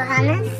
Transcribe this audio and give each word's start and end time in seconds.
Johannes 0.00 0.59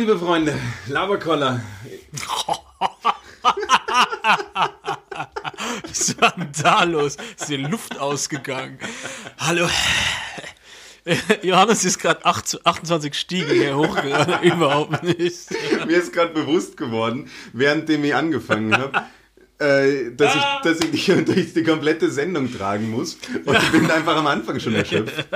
liebe 0.00 0.18
Freunde, 0.18 0.58
Laberkoller. 0.86 1.60
Was 5.86 6.18
war 6.18 6.32
denn 6.38 6.48
da 6.62 6.84
los? 6.84 7.18
Ist 7.38 7.50
die 7.50 7.58
Luft 7.58 7.98
ausgegangen? 7.98 8.78
Hallo. 9.36 9.68
Johannes 11.42 11.84
ist 11.84 11.98
gerade 11.98 12.24
28 12.24 13.14
Stiegen 13.14 13.52
hier 13.52 13.76
hochgerannt. 13.76 14.42
Überhaupt 14.42 15.02
nicht. 15.02 15.50
Mir 15.86 15.98
ist 15.98 16.14
gerade 16.14 16.32
bewusst 16.32 16.78
geworden, 16.78 17.30
währenddem 17.52 18.02
ich 18.04 18.14
angefangen 18.14 18.74
habe, 18.74 19.02
äh, 19.58 20.12
dass, 20.12 20.34
ich, 20.34 20.42
dass 20.62 20.80
ich 20.80 20.90
dich 20.92 21.06
durch 21.26 21.52
die 21.52 21.62
komplette 21.62 22.10
Sendung 22.10 22.50
tragen 22.50 22.90
muss. 22.90 23.18
Und 23.44 23.54
ich 23.54 23.70
bin 23.70 23.90
einfach 23.90 24.16
am 24.16 24.28
Anfang 24.28 24.60
schon 24.60 24.74
erschöpft. 24.74 25.26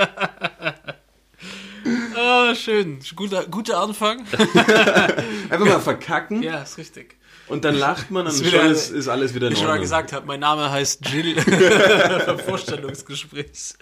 Schön. 2.53 2.99
Guter, 3.15 3.45
guter 3.45 3.79
Anfang. 3.79 4.19
Einfach 5.49 5.65
mal 5.65 5.79
verkacken 5.79 6.43
Ja, 6.43 6.61
ist 6.61 6.77
richtig. 6.77 7.15
und 7.47 7.63
dann 7.65 7.75
lacht 7.75 8.11
man 8.11 8.25
und 8.27 8.33
Ist 8.33 8.39
schon 8.43 8.47
wieder- 8.47 8.65
ist, 8.65 8.91
ist 8.91 9.07
alles 9.07 9.33
wieder 9.33 9.47
Wie 9.47 9.51
in 9.51 9.53
ich 9.53 9.59
schon 9.59 9.67
mal 9.69 9.79
gesagt 9.79 10.13
habe, 10.13 10.27
mein 10.27 10.41
Name 10.41 10.69
heißt 10.69 11.07
Jill. 11.09 11.35
Vorstellungsgespräch. 12.45 13.73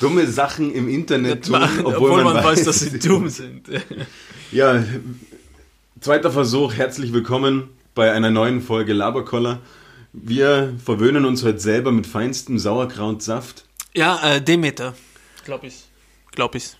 Dumme 0.00 0.26
Sachen 0.26 0.72
im 0.72 0.88
Internet 0.88 1.44
tun, 1.46 1.62
Obwohl, 1.84 2.24
man, 2.24 2.42
weiß, 2.42 2.64
dass 2.64 2.80
sie 2.80 2.98
dumm 2.98 3.28
sind. 3.28 3.68
Ja, 4.50 4.82
zweiter 6.00 6.32
Versuch. 6.32 6.74
Herzlich 6.74 7.12
willkommen 7.12 7.68
bei 7.94 8.10
einer 8.10 8.30
neuen 8.30 8.62
Folge 8.62 8.92
Laberkoller. 8.94 9.60
Wir 10.12 10.74
verwöhnen 10.84 11.24
uns 11.24 11.44
heute 11.44 11.60
selber 11.60 11.92
mit 11.92 12.06
feinstem 12.06 12.58
Sauerkrautsaft. 12.58 13.64
Ja, 13.94 14.20
äh, 14.36 14.40
Demeter. 14.42 14.94
Glaub 15.44 15.62
ich. 15.64 15.84
Glaub 16.32 16.54
ich. 16.54 16.76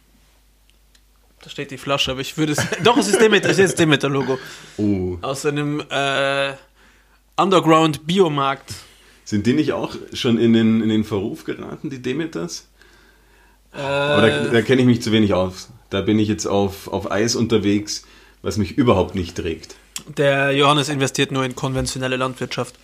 Da 1.42 1.50
steht 1.50 1.70
die 1.72 1.78
Flasche, 1.78 2.12
aber 2.12 2.20
ich 2.20 2.38
würde 2.38 2.52
es. 2.52 2.58
Doch, 2.84 2.96
es 2.96 3.08
ist 3.08 3.20
Demeter, 3.20 3.50
es 3.50 3.58
ist 3.58 3.78
Demeter-Logo. 3.78 4.38
Oh, 4.78 5.18
Aus 5.22 5.44
einem 5.44 5.82
äh, 5.90 6.52
Underground-Biomarkt. 7.36 8.72
sind 9.24 9.46
die 9.46 9.52
nicht 9.54 9.72
auch 9.72 9.94
schon 10.12 10.38
in 10.38 10.52
den, 10.52 10.80
in 10.82 10.88
den 10.88 11.04
Verruf 11.04 11.44
geraten, 11.44 11.90
die 11.90 12.00
Demeters? 12.00 12.68
Äh, 13.74 13.80
Aber 13.80 14.28
da, 14.28 14.44
da 14.48 14.62
kenne 14.62 14.82
ich 14.82 14.86
mich 14.86 15.02
zu 15.02 15.12
wenig 15.12 15.34
aus. 15.34 15.70
Da 15.90 16.00
bin 16.00 16.18
ich 16.18 16.28
jetzt 16.28 16.46
auf, 16.46 16.88
auf 16.88 17.10
Eis 17.10 17.34
unterwegs, 17.34 18.04
was 18.42 18.56
mich 18.56 18.72
überhaupt 18.78 19.14
nicht 19.14 19.36
trägt. 19.36 19.74
der 20.16 20.52
Johannes 20.52 20.88
investiert 20.88 21.32
nur 21.32 21.44
in 21.44 21.54
konventionelle 21.54 22.16
Landwirtschaft. 22.16 22.74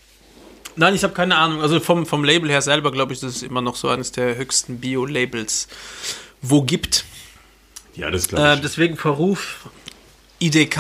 Nein, 0.77 0.95
ich 0.95 1.03
habe 1.03 1.12
keine 1.15 1.37
Ahnung. 1.37 1.61
Also 1.61 1.81
vom, 1.81 2.06
vom 2.06 2.25
Label 2.25 2.48
her 2.50 2.62
selber 2.62 2.93
glaube 2.93 3.12
ich, 3.12 3.20
das 3.20 3.37
ist 3.37 3.43
immer 3.43 3.61
noch 3.61 3.75
so 3.77 3.89
eines 3.89 4.12
der 4.12 4.37
höchsten 4.37 4.78
Bio-Labels, 4.78 5.69
wo 6.43 6.62
gibt. 6.62 7.04
Ja, 7.98 8.10
das 8.10 8.28
glaube 8.28 8.44
Äh, 8.44 8.54
ich. 8.54 8.60
deswegen 8.60 8.97
Verruf 8.97 9.69
IDK. 10.38 10.76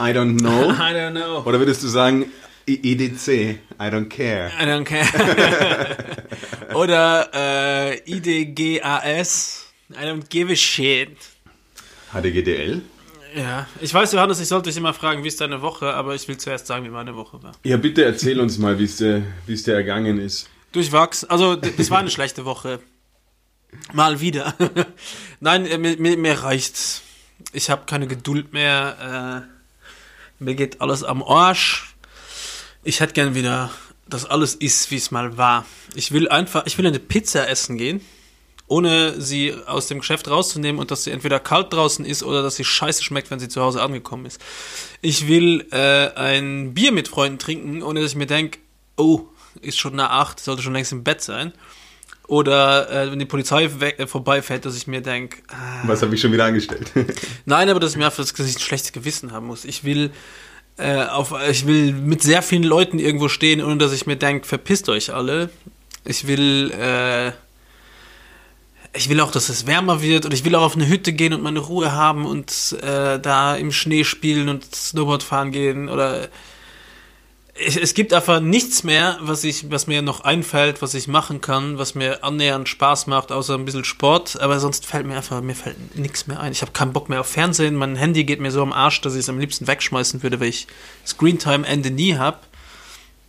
I 0.00 0.04
don't 0.12 0.38
know. 0.38 0.70
I 0.72 0.94
don't 0.94 1.10
know. 1.12 1.42
Oder 1.44 1.58
würdest 1.58 1.82
du 1.82 1.88
sagen 1.88 2.26
I- 2.68 2.80
EDC? 2.92 3.28
I 3.28 3.58
don't 3.90 4.08
care. 4.08 4.50
I 4.60 4.64
don't 4.64 4.84
care. 4.84 6.16
Oder 6.74 7.28
äh, 7.34 7.98
IDGAS. 8.10 9.66
I 9.90 10.04
don't 10.04 10.28
give 10.28 10.52
a 10.52 10.56
shit. 10.56 11.16
HDGDL? 12.12 12.82
Ja, 13.34 13.66
ich 13.80 13.92
weiß, 13.92 14.12
Johannes, 14.12 14.40
ich 14.40 14.48
sollte 14.48 14.68
dich 14.68 14.76
immer 14.76 14.92
fragen, 14.94 15.24
wie 15.24 15.28
ist 15.28 15.40
deine 15.40 15.62
Woche, 15.62 15.92
aber 15.94 16.14
ich 16.14 16.28
will 16.28 16.36
zuerst 16.36 16.66
sagen, 16.66 16.84
wie 16.84 16.90
meine 16.90 17.16
Woche 17.16 17.42
war. 17.42 17.52
Ja, 17.64 17.76
bitte 17.78 18.04
erzähl 18.04 18.38
uns 18.40 18.58
mal, 18.58 18.78
wie 18.78 18.84
es 18.84 18.96
dir, 18.96 19.22
dir 19.48 19.74
ergangen 19.74 20.18
ist. 20.18 20.48
Durchwachs. 20.72 21.24
Also, 21.24 21.56
das 21.56 21.90
war 21.90 21.98
eine 21.98 22.10
schlechte 22.16 22.44
Woche. 22.44 22.80
Mal 23.92 24.20
wieder. 24.20 24.54
Nein, 25.40 25.66
äh, 25.66 25.78
mir, 25.78 25.96
mir, 25.96 26.16
mir 26.16 26.42
reicht's. 26.42 27.02
Ich 27.52 27.70
habe 27.70 27.84
keine 27.86 28.06
Geduld 28.06 28.52
mehr. 28.52 29.46
Äh, 30.40 30.42
mir 30.42 30.54
geht 30.54 30.80
alles 30.80 31.04
am 31.04 31.22
Arsch. 31.22 31.94
Ich 32.84 33.00
hätte 33.00 33.14
gern 33.14 33.34
wieder, 33.34 33.70
dass 34.08 34.24
alles 34.24 34.54
ist, 34.54 34.90
wie 34.90 34.96
es 34.96 35.10
mal 35.10 35.36
war. 35.36 35.66
Ich 35.94 36.12
will 36.12 36.28
einfach, 36.28 36.66
ich 36.66 36.78
will 36.78 36.86
eine 36.86 36.98
Pizza 36.98 37.48
essen 37.48 37.78
gehen, 37.78 38.00
ohne 38.66 39.20
sie 39.20 39.54
aus 39.66 39.86
dem 39.86 40.00
Geschäft 40.00 40.28
rauszunehmen 40.28 40.80
und 40.80 40.90
dass 40.90 41.04
sie 41.04 41.10
entweder 41.10 41.38
kalt 41.38 41.72
draußen 41.72 42.04
ist 42.04 42.22
oder 42.22 42.42
dass 42.42 42.56
sie 42.56 42.64
scheiße 42.64 43.02
schmeckt, 43.02 43.30
wenn 43.30 43.38
sie 43.38 43.48
zu 43.48 43.62
Hause 43.62 43.82
angekommen 43.82 44.26
ist. 44.26 44.40
Ich 45.00 45.28
will 45.28 45.66
äh, 45.70 46.12
ein 46.14 46.74
Bier 46.74 46.92
mit 46.92 47.08
Freunden 47.08 47.38
trinken, 47.38 47.82
ohne 47.82 48.00
dass 48.00 48.12
ich 48.12 48.16
mir 48.16 48.26
denke, 48.26 48.58
oh, 48.96 49.26
ist 49.60 49.78
schon 49.78 49.96
nach 49.96 50.10
acht, 50.10 50.40
sollte 50.40 50.62
schon 50.62 50.72
längst 50.72 50.92
im 50.92 51.04
Bett 51.04 51.20
sein. 51.20 51.52
Oder 52.32 52.90
äh, 52.90 53.10
wenn 53.10 53.18
die 53.18 53.26
Polizei 53.26 53.68
weg, 53.78 53.98
äh, 53.98 54.06
vorbeifährt, 54.06 54.64
dass 54.64 54.74
ich 54.74 54.86
mir 54.86 55.02
denke, 55.02 55.42
ah, 55.48 55.82
Was 55.84 56.00
habe 56.00 56.14
ich 56.14 56.20
schon 56.22 56.32
wieder 56.32 56.46
angestellt? 56.46 56.90
Nein, 57.44 57.68
aber 57.68 57.78
dass 57.78 57.90
ich 57.90 57.98
mir 57.98 58.06
einfach 58.06 58.24
dass 58.24 58.32
ich 58.40 58.56
ein 58.56 58.58
schlechtes 58.58 58.92
Gewissen 58.92 59.32
haben 59.32 59.46
muss. 59.46 59.66
Ich 59.66 59.84
will 59.84 60.12
äh, 60.78 61.04
auf, 61.04 61.34
ich 61.50 61.66
will 61.66 61.92
mit 61.92 62.22
sehr 62.22 62.40
vielen 62.40 62.62
Leuten 62.62 62.98
irgendwo 62.98 63.28
stehen, 63.28 63.62
ohne 63.62 63.76
dass 63.76 63.92
ich 63.92 64.06
mir 64.06 64.16
denke, 64.16 64.46
verpisst 64.46 64.88
euch 64.88 65.12
alle. 65.12 65.50
Ich 66.06 66.26
will, 66.26 66.70
äh, 66.70 67.32
ich 68.96 69.10
will 69.10 69.20
auch, 69.20 69.30
dass 69.30 69.50
es 69.50 69.66
wärmer 69.66 70.00
wird 70.00 70.24
und 70.24 70.32
ich 70.32 70.46
will 70.46 70.54
auch 70.54 70.62
auf 70.62 70.74
eine 70.74 70.88
Hütte 70.88 71.12
gehen 71.12 71.34
und 71.34 71.42
meine 71.42 71.58
Ruhe 71.58 71.92
haben 71.92 72.24
und 72.24 72.78
äh, 72.80 73.20
da 73.20 73.56
im 73.56 73.72
Schnee 73.72 74.04
spielen 74.04 74.48
und 74.48 74.74
Snowboard 74.74 75.22
fahren 75.22 75.52
gehen 75.52 75.90
oder 75.90 76.30
es, 77.54 77.76
es 77.76 77.94
gibt 77.94 78.12
einfach 78.12 78.40
nichts 78.40 78.82
mehr, 78.82 79.18
was 79.20 79.44
ich, 79.44 79.70
was 79.70 79.86
mir 79.86 80.02
noch 80.02 80.22
einfällt, 80.22 80.80
was 80.80 80.94
ich 80.94 81.06
machen 81.06 81.40
kann, 81.40 81.78
was 81.78 81.94
mir 81.94 82.24
annähernd 82.24 82.68
Spaß 82.68 83.06
macht, 83.06 83.30
außer 83.30 83.54
ein 83.54 83.64
bisschen 83.64 83.84
Sport. 83.84 84.40
Aber 84.40 84.58
sonst 84.58 84.86
fällt 84.86 85.06
mir 85.06 85.16
einfach, 85.16 85.40
mir 85.42 85.54
fällt 85.54 85.96
nichts 85.96 86.26
mehr 86.26 86.40
ein. 86.40 86.52
Ich 86.52 86.62
habe 86.62 86.72
keinen 86.72 86.92
Bock 86.92 87.08
mehr 87.08 87.20
auf 87.20 87.26
Fernsehen. 87.26 87.74
Mein 87.74 87.96
Handy 87.96 88.24
geht 88.24 88.40
mir 88.40 88.50
so 88.50 88.62
am 88.62 88.72
Arsch, 88.72 89.00
dass 89.02 89.14
ich 89.14 89.20
es 89.20 89.28
am 89.28 89.38
liebsten 89.38 89.66
wegschmeißen 89.66 90.22
würde, 90.22 90.40
weil 90.40 90.48
ich 90.48 90.66
Screentime-Ende 91.06 91.90
nie 91.90 92.16
habe. 92.16 92.38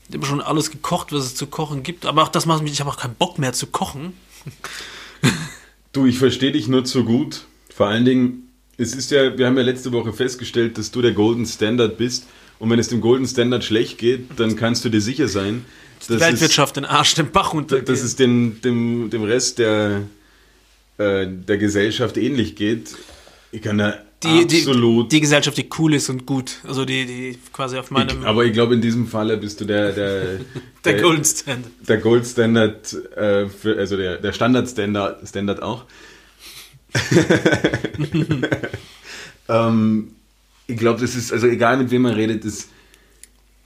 Ich 0.08 0.16
habe 0.16 0.26
schon 0.26 0.42
alles 0.42 0.72
gekocht, 0.72 1.12
was 1.12 1.26
es 1.26 1.36
zu 1.36 1.48
kochen 1.48 1.84
gibt. 1.84 2.06
Aber 2.06 2.24
auch 2.24 2.30
das 2.30 2.46
macht 2.46 2.64
mich, 2.64 2.72
ich 2.72 2.80
habe 2.80 2.90
auch 2.90 2.98
keinen 2.98 3.16
Bock 3.16 3.40
mehr 3.40 3.54
zu 3.54 3.68
kochen. 3.68 4.14
Du, 5.92 6.06
ich 6.06 6.18
verstehe 6.18 6.52
dich 6.52 6.68
nur 6.68 6.86
zu 6.86 7.04
gut. 7.04 7.46
Vor 7.74 7.88
allen 7.88 8.06
Dingen, 8.06 8.50
es 8.78 8.96
ist 8.96 9.12
ja, 9.12 9.38
wir 9.38 9.46
haben 9.46 9.58
ja 9.58 9.64
letzte 9.64 9.92
Woche 9.92 10.12
festgestellt, 10.12 10.78
dass 10.78 10.92
du 10.92 11.02
der 11.02 11.12
Golden 11.12 11.46
Standard 11.46 11.98
bist. 11.98 12.26
Und 12.64 12.70
wenn 12.70 12.80
es 12.80 12.88
dem 12.88 13.02
Golden 13.02 13.28
Standard 13.28 13.66
schlecht 13.66 13.98
geht, 13.98 14.40
dann 14.40 14.56
kannst 14.56 14.86
du 14.86 14.90
dir 14.90 15.02
sicher 15.02 15.28
sein, 15.28 15.66
Die 16.08 16.14
dass 16.14 16.22
Weltwirtschaft 16.22 16.78
den 16.78 16.86
Arsch, 16.86 17.14
den 17.14 17.30
Bach 17.30 17.48
es, 17.48 17.54
runtergeht. 17.56 17.90
dass 17.90 18.02
es 18.02 18.16
dem, 18.16 18.62
dem, 18.62 19.10
dem 19.10 19.24
Rest 19.24 19.60
der, 19.60 20.04
äh, 20.98 21.28
der 21.28 21.58
Gesellschaft 21.58 22.16
ähnlich 22.16 22.56
geht. 22.56 22.96
Ich 23.52 23.64
kann 23.64 23.80
da 23.80 23.98
die, 24.24 24.48
die, 24.48 24.60
absolut. 24.60 25.12
die 25.12 25.20
Gesellschaft, 25.20 25.58
die 25.58 25.68
cool 25.78 25.94
ist 25.94 26.08
und 26.08 26.26
gut. 26.26 26.60
Also 26.66 26.86
die, 26.86 27.06
die 27.06 27.38
quasi 27.52 27.78
auf 27.78 27.92
meinem... 27.92 28.22
ich, 28.22 28.26
aber 28.26 28.46
ich 28.46 28.54
glaube, 28.54 28.76
in 28.76 28.82
diesem 28.82 29.08
Falle 29.08 29.36
bist 29.36 29.60
du 29.60 29.66
der, 29.66 29.92
der, 29.92 30.40
der 30.86 31.02
Golden 31.02 31.26
Standard. 31.26 31.72
der 31.86 31.98
Gold 31.98 32.26
Standard, 32.26 32.94
äh, 33.18 33.50
für, 33.50 33.78
also 33.78 33.98
der, 33.98 34.20
der 34.20 34.32
Standard 34.32 34.70
Standard, 34.70 35.28
Standard 35.28 35.62
auch. 35.62 35.84
ähm, 39.50 40.16
ich 40.74 40.80
glaube, 40.80 41.00
das 41.00 41.16
ist, 41.16 41.32
also 41.32 41.48
egal 41.48 41.78
mit 41.78 41.92
wem 41.92 42.02
man 42.02 42.14
redet, 42.14 42.46
das 42.46 42.68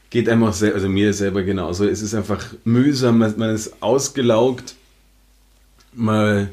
geht 0.10 0.28
einem 0.28 0.44
auch 0.44 0.54
sehr, 0.54 0.74
also 0.74 0.90
mir 0.90 1.14
selber 1.14 1.44
genauso. 1.44 1.86
Es 1.86 2.02
ist 2.02 2.14
einfach 2.14 2.46
mühsam, 2.66 3.18
man, 3.18 3.38
man 3.38 3.56
ist 3.56 3.82
ausgelaugt, 3.82 4.76
man 5.94 6.50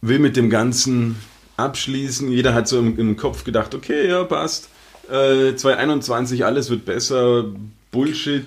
will 0.00 0.20
mit 0.20 0.36
dem 0.36 0.50
Ganzen 0.50 1.16
abschließen. 1.56 2.30
Jeder 2.30 2.54
hat 2.54 2.68
so 2.68 2.78
im, 2.78 2.98
im 2.98 3.16
Kopf 3.16 3.44
gedacht, 3.44 3.74
okay, 3.74 4.08
ja, 4.08 4.22
passt. 4.24 4.68
Äh, 5.10 5.56
2021, 5.56 6.44
alles 6.44 6.70
wird 6.70 6.84
besser. 6.84 7.46
Bullshit. 7.90 8.46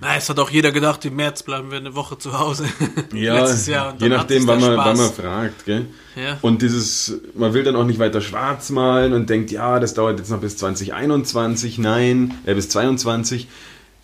Na, 0.00 0.16
es 0.16 0.28
hat 0.28 0.38
auch 0.38 0.50
jeder 0.50 0.70
gedacht, 0.70 1.04
im 1.04 1.16
März 1.16 1.42
bleiben 1.42 1.70
wir 1.70 1.78
eine 1.78 1.94
Woche 1.94 2.18
zu 2.18 2.38
Hause. 2.38 2.66
Ja, 3.12 3.40
Letztes 3.40 3.66
Jahr. 3.66 3.96
Je 3.98 4.08
nachdem, 4.08 4.46
wann 4.46 4.60
man, 4.60 4.76
wann 4.76 4.96
man 4.96 5.10
fragt. 5.10 5.64
Gell? 5.64 5.86
Ja. 6.14 6.38
Und 6.42 6.62
dieses, 6.62 7.20
man 7.34 7.54
will 7.54 7.64
dann 7.64 7.74
auch 7.74 7.84
nicht 7.84 7.98
weiter 7.98 8.20
schwarz 8.20 8.70
malen 8.70 9.12
und 9.12 9.28
denkt, 9.30 9.50
ja, 9.50 9.80
das 9.80 9.94
dauert 9.94 10.18
jetzt 10.18 10.30
noch 10.30 10.40
bis 10.40 10.56
2021, 10.56 11.78
nein, 11.78 12.34
äh, 12.44 12.54
bis 12.54 12.68
22. 12.68 13.48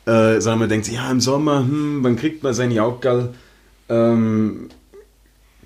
Äh, 0.06 0.40
sondern 0.40 0.58
man 0.60 0.68
denkt, 0.68 0.88
ja, 0.88 1.10
im 1.10 1.20
Sommer, 1.20 1.60
hm, 1.60 2.02
wann 2.02 2.16
kriegt 2.16 2.42
man 2.42 2.54
sein 2.54 2.70
Jaukal? 2.70 3.34
Ähm, 3.88 4.68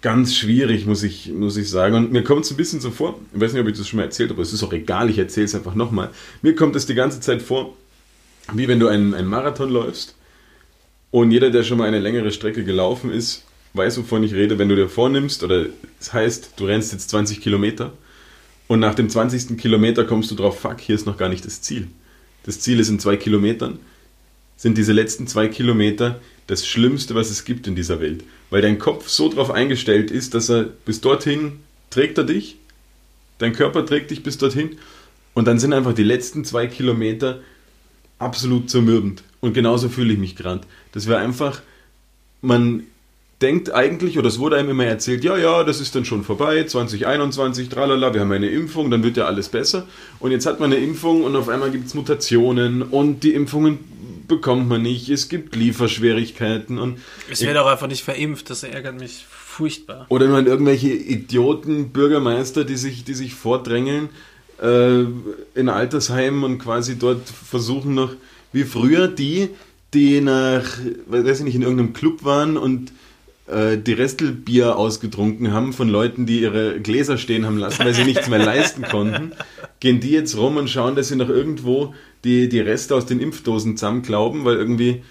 ganz 0.00 0.34
schwierig, 0.34 0.86
muss 0.86 1.02
ich, 1.02 1.32
muss 1.32 1.56
ich 1.56 1.70
sagen. 1.70 1.94
Und 1.94 2.12
mir 2.12 2.22
kommt 2.22 2.44
es 2.44 2.50
ein 2.50 2.56
bisschen 2.56 2.80
so 2.80 2.90
vor, 2.90 3.18
ich 3.32 3.40
weiß 3.40 3.52
nicht, 3.52 3.62
ob 3.62 3.68
ich 3.68 3.78
das 3.78 3.88
schon 3.88 3.98
mal 3.98 4.04
erzählt 4.04 4.30
habe, 4.30 4.38
aber 4.38 4.42
es 4.42 4.52
ist 4.52 4.62
auch 4.62 4.72
egal, 4.72 5.10
ich 5.10 5.18
erzähle 5.18 5.46
es 5.46 5.54
einfach 5.54 5.74
nochmal. 5.74 6.10
Mir 6.42 6.54
kommt 6.54 6.76
es 6.76 6.86
die 6.86 6.94
ganze 6.94 7.20
Zeit 7.20 7.42
vor, 7.42 7.74
wie 8.52 8.68
wenn 8.68 8.80
du 8.80 8.88
einen, 8.88 9.14
einen 9.14 9.28
Marathon 9.28 9.70
läufst 9.70 10.17
und 11.10 11.30
jeder, 11.30 11.50
der 11.50 11.62
schon 11.62 11.78
mal 11.78 11.88
eine 11.88 11.98
längere 11.98 12.30
Strecke 12.30 12.64
gelaufen 12.64 13.10
ist, 13.10 13.44
weiß, 13.74 13.98
wovon 13.98 14.22
ich 14.24 14.34
rede, 14.34 14.58
wenn 14.58 14.68
du 14.68 14.76
dir 14.76 14.88
vornimmst, 14.88 15.42
oder 15.42 15.62
es 15.62 15.70
das 15.98 16.12
heißt, 16.12 16.52
du 16.56 16.66
rennst 16.66 16.92
jetzt 16.92 17.10
20 17.10 17.40
Kilometer 17.40 17.92
und 18.66 18.80
nach 18.80 18.94
dem 18.94 19.08
20. 19.08 19.56
Kilometer 19.56 20.04
kommst 20.04 20.30
du 20.30 20.34
drauf, 20.34 20.60
fuck, 20.60 20.80
hier 20.80 20.94
ist 20.94 21.06
noch 21.06 21.16
gar 21.16 21.28
nicht 21.28 21.44
das 21.44 21.62
Ziel. 21.62 21.88
Das 22.44 22.60
Ziel 22.60 22.78
ist 22.78 22.90
in 22.90 23.00
zwei 23.00 23.16
Kilometern. 23.16 23.78
Sind 24.56 24.76
diese 24.76 24.92
letzten 24.92 25.26
zwei 25.26 25.48
Kilometer 25.48 26.20
das 26.46 26.66
Schlimmste, 26.66 27.14
was 27.14 27.30
es 27.30 27.44
gibt 27.44 27.66
in 27.66 27.74
dieser 27.74 28.00
Welt. 28.00 28.24
Weil 28.50 28.62
dein 28.62 28.78
Kopf 28.78 29.08
so 29.08 29.28
darauf 29.28 29.50
eingestellt 29.50 30.10
ist, 30.10 30.34
dass 30.34 30.50
er 30.50 30.64
bis 30.64 31.00
dorthin 31.00 31.60
trägt 31.90 32.18
er 32.18 32.24
dich, 32.24 32.56
dein 33.38 33.52
Körper 33.54 33.86
trägt 33.86 34.10
dich 34.10 34.22
bis 34.22 34.36
dorthin 34.36 34.78
und 35.34 35.46
dann 35.46 35.58
sind 35.58 35.72
einfach 35.72 35.94
die 35.94 36.02
letzten 36.02 36.44
zwei 36.44 36.66
Kilometer 36.66 37.40
absolut 38.18 38.68
zermürbend. 38.68 39.22
Und 39.40 39.52
genauso 39.52 39.88
fühle 39.88 40.12
ich 40.12 40.18
mich 40.18 40.36
gerade. 40.36 40.62
Das 40.92 41.06
wäre 41.06 41.18
einfach, 41.18 41.62
man 42.40 42.84
denkt 43.40 43.72
eigentlich, 43.72 44.18
oder 44.18 44.28
es 44.28 44.38
wurde 44.38 44.56
einem 44.56 44.70
immer 44.70 44.84
erzählt, 44.84 45.22
ja, 45.22 45.36
ja, 45.36 45.62
das 45.62 45.80
ist 45.80 45.94
dann 45.94 46.04
schon 46.04 46.24
vorbei, 46.24 46.64
2021, 46.64 47.68
tralala, 47.68 48.12
wir 48.12 48.20
haben 48.20 48.32
eine 48.32 48.48
Impfung, 48.48 48.90
dann 48.90 49.02
wird 49.04 49.16
ja 49.16 49.26
alles 49.26 49.48
besser. 49.48 49.86
Und 50.18 50.32
jetzt 50.32 50.46
hat 50.46 50.58
man 50.58 50.72
eine 50.72 50.82
Impfung 50.82 51.22
und 51.22 51.36
auf 51.36 51.48
einmal 51.48 51.70
gibt 51.70 51.86
es 51.86 51.94
Mutationen 51.94 52.82
und 52.82 53.22
die 53.22 53.34
Impfungen 53.34 53.78
bekommt 54.26 54.68
man 54.68 54.82
nicht, 54.82 55.08
es 55.08 55.28
gibt 55.28 55.56
Lieferschwierigkeiten 55.56 56.78
und... 56.78 56.98
Es 57.30 57.40
wird 57.40 57.56
auch 57.56 57.66
einfach 57.66 57.86
nicht 57.86 58.04
verimpft, 58.04 58.50
das 58.50 58.62
ärgert 58.62 58.98
mich 58.98 59.24
furchtbar. 59.28 60.06
Oder 60.08 60.26
nur 60.26 60.44
irgendwelche 60.44 60.88
Idioten, 60.88 61.90
Bürgermeister, 61.90 62.64
die 62.64 62.76
sich, 62.76 63.04
die 63.04 63.14
sich 63.14 63.34
vordrängeln 63.34 64.10
äh, 64.60 65.04
in 65.54 65.68
Altersheimen 65.68 66.44
und 66.44 66.58
quasi 66.58 66.98
dort 66.98 67.26
versuchen 67.28 67.94
noch, 67.94 68.12
wie 68.52 68.64
früher 68.64 69.08
die, 69.08 69.50
die 69.94 70.20
nach, 70.20 70.64
weiß 71.06 71.38
ich 71.38 71.44
nicht, 71.44 71.54
in 71.54 71.62
irgendeinem 71.62 71.92
Club 71.92 72.24
waren 72.24 72.56
und 72.56 72.92
äh, 73.48 73.78
die 73.78 73.94
Restelbier 73.94 74.76
ausgetrunken 74.76 75.52
haben 75.52 75.72
von 75.72 75.88
Leuten, 75.88 76.26
die 76.26 76.40
ihre 76.40 76.80
Gläser 76.80 77.16
stehen 77.16 77.46
haben 77.46 77.56
lassen, 77.56 77.84
weil 77.84 77.94
sie 77.94 78.04
nichts 78.04 78.28
mehr 78.28 78.38
leisten 78.44 78.82
konnten, 78.82 79.32
gehen 79.80 80.00
die 80.00 80.10
jetzt 80.10 80.36
rum 80.36 80.58
und 80.58 80.68
schauen, 80.68 80.94
dass 80.96 81.08
sie 81.08 81.16
noch 81.16 81.30
irgendwo 81.30 81.94
die, 82.24 82.48
die 82.48 82.60
Reste 82.60 82.94
aus 82.94 83.06
den 83.06 83.20
Impfdosen 83.20 83.78
zusammenklauben, 83.78 84.44
weil 84.44 84.56
irgendwie, 84.56 85.02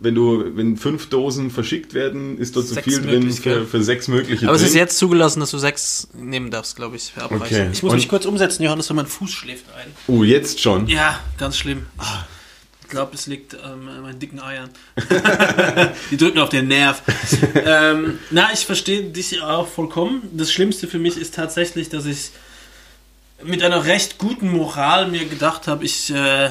wenn 0.00 0.16
du, 0.16 0.44
wenn 0.56 0.76
fünf 0.76 1.08
Dosen 1.08 1.52
verschickt 1.52 1.94
werden, 1.94 2.36
ist 2.36 2.56
dort 2.56 2.66
zu 2.66 2.82
viel 2.82 3.00
drin 3.00 3.30
für, 3.30 3.64
für, 3.64 3.82
sechs 3.84 4.08
mögliche. 4.08 4.48
Aber 4.48 4.56
drin. 4.56 4.64
es 4.64 4.70
ist 4.70 4.76
jetzt 4.76 4.98
zugelassen, 4.98 5.38
dass 5.38 5.52
du 5.52 5.58
sechs 5.58 6.08
nehmen 6.14 6.50
darfst, 6.50 6.74
glaube 6.74 6.96
ich, 6.96 7.12
für 7.12 7.30
Okay. 7.30 7.68
Ich 7.72 7.82
muss 7.82 7.92
und 7.92 7.98
mich 7.98 8.08
kurz 8.08 8.26
umsetzen, 8.26 8.64
Johannes, 8.64 8.90
weil 8.90 8.96
mein 8.96 9.06
Fuß 9.06 9.30
schläft 9.30 9.66
ein. 9.76 9.86
Oh, 10.08 10.24
jetzt 10.24 10.60
schon? 10.60 10.88
Ja, 10.88 11.20
ganz 11.38 11.56
schlimm. 11.56 11.82
Ah. 11.98 12.24
Ich 12.84 12.90
glaube, 12.90 13.14
es 13.14 13.26
liegt 13.26 13.54
ähm, 13.54 13.88
an 13.88 14.02
meinen 14.02 14.18
dicken 14.18 14.40
Eiern. 14.40 14.68
Die 16.10 16.16
drücken 16.18 16.38
auf 16.38 16.50
den 16.50 16.68
Nerv. 16.68 17.02
ähm, 17.54 18.18
na, 18.30 18.52
ich 18.52 18.66
verstehe 18.66 19.04
dich 19.04 19.40
auch 19.40 19.66
vollkommen. 19.66 20.22
Das 20.32 20.52
Schlimmste 20.52 20.86
für 20.86 20.98
mich 20.98 21.16
ist 21.16 21.34
tatsächlich, 21.34 21.88
dass 21.88 22.04
ich 22.04 22.30
mit 23.42 23.62
einer 23.62 23.86
recht 23.86 24.18
guten 24.18 24.50
Moral 24.50 25.08
mir 25.08 25.24
gedacht 25.24 25.66
habe, 25.66 25.84
ich 25.84 26.10
äh, 26.10 26.50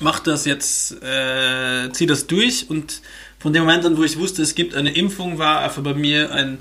mache 0.00 0.22
das 0.24 0.46
jetzt, 0.46 0.92
äh, 1.02 1.92
ziehe 1.92 2.08
das 2.08 2.26
durch 2.26 2.68
und 2.68 3.02
von 3.38 3.52
dem 3.52 3.64
Moment 3.64 3.84
an, 3.84 3.98
wo 3.98 4.02
ich 4.02 4.18
wusste, 4.18 4.42
es 4.42 4.54
gibt 4.54 4.74
eine 4.74 4.94
Impfung, 4.94 5.38
war 5.38 5.60
einfach 5.60 5.82
bei 5.82 5.94
mir 5.94 6.32
ein 6.32 6.58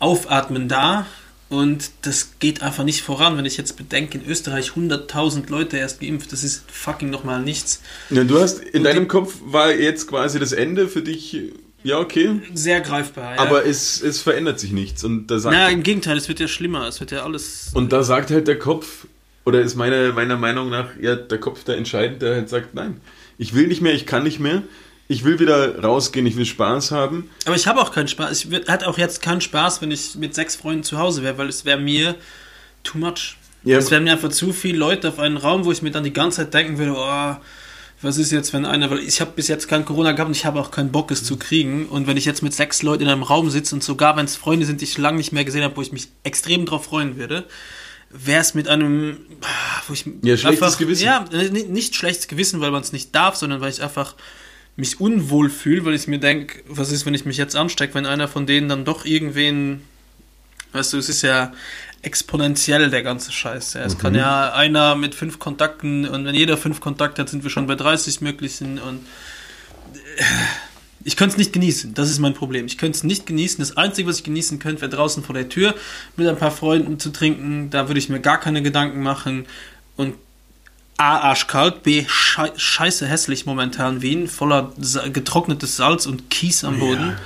Aufatmen 0.00 0.68
da 0.68 1.06
und 1.48 1.90
das 2.02 2.38
geht 2.38 2.62
einfach 2.62 2.84
nicht 2.84 3.02
voran. 3.02 3.36
Wenn 3.36 3.44
ich 3.44 3.56
jetzt 3.56 3.76
bedenke, 3.76 4.18
in 4.18 4.26
Österreich 4.26 4.70
100.000 4.70 5.48
Leute 5.48 5.76
erst 5.76 6.00
geimpft, 6.00 6.32
das 6.32 6.42
ist 6.42 6.64
fucking 6.70 7.10
nochmal 7.10 7.42
nichts. 7.42 7.80
Ja, 8.10 8.24
du 8.24 8.40
hast, 8.40 8.60
in 8.60 8.78
und 8.78 8.84
deinem 8.84 9.04
die, 9.04 9.08
Kopf 9.08 9.34
war 9.44 9.72
jetzt 9.72 10.08
quasi 10.08 10.38
das 10.38 10.52
Ende 10.52 10.88
für 10.88 11.02
dich 11.02 11.36
ja, 11.86 12.00
okay. 12.00 12.40
Sehr 12.52 12.80
greifbar, 12.80 13.36
ja. 13.36 13.40
Aber 13.40 13.64
es, 13.64 14.02
es 14.02 14.20
verändert 14.20 14.58
sich 14.58 14.72
nichts. 14.72 15.04
Und 15.04 15.28
da 15.28 15.38
sagt 15.38 15.54
naja, 15.54 15.68
im 15.68 15.84
Gegenteil, 15.84 16.16
es 16.16 16.26
wird 16.26 16.40
ja 16.40 16.48
schlimmer. 16.48 16.88
Es 16.88 16.98
wird 16.98 17.12
ja 17.12 17.22
alles. 17.22 17.70
Und 17.74 17.92
da 17.92 18.02
sagt 18.02 18.32
halt 18.32 18.48
der 18.48 18.58
Kopf, 18.58 19.06
oder 19.44 19.60
ist 19.60 19.76
meine, 19.76 20.12
meiner 20.12 20.36
Meinung 20.36 20.68
nach 20.68 20.88
ja 21.00 21.14
der 21.14 21.38
Kopf 21.38 21.62
der 21.62 21.76
entscheidend, 21.76 22.22
der 22.22 22.34
halt 22.34 22.48
sagt, 22.48 22.74
nein, 22.74 23.00
ich 23.38 23.54
will 23.54 23.68
nicht 23.68 23.82
mehr, 23.82 23.94
ich 23.94 24.04
kann 24.04 24.24
nicht 24.24 24.40
mehr. 24.40 24.64
Ich 25.08 25.24
will 25.24 25.38
wieder 25.38 25.82
rausgehen, 25.82 26.26
ich 26.26 26.36
will 26.36 26.44
Spaß 26.44 26.90
haben. 26.90 27.30
Aber 27.44 27.54
ich 27.54 27.66
habe 27.66 27.80
auch 27.80 27.92
keinen 27.92 28.08
Spaß. 28.08 28.44
Ich 28.44 28.68
hatte 28.68 28.88
auch 28.88 28.98
jetzt 28.98 29.22
keinen 29.22 29.40
Spaß, 29.40 29.80
wenn 29.82 29.90
ich 29.90 30.16
mit 30.16 30.34
sechs 30.34 30.56
Freunden 30.56 30.82
zu 30.82 30.98
Hause 30.98 31.22
wäre, 31.22 31.38
weil 31.38 31.48
es 31.48 31.64
wäre 31.64 31.78
mir 31.78 32.16
too 32.82 32.98
much. 32.98 33.36
Ja. 33.62 33.78
Es 33.78 33.90
wären 33.90 34.04
mir 34.04 34.12
einfach 34.12 34.30
zu 34.30 34.52
viele 34.52 34.78
Leute 34.78 35.08
auf 35.08 35.18
einen 35.18 35.36
Raum, 35.36 35.64
wo 35.64 35.72
ich 35.72 35.82
mir 35.82 35.90
dann 35.90 36.04
die 36.04 36.12
ganze 36.12 36.38
Zeit 36.38 36.54
denken 36.54 36.78
würde, 36.78 36.94
oh, 36.96 37.36
was 38.02 38.18
ist 38.18 38.30
jetzt, 38.30 38.52
wenn 38.52 38.66
einer, 38.66 38.90
weil 38.90 38.98
ich 39.00 39.20
habe 39.20 39.32
bis 39.34 39.48
jetzt 39.48 39.68
kein 39.68 39.84
Corona 39.84 40.12
gehabt 40.12 40.28
und 40.28 40.36
ich 40.36 40.44
habe 40.44 40.60
auch 40.60 40.70
keinen 40.70 40.92
Bock, 40.92 41.10
es 41.10 41.24
zu 41.24 41.36
kriegen. 41.36 41.86
Und 41.86 42.06
wenn 42.06 42.16
ich 42.16 42.24
jetzt 42.24 42.42
mit 42.42 42.52
sechs 42.52 42.82
Leuten 42.82 43.04
in 43.04 43.08
einem 43.08 43.22
Raum 43.22 43.48
sitze 43.50 43.74
und 43.74 43.82
sogar 43.82 44.16
wenn 44.16 44.26
es 44.26 44.36
Freunde 44.36 44.66
sind, 44.66 44.80
die 44.80 44.84
ich 44.84 44.98
lange 44.98 45.18
nicht 45.18 45.32
mehr 45.32 45.44
gesehen 45.44 45.62
habe, 45.62 45.76
wo 45.76 45.82
ich 45.82 45.92
mich 45.92 46.08
extrem 46.22 46.66
drauf 46.66 46.84
freuen 46.84 47.16
würde, 47.16 47.44
wäre 48.10 48.40
es 48.40 48.54
mit 48.54 48.68
einem, 48.68 49.18
wo 49.86 49.94
ich 49.94 50.04
ja, 50.22 50.36
schlechtes 50.36 50.62
einfach, 50.62 50.78
Gewissen. 50.78 51.04
Ja, 51.04 51.24
nicht 51.68 51.94
schlechtes 51.94 52.28
Gewissen, 52.28 52.60
weil 52.60 52.70
man 52.70 52.82
es 52.82 52.92
nicht 52.92 53.14
darf, 53.14 53.36
sondern 53.36 53.60
weil 53.60 53.70
ich 53.70 53.82
einfach 53.82 54.14
mich 54.76 55.00
unwohl 55.00 55.48
fühle, 55.50 55.84
weil 55.84 55.94
ich 55.94 56.06
mir 56.06 56.18
denke, 56.18 56.62
was 56.68 56.92
ist, 56.92 57.06
wenn 57.06 57.14
ich 57.14 57.24
mich 57.24 57.38
jetzt 57.38 57.56
anstecke, 57.56 57.94
wenn 57.94 58.06
einer 58.06 58.28
von 58.28 58.46
denen 58.46 58.68
dann 58.68 58.84
doch 58.84 59.04
irgendwen, 59.04 59.82
weißt 60.72 60.92
du, 60.92 60.98
es 60.98 61.08
ist 61.08 61.22
ja, 61.22 61.52
exponentiell, 62.06 62.88
der 62.88 63.02
ganze 63.02 63.32
Scheiß. 63.32 63.74
Ja. 63.74 63.84
Es 63.84 63.94
mhm. 63.94 63.98
kann 63.98 64.14
ja 64.14 64.52
einer 64.52 64.94
mit 64.94 65.14
fünf 65.14 65.38
Kontakten 65.38 66.06
und 66.08 66.24
wenn 66.24 66.34
jeder 66.34 66.56
fünf 66.56 66.80
Kontakte 66.80 67.22
hat, 67.22 67.28
sind 67.28 67.42
wir 67.42 67.50
schon 67.50 67.66
bei 67.66 67.74
30 67.74 68.20
möglichen 68.20 68.78
und 68.78 69.00
äh, 69.94 70.22
ich 71.04 71.16
könnte 71.16 71.32
es 71.32 71.38
nicht 71.38 71.52
genießen. 71.52 71.94
Das 71.94 72.10
ist 72.10 72.18
mein 72.18 72.34
Problem. 72.34 72.66
Ich 72.66 72.78
könnte 72.78 72.96
es 72.96 73.04
nicht 73.04 73.26
genießen. 73.26 73.58
Das 73.58 73.76
Einzige, 73.76 74.08
was 74.08 74.18
ich 74.18 74.24
genießen 74.24 74.58
könnte, 74.58 74.82
wäre 74.82 74.90
draußen 74.90 75.22
vor 75.22 75.34
der 75.34 75.48
Tür 75.48 75.74
mit 76.16 76.26
ein 76.26 76.36
paar 76.36 76.50
Freunden 76.50 76.98
zu 76.98 77.10
trinken. 77.10 77.70
Da 77.70 77.88
würde 77.88 77.98
ich 77.98 78.08
mir 78.08 78.20
gar 78.20 78.40
keine 78.40 78.62
Gedanken 78.62 79.02
machen. 79.02 79.46
Und 79.96 80.14
A, 80.98 81.18
arschkalt, 81.18 81.82
B, 81.82 82.06
scheiße 82.08 83.06
hässlich 83.06 83.44
momentan 83.44 84.00
Wien, 84.00 84.28
voller 84.28 84.72
getrocknetes 85.12 85.76
Salz 85.76 86.06
und 86.06 86.30
Kies 86.30 86.64
am 86.64 86.78
Boden. 86.78 87.08
Ja. 87.08 87.16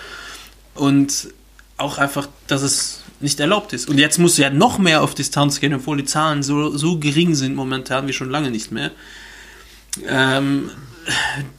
Und 0.74 1.28
auch 1.76 1.98
einfach, 1.98 2.28
dass 2.46 2.62
es 2.62 3.02
nicht 3.20 3.38
erlaubt 3.38 3.72
ist. 3.72 3.88
Und 3.88 3.98
jetzt 3.98 4.18
musst 4.18 4.38
du 4.38 4.42
ja 4.42 4.50
noch 4.50 4.78
mehr 4.78 5.02
auf 5.02 5.14
Distanz 5.14 5.60
gehen, 5.60 5.74
obwohl 5.74 5.98
die 5.98 6.04
Zahlen 6.04 6.42
so, 6.42 6.76
so 6.76 6.98
gering 6.98 7.34
sind 7.34 7.54
momentan 7.54 8.08
wie 8.08 8.12
schon 8.12 8.30
lange 8.30 8.50
nicht 8.50 8.72
mehr. 8.72 8.90
Ähm, 10.06 10.70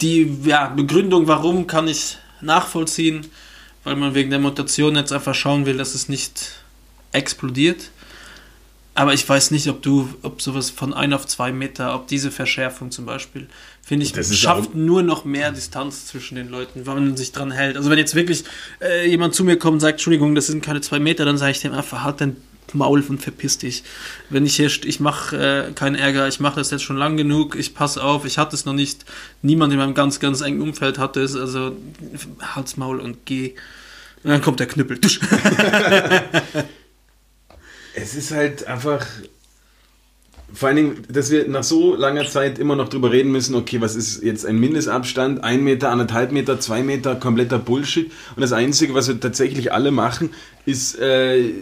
die 0.00 0.38
ja, 0.44 0.68
Begründung, 0.68 1.28
warum, 1.28 1.66
kann 1.66 1.88
ich 1.88 2.18
nachvollziehen, 2.40 3.26
weil 3.84 3.96
man 3.96 4.14
wegen 4.14 4.30
der 4.30 4.38
Mutation 4.38 4.96
jetzt 4.96 5.12
einfach 5.12 5.34
schauen 5.34 5.66
will, 5.66 5.76
dass 5.76 5.94
es 5.94 6.08
nicht 6.08 6.52
explodiert. 7.12 7.90
Aber 8.94 9.14
ich 9.14 9.26
weiß 9.26 9.52
nicht, 9.52 9.68
ob 9.68 9.80
du, 9.80 10.08
ob 10.22 10.42
sowas 10.42 10.68
von 10.68 10.92
1 10.92 11.14
auf 11.14 11.26
2 11.26 11.52
Meter, 11.52 11.94
ob 11.94 12.08
diese 12.08 12.30
Verschärfung 12.30 12.90
zum 12.90 13.06
Beispiel, 13.06 13.48
finde 13.82 14.04
ich, 14.04 14.38
schafft 14.38 14.74
nur 14.74 15.02
noch 15.02 15.24
mehr 15.24 15.50
Distanz 15.50 16.06
zwischen 16.06 16.34
den 16.34 16.50
Leuten, 16.50 16.86
wenn 16.86 16.94
man 16.94 17.16
sich 17.16 17.32
dran 17.32 17.50
hält. 17.50 17.76
Also 17.76 17.88
wenn 17.88 17.98
jetzt 17.98 18.14
wirklich 18.14 18.44
äh, 18.82 19.08
jemand 19.08 19.34
zu 19.34 19.44
mir 19.44 19.58
kommt 19.58 19.74
und 19.74 19.80
sagt, 19.80 19.94
Entschuldigung, 19.94 20.34
das 20.34 20.48
sind 20.48 20.62
keine 20.62 20.82
2 20.82 20.98
Meter, 20.98 21.24
dann 21.24 21.38
sage 21.38 21.52
ich 21.52 21.60
dem 21.60 21.72
einfach, 21.72 22.02
halt 22.02 22.20
dein 22.20 22.36
Maul 22.74 23.02
und 23.08 23.22
verpiss 23.22 23.58
dich. 23.58 23.82
Wenn 24.28 24.44
ich 24.44 24.56
hier, 24.56 24.66
ich 24.66 25.00
mache 25.00 25.36
äh, 25.36 25.72
keinen 25.72 25.94
Ärger, 25.94 26.28
ich 26.28 26.40
mache 26.40 26.56
das 26.56 26.70
jetzt 26.70 26.82
schon 26.82 26.96
lang 26.96 27.16
genug, 27.16 27.56
ich 27.56 27.74
passe 27.74 28.02
auf, 28.02 28.26
ich 28.26 28.36
hatte 28.36 28.54
es 28.54 28.66
noch 28.66 28.74
nicht, 28.74 29.06
niemand 29.40 29.72
in 29.72 29.78
meinem 29.78 29.94
ganz, 29.94 30.20
ganz 30.20 30.42
engen 30.42 30.60
Umfeld 30.60 30.98
hatte 30.98 31.22
es, 31.22 31.34
also 31.34 31.76
halt's 32.40 32.76
Maul 32.76 33.00
und 33.00 33.24
geh. 33.24 33.54
Und 34.22 34.30
dann 34.30 34.42
kommt 34.42 34.60
der 34.60 34.66
Knüppel. 34.66 35.00
es 37.94 38.14
ist 38.14 38.30
halt 38.30 38.66
einfach. 38.66 39.06
Vor 40.54 40.68
allen 40.68 40.76
Dingen, 40.76 41.06
dass 41.08 41.30
wir 41.30 41.48
nach 41.48 41.62
so 41.64 41.94
langer 41.94 42.28
Zeit 42.28 42.58
immer 42.58 42.76
noch 42.76 42.90
drüber 42.90 43.10
reden 43.10 43.32
müssen, 43.32 43.54
okay, 43.54 43.80
was 43.80 43.96
ist 43.96 44.22
jetzt 44.22 44.44
ein 44.44 44.58
Mindestabstand? 44.58 45.42
Ein 45.42 45.64
Meter, 45.64 45.88
anderthalb 45.88 46.30
Meter, 46.30 46.60
zwei 46.60 46.82
Meter, 46.82 47.14
kompletter 47.14 47.58
Bullshit. 47.58 48.12
Und 48.36 48.42
das 48.42 48.52
Einzige, 48.52 48.92
was 48.92 49.08
wir 49.08 49.18
tatsächlich 49.18 49.72
alle 49.72 49.92
machen, 49.92 50.28
ist, 50.66 50.98
äh, 50.98 51.52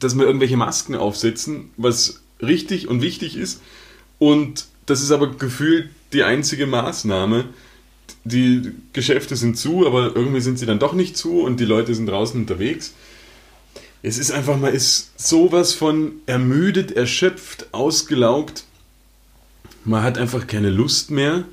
dass 0.00 0.16
wir 0.16 0.26
irgendwelche 0.26 0.56
Masken 0.56 0.96
aufsetzen, 0.96 1.70
was 1.76 2.20
richtig 2.42 2.88
und 2.88 3.02
wichtig 3.02 3.36
ist. 3.36 3.60
Und 4.18 4.66
das 4.86 5.00
ist 5.00 5.12
aber 5.12 5.30
gefühlt 5.36 5.88
die 6.12 6.24
einzige 6.24 6.66
Maßnahme. 6.66 7.44
Die 8.24 8.72
Geschäfte 8.94 9.36
sind 9.36 9.56
zu, 9.56 9.86
aber 9.86 10.16
irgendwie 10.16 10.40
sind 10.40 10.58
sie 10.58 10.66
dann 10.66 10.80
doch 10.80 10.92
nicht 10.92 11.16
zu 11.16 11.40
und 11.42 11.60
die 11.60 11.64
Leute 11.64 11.94
sind 11.94 12.06
draußen 12.06 12.40
unterwegs. 12.40 12.94
Es 14.02 14.18
ist 14.18 14.30
einfach, 14.30 14.56
man 14.56 14.72
ist 14.72 15.10
sowas 15.16 15.74
von 15.74 16.12
ermüdet, 16.26 16.92
erschöpft, 16.92 17.66
ausgelaugt. 17.72 18.64
Man 19.84 20.02
hat 20.02 20.18
einfach 20.18 20.46
keine 20.46 20.70
Lust 20.70 21.10
mehr. 21.10 21.44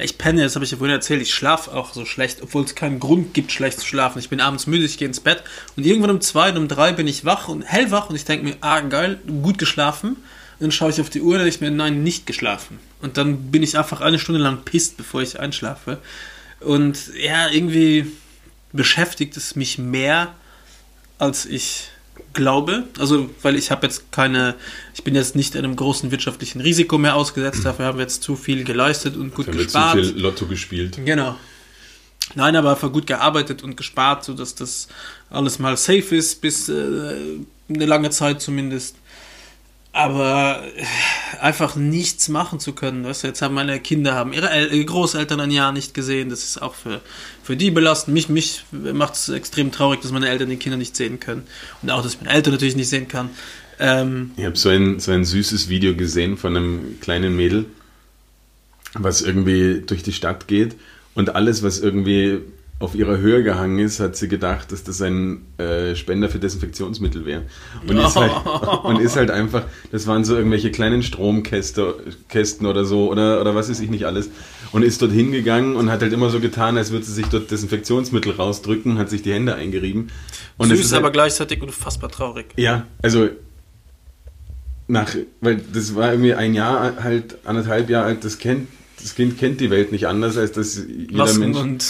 Ich 0.00 0.16
penne, 0.16 0.44
das 0.44 0.54
habe 0.54 0.64
ich 0.64 0.70
ja 0.70 0.76
vorhin 0.76 0.94
erzählt, 0.94 1.20
ich 1.20 1.34
schlafe 1.34 1.74
auch 1.74 1.92
so 1.92 2.04
schlecht, 2.04 2.40
obwohl 2.40 2.62
es 2.62 2.76
keinen 2.76 3.00
Grund 3.00 3.34
gibt, 3.34 3.50
schlecht 3.50 3.80
zu 3.80 3.86
schlafen. 3.86 4.20
Ich 4.20 4.28
bin 4.28 4.40
abends 4.40 4.68
müde, 4.68 4.84
ich 4.84 4.96
gehe 4.96 5.08
ins 5.08 5.18
Bett 5.18 5.42
und 5.76 5.84
irgendwann 5.84 6.10
um 6.10 6.20
zwei 6.20 6.50
und 6.50 6.56
um 6.56 6.68
drei 6.68 6.92
bin 6.92 7.08
ich 7.08 7.24
wach 7.24 7.48
und 7.48 7.62
hellwach 7.62 8.08
und 8.08 8.14
ich 8.14 8.24
denke 8.24 8.44
mir, 8.44 8.56
ah 8.60 8.80
geil, 8.80 9.18
gut 9.42 9.58
geschlafen. 9.58 10.10
Und 10.10 10.16
dann 10.60 10.72
schaue 10.72 10.90
ich 10.90 11.00
auf 11.00 11.10
die 11.10 11.20
Uhr 11.20 11.32
und 11.32 11.38
denke 11.38 11.48
ich 11.48 11.60
mir, 11.60 11.72
nein, 11.72 12.04
nicht 12.04 12.26
geschlafen. 12.26 12.78
Und 13.02 13.16
dann 13.16 13.50
bin 13.50 13.64
ich 13.64 13.76
einfach 13.76 14.00
eine 14.00 14.20
Stunde 14.20 14.40
lang 14.40 14.58
pisst, 14.64 14.96
bevor 14.96 15.20
ich 15.20 15.40
einschlafe. 15.40 15.98
Und 16.60 17.10
ja, 17.16 17.48
irgendwie 17.48 18.06
beschäftigt 18.72 19.36
es 19.36 19.56
mich 19.56 19.78
mehr, 19.78 20.32
als 21.18 21.46
ich 21.46 21.88
glaube. 22.32 22.84
Also, 22.98 23.30
weil 23.42 23.56
ich 23.56 23.70
habe 23.70 23.86
jetzt 23.86 24.12
keine, 24.12 24.54
ich 24.94 25.04
bin 25.04 25.14
jetzt 25.14 25.36
nicht 25.36 25.56
einem 25.56 25.76
großen 25.76 26.10
wirtschaftlichen 26.10 26.60
Risiko 26.60 26.98
mehr 26.98 27.16
ausgesetzt. 27.16 27.64
Dafür 27.64 27.86
haben 27.86 27.98
wir 27.98 28.02
jetzt 28.02 28.22
zu 28.22 28.36
viel 28.36 28.64
geleistet 28.64 29.16
und 29.16 29.34
gut 29.34 29.48
Da 29.48 29.52
wird 29.52 29.70
zu 29.70 29.78
gespart. 29.78 29.94
viel 29.94 30.18
Lotto 30.18 30.46
gespielt. 30.46 30.98
Genau. 31.04 31.36
Nein, 32.34 32.56
aber 32.56 32.72
einfach 32.72 32.92
gut 32.92 33.06
gearbeitet 33.06 33.62
und 33.62 33.76
gespart, 33.76 34.24
sodass 34.24 34.54
das 34.54 34.88
alles 35.30 35.58
mal 35.58 35.76
safe 35.76 36.14
ist, 36.14 36.40
bis 36.40 36.68
äh, 36.68 37.12
eine 37.68 37.86
lange 37.86 38.10
Zeit 38.10 38.42
zumindest. 38.42 38.96
Aber 39.92 40.62
äh, 40.76 40.84
einfach 41.40 41.74
nichts 41.74 42.28
machen 42.28 42.60
zu 42.60 42.72
können. 42.72 43.04
Weißt 43.04 43.22
du, 43.22 43.26
jetzt 43.26 43.42
haben 43.42 43.54
meine 43.54 43.80
Kinder 43.80 44.14
haben 44.14 44.32
ihre 44.32 44.50
El 44.50 44.72
ihre 44.72 44.84
Großeltern 44.84 45.40
ein 45.40 45.50
Jahr 45.50 45.72
nicht 45.72 45.94
gesehen. 45.94 46.28
Das 46.28 46.44
ist 46.44 46.60
auch 46.60 46.74
für, 46.74 47.00
für 47.42 47.56
die 47.56 47.70
belastend. 47.70 48.14
Mich, 48.14 48.28
mich 48.28 48.64
macht 48.70 49.14
es 49.14 49.28
extrem 49.28 49.72
traurig, 49.72 50.00
dass 50.00 50.12
meine 50.12 50.28
Eltern 50.28 50.50
die 50.50 50.56
Kinder 50.56 50.76
nicht 50.76 50.94
sehen 50.94 51.18
können. 51.20 51.46
Und 51.82 51.90
auch, 51.90 52.02
dass 52.02 52.14
ich 52.14 52.20
meine 52.20 52.32
Eltern 52.32 52.52
natürlich 52.52 52.76
nicht 52.76 52.88
sehen 52.88 53.08
kann. 53.08 53.30
Ähm, 53.80 54.32
Ich 54.36 54.44
habe 54.44 54.56
so 54.56 54.68
ein, 54.68 55.00
so 55.00 55.10
ein 55.12 55.24
süßes 55.24 55.68
Video 55.68 55.94
gesehen 55.94 56.36
von 56.36 56.56
einem 56.56 57.00
kleinen 57.00 57.34
Mädel, 57.34 57.66
was 58.94 59.22
irgendwie 59.22 59.82
durch 59.86 60.02
die 60.02 60.12
Stadt 60.12 60.48
geht 60.48 60.76
und 61.14 61.34
alles, 61.34 61.62
was 61.62 61.78
irgendwie 61.78 62.40
auf 62.80 62.94
ihrer 62.94 63.18
Höhe 63.18 63.42
gehangen 63.42 63.80
ist, 63.80 63.98
hat 63.98 64.14
sie 64.14 64.28
gedacht, 64.28 64.70
dass 64.70 64.84
das 64.84 65.02
ein 65.02 65.42
äh, 65.58 65.96
Spender 65.96 66.28
für 66.28 66.38
Desinfektionsmittel 66.38 67.26
wäre. 67.26 67.42
Und, 67.88 67.96
ist 67.96 68.14
halt, 68.14 68.30
und 68.84 69.00
ist 69.00 69.16
halt 69.16 69.32
einfach, 69.32 69.64
das 69.90 70.06
waren 70.06 70.24
so 70.24 70.36
irgendwelche 70.36 70.70
kleinen 70.70 71.02
Stromkästen 71.02 71.84
Kästen 72.28 72.66
oder 72.66 72.84
so 72.84 73.10
oder, 73.10 73.40
oder 73.40 73.56
was 73.56 73.68
weiß 73.68 73.80
ich 73.80 73.90
nicht 73.90 74.04
alles. 74.06 74.30
Und 74.70 74.84
ist 74.84 75.02
dort 75.02 75.10
hingegangen 75.10 75.74
und 75.74 75.90
hat 75.90 76.02
halt 76.02 76.12
immer 76.12 76.30
so 76.30 76.38
getan, 76.38 76.76
als 76.76 76.92
würde 76.92 77.04
sie 77.04 77.14
sich 77.14 77.26
dort 77.26 77.50
Desinfektionsmittel 77.50 78.32
rausdrücken, 78.32 78.96
hat 78.98 79.10
sich 79.10 79.22
die 79.22 79.32
Hände 79.32 79.56
eingerieben. 79.56 80.10
Und 80.56 80.68
süß, 80.68 80.78
ist 80.78 80.92
halt- 80.92 81.02
aber 81.02 81.10
gleichzeitig 81.10 81.60
unfassbar 81.60 82.10
traurig. 82.10 82.46
ja, 82.56 82.86
also 83.02 83.28
nach, 84.86 85.14
weil 85.40 85.60
das 85.72 85.94
war 85.96 86.12
irgendwie 86.12 86.34
ein 86.34 86.54
Jahr 86.54 87.02
halt, 87.02 87.38
anderthalb 87.44 87.90
Jahre 87.90 88.06
alt, 88.06 88.24
das 88.24 88.38
kennt, 88.38 88.68
das 89.00 89.14
Kind 89.14 89.36
kennt 89.36 89.60
die 89.60 89.70
Welt 89.70 89.92
nicht 89.92 90.06
anders, 90.06 90.36
als 90.36 90.52
dass 90.52 90.76
jeder 90.86 91.16
Masken 91.16 91.40
Mensch 91.40 91.58
und 91.58 91.84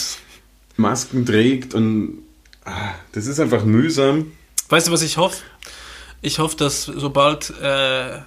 Masken 0.79 1.25
trägt 1.25 1.75
und 1.75 2.19
ah, 2.65 2.93
das 3.11 3.27
ist 3.27 3.39
einfach 3.39 3.63
mühsam. 3.63 4.31
Weißt 4.69 4.87
du, 4.87 4.91
was 4.91 5.01
ich 5.01 5.17
hoffe? 5.17 5.43
Ich 6.21 6.39
hoffe, 6.39 6.57
dass 6.57 6.85
sobald 6.85 7.51
äh, 7.61 8.19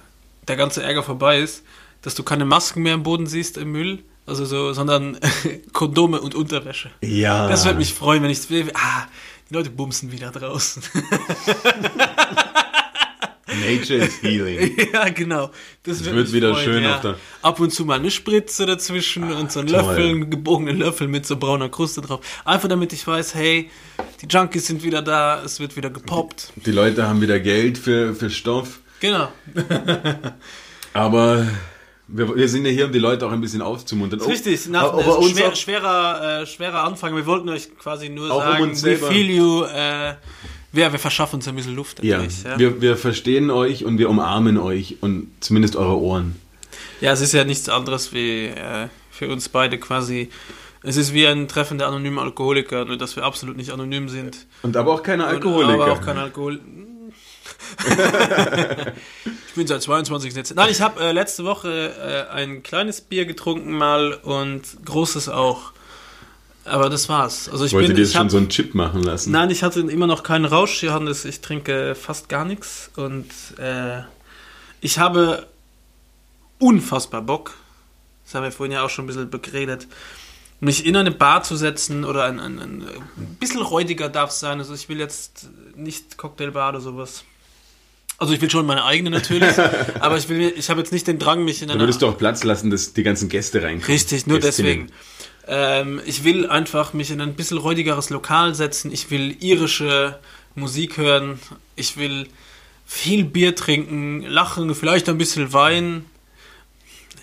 der 0.47 0.55
ganze 0.55 0.81
Ärger 0.81 1.03
vorbei 1.03 1.39
ist, 1.39 1.63
dass 2.01 2.15
du 2.15 2.23
keine 2.23 2.45
Masken 2.45 2.83
mehr 2.83 2.93
im 2.93 3.03
Boden 3.03 3.27
siehst 3.27 3.57
im 3.57 3.71
Müll, 3.71 3.99
also 4.25 4.45
so, 4.45 4.73
sondern 4.73 5.17
Kondome 5.73 6.21
und 6.21 6.35
Unterwäsche. 6.35 6.91
Ja. 7.01 7.47
Das 7.47 7.65
würde 7.65 7.77
mich 7.77 7.93
freuen, 7.93 8.23
wenn 8.23 8.29
ich 8.29 8.39
ah, 8.73 9.07
die 9.49 9.53
Leute 9.53 9.69
bumsen 9.69 10.11
wieder 10.11 10.31
draußen. 10.31 10.83
Nature 13.47 14.05
is 14.05 14.21
healing. 14.21 14.71
ja, 14.93 15.09
genau. 15.09 15.51
Das, 15.83 16.03
würd 16.05 16.15
wird 16.15 16.33
wieder 16.33 16.53
freuen, 16.53 16.63
schön 16.63 16.83
ja. 16.83 16.95
auf 16.95 17.01
der- 17.01 17.17
Ab 17.41 17.59
und 17.59 17.71
zu 17.71 17.83
mal 17.85 17.99
eine 17.99 18.09
Spritze 18.09 18.65
dazwischen 18.65 19.31
und 19.33 19.51
so 19.51 19.59
ein 19.59 19.67
toll. 19.67 19.75
Löffel, 19.75 20.09
einen 20.09 20.29
gebogenen 20.29 20.77
Löffel 20.77 21.07
mit 21.07 21.25
so 21.25 21.35
brauner 21.37 21.69
Kruste 21.69 22.01
drauf. 22.01 22.21
Einfach 22.45 22.69
damit 22.69 22.93
ich 22.93 23.05
weiß, 23.05 23.35
hey, 23.35 23.69
die 24.21 24.27
Junkies 24.27 24.67
sind 24.67 24.83
wieder 24.83 25.01
da, 25.01 25.41
es 25.43 25.59
wird 25.59 25.75
wieder 25.75 25.89
gepoppt. 25.89 26.53
Die 26.55 26.71
Leute 26.71 27.07
haben 27.07 27.19
wieder 27.21 27.39
Geld 27.39 27.77
für, 27.77 28.13
für 28.15 28.29
Stoff, 28.29 28.79
Genau. 29.01 29.27
aber 30.93 31.45
wir, 32.07 32.35
wir 32.35 32.47
sind 32.47 32.65
ja 32.65 32.71
hier, 32.71 32.85
um 32.85 32.91
die 32.91 32.99
Leute 32.99 33.25
auch 33.27 33.31
ein 33.31 33.41
bisschen 33.41 33.61
aufzumuntern. 33.61 34.19
Das 34.19 34.27
ist 34.27 34.45
richtig. 34.45 34.69
Nach, 34.69 34.83
aber 34.93 35.03
das 35.03 35.15
uns 35.17 35.31
schwer, 35.31 35.55
schwerer, 35.55 36.41
äh, 36.41 36.45
schwerer 36.45 36.83
Anfang. 36.83 37.15
Wir 37.15 37.25
wollten 37.25 37.49
euch 37.49 37.75
quasi 37.77 38.09
nur 38.09 38.33
um 38.33 38.41
sagen, 38.41 38.83
we 38.83 38.97
feel 38.97 39.29
you. 39.29 39.63
Äh, 39.63 40.15
wir, 40.73 40.91
wir 40.91 40.99
verschaffen 40.99 41.35
uns 41.37 41.47
ein 41.47 41.55
bisschen 41.55 41.75
Luft. 41.75 42.03
ja, 42.03 42.17
natürlich, 42.17 42.43
Ja, 42.43 42.59
Wir, 42.59 42.81
wir 42.81 42.97
verstehen 42.97 43.49
euch 43.51 43.85
und 43.85 43.97
wir 43.97 44.09
umarmen 44.09 44.57
euch 44.57 44.97
und 45.01 45.27
zumindest 45.39 45.75
eure 45.77 45.97
Ohren. 45.97 46.35
ja, 46.99 47.11
es 47.13 47.21
ist 47.21 47.31
ja 47.33 47.45
nichts 47.45 47.69
anderes 47.69 48.11
wie 48.13 48.47
äh, 48.47 48.89
für 49.11 49.29
uns 49.29 49.47
beide 49.49 49.77
quasi. 49.79 50.29
Es 50.85 50.97
ist 50.97 51.13
wie 51.13 51.25
ein 51.25 51.47
Treffen 51.47 51.77
der 51.77 51.87
anonymen 51.87 52.19
Alkoholiker, 52.19 52.83
nur 52.83 52.97
dass 52.97 53.15
wir 53.15 53.23
absolut 53.23 53.55
nicht 53.55 53.71
anonym 53.71 54.09
sind. 54.09 54.47
Und 54.63 54.75
aber 54.75 54.91
auch 54.93 55.01
keine 55.03 55.23
Und- 55.23 55.29
Alkoholiker. 55.29 55.73
Aber 55.83 55.91
auch 55.93 56.01
kein 56.01 56.17
Alkohol. 56.17 56.59
ich 59.47 59.53
bin 59.55 59.67
seit 59.67 59.81
22 59.81 60.33
jetzt. 60.35 60.55
Nein, 60.55 60.69
ich 60.71 60.81
habe 60.81 60.99
äh, 61.01 61.11
letzte 61.11 61.43
Woche 61.45 62.27
äh, 62.29 62.33
ein 62.33 62.63
kleines 62.63 63.01
Bier 63.01 63.25
getrunken 63.25 63.71
mal 63.73 64.13
und 64.13 64.61
großes 64.85 65.29
auch. 65.29 65.71
Aber 66.65 66.89
das 66.89 67.09
war's. 67.09 67.49
Also 67.49 67.65
ich 67.65 67.73
Wollte 67.73 67.89
bin, 67.89 67.97
dir 67.97 68.03
ich 68.03 68.11
schon 68.11 68.21
hab, 68.21 68.31
so 68.31 68.37
einen 68.37 68.49
Chip 68.49 68.73
machen 68.73 69.03
lassen? 69.03 69.31
Nein, 69.31 69.49
ich 69.49 69.63
hatte 69.63 69.81
immer 69.81 70.07
noch 70.07 70.23
keinen 70.23 70.45
Rausch, 70.45 70.81
Johannes. 70.81 71.25
Ich 71.25 71.41
trinke 71.41 71.95
fast 71.95 72.29
gar 72.29 72.45
nichts 72.45 72.89
und 72.95 73.27
äh, 73.57 74.01
ich 74.81 74.99
habe 74.99 75.47
unfassbar 76.59 77.21
Bock, 77.21 77.53
das 78.25 78.35
haben 78.35 78.43
wir 78.43 78.51
vorhin 78.51 78.71
ja 78.73 78.83
auch 78.83 78.89
schon 78.89 79.03
ein 79.03 79.07
bisschen 79.07 79.29
begredet, 79.29 79.87
mich 80.61 80.85
in 80.85 80.95
eine 80.95 81.11
Bar 81.11 81.43
zu 81.43 81.57
setzen 81.57 82.05
oder 82.05 82.23
ein, 82.23 82.39
ein, 82.39 82.59
ein, 82.59 82.81
ein 82.81 83.37
bisschen 83.39 83.61
räudiger 83.61 84.07
darf 84.07 84.29
es 84.29 84.39
sein. 84.39 84.59
Also 84.59 84.73
ich 84.73 84.87
will 84.87 84.97
jetzt 84.97 85.49
nicht 85.75 86.17
Cocktailbar 86.17 86.69
oder 86.69 86.79
sowas. 86.79 87.25
Also 88.17 88.33
ich 88.33 88.41
will 88.41 88.49
schon 88.49 88.65
meine 88.65 88.85
eigene 88.85 89.09
natürlich, 89.09 89.51
aber 89.99 90.17
ich 90.17 90.29
will 90.29 90.53
ich 90.55 90.69
habe 90.69 90.79
jetzt 90.79 90.93
nicht 90.93 91.07
den 91.07 91.19
Drang, 91.19 91.43
mich 91.43 91.61
in 91.61 91.67
Da 91.67 91.73
eine 91.73 91.83
würdest 91.83 92.01
du 92.01 92.07
auch 92.07 92.17
Platz 92.17 92.43
lassen, 92.45 92.69
dass 92.69 92.93
die 92.93 93.03
ganzen 93.03 93.27
Gäste 93.27 93.61
reinkommen. 93.61 93.85
Richtig, 93.85 94.27
nur 94.27 94.39
Gästinnen. 94.39 94.87
deswegen. 94.87 94.91
Ähm, 95.47 96.01
ich 96.05 96.23
will 96.23 96.47
einfach 96.49 96.93
mich 96.93 97.11
in 97.11 97.19
ein 97.21 97.33
bisschen 97.35 97.57
räudigeres 97.57 98.09
Lokal 98.09 98.55
setzen. 98.55 98.91
Ich 98.91 99.11
will 99.11 99.35
irische 99.41 100.19
Musik 100.55 100.97
hören. 100.97 101.39
Ich 101.75 101.97
will 101.97 102.27
viel 102.85 103.23
Bier 103.25 103.55
trinken, 103.55 104.21
lachen, 104.21 104.73
vielleicht 104.75 105.09
ein 105.09 105.17
bisschen 105.17 105.51
Wein. 105.53 106.05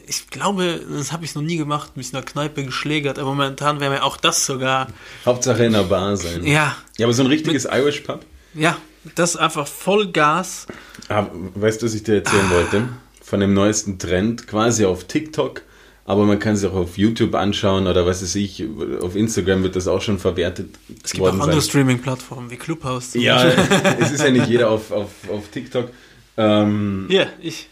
Ich 0.06 0.28
glaube, 0.30 0.80
das 0.90 1.12
habe 1.12 1.24
ich 1.24 1.34
noch 1.36 1.42
nie 1.42 1.56
gemacht, 1.56 1.96
mich 1.96 2.06
in 2.08 2.12
der 2.14 2.22
Kneipe 2.22 2.64
geschlägert, 2.64 3.18
aber 3.20 3.30
momentan 3.30 3.78
wäre 3.78 3.90
mir 3.92 4.02
auch 4.02 4.16
das 4.16 4.44
sogar. 4.44 4.88
Hauptsache 5.24 5.64
in 5.64 5.72
der 5.72 5.84
Bar 5.84 6.16
sein. 6.16 6.44
Ja, 6.44 6.76
Ja, 6.98 7.06
aber 7.06 7.12
so 7.12 7.22
ein 7.22 7.28
richtiges 7.28 7.64
Irish 7.66 8.00
Pub. 8.00 8.24
ja, 8.54 8.76
das 9.14 9.30
ist 9.30 9.36
einfach 9.36 9.68
voll 9.68 10.10
Gas. 10.10 10.66
Ah, 11.08 11.26
weißt 11.54 11.80
du, 11.80 11.86
was 11.86 11.94
ich 11.94 12.02
dir 12.02 12.16
erzählen 12.16 12.50
wollte? 12.50 12.88
Von 13.22 13.38
dem 13.40 13.54
neuesten 13.54 13.98
Trend, 14.00 14.48
quasi 14.48 14.84
auf 14.84 15.04
TikTok, 15.04 15.62
aber 16.10 16.26
man 16.26 16.40
kann 16.40 16.54
es 16.54 16.64
auch 16.64 16.74
auf 16.74 16.98
YouTube 16.98 17.36
anschauen 17.36 17.86
oder 17.86 18.04
was 18.04 18.20
weiß 18.20 18.34
ich, 18.34 18.64
auf 19.00 19.14
Instagram 19.14 19.62
wird 19.62 19.76
das 19.76 19.86
auch 19.86 20.02
schon 20.02 20.18
verwertet 20.18 20.74
Es 21.04 21.12
gibt 21.12 21.24
auch 21.24 21.38
andere 21.38 21.62
Streaming-Plattformen 21.62 22.50
wie 22.50 22.56
Clubhouse. 22.56 23.14
Ja, 23.14 23.44
es 24.00 24.10
ist 24.10 24.20
ja 24.20 24.32
nicht 24.32 24.48
jeder 24.48 24.70
auf, 24.72 24.90
auf, 24.90 25.10
auf 25.30 25.46
TikTok. 25.52 25.88
Ähm, 26.36 27.06
Hier, 27.08 27.28
ich. 27.40 27.68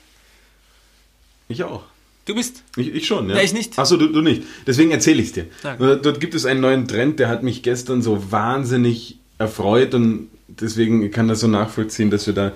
Ich 1.49 1.65
auch. 1.65 1.83
Du 2.27 2.37
bist. 2.37 2.63
Ich, 2.77 2.95
ich 2.95 3.09
schon, 3.09 3.29
ja. 3.29 3.35
Ja, 3.35 3.43
ich 3.43 3.53
nicht. 3.53 3.77
Achso, 3.77 3.97
du, 3.97 4.07
du 4.07 4.21
nicht. 4.21 4.45
Deswegen 4.69 4.93
erzähle 4.93 5.21
ich 5.21 5.29
es 5.29 5.33
dir. 5.33 5.47
Danke. 5.65 5.85
Dort, 5.85 6.07
dort 6.07 6.21
gibt 6.21 6.37
es 6.37 6.47
einen 6.47 6.61
neuen 6.61 6.87
Trend, 6.87 7.19
der 7.19 7.29
hat 7.29 7.43
mich 7.43 7.65
gestern 7.65 8.03
so 8.03 8.31
wahnsinnig 8.31 9.19
erfreut 9.39 9.95
und 9.95 10.29
deswegen 10.47 11.11
kann 11.11 11.27
das 11.27 11.41
so 11.41 11.49
nachvollziehen, 11.49 12.13
dass, 12.13 12.29
wir 12.29 12.35
da, 12.35 12.53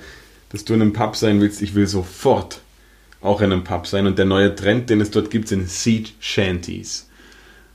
dass 0.50 0.64
du 0.64 0.74
in 0.74 0.82
einem 0.82 0.92
Pub 0.92 1.16
sein 1.16 1.40
willst. 1.40 1.60
Ich 1.60 1.74
will 1.74 1.88
sofort 1.88 2.60
auch 3.22 3.40
in 3.40 3.52
einem 3.52 3.64
Pub 3.64 3.86
sein 3.86 4.06
und 4.06 4.18
der 4.18 4.24
neue 4.24 4.54
Trend, 4.54 4.90
den 4.90 5.00
es 5.00 5.10
dort 5.10 5.30
gibt, 5.30 5.48
sind 5.48 5.68
Sea 5.70 6.02
Shanties. 6.20 7.08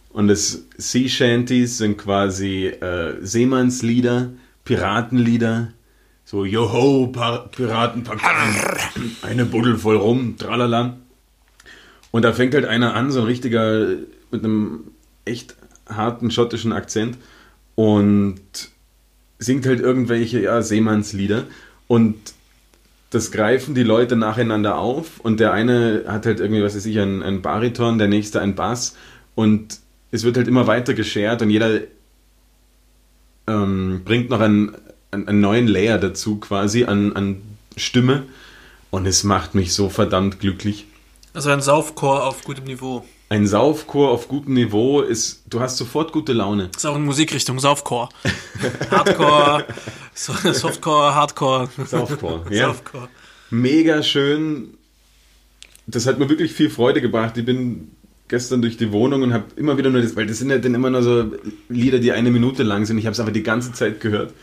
Und 0.10 0.28
das 0.28 0.66
Sea 0.78 1.08
Shanties 1.08 1.78
sind 1.78 1.98
quasi 1.98 2.68
äh, 2.68 3.16
Seemannslieder, 3.22 4.32
Piratenlieder, 4.66 5.74
so 6.26 6.44
Joho, 6.44 7.08
Pa- 7.08 7.48
Piraten, 7.50 8.04
packt 8.04 8.24
ein, 8.24 9.16
eine 9.22 9.46
Buddel 9.46 9.78
voll 9.78 9.96
rum, 9.96 10.36
tralala. 10.38 10.98
Und 12.12 12.24
da 12.24 12.34
fängt 12.34 12.54
halt 12.54 12.66
einer 12.66 12.96
an, 12.96 13.12
so 13.12 13.22
ein 13.22 13.26
richtiger, 13.26 13.88
mit 14.32 14.44
einem 14.44 14.86
echt 15.24 15.56
harten 15.88 16.32
schottischen 16.32 16.74
Akzent 16.74 17.18
und 17.76 18.42
singt 19.40 19.66
halt 19.66 19.80
irgendwelche 19.80 20.42
ja, 20.42 20.62
Seemannslieder 20.62 21.46
und 21.88 22.16
das 23.10 23.32
greifen 23.32 23.74
die 23.74 23.84
Leute 23.84 24.16
nacheinander 24.16 24.78
auf 24.78 25.20
und 25.20 25.40
der 25.40 25.54
eine 25.54 26.04
hat 26.08 26.26
halt 26.26 26.40
irgendwie, 26.40 26.64
was 26.64 26.76
weiß 26.76 26.86
ich, 26.86 27.00
einen, 27.00 27.24
einen 27.24 27.42
Bariton, 27.42 27.98
der 27.98 28.08
nächste 28.08 28.42
einen 28.42 28.56
Bass 28.56 28.96
und 29.36 29.80
es 30.12 30.24
wird 30.24 30.38
halt 30.38 30.48
immer 30.48 30.68
weiter 30.68 30.94
geschert 30.94 31.42
und 31.42 31.50
jeder 31.50 31.82
ähm, 33.48 34.02
bringt 34.04 34.30
noch 34.30 34.42
einen, 34.42 34.76
einen, 35.12 35.28
einen 35.28 35.40
neuen 35.40 35.68
Layer 35.68 35.98
dazu 35.98 36.38
quasi 36.38 36.84
an, 36.84 37.14
an 37.14 37.42
Stimme 37.78 38.24
und 38.92 39.06
es 39.06 39.24
macht 39.24 39.56
mich 39.56 39.74
so 39.74 39.90
verdammt 39.90 40.40
glücklich. 40.40 40.86
Also 41.34 41.50
ein 41.50 41.62
Saufchor 41.62 42.26
auf 42.26 42.44
gutem 42.44 42.66
Niveau. 42.66 43.06
Ein 43.30 43.46
Saufchor 43.46 44.12
auf 44.12 44.30
gutem 44.30 44.54
Niveau 44.54 45.02
ist, 45.02 45.44
du 45.50 45.60
hast 45.60 45.78
sofort 45.78 46.14
gute 46.14 46.32
Laune. 46.32 46.70
Ist 46.76 46.86
auch 46.86 46.96
in 46.96 47.04
Musikrichtung 47.04 47.60
Saufchor. 47.60 48.08
Hardcore, 48.92 49.66
so- 50.14 50.34
Softcore, 50.54 51.14
Hardcore. 51.14 51.70
Saufchor, 51.86 52.46
ja. 52.50 52.68
Saufchor. 52.68 53.10
Mega 53.50 54.02
schön. 54.02 54.76
Das 55.88 56.06
hat 56.08 56.20
mir 56.20 56.30
wirklich 56.30 56.54
viel 56.54 56.70
Freude 56.70 57.02
gebracht. 57.02 57.38
Ich 57.38 57.46
bin 57.46 57.92
gestern 58.30 58.62
durch 58.62 58.78
die 58.78 58.92
Wohnung 58.94 59.24
und 59.24 59.34
habe 59.34 59.46
immer 59.58 59.78
wieder 59.78 59.90
nur 59.90 60.02
das, 60.02 60.16
weil 60.16 60.26
das 60.28 60.38
sind 60.40 60.50
ja 60.50 60.58
dann 60.58 60.74
immer 60.76 60.90
nur 60.90 61.04
so 61.04 61.32
Lieder, 61.70 62.00
die 62.00 62.14
eine 62.14 62.32
Minute 62.32 62.64
lang 62.64 62.86
sind. 62.86 62.98
Ich 62.98 63.06
habe 63.06 63.14
es 63.14 63.20
aber 63.20 63.32
die 63.32 63.44
ganze 63.44 63.74
Zeit 63.74 64.00
gehört. 64.00 64.34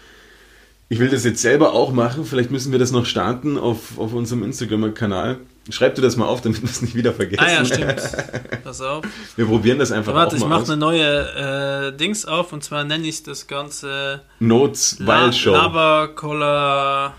Ich 0.90 0.98
will 0.98 1.08
das 1.08 1.24
jetzt 1.24 1.40
selber 1.40 1.72
auch 1.72 1.92
machen. 1.92 2.24
Vielleicht 2.26 2.50
müssen 2.50 2.70
wir 2.70 2.78
das 2.78 2.92
noch 2.92 3.06
starten 3.06 3.56
auf, 3.56 3.98
auf 3.98 4.12
unserem 4.12 4.42
Instagram-Kanal. 4.42 5.38
Schreib 5.70 5.94
dir 5.94 6.02
das 6.02 6.16
mal 6.16 6.26
auf, 6.26 6.42
damit 6.42 6.62
wir 6.62 6.68
es 6.68 6.82
nicht 6.82 6.94
wieder 6.94 7.14
vergessen. 7.14 7.42
Ah 7.42 7.50
ja, 7.50 7.64
stimmt. 7.64 8.02
Pass 8.64 8.80
auf. 8.82 9.04
Wir 9.36 9.46
probieren 9.46 9.78
das 9.78 9.92
einfach 9.92 10.12
Warte, 10.14 10.32
auch 10.32 10.34
ich 10.36 10.40
mal 10.40 10.48
mache 10.48 10.62
aus. 10.62 10.70
eine 10.70 10.78
neue 10.78 11.88
äh, 11.92 11.96
Dings 11.96 12.26
auf 12.26 12.52
und 12.52 12.62
zwar 12.62 12.84
nenne 12.84 13.06
ich 13.06 13.22
das 13.22 13.46
Ganze 13.46 14.22
Notes 14.40 14.98
Wild 15.00 15.34
Show. 15.34 15.52
Lava 15.52 16.08
Cola 16.08 17.14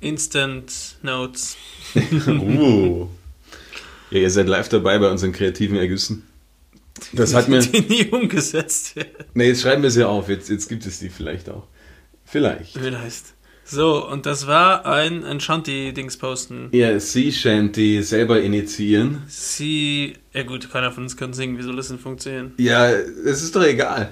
Instant 0.00 0.72
Notes. 1.02 1.56
Uh. 2.26 3.08
Ja, 4.10 4.18
ihr 4.20 4.30
seid 4.30 4.46
live 4.48 4.68
dabei 4.68 4.98
bei 4.98 5.10
unseren 5.10 5.32
kreativen 5.32 5.76
Ergüssen. 5.76 6.26
Das 7.12 7.34
hat 7.34 7.48
mir. 7.48 7.60
Die 7.60 7.80
nie 7.80 8.06
umgesetzt 8.06 8.96
werden. 8.96 9.24
Ne, 9.34 9.44
jetzt 9.46 9.62
schreiben 9.62 9.82
wir 9.82 9.88
es 9.88 9.96
ja 9.96 10.06
auf. 10.06 10.28
Jetzt, 10.28 10.48
jetzt 10.48 10.68
gibt 10.68 10.86
es 10.86 10.98
die 10.98 11.08
vielleicht 11.08 11.48
auch. 11.48 11.66
Vielleicht. 12.24 12.72
Vielleicht. 12.72 13.24
So, 13.70 14.04
und 14.04 14.26
das 14.26 14.48
war 14.48 14.84
ein, 14.84 15.22
ein 15.22 15.38
Shanty-Dings 15.38 16.16
posten. 16.16 16.70
Ja, 16.72 16.98
Sea 16.98 17.30
Shanty 17.30 18.02
selber 18.02 18.42
initiieren. 18.42 19.22
Sie, 19.28 20.14
ja 20.32 20.42
gut, 20.42 20.72
keiner 20.72 20.90
von 20.90 21.04
uns 21.04 21.16
kann 21.16 21.32
singen, 21.32 21.56
wie 21.56 21.62
soll 21.62 21.76
das 21.76 21.86
denn 21.86 22.00
funktionieren? 22.00 22.52
Ja, 22.56 22.90
es 22.90 23.44
ist 23.44 23.54
doch 23.54 23.62
egal. 23.62 24.10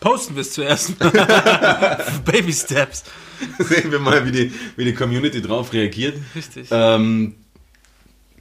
Posten 0.00 0.34
wir 0.34 0.42
es 0.42 0.52
zuerst. 0.52 0.98
Baby 2.26 2.52
Steps. 2.52 3.04
Sehen 3.58 3.90
wir 3.90 4.00
mal, 4.00 4.26
wie 4.26 4.32
die, 4.32 4.52
wie 4.76 4.84
die 4.84 4.94
Community 4.94 5.40
drauf 5.40 5.72
reagiert. 5.72 6.18
Richtig. 6.34 6.68
Ähm, 6.70 7.36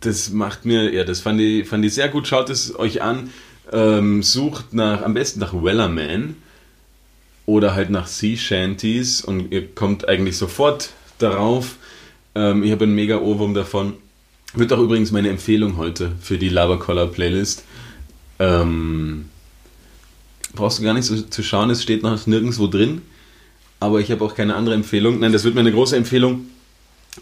das 0.02 0.30
macht 0.30 0.66
mir, 0.66 0.94
ja, 0.94 1.06
das 1.06 1.22
fand 1.22 1.40
ich, 1.40 1.70
fand 1.70 1.86
ich 1.86 1.94
sehr 1.94 2.10
gut. 2.10 2.28
Schaut 2.28 2.50
es 2.50 2.78
euch 2.78 3.02
an. 3.02 3.30
Ähm, 3.72 4.24
sucht 4.24 4.74
nach, 4.74 5.04
am 5.04 5.14
besten 5.14 5.40
nach 5.40 5.54
Wellerman 5.54 6.36
oder 7.46 7.76
halt 7.76 7.90
nach 7.90 8.08
Sea 8.08 8.38
Shanties 8.38 9.22
und 9.22 9.52
ihr 9.52 9.68
kommt 9.68 10.08
eigentlich 10.08 10.38
sofort 10.38 10.92
darauf. 11.20 11.76
Ähm, 12.34 12.64
ich 12.64 12.72
habe 12.72 12.86
einen 12.86 12.96
mega 12.96 13.20
Ohrwurm 13.20 13.54
davon. 13.54 13.94
Wird 14.54 14.74
auch 14.74 14.80
übrigens 14.80 15.12
meine 15.12 15.30
Empfehlung 15.30 15.78
heute 15.78 16.14
für 16.22 16.38
die 16.38 16.50
Lava 16.50 16.78
Collar 16.78 17.08
Playlist. 17.08 17.64
Ähm, 18.40 19.26
brauchst 20.54 20.80
du 20.80 20.84
gar 20.84 20.94
nicht 20.94 21.06
so 21.06 21.22
zu 21.22 21.44
schauen, 21.44 21.70
es 21.70 21.84
steht 21.84 22.04
noch 22.04 22.26
nirgendwo 22.26 22.68
drin. 22.68 23.02
Aber 23.80 24.00
ich 24.00 24.10
habe 24.12 24.24
auch 24.24 24.34
keine 24.36 24.56
andere 24.56 24.76
Empfehlung. 24.76 25.20
Nein, 25.20 25.34
das 25.34 25.44
wird 25.44 25.54
mir 25.54 25.62
eine 25.62 25.72
große 25.72 25.96
Empfehlung. 25.96 26.48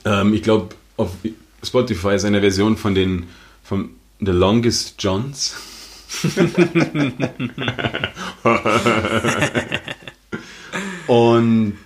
Ähm, 0.05 0.33
ich 0.33 0.43
glaube, 0.43 0.69
auf 0.97 1.09
Spotify 1.63 2.15
ist 2.15 2.25
eine 2.25 2.41
Version 2.41 2.77
von 2.77 2.95
den 2.95 3.25
von 3.63 3.89
The 4.19 4.31
Longest 4.31 4.95
Johns. 4.99 5.55
Und 11.07 11.77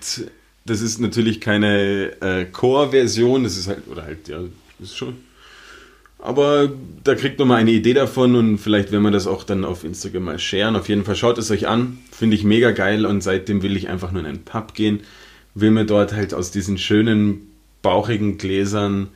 das 0.66 0.82
ist 0.82 1.00
natürlich 1.00 1.42
keine 1.42 2.22
äh, 2.22 2.46
Core-Version, 2.46 3.44
das 3.44 3.58
ist 3.58 3.68
halt, 3.68 3.88
oder 3.88 4.04
halt, 4.04 4.28
ja, 4.28 4.40
ist 4.80 4.98
schon. 4.98 5.18
Aber 6.20 6.70
da 7.04 7.16
kriegt 7.16 7.38
man 7.40 7.48
mal 7.48 7.56
eine 7.56 7.72
Idee 7.72 7.94
davon 7.94 8.36
und 8.36 8.58
vielleicht 8.58 8.92
werden 8.92 9.04
wir 9.04 9.12
das 9.12 9.28
auch 9.28 9.44
dann 9.44 9.64
auf 9.64 9.84
Instagram 9.84 10.24
mal 10.24 10.40
sharen. 10.40 10.76
Auf 10.76 10.90
jeden 10.90 11.06
Fall 11.06 11.16
schaut 11.16 11.38
es 11.38 11.52
euch 11.52 11.68
an, 11.68 12.00
finde 12.12 12.36
ich 12.36 12.44
mega 12.44 12.72
geil 12.72 13.06
und 13.06 13.22
seitdem 13.22 13.62
will 13.62 13.78
ich 13.78 13.88
einfach 13.88 14.12
nur 14.12 14.22
in 14.22 14.28
einen 14.28 14.44
Pub 14.44 14.74
gehen, 14.74 15.02
will 15.54 15.72
mir 15.72 15.86
dort 15.86 16.14
halt 16.14 16.34
aus 16.34 16.52
diesen 16.52 16.78
schönen, 16.78 17.52
bauchigen 17.82 18.38
Gläsern 18.38 19.10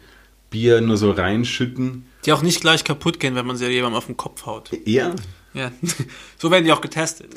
Bier 0.52 0.82
nur 0.82 0.98
so 0.98 1.12
reinschütten. 1.12 2.06
Die 2.26 2.34
auch 2.34 2.44
nicht 2.44 2.62
gleich 2.62 2.84
kaputt 2.84 3.20
gehen, 3.20 3.36
wenn 3.36 3.48
man 3.48 3.56
sie 3.56 3.68
jemandem 3.68 3.98
auf 3.98 4.06
den 4.06 4.18
Kopf 4.18 4.46
haut. 4.46 4.70
Ja, 4.86 5.16
Ja. 5.54 5.72
so 6.38 6.52
werden 6.52 6.66
die 6.66 6.72
auch 6.72 6.82
getestet. 6.82 7.32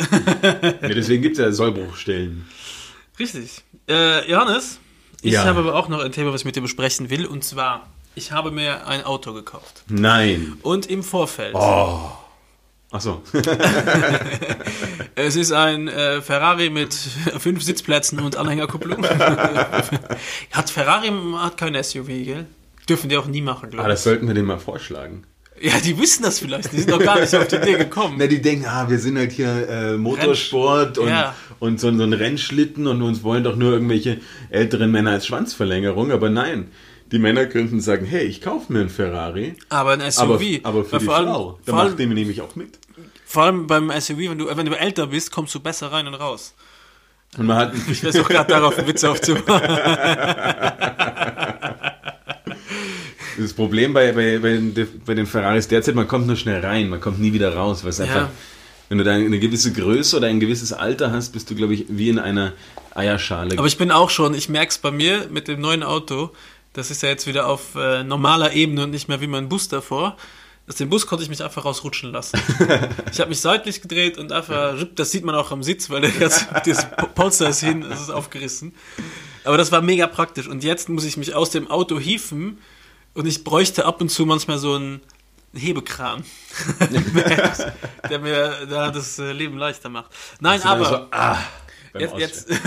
ja 0.52 0.88
deswegen 0.88 1.22
gibt 1.22 1.38
es 1.38 1.44
ja 1.44 1.50
Sollbruchstellen. 1.52 2.44
Richtig. 3.18 3.62
Äh, 3.88 4.28
Johannes, 4.30 4.78
ich 5.22 5.32
Ja. 5.34 5.44
habe 5.44 5.60
aber 5.60 5.74
auch 5.74 5.88
noch 5.88 6.00
ein 6.00 6.12
Thema, 6.12 6.32
was 6.32 6.42
ich 6.42 6.44
mit 6.44 6.56
dir 6.56 6.60
besprechen 6.62 7.10
will. 7.10 7.26
Und 7.26 7.44
zwar, 7.44 7.86
ich 8.14 8.32
habe 8.32 8.50
mir 8.50 8.86
ein 8.86 9.04
Auto 9.04 9.32
gekauft. 9.32 9.82
Nein. 9.88 10.54
Und 10.62 10.86
im 10.86 11.02
Vorfeld. 11.02 11.54
Oh. 11.54 12.10
Achso. 12.90 13.22
Es 15.16 15.36
ist 15.36 15.52
ein 15.52 15.86
äh, 15.88 16.20
Ferrari 16.22 16.70
mit 16.70 16.92
fünf 17.38 17.62
Sitzplätzen 17.62 18.18
und 18.20 18.36
Anhängerkupplung. 18.36 19.04
hat 20.50 20.70
Ferrari 20.70 21.10
hat 21.36 21.56
kein 21.56 21.80
SUV, 21.82 22.06
gell? 22.06 22.46
Dürfen 22.88 23.08
die 23.08 23.16
auch 23.16 23.26
nie 23.26 23.40
machen, 23.40 23.66
ah, 23.66 23.68
glaube 23.68 23.88
ich. 23.88 23.92
das 23.94 24.02
sollten 24.04 24.26
wir 24.26 24.34
denen 24.34 24.48
mal 24.48 24.58
vorschlagen. 24.58 25.24
Ja, 25.60 25.78
die 25.78 25.96
wissen 25.98 26.24
das 26.24 26.40
vielleicht. 26.40 26.72
Die 26.72 26.78
sind 26.78 26.90
doch 26.90 26.98
gar 26.98 27.20
nicht 27.20 27.34
auf 27.34 27.46
die 27.46 27.56
Idee 27.56 27.78
gekommen. 27.78 28.16
Na, 28.18 28.26
die 28.26 28.42
denken, 28.42 28.66
ah, 28.66 28.88
wir 28.88 28.98
sind 28.98 29.16
halt 29.16 29.32
hier 29.32 29.68
äh, 29.68 29.96
Motorsport 29.96 30.98
und, 30.98 31.08
Ja. 31.08 31.34
und 31.60 31.78
so, 31.80 31.94
so 31.96 32.02
ein 32.02 32.12
Rennschlitten 32.12 32.86
und 32.86 33.00
uns 33.02 33.22
wollen 33.22 33.44
doch 33.44 33.56
nur 33.56 33.72
irgendwelche 33.72 34.18
älteren 34.50 34.90
Männer 34.90 35.12
als 35.12 35.26
Schwanzverlängerung. 35.26 36.10
Aber 36.10 36.28
nein, 36.28 36.70
die 37.12 37.18
Männer 37.20 37.46
könnten 37.46 37.80
sagen, 37.80 38.04
hey, 38.04 38.24
ich 38.24 38.40
kaufe 38.40 38.72
mir 38.72 38.80
einen 38.80 38.88
Ferrari. 38.88 39.54
Aber 39.68 39.92
ein 39.92 40.00
SUV. 40.10 40.22
Aber, 40.22 40.40
aber 40.64 40.84
für 40.84 40.98
die 40.98 41.04
vor 41.04 41.14
allem, 41.16 41.28
Frau. 41.28 41.58
Da 41.64 41.72
macht 41.72 41.98
den 41.98 42.12
nehme 42.12 42.30
ich 42.30 42.42
auch 42.42 42.56
mit. 42.56 42.78
vor 43.24 43.44
allem 43.44 43.66
beim 43.68 43.90
SUV, 44.00 44.18
wenn 44.18 44.38
du, 44.38 44.56
wenn 44.56 44.66
du 44.66 44.78
älter 44.78 45.06
bist, 45.06 45.30
kommst 45.30 45.54
du 45.54 45.60
besser 45.60 45.92
rein 45.92 46.06
und 46.08 46.14
raus. 46.14 46.54
Und 47.38 47.46
man 47.46 47.56
hat, 47.56 47.72
Ich 47.90 48.04
weiß 48.04 48.18
auch 48.20 48.28
gerade 48.28 48.48
darauf, 48.52 48.76
einen 48.78 48.88
Witz 48.88 49.04
aufzumachen. 49.04 49.44
das 53.38 53.52
Problem 53.52 53.92
bei, 53.92 54.12
bei, 54.12 54.38
bei, 54.38 54.50
den, 54.50 55.02
bei 55.04 55.14
den 55.14 55.26
Ferraris 55.26 55.68
derzeit, 55.68 55.94
man 55.94 56.08
kommt 56.08 56.26
nur 56.26 56.36
schnell 56.36 56.64
rein, 56.64 56.88
man 56.88 57.00
kommt 57.00 57.20
nie 57.20 57.32
wieder 57.32 57.54
raus. 57.54 57.84
Weil 57.84 57.90
es 57.90 58.00
einfach, 58.00 58.28
wenn 58.88 58.98
du 58.98 59.04
da 59.04 59.12
eine 59.12 59.38
gewisse 59.38 59.72
Größe 59.72 60.16
oder 60.16 60.28
ein 60.28 60.40
gewisses 60.40 60.72
Alter 60.72 61.12
hast, 61.12 61.32
bist 61.32 61.50
du, 61.50 61.54
glaube 61.54 61.74
ich, 61.74 61.86
wie 61.88 62.08
in 62.08 62.18
einer 62.18 62.52
Eierschale. 62.94 63.58
Aber 63.58 63.66
ich 63.66 63.78
bin 63.78 63.90
auch 63.90 64.10
schon, 64.10 64.34
ich 64.34 64.48
merke 64.48 64.70
es 64.70 64.78
bei 64.78 64.90
mir 64.90 65.28
mit 65.30 65.48
dem 65.48 65.60
neuen 65.60 65.82
Auto, 65.82 66.30
das 66.72 66.90
ist 66.90 67.02
ja 67.02 67.08
jetzt 67.08 67.26
wieder 67.26 67.46
auf 67.46 67.76
äh, 67.76 68.04
normaler 68.04 68.52
Ebene 68.52 68.84
und 68.84 68.90
nicht 68.90 69.08
mehr 69.08 69.20
wie 69.20 69.26
mein 69.26 69.48
Bus 69.48 69.68
davor. 69.68 70.16
Aus 70.66 70.76
dem 70.76 70.88
Bus 70.88 71.06
konnte 71.06 71.22
ich 71.22 71.28
mich 71.28 71.44
einfach 71.44 71.64
rausrutschen 71.64 72.10
lassen. 72.10 72.40
ich 73.12 73.20
habe 73.20 73.28
mich 73.28 73.40
seitlich 73.40 73.82
gedreht 73.82 74.16
und 74.16 74.32
einfach, 74.32 74.74
das 74.94 75.10
sieht 75.10 75.24
man 75.24 75.34
auch 75.34 75.50
am 75.52 75.62
Sitz, 75.62 75.90
weil 75.90 76.00
der 76.00 76.10
jetzt, 76.10 76.46
das 76.66 76.86
Polster 77.14 77.50
ist 77.50 77.60
hin, 77.60 77.82
es 77.82 78.00
ist 78.00 78.10
aufgerissen. 78.10 78.74
Aber 79.44 79.58
das 79.58 79.72
war 79.72 79.82
mega 79.82 80.06
praktisch. 80.06 80.48
Und 80.48 80.64
jetzt 80.64 80.88
muss 80.88 81.04
ich 81.04 81.16
mich 81.16 81.34
aus 81.34 81.50
dem 81.50 81.70
Auto 81.70 81.98
hieven 82.00 82.58
und 83.14 83.26
ich 83.26 83.42
bräuchte 83.44 83.84
ab 83.86 84.00
und 84.00 84.10
zu 84.10 84.26
manchmal 84.26 84.58
so 84.58 84.74
einen 84.74 85.00
Hebekran, 85.54 86.24
der 88.10 88.18
mir 88.18 88.66
da 88.68 88.90
das 88.90 89.18
äh, 89.18 89.32
Leben 89.32 89.56
leichter 89.56 89.88
macht. 89.88 90.10
Nein, 90.40 90.60
aber... 90.62 90.84
so, 90.84 91.06
ah, 91.10 91.38
Jetzt, 91.98 92.18
jetzt. 92.18 92.48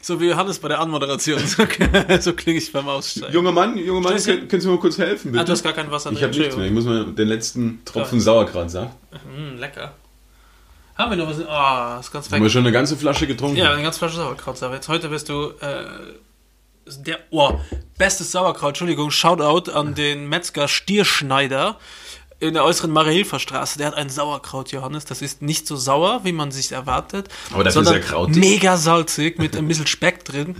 so 0.00 0.20
wie 0.20 0.28
Johannes 0.28 0.58
bei 0.58 0.68
der 0.68 0.80
Anmoderation. 0.80 1.38
So, 1.46 1.64
so 2.20 2.32
klinge 2.32 2.58
ich 2.58 2.72
beim 2.72 2.88
Aussteigen. 2.88 3.32
Junger 3.32 3.52
Mann, 3.52 3.76
junger 3.76 4.00
Mann, 4.00 4.16
können, 4.16 4.48
können 4.48 4.62
Sie 4.62 4.68
mir 4.68 4.74
mal 4.74 4.80
kurz 4.80 4.96
helfen, 4.98 5.32
bitte? 5.32 5.42
Ah, 5.42 5.44
du 5.44 5.52
hast 5.52 5.62
gar 5.62 5.74
kein 5.74 5.90
Wasser 5.90 6.12
ich 6.12 6.22
habe 6.22 6.36
nichts 6.36 6.56
mehr. 6.56 6.66
Ich 6.66 6.72
muss 6.72 6.84
mal 6.84 7.04
den 7.04 7.28
letzten 7.28 7.84
Tropfen 7.84 8.20
Sauerkraut 8.20 8.70
sagen. 8.70 8.90
Mm, 9.36 9.58
lecker. 9.58 9.92
Haben 10.96 11.10
wir 11.10 11.16
noch 11.16 11.28
was? 11.28 11.38
Oh, 11.38 12.00
ist 12.00 12.10
ganz 12.10 12.26
Haben 12.26 12.40
wir 12.40 12.44
weg. 12.44 12.52
schon 12.52 12.62
eine 12.62 12.72
ganze 12.72 12.96
Flasche 12.96 13.26
getrunken? 13.26 13.56
Ja, 13.56 13.72
eine 13.72 13.82
ganz 13.82 13.98
Flasche 13.98 14.16
Sauerkrautsache. 14.16 14.74
Jetzt 14.74 14.88
heute 14.88 15.08
bist 15.08 15.28
du 15.28 15.52
äh, 15.60 15.84
der 16.98 17.18
oh, 17.30 17.58
bestes 17.98 18.32
Sauerkraut. 18.32 18.70
Entschuldigung, 18.70 19.10
Shoutout 19.10 19.70
an 19.70 19.94
den 19.94 20.28
Metzger 20.28 20.68
Stierschneider 20.68 21.78
in 22.40 22.54
der 22.54 22.64
äußeren 22.64 22.90
Marie-Hilfer 22.90 23.38
Straße. 23.38 23.78
Der 23.78 23.88
hat 23.88 23.94
ein 23.94 24.08
Sauerkraut, 24.08 24.72
Johannes. 24.72 25.04
Das 25.04 25.22
ist 25.22 25.42
nicht 25.42 25.66
so 25.66 25.76
sauer, 25.76 26.20
wie 26.24 26.32
man 26.32 26.50
sich 26.50 26.72
erwartet. 26.72 27.28
Aber 27.52 27.64
dafür 27.64 27.84
sondern 27.84 28.02
sehr 28.02 28.02
krautig. 28.02 28.36
Mega 28.36 28.76
salzig 28.76 29.38
mit 29.38 29.56
ein 29.58 29.68
bisschen 29.68 29.86
Speck 29.86 30.24
drin 30.24 30.56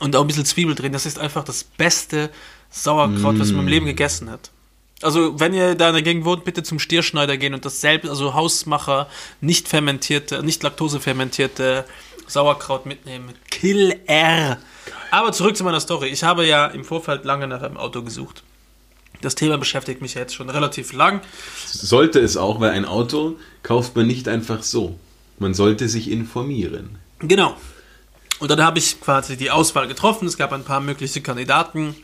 und 0.00 0.14
auch 0.14 0.20
ein 0.20 0.26
bisschen 0.26 0.44
Zwiebel 0.44 0.74
drin. 0.74 0.92
Das 0.92 1.06
ist 1.06 1.18
einfach 1.18 1.44
das 1.44 1.64
beste 1.64 2.30
Sauerkraut, 2.70 3.38
was 3.38 3.50
man 3.52 3.62
im 3.62 3.68
Leben 3.68 3.86
gegessen 3.86 4.30
hat. 4.30 4.50
Also, 5.00 5.38
wenn 5.38 5.54
ihr 5.54 5.76
da 5.76 5.88
in 5.88 5.94
der 5.94 6.02
Gegend 6.02 6.24
wohnt, 6.24 6.44
bitte 6.44 6.62
zum 6.64 6.78
Stierschneider 6.80 7.36
gehen 7.36 7.54
und 7.54 7.64
dasselbe, 7.64 8.10
also 8.10 8.34
Hausmacher, 8.34 9.08
nicht 9.40 9.68
fermentierte, 9.68 10.42
nicht 10.42 10.62
laktosefermentierte 10.62 11.84
Sauerkraut 12.26 12.84
mitnehmen. 12.84 13.32
Killer! 13.50 14.58
Aber 15.10 15.32
zurück 15.32 15.56
zu 15.56 15.64
meiner 15.64 15.80
Story. 15.80 16.08
Ich 16.08 16.22
habe 16.22 16.46
ja 16.46 16.66
im 16.66 16.84
Vorfeld 16.84 17.24
lange 17.24 17.46
nach 17.46 17.62
einem 17.62 17.76
Auto 17.76 18.02
gesucht. 18.02 18.42
Das 19.20 19.34
Thema 19.34 19.58
beschäftigt 19.58 20.00
mich 20.00 20.14
ja 20.14 20.20
jetzt 20.20 20.34
schon 20.34 20.48
relativ 20.48 20.92
lang. 20.92 21.20
Sollte 21.66 22.20
es 22.20 22.36
auch, 22.36 22.60
weil 22.60 22.70
ein 22.70 22.84
Auto 22.84 23.36
kauft 23.62 23.96
man 23.96 24.06
nicht 24.06 24.28
einfach 24.28 24.62
so. 24.62 24.98
Man 25.38 25.54
sollte 25.54 25.88
sich 25.88 26.10
informieren. 26.10 26.98
Genau. 27.20 27.56
Und 28.38 28.50
dann 28.50 28.62
habe 28.62 28.78
ich 28.78 29.00
quasi 29.00 29.36
die 29.36 29.50
Auswahl 29.50 29.88
getroffen. 29.88 30.28
Es 30.28 30.36
gab 30.36 30.52
ein 30.52 30.62
paar 30.62 30.80
mögliche 30.80 31.20
Kandidaten. 31.20 31.96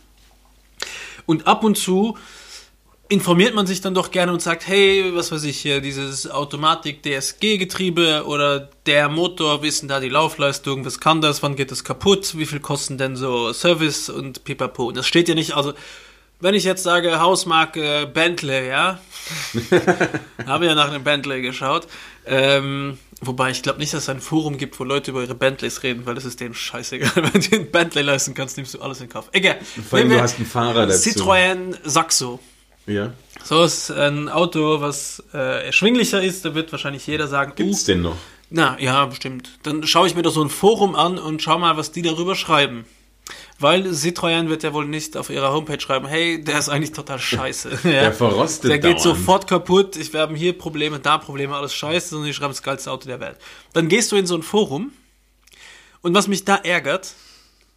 Und 1.26 1.46
ab 1.46 1.62
und 1.62 1.78
zu 1.78 2.18
informiert 3.14 3.54
man 3.54 3.66
sich 3.66 3.80
dann 3.80 3.94
doch 3.94 4.10
gerne 4.10 4.32
und 4.32 4.42
sagt, 4.42 4.66
hey, 4.66 5.12
was 5.14 5.30
weiß 5.30 5.44
ich 5.44 5.58
hier, 5.58 5.80
dieses 5.80 6.28
Automatik-DSG-Getriebe 6.28 8.24
oder 8.26 8.68
der 8.86 9.08
Motor, 9.08 9.62
wie 9.62 9.68
ist 9.68 9.82
denn 9.82 9.88
da 9.88 10.00
die 10.00 10.08
Laufleistung, 10.08 10.84
was 10.84 10.98
kann 10.98 11.20
das, 11.20 11.42
wann 11.42 11.54
geht 11.54 11.70
das 11.70 11.84
kaputt, 11.84 12.36
wie 12.36 12.44
viel 12.44 12.58
kosten 12.58 12.98
denn 12.98 13.14
so 13.14 13.52
Service 13.52 14.10
und 14.10 14.42
pipapo. 14.42 14.86
Und 14.86 14.96
das 14.96 15.06
steht 15.06 15.28
ja 15.28 15.36
nicht, 15.36 15.54
also 15.54 15.74
wenn 16.40 16.54
ich 16.54 16.64
jetzt 16.64 16.82
sage 16.82 17.20
Hausmarke 17.20 18.10
Bentley, 18.12 18.68
ja, 18.68 18.98
habe 20.46 20.66
ja 20.66 20.74
nach 20.74 20.90
einem 20.90 21.04
Bentley 21.04 21.40
geschaut, 21.40 21.86
ähm, 22.26 22.98
wobei 23.20 23.50
ich 23.50 23.62
glaube 23.62 23.78
nicht, 23.78 23.94
dass 23.94 24.02
es 24.02 24.08
ein 24.08 24.20
Forum 24.20 24.58
gibt, 24.58 24.80
wo 24.80 24.84
Leute 24.84 25.12
über 25.12 25.22
ihre 25.22 25.36
Bentleys 25.36 25.84
reden, 25.84 26.04
weil 26.04 26.16
das 26.16 26.24
ist 26.24 26.40
denen 26.40 26.54
scheißegal. 26.54 27.12
Wenn 27.32 27.40
du 27.40 27.56
ein 27.56 27.70
Bentley 27.70 28.02
leisten 28.02 28.34
kannst, 28.34 28.56
nimmst 28.56 28.74
du 28.74 28.80
alles 28.80 29.00
in 29.00 29.08
Kauf. 29.08 29.28
Egal. 29.30 29.58
Vor 29.88 30.00
allem, 30.00 30.10
du 30.10 30.20
hast 30.20 30.36
einen 30.36 30.46
Fahrer 30.46 30.86
dazu. 30.86 31.10
Citroën 31.10 31.76
Saxo. 31.84 32.40
Ja. 32.86 33.12
So 33.42 33.62
ist 33.62 33.90
ein 33.90 34.28
Auto, 34.28 34.80
was 34.80 35.22
äh, 35.32 35.66
erschwinglicher 35.66 36.22
ist. 36.22 36.44
Da 36.44 36.54
wird 36.54 36.72
wahrscheinlich 36.72 37.06
jeder 37.06 37.28
sagen, 37.28 37.52
Gibt's 37.56 37.82
uh, 37.84 37.86
denn 37.86 38.02
noch? 38.02 38.16
na 38.50 38.76
ja, 38.78 39.06
bestimmt. 39.06 39.50
Dann 39.62 39.86
schaue 39.86 40.06
ich 40.06 40.14
mir 40.14 40.22
doch 40.22 40.32
so 40.32 40.42
ein 40.42 40.50
Forum 40.50 40.94
an 40.94 41.18
und 41.18 41.42
schau 41.42 41.58
mal, 41.58 41.76
was 41.76 41.92
die 41.92 42.02
darüber 42.02 42.34
schreiben. 42.34 42.84
Weil 43.58 43.86
Citroën 43.86 44.48
wird 44.48 44.62
ja 44.64 44.72
wohl 44.74 44.84
nicht 44.86 45.16
auf 45.16 45.30
ihrer 45.30 45.52
Homepage 45.52 45.80
schreiben, 45.80 46.06
hey, 46.06 46.42
der 46.42 46.58
ist 46.58 46.68
eigentlich 46.68 46.92
total 46.92 47.18
scheiße. 47.30 47.78
Der 47.84 48.12
verrostet 48.12 48.70
Der 48.70 48.78
geht 48.78 48.98
dauernd. 48.98 49.00
sofort 49.00 49.46
kaputt, 49.46 49.96
ich 49.96 50.12
haben 50.14 50.34
hier 50.34 50.56
Probleme, 50.56 50.98
da 50.98 51.18
Probleme, 51.18 51.56
alles 51.56 51.74
scheiße, 51.74 52.10
sondern 52.10 52.26
die 52.26 52.34
schreiben 52.34 52.52
das 52.52 52.62
geilste 52.62 52.90
Auto 52.90 53.08
der 53.08 53.20
Welt. 53.20 53.36
Dann 53.72 53.88
gehst 53.88 54.12
du 54.12 54.16
in 54.16 54.26
so 54.26 54.34
ein 54.36 54.42
Forum 54.42 54.92
und 56.02 56.14
was 56.14 56.28
mich 56.28 56.44
da 56.44 56.56
ärgert, 56.56 57.14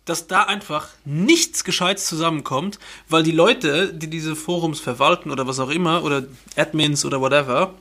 dass 0.07 0.27
da 0.27 0.43
einfach 0.43 0.89
nichts 1.05 1.63
Gescheites 1.63 2.05
zusammenkommt, 2.05 2.79
weil 3.09 3.23
die 3.23 3.31
Leute, 3.31 3.93
die 3.93 4.09
diese 4.09 4.35
Forums 4.35 4.79
verwalten 4.79 5.31
oder 5.31 5.47
was 5.47 5.59
auch 5.59 5.69
immer, 5.69 6.03
oder 6.03 6.23
Admins 6.55 7.05
oder 7.05 7.21
whatever, 7.21 7.73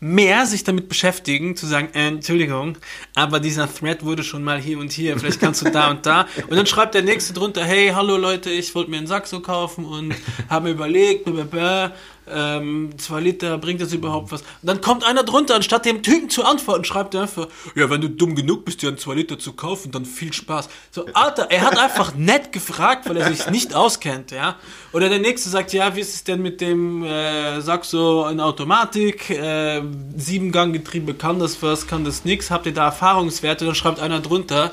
mehr 0.00 0.44
sich 0.44 0.64
damit 0.64 0.90
beschäftigen, 0.90 1.56
zu 1.56 1.66
sagen, 1.66 1.88
äh, 1.94 2.08
Entschuldigung, 2.08 2.76
aber 3.14 3.40
dieser 3.40 3.72
Thread 3.72 4.04
wurde 4.04 4.22
schon 4.22 4.44
mal 4.44 4.60
hier 4.60 4.78
und 4.78 4.92
hier, 4.92 5.18
vielleicht 5.18 5.40
kannst 5.40 5.64
du 5.64 5.70
da 5.70 5.90
und 5.90 6.04
da. 6.04 6.26
Und 6.48 6.56
dann 6.56 6.66
schreibt 6.66 6.94
der 6.94 7.02
Nächste 7.02 7.32
drunter, 7.32 7.64
hey, 7.64 7.90
hallo 7.94 8.18
Leute, 8.18 8.50
ich 8.50 8.74
wollte 8.74 8.90
mir 8.90 8.98
einen 8.98 9.06
Saxo 9.06 9.40
kaufen 9.40 9.86
und 9.86 10.14
habe 10.50 10.66
mir 10.66 10.72
überlegt, 10.72 11.24
blablabla, 11.24 11.92
ähm, 12.30 12.90
zwei 12.98 13.20
Liter, 13.20 13.58
bringt 13.58 13.80
das 13.80 13.92
überhaupt 13.92 14.32
was? 14.32 14.40
Und 14.42 14.48
dann 14.62 14.80
kommt 14.80 15.04
einer 15.04 15.22
drunter, 15.22 15.56
anstatt 15.56 15.84
dem 15.84 16.02
Typen 16.02 16.30
zu 16.30 16.44
antworten, 16.44 16.84
schreibt 16.84 17.14
er 17.14 17.22
einfach, 17.22 17.48
ja, 17.74 17.90
wenn 17.90 18.00
du 18.00 18.08
dumm 18.08 18.34
genug 18.34 18.64
bist, 18.64 18.82
dir 18.82 18.88
einen 18.88 18.98
zwei 18.98 19.14
Liter 19.14 19.38
zu 19.38 19.52
kaufen, 19.52 19.92
dann 19.92 20.04
viel 20.04 20.32
Spaß. 20.32 20.68
So, 20.90 21.06
Alter, 21.12 21.50
er 21.50 21.62
hat 21.62 21.78
einfach 21.78 22.14
nett 22.16 22.52
gefragt, 22.52 23.08
weil 23.08 23.16
er 23.16 23.32
sich 23.32 23.50
nicht 23.50 23.74
auskennt, 23.74 24.30
ja. 24.30 24.56
Oder 24.92 25.08
der 25.08 25.18
Nächste 25.18 25.48
sagt, 25.48 25.72
ja, 25.72 25.94
wie 25.96 26.00
ist 26.00 26.14
es 26.14 26.24
denn 26.24 26.40
mit 26.40 26.60
dem 26.60 27.04
äh, 27.04 27.60
Saxo 27.60 28.26
in 28.28 28.40
Automatik, 28.40 29.30
äh, 29.30 29.82
Siebengang-Getriebe, 30.16 31.14
kann 31.14 31.38
das 31.38 31.62
was, 31.62 31.86
kann 31.86 32.04
das 32.04 32.24
nix, 32.24 32.50
habt 32.50 32.66
ihr 32.66 32.74
da 32.74 32.86
Erfahrungswerte? 32.86 33.64
Dann 33.64 33.74
schreibt 33.74 34.00
einer 34.00 34.20
drunter, 34.20 34.72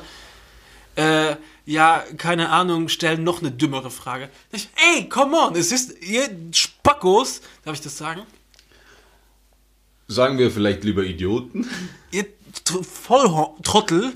äh, 0.96 1.36
ja, 1.72 2.04
keine 2.18 2.50
Ahnung, 2.50 2.90
stellen 2.90 3.24
noch 3.24 3.40
eine 3.42 3.52
dümmere 3.52 3.90
Frage. 3.92 4.30
Ich, 4.52 4.70
ey, 4.96 5.08
come 5.10 5.38
on, 5.38 5.56
es 5.56 5.72
ist, 5.72 6.02
ihr 6.04 6.30
Spackos, 6.52 7.42
darf 7.64 7.76
ich 7.76 7.82
das 7.82 7.98
sagen? 7.98 8.22
Sagen 10.08 10.38
wir 10.38 10.52
vielleicht 10.52 10.84
lieber 10.84 11.04
Idioten? 11.04 11.70
Ihr 12.12 12.26
Tr- 12.66 12.84
Volltrottel. 12.84 14.12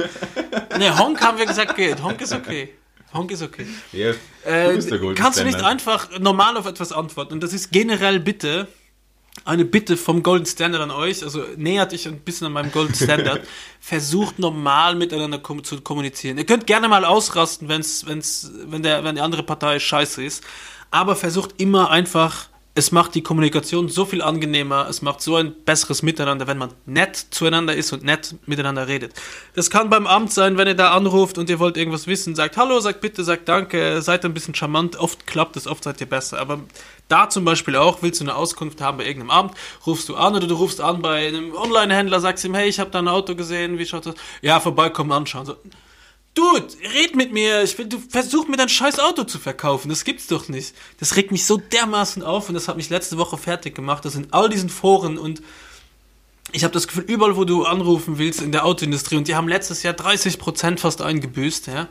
ne, 0.77 0.97
Honk 0.99 1.21
haben 1.21 1.37
wir 1.37 1.45
gesagt, 1.45 1.75
geht. 1.77 2.03
Honk 2.03 2.19
ist 2.21 2.33
okay. 2.33 2.73
Honk 3.13 3.31
ist 3.31 3.41
okay. 3.41 3.65
Ja, 3.93 4.11
Äh, 4.43 4.75
bist 4.75 4.91
der 4.91 4.99
Golden 4.99 5.15
kannst 5.17 5.39
du 5.39 5.45
nicht 5.45 5.61
einfach 5.61 6.19
normal 6.19 6.57
auf 6.57 6.65
etwas 6.65 6.91
antworten? 6.91 7.33
Und 7.35 7.43
das 7.43 7.53
ist 7.53 7.71
generell 7.71 8.19
bitte 8.19 8.67
eine 9.43 9.65
Bitte 9.65 9.97
vom 9.97 10.23
Golden 10.23 10.45
Standard 10.45 10.81
an 10.81 10.91
euch. 10.91 11.23
Also 11.23 11.43
nähert 11.57 11.93
euch 11.93 12.07
ein 12.07 12.19
bisschen 12.21 12.47
an 12.47 12.53
meinem 12.53 12.71
Golden 12.71 12.95
Standard. 12.95 13.41
Versucht 13.79 14.39
normal 14.39 14.95
miteinander 14.95 15.39
kom 15.39 15.63
zu 15.63 15.81
kommunizieren. 15.81 16.37
Ihr 16.37 16.45
könnt 16.45 16.65
gerne 16.65 16.87
mal 16.87 17.05
ausrasten, 17.05 17.67
wenn's, 17.67 18.05
wenn's, 18.05 18.51
wenn, 18.65 18.81
der, 18.81 19.03
wenn 19.03 19.15
die 19.15 19.21
andere 19.21 19.43
Partei 19.43 19.79
scheiße 19.79 20.23
ist. 20.23 20.43
Aber 20.91 21.15
versucht 21.15 21.59
immer 21.59 21.91
einfach. 21.91 22.47
Es 22.77 22.91
macht 22.91 23.15
die 23.15 23.23
Kommunikation 23.23 23.87
so 23.87 24.03
viel 24.03 24.21
angenehmer, 24.21 24.87
es 24.89 25.01
macht 25.01 25.21
so 25.21 25.37
ein 25.37 25.53
besseres 25.63 26.03
Miteinander, 26.03 26.45
wenn 26.45 26.57
man 26.57 26.73
nett 26.85 27.15
zueinander 27.15 27.73
ist 27.73 27.93
und 27.93 28.03
nett 28.03 28.35
miteinander 28.47 28.89
redet. 28.89 29.13
Das 29.53 29.69
kann 29.69 29.89
beim 29.89 30.05
Amt 30.05 30.33
sein, 30.33 30.57
wenn 30.57 30.67
ihr 30.67 30.75
da 30.75 30.91
anruft 30.91 31.37
und 31.37 31.49
ihr 31.49 31.59
wollt 31.59 31.77
irgendwas 31.77 32.05
wissen, 32.05 32.35
sagt 32.35 32.57
Hallo, 32.57 32.81
sagt 32.81 32.99
bitte, 32.99 33.23
sagt 33.23 33.47
Danke, 33.47 34.01
seid 34.01 34.25
ein 34.25 34.33
bisschen 34.33 34.55
charmant, 34.55 34.97
oft 34.97 35.25
klappt 35.25 35.55
es, 35.55 35.67
oft 35.67 35.85
seid 35.85 36.01
ihr 36.01 36.09
besser. 36.09 36.37
Aber 36.37 36.59
da 37.07 37.29
zum 37.29 37.45
Beispiel 37.45 37.77
auch, 37.77 38.01
willst 38.01 38.19
du 38.19 38.25
eine 38.25 38.35
Auskunft 38.35 38.81
haben 38.81 38.97
bei 38.97 39.05
irgendeinem 39.05 39.31
Amt, 39.31 39.53
rufst 39.87 40.09
du 40.09 40.15
an 40.17 40.35
oder 40.35 40.47
du 40.47 40.55
rufst 40.55 40.81
an 40.81 41.01
bei 41.01 41.29
einem 41.29 41.55
Online-Händler, 41.55 42.19
sagst 42.19 42.43
ihm, 42.43 42.55
hey, 42.55 42.67
ich 42.67 42.81
habe 42.81 42.91
da 42.91 42.99
ein 42.99 43.07
Auto 43.07 43.35
gesehen, 43.35 43.77
wie 43.77 43.85
schaut 43.85 44.05
das? 44.05 44.15
Ja, 44.41 44.59
vorbeikommen, 44.59 45.13
anschauen. 45.13 45.45
So, 45.45 45.55
Dude, 46.35 46.67
red 46.93 47.15
mit 47.15 47.31
mir. 47.31 47.63
Ich 47.63 47.77
will, 47.77 47.87
du 47.87 47.97
versuch 47.97 48.47
mir 48.47 48.57
dein 48.57 48.69
scheiß 48.69 48.99
Auto 48.99 49.23
zu 49.23 49.39
verkaufen. 49.39 49.89
Das 49.89 50.03
gibt's 50.03 50.27
doch 50.27 50.49
nicht. 50.49 50.75
Das 50.99 51.15
regt 51.15 51.31
mich 51.31 51.45
so 51.45 51.57
dermaßen 51.57 52.23
auf 52.23 52.49
und 52.49 52.55
das 52.55 52.67
hat 52.67 52.75
mich 52.75 52.89
letzte 52.89 53.17
Woche 53.17 53.37
fertig 53.37 53.73
gemacht. 53.73 54.03
Das 54.03 54.15
in 54.15 54.27
all 54.31 54.49
diesen 54.49 54.69
Foren 54.69 55.17
und 55.17 55.41
ich 56.51 56.63
habe 56.63 56.73
das 56.73 56.87
Gefühl, 56.87 57.05
überall, 57.07 57.35
wo 57.35 57.43
du 57.43 57.63
anrufen 57.63 58.17
willst 58.17 58.41
in 58.41 58.51
der 58.51 58.65
Autoindustrie 58.65 59.17
und 59.17 59.27
die 59.27 59.35
haben 59.35 59.47
letztes 59.47 59.81
Jahr 59.83 59.93
30% 59.93 60.77
fast 60.77 61.01
eingebüßt, 61.01 61.67
ja, 61.67 61.87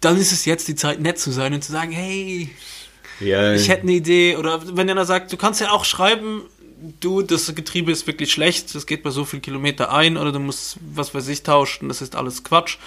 dann 0.00 0.16
ist 0.16 0.32
es 0.32 0.44
jetzt 0.44 0.68
die 0.68 0.76
Zeit, 0.76 1.00
nett 1.00 1.18
zu 1.18 1.30
sein 1.30 1.52
und 1.52 1.64
zu 1.64 1.72
sagen, 1.72 1.90
hey, 1.90 2.50
Ja, 3.20 3.52
ich 3.52 3.68
hätte 3.68 3.82
eine 3.82 3.92
Idee. 3.92 4.36
Oder 4.36 4.76
wenn 4.76 4.88
einer 4.88 5.04
sagt, 5.04 5.32
du 5.32 5.36
kannst 5.36 5.60
ja 5.60 5.72
auch 5.72 5.84
schreiben, 5.84 6.42
du, 7.00 7.22
das 7.22 7.54
Getriebe 7.54 7.90
ist 7.92 8.06
wirklich 8.06 8.32
schlecht, 8.32 8.74
das 8.74 8.86
geht 8.86 9.02
bei 9.02 9.10
so 9.10 9.24
viel 9.24 9.40
Kilometer 9.40 9.92
ein 9.92 10.16
oder 10.16 10.32
du 10.32 10.38
musst, 10.38 10.76
was 10.80 11.14
weiß 11.14 11.28
ich, 11.28 11.42
tauschen, 11.42 11.88
das 11.88 12.02
ist 12.02 12.16
alles 12.16 12.44
Quatsch. 12.44 12.78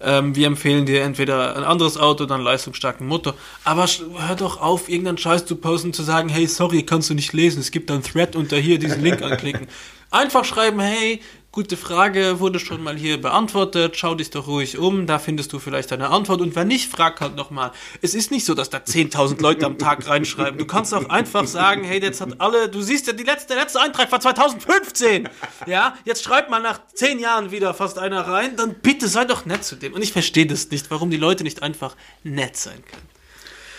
Ähm, 0.00 0.34
wir 0.34 0.46
empfehlen 0.46 0.86
dir 0.86 1.02
entweder 1.02 1.56
ein 1.56 1.64
anderes 1.64 1.96
Auto, 1.96 2.26
dann 2.26 2.36
einen 2.36 2.44
leistungsstarken 2.44 3.06
Motor. 3.06 3.34
Aber 3.64 3.86
hör 3.86 4.36
doch 4.36 4.60
auf, 4.60 4.88
irgendeinen 4.88 5.18
Scheiß 5.18 5.46
zu 5.46 5.56
posten, 5.56 5.92
zu 5.92 6.02
sagen, 6.02 6.28
hey, 6.28 6.46
sorry, 6.46 6.82
kannst 6.82 7.10
du 7.10 7.14
nicht 7.14 7.32
lesen, 7.32 7.60
es 7.60 7.70
gibt 7.70 7.90
einen 7.90 8.02
Thread 8.02 8.36
unter 8.36 8.56
hier, 8.58 8.78
diesen 8.78 9.02
Link 9.02 9.22
anklicken. 9.22 9.68
Einfach 10.10 10.44
schreiben, 10.46 10.80
hey, 10.80 11.20
gute 11.58 11.76
Frage, 11.76 12.38
wurde 12.38 12.60
schon 12.60 12.84
mal 12.84 12.96
hier 12.96 13.20
beantwortet, 13.20 13.96
schau 13.96 14.14
dich 14.14 14.30
doch 14.30 14.46
ruhig 14.46 14.78
um, 14.78 15.08
da 15.08 15.18
findest 15.18 15.52
du 15.52 15.58
vielleicht 15.58 15.92
eine 15.92 16.10
Antwort 16.10 16.40
und 16.40 16.54
wenn 16.54 16.68
nicht, 16.68 16.88
frag 16.88 17.20
halt 17.20 17.34
nochmal. 17.34 17.72
Es 18.00 18.14
ist 18.14 18.30
nicht 18.30 18.44
so, 18.44 18.54
dass 18.54 18.70
da 18.70 18.78
10.000 18.78 19.42
Leute 19.42 19.66
am 19.66 19.76
Tag 19.76 20.06
reinschreiben. 20.06 20.56
Du 20.56 20.66
kannst 20.66 20.94
auch 20.94 21.08
einfach 21.08 21.48
sagen, 21.48 21.82
hey, 21.82 22.00
jetzt 22.00 22.20
hat 22.20 22.40
alle, 22.40 22.68
du 22.68 22.80
siehst 22.80 23.08
ja, 23.08 23.12
die 23.12 23.24
letzte, 23.24 23.54
der 23.54 23.64
letzte 23.64 23.80
Eintrag 23.80 24.12
war 24.12 24.20
2015. 24.20 25.28
Ja, 25.66 25.96
jetzt 26.04 26.22
schreibt 26.22 26.48
mal 26.48 26.62
nach 26.62 26.78
10 26.94 27.18
Jahren 27.18 27.50
wieder 27.50 27.74
fast 27.74 27.98
einer 27.98 28.20
rein, 28.20 28.54
dann 28.54 28.74
bitte 28.74 29.08
sei 29.08 29.24
doch 29.24 29.44
nett 29.44 29.64
zu 29.64 29.74
dem. 29.74 29.94
Und 29.94 30.02
ich 30.02 30.12
verstehe 30.12 30.46
das 30.46 30.70
nicht, 30.70 30.92
warum 30.92 31.10
die 31.10 31.16
Leute 31.16 31.42
nicht 31.42 31.64
einfach 31.64 31.96
nett 32.22 32.56
sein 32.56 32.84
können. 32.88 33.08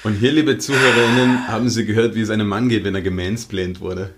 Und 0.04 0.16
hier, 0.16 0.34
liebe 0.34 0.58
ZuhörerInnen, 0.58 1.48
haben 1.48 1.70
Sie 1.70 1.86
gehört, 1.86 2.14
wie 2.16 2.22
es 2.24 2.30
einem 2.30 2.50
Mann 2.50 2.68
geht, 2.68 2.84
wenn 2.84 2.96
er 2.96 3.02
gemansplained 3.02 3.80
wurde. 3.80 4.14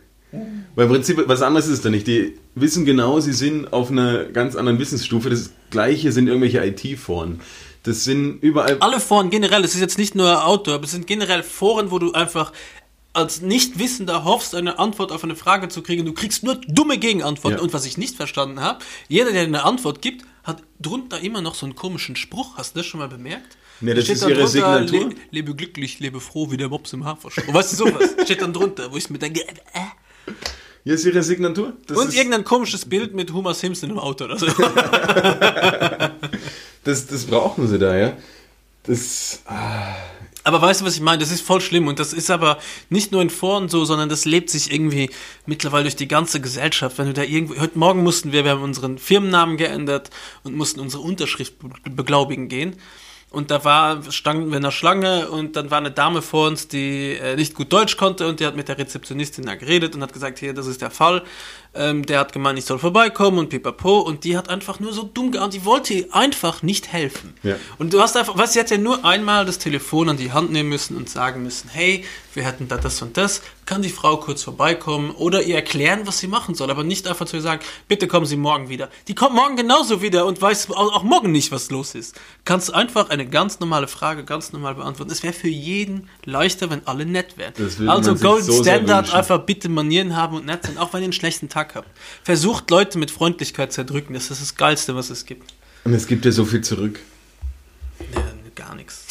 Weil 0.75 0.85
im 0.85 0.91
Prinzip, 0.91 1.21
was 1.27 1.41
anderes 1.41 1.67
ist 1.67 1.83
da 1.83 1.89
nicht. 1.89 2.07
Die 2.07 2.35
wissen 2.55 2.85
genau, 2.85 3.19
sie 3.19 3.33
sind 3.33 3.73
auf 3.73 3.91
einer 3.91 4.25
ganz 4.25 4.55
anderen 4.55 4.79
Wissensstufe. 4.79 5.29
Das 5.29 5.51
Gleiche 5.69 6.11
sind 6.11 6.27
irgendwelche 6.27 6.65
IT-Foren. 6.65 7.41
Das 7.83 8.03
sind 8.03 8.39
überall. 8.41 8.77
alle 8.79 8.99
Foren 8.99 9.29
generell, 9.29 9.63
es 9.63 9.73
ist 9.73 9.81
jetzt 9.81 9.97
nicht 9.97 10.13
nur 10.13 10.45
Auto, 10.45 10.71
aber 10.71 10.83
es 10.83 10.91
sind 10.91 11.07
generell 11.07 11.41
Foren, 11.41 11.89
wo 11.89 11.97
du 11.97 12.11
einfach 12.13 12.53
als 13.13 13.41
Nichtwissender 13.41 14.23
hoffst, 14.23 14.55
eine 14.55 14.79
Antwort 14.79 15.11
auf 15.11 15.23
eine 15.23 15.35
Frage 15.35 15.67
zu 15.67 15.81
kriegen. 15.81 16.05
Du 16.05 16.13
kriegst 16.13 16.43
nur 16.43 16.55
dumme 16.55 16.97
Gegenantworten. 16.97 17.57
Ja. 17.57 17.63
Und 17.63 17.73
was 17.73 17.85
ich 17.85 17.97
nicht 17.97 18.15
verstanden 18.15 18.61
habe, 18.61 18.79
jeder, 19.09 19.31
der 19.31 19.41
eine 19.41 19.63
Antwort 19.63 20.01
gibt, 20.01 20.23
hat 20.43 20.63
drunter 20.79 21.19
immer 21.19 21.41
noch 21.41 21.55
so 21.55 21.65
einen 21.65 21.75
komischen 21.75 22.15
Spruch. 22.15 22.57
Hast 22.57 22.75
du 22.75 22.79
das 22.79 22.85
schon 22.85 22.99
mal 22.99 23.09
bemerkt? 23.09 23.57
Nee, 23.81 23.95
das 23.95 24.05
Steht 24.05 24.15
ist 24.15 24.23
da 24.23 24.29
ihre 24.29 24.43
drunter, 24.43 24.87
Signatur. 24.87 25.09
Le 25.09 25.15
lebe 25.31 25.55
glücklich, 25.55 25.99
lebe 25.99 26.21
froh, 26.21 26.51
wie 26.51 26.57
der 26.57 26.69
Mops 26.69 26.93
im 26.93 27.03
Haferstroh. 27.03 27.53
Weißt 27.53 27.73
du 27.73 27.77
sowas? 27.77 28.15
Steht 28.23 28.41
dann 28.41 28.53
drunter, 28.53 28.91
wo 28.91 28.97
ich 28.97 29.09
mir 29.09 29.17
denke, 29.17 29.41
äh. 29.41 29.55
Hier 30.83 30.95
ist 30.95 31.05
ihre 31.05 31.21
Signatur. 31.21 31.73
Das 31.85 31.97
Und 31.97 32.13
irgendein 32.13 32.43
komisches 32.43 32.85
Bild 32.85 33.13
mit 33.13 33.31
Homer 33.33 33.53
Simpson 33.53 33.91
im 33.91 33.99
Auto 33.99 34.25
oder 34.25 34.39
so. 34.39 34.47
das, 36.83 37.05
das 37.05 37.25
brauchen 37.25 37.67
sie 37.67 37.77
da, 37.77 37.95
ja. 37.95 38.17
Das. 38.83 39.41
Ah, 39.45 39.93
Aber 40.43 40.59
weißt 40.59 40.81
du, 40.81 40.85
was 40.85 40.95
ich 40.95 41.01
meine? 41.01 41.19
Das 41.19 41.31
ist 41.31 41.41
voll 41.41 41.61
schlimm 41.61 41.87
und 41.87 41.99
das 41.99 42.13
ist 42.13 42.31
aber 42.31 42.57
nicht 42.89 43.11
nur 43.11 43.21
in 43.21 43.29
Foren 43.29 43.69
so, 43.69 43.85
sondern 43.85 44.09
das 44.09 44.25
lebt 44.25 44.49
sich 44.49 44.73
irgendwie 44.73 45.11
mittlerweile 45.45 45.83
durch 45.83 45.95
die 45.95 46.07
ganze 46.07 46.41
Gesellschaft. 46.41 46.97
Wenn 46.97 47.05
du 47.05 47.13
da 47.13 47.21
irgendwo, 47.21 47.59
heute 47.59 47.77
Morgen 47.77 48.01
mussten 48.01 48.31
wir, 48.31 48.43
wir 48.43 48.51
haben 48.51 48.63
unseren 48.63 48.97
Firmennamen 48.97 49.57
geändert 49.57 50.09
und 50.43 50.55
mussten 50.55 50.79
unsere 50.79 51.03
Unterschrift 51.03 51.59
be 51.59 51.69
beglaubigen 51.91 52.47
gehen. 52.47 52.75
Und 53.31 53.49
da 53.49 53.63
war, 53.63 54.03
standen 54.11 54.49
wir 54.49 54.57
in 54.57 54.63
der 54.63 54.71
Schlange 54.71 55.29
und 55.29 55.55
dann 55.55 55.71
war 55.71 55.77
eine 55.77 55.91
Dame 55.91 56.21
vor 56.21 56.49
uns, 56.49 56.67
die 56.67 57.13
äh, 57.13 57.37
nicht 57.37 57.55
gut 57.55 57.71
Deutsch 57.71 57.95
konnte 57.95 58.27
und 58.27 58.41
die 58.41 58.45
hat 58.45 58.57
mit 58.57 58.67
der 58.67 58.77
Rezeptionistin 58.77 59.45
da 59.45 59.55
geredet 59.55 59.95
und 59.95 60.03
hat 60.03 60.11
gesagt, 60.11 60.37
hier, 60.39 60.53
das 60.53 60.67
ist 60.67 60.81
der 60.81 60.91
Fall. 60.91 61.23
ähm, 61.73 62.05
der 62.05 62.19
hat 62.19 62.33
gemeint, 62.33 62.59
ich 62.59 62.65
soll 62.65 62.79
vorbeikommen 62.79 63.39
und 63.39 63.49
pipapo 63.49 63.99
und 63.99 64.25
die 64.25 64.37
hat 64.37 64.49
einfach 64.49 64.79
nur 64.79 64.91
so 64.91 65.03
dumm 65.03 65.31
geantwortet, 65.31 65.61
die 65.61 65.65
wollte 65.65 65.93
ihr 65.93 66.13
einfach 66.13 66.61
nicht 66.63 66.91
helfen. 66.91 67.33
Ja. 67.43 67.55
Und 67.77 67.93
du 67.93 68.01
hast 68.01 68.17
einfach, 68.17 68.37
was, 68.37 68.53
sie 68.53 68.59
hat 68.59 68.69
ja 68.69 68.77
nur 68.77 69.05
einmal 69.05 69.45
das 69.45 69.57
Telefon 69.57 70.09
an 70.09 70.17
die 70.17 70.33
Hand 70.33 70.51
nehmen 70.51 70.69
müssen 70.69 70.97
und 70.97 71.09
sagen 71.09 71.43
müssen, 71.43 71.69
hey, 71.69 72.03
wir 72.33 72.43
hätten 72.43 72.67
da 72.67 72.77
das 72.77 73.01
und 73.01 73.15
das, 73.15 73.41
kann 73.71 73.81
die 73.81 73.87
Frau 73.87 74.17
kurz 74.17 74.43
vorbeikommen 74.43 75.11
oder 75.11 75.43
ihr 75.43 75.55
erklären, 75.55 76.01
was 76.03 76.19
sie 76.19 76.27
machen 76.27 76.55
soll, 76.55 76.69
aber 76.69 76.83
nicht 76.83 77.07
einfach 77.07 77.25
zu 77.25 77.37
ihr 77.37 77.41
sagen, 77.41 77.61
bitte 77.87 78.05
kommen 78.05 78.25
Sie 78.25 78.35
morgen 78.35 78.67
wieder. 78.67 78.89
Die 79.07 79.15
kommt 79.15 79.33
morgen 79.33 79.55
genauso 79.55 80.01
wieder 80.01 80.25
und 80.25 80.41
weiß 80.41 80.71
auch 80.71 81.03
morgen 81.03 81.31
nicht, 81.31 81.53
was 81.53 81.71
los 81.71 81.95
ist. 81.95 82.19
Kannst 82.43 82.67
du 82.67 82.73
einfach 82.73 83.09
eine 83.09 83.25
ganz 83.25 83.61
normale 83.61 83.87
Frage 83.87 84.25
ganz 84.25 84.51
normal 84.51 84.75
beantworten. 84.75 85.09
Es 85.09 85.23
wäre 85.23 85.31
für 85.31 85.47
jeden 85.47 86.09
leichter, 86.25 86.69
wenn 86.69 86.85
alle 86.85 87.05
nett 87.05 87.37
wären. 87.37 87.53
Also 87.87 88.15
Golden 88.15 88.43
so 88.43 88.61
Standard, 88.61 89.13
einfach 89.13 89.39
bitte 89.45 89.69
Manieren 89.69 90.17
haben 90.17 90.35
und 90.35 90.45
nett 90.45 90.65
sein, 90.65 90.77
auch 90.77 90.91
wenn 90.91 90.99
ihr 90.99 91.05
einen 91.05 91.13
schlechten 91.13 91.47
Tag 91.47 91.75
habt. 91.75 91.87
Versucht 92.23 92.69
Leute 92.71 92.99
mit 92.99 93.09
Freundlichkeit 93.09 93.71
zu 93.71 93.79
erdrücken, 93.79 94.13
das 94.13 94.31
ist 94.31 94.41
das 94.41 94.57
Geilste, 94.57 94.97
was 94.97 95.09
es 95.09 95.25
gibt. 95.25 95.53
Und 95.85 95.93
es 95.93 96.07
gibt 96.07 96.25
ja 96.25 96.33
so 96.33 96.43
viel 96.43 96.59
zurück. 96.59 96.99
Ja, 98.13 98.30
gar 98.61 98.75
nichts. 98.75 99.07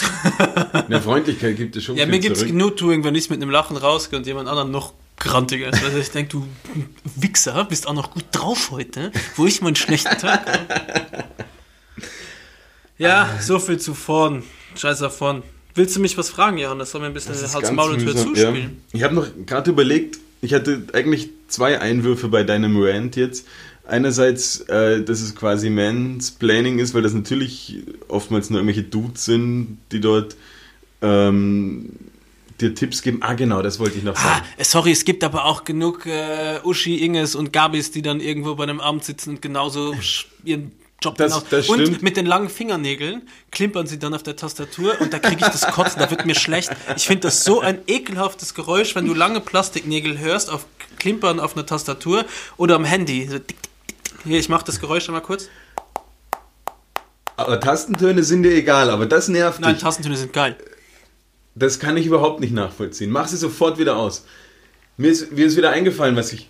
In 0.85 0.91
der 0.91 1.03
Freundlichkeit 1.03 1.57
gibt 1.57 1.77
es 1.77 1.85
schon 1.85 1.97
Ja, 1.97 2.07
mir 2.07 2.19
gibt's 2.19 2.41
zurück. 2.41 2.53
Genugtuung, 2.53 3.05
wenn 3.05 3.15
ich 3.15 3.31
mit 3.31 3.43
einem 3.43 3.51
Lachen 3.51 3.77
rausgehe 3.77 4.19
und 4.19 4.27
jemand 4.27 4.49
anderen 4.49 4.71
noch 4.71 4.95
grantiger 5.19 5.69
ist. 5.73 5.83
Also 5.85 5.99
ich 5.99 6.11
denke, 6.11 6.31
du 6.31 6.47
Wichser, 7.17 7.65
bist 7.65 7.87
auch 7.87 7.95
noch 7.95 8.11
gut 8.13 8.25
drauf 8.33 8.71
heute, 8.71 9.13
wo 9.37 9.47
ich 9.47 9.61
meinen 9.61 9.77
schlechten 9.77 10.17
Tag 10.19 10.47
habe. 10.47 11.25
Ja, 12.99 13.29
so 13.41 13.59
viel 13.59 13.79
zu 13.79 13.95
vorn. 13.95 14.43
Scheiß 14.77 14.99
davon. 15.01 15.43
Willst 15.75 15.97
du 15.97 16.01
mich 16.01 16.19
was 16.19 16.31
fragen, 16.31 16.59
Johannes? 16.59 16.91
Soll 16.91 17.01
mir 17.01 17.09
ein 17.09 17.15
bisschen 17.15 17.35
Hals, 17.35 17.73
Maul 17.73 17.93
und 17.93 18.01
Tür 18.01 18.17
zuspielen? 18.17 18.83
Ja. 18.93 18.99
Ich 18.99 19.03
habe 19.03 19.15
noch 19.15 19.27
gerade 19.47 19.71
überlegt, 19.71 20.19
ich 20.43 20.55
hatte 20.55 20.87
eigentlich 20.93 21.31
zwei 21.49 21.81
Einwürfe 21.81 22.29
bei 22.29 22.45
deinem 22.45 22.77
Rant 22.83 23.17
jetzt. 23.17 23.47
Einerseits, 23.91 24.61
äh, 24.61 25.03
dass 25.03 25.21
es 25.21 25.35
quasi 25.35 25.69
Mansplaining 25.69 26.79
ist, 26.79 26.95
weil 26.95 27.03
das 27.03 27.13
natürlich 27.13 27.79
oftmals 28.09 28.49
nur 28.51 28.61
irgendwelche 28.61 28.85
Dudes 28.89 29.25
sind, 29.25 29.79
die 29.93 30.01
dort 30.01 30.37
ähm, 31.03 31.91
dir 32.61 32.75
Tipps 32.75 33.03
geben. 33.03 33.19
Ah, 33.23 33.35
genau, 33.35 33.63
das 33.63 33.79
wollte 33.79 33.99
ich 33.99 34.05
noch 34.05 34.17
Ah, 34.17 34.23
sagen. 34.37 34.45
äh, 34.59 34.65
sorry, 34.65 34.93
es 34.93 35.05
gibt 35.05 35.25
aber 35.25 35.45
auch 35.45 35.65
genug 35.65 36.07
äh, 36.07 36.61
Uschi, 36.63 37.05
Inges 37.05 37.35
und 37.35 37.53
Gabis, 37.53 37.91
die 37.91 38.03
dann 38.03 38.21
irgendwo 38.21 38.55
bei 38.55 38.65
einem 38.65 38.81
Amt 38.81 39.05
sitzen 39.05 39.31
und 39.31 39.43
genauso 39.43 39.95
ihren 40.45 40.73
Job 41.03 41.17
Das- 41.17 41.33
genau. 41.33 41.47
das 41.51 41.69
und 41.71 41.81
stimmt. 41.81 42.03
mit 42.03 42.17
den 42.19 42.27
langen 42.27 42.51
Fingernägeln 42.51 43.23
klimpern 43.51 43.87
sie 43.87 43.99
dann 43.99 44.13
auf 44.13 44.23
der 44.23 44.37
Tastatur 44.37 45.01
und 45.01 45.15
da 45.15 45.19
kriege 45.19 45.37
ich 45.41 45.47
das 45.51 45.67
Kotzen, 45.69 45.99
da 45.99 46.11
wird 46.11 46.27
mir 46.27 46.35
schlecht. 46.35 46.71
Ich 46.97 47.07
finde 47.07 47.23
das 47.23 47.43
so 47.43 47.61
ein 47.61 47.79
ekelhaftes 47.87 48.53
Geräusch, 48.55 48.95
wenn 48.95 49.07
du 49.07 49.15
lange 49.15 49.41
Plastiknägel 49.41 50.19
hörst 50.19 50.51
auf 50.51 50.67
Klimpern 50.99 51.41
auf 51.41 51.57
einer 51.57 51.65
Tastatur 51.65 52.27
oder 52.59 52.75
am 52.77 52.85
Handy. 52.85 53.27
So 53.27 53.39
tick, 53.39 53.47
tick. 53.63 53.71
Hier, 54.25 54.39
ich 54.39 54.49
mache 54.49 54.65
das 54.65 54.81
Geräusch 54.81 55.09
einmal 55.09 55.23
kurz. 55.23 55.49
Aber 57.37 57.59
Tastentöne 57.59 58.23
sind 58.23 58.43
dir 58.43 58.55
egal, 58.55 58.91
aber 58.91 59.07
das 59.07 59.29
nervt 59.29 59.61
Nein, 59.61 59.75
dich. 59.75 59.83
Tastentöne 59.83 60.17
sind 60.17 60.33
geil. 60.33 60.57
Das 61.55 61.79
kann 61.79 61.97
ich 61.97 62.07
überhaupt 62.07 62.41
nicht 62.41 62.53
nachvollziehen. 62.53 63.11
Mach 63.11 63.29
sie 63.29 63.37
sofort 63.39 63.79
wieder 63.79 63.97
aus. 63.97 64.27
Mir 64.97 65.11
ist, 65.11 65.33
mir 65.33 65.47
ist 65.47 65.57
wieder 65.57 65.71
eingefallen, 65.71 66.17
was 66.17 66.33
ich. 66.33 66.49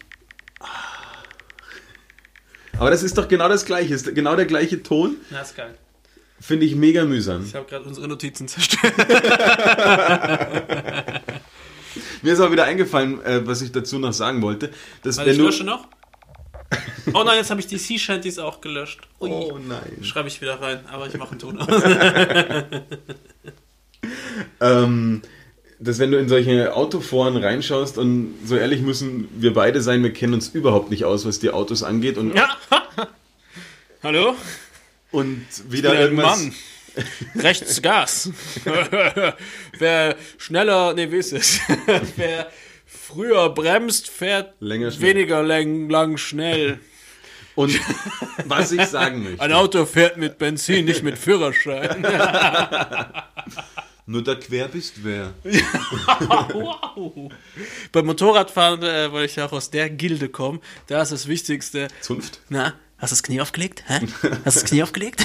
Aber 2.79 2.91
das 2.91 3.03
ist 3.03 3.17
doch 3.19 3.29
genau 3.29 3.49
das 3.49 3.65
Gleiche. 3.67 3.95
Ist 3.95 4.13
genau 4.15 4.35
der 4.37 4.47
gleiche 4.47 4.83
Ton. 4.83 5.17
Ja, 5.31 5.43
ist 5.43 5.55
geil. 5.55 5.77
Finde 6.41 6.65
ich 6.67 6.75
mega 6.75 7.05
mühsam. 7.05 7.45
Ich 7.45 7.55
habe 7.55 7.67
gerade 7.67 7.85
unsere 7.85 8.09
Notizen 8.09 8.49
zerstört. 8.49 8.95
Mir 12.23 12.33
ist 12.33 12.41
auch 12.41 12.51
wieder 12.51 12.65
eingefallen, 12.65 13.23
äh, 13.25 13.47
was 13.47 13.61
ich 13.63 13.71
dazu 13.73 13.99
noch 13.99 14.15
sagen 14.15 14.41
wollte. 14.41 14.71
Dass 15.03 15.19
Warte, 15.19 15.39
wenn 15.39 15.49
ich 15.49 15.59
du, 15.59 15.65
noch. 15.65 15.87
Oh 17.13 17.25
nein, 17.25 17.39
jetzt 17.39 17.51
habe 17.51 17.61
ich 17.61 17.67
die 17.67 17.79
Sea 17.79 17.99
Shanties 17.99 18.39
auch 18.39 18.61
gelöscht. 18.61 19.01
Ui. 19.21 19.31
Oh 19.31 19.59
nein. 19.59 20.05
Schreibe 20.05 20.29
ich 20.29 20.41
wieder 20.41 20.61
rein, 20.61 20.85
aber 20.87 21.07
ich 21.07 21.15
mache 21.15 21.31
einen 21.31 21.39
Ton. 21.39 21.59
Ähm, 24.61 25.23
dass 25.79 25.99
wenn 25.99 26.11
du 26.11 26.19
in 26.19 26.29
solche 26.29 26.75
Autoforen 26.75 27.37
reinschaust 27.37 27.99
und 27.99 28.35
so 28.45 28.57
ehrlich 28.57 28.81
müssen 28.81 29.29
wir 29.33 29.53
beide 29.53 29.83
sein, 29.83 30.03
wir 30.03 30.13
kennen 30.13 30.35
uns 30.35 30.49
überhaupt 30.49 30.91
nicht 30.91 31.05
aus, 31.05 31.27
was 31.27 31.39
die 31.39 31.51
Autos 31.51 31.83
angeht 31.83 32.17
und, 32.17 32.35
ja. 32.35 32.49
Hallo? 34.03 34.35
und 35.11 35.47
wieder 35.69 35.99
irgendwas. 35.99 36.43
Mann. 36.43 36.55
Rechts 37.37 37.81
Gas. 37.83 38.31
Wer 39.79 40.17
schneller, 40.39 40.95
nee, 40.95 41.11
wie 41.11 41.17
ist 41.17 41.33
es? 41.33 41.61
Wer 42.17 42.51
früher 43.13 43.51
bremst, 43.51 44.09
fährt 44.09 44.55
Länger 44.61 44.91
schnell. 44.91 45.15
weniger 45.15 45.43
lang, 45.43 45.89
lang 45.89 46.17
schnell. 46.17 46.79
Und 47.57 47.79
was 48.47 48.73
ich 48.73 48.87
sagen 48.87 49.25
möchte. 49.25 49.41
Ein 49.41 49.53
Auto 49.53 49.85
fährt 49.85 50.17
mit 50.17 50.39
Benzin, 50.39 50.85
nicht 50.85 51.03
mit 51.03 51.19
Führerschein. 51.19 52.03
Nur 54.07 54.23
da 54.25 54.35
quer 54.35 54.69
bist 54.69 55.03
wer. 55.03 55.35
wow. 55.45 57.31
Beim 57.93 58.07
Motorradfahren, 58.07 58.83
äh, 58.83 59.13
weil 59.13 59.27
ich 59.27 59.37
ja 59.37 59.47
auch 59.47 59.53
aus 59.53 59.71
der 59.71 59.91
Gilde 59.91 60.29
komme, 60.29 60.61
da 60.87 61.03
ist 61.03 61.13
das 61.13 61.27
Wichtigste. 61.29 61.89
Zunft. 62.01 62.41
Na, 62.49 62.75
hast 62.99 63.11
du 63.11 63.15
das 63.15 63.23
Knie 63.23 63.41
aufgelegt? 63.41 63.85
Hä? 63.87 64.01
Hast 64.01 64.23
du 64.23 64.29
das 64.45 64.65
Knie 64.65 64.83
aufgelegt? 64.83 65.25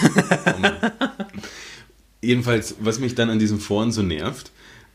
Jedenfalls, 2.21 2.75
was 2.79 2.99
mich 2.99 3.15
dann 3.15 3.29
an 3.29 3.39
diesen 3.39 3.59
Foren 3.59 3.91
so 3.91 4.01
nervt, 4.01 4.51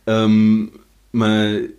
ähm, 0.07 0.73
man 1.13 1.71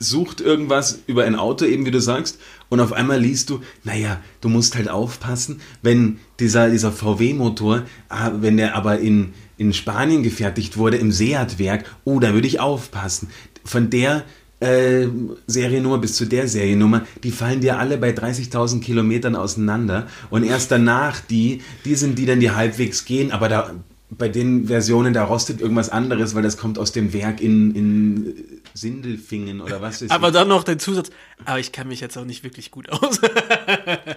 sucht 0.00 0.40
irgendwas 0.40 1.00
über 1.06 1.24
ein 1.24 1.36
Auto, 1.36 1.66
eben 1.66 1.86
wie 1.86 1.90
du 1.90 2.00
sagst, 2.00 2.40
und 2.70 2.80
auf 2.80 2.92
einmal 2.92 3.20
liest 3.20 3.50
du, 3.50 3.60
naja, 3.84 4.20
du 4.40 4.48
musst 4.48 4.74
halt 4.74 4.88
aufpassen, 4.88 5.60
wenn 5.82 6.18
dieser, 6.40 6.70
dieser 6.70 6.90
VW-Motor, 6.90 7.84
ah, 8.08 8.32
wenn 8.40 8.56
der 8.56 8.74
aber 8.74 8.98
in, 8.98 9.34
in 9.58 9.74
Spanien 9.74 10.22
gefertigt 10.22 10.78
wurde, 10.78 10.96
im 10.96 11.12
Seat-Werk, 11.12 11.84
oh, 12.04 12.18
da 12.18 12.32
würde 12.32 12.48
ich 12.48 12.60
aufpassen. 12.60 13.28
Von 13.62 13.90
der 13.90 14.24
äh, 14.60 15.06
Seriennummer 15.46 15.98
bis 15.98 16.14
zu 16.14 16.24
der 16.24 16.48
Seriennummer, 16.48 17.06
die 17.22 17.30
fallen 17.30 17.60
dir 17.60 17.78
alle 17.78 17.98
bei 17.98 18.10
30.000 18.10 18.80
Kilometern 18.80 19.36
auseinander 19.36 20.06
und 20.30 20.44
erst 20.44 20.70
danach 20.70 21.20
die, 21.20 21.60
die 21.84 21.94
sind 21.94 22.18
die 22.18 22.26
dann, 22.26 22.40
die 22.40 22.50
halbwegs 22.50 23.04
gehen, 23.04 23.32
aber 23.32 23.48
da 23.48 23.70
bei 24.10 24.28
den 24.28 24.66
Versionen, 24.66 25.14
da 25.14 25.24
rostet 25.24 25.60
irgendwas 25.60 25.88
anderes, 25.88 26.34
weil 26.34 26.42
das 26.42 26.56
kommt 26.56 26.78
aus 26.78 26.92
dem 26.92 27.12
Werk 27.12 27.40
in, 27.40 27.74
in 27.74 28.34
Sindelfingen 28.80 29.60
oder 29.60 29.80
was 29.80 30.02
ist 30.02 30.10
aber 30.10 30.30
dann 30.30 30.48
noch 30.48 30.64
der 30.64 30.78
Zusatz, 30.78 31.10
aber 31.44 31.58
ich 31.58 31.72
kann 31.72 31.88
mich 31.88 32.00
jetzt 32.00 32.16
auch 32.16 32.24
nicht 32.24 32.44
wirklich 32.44 32.70
gut 32.70 32.90
aus. 32.90 33.20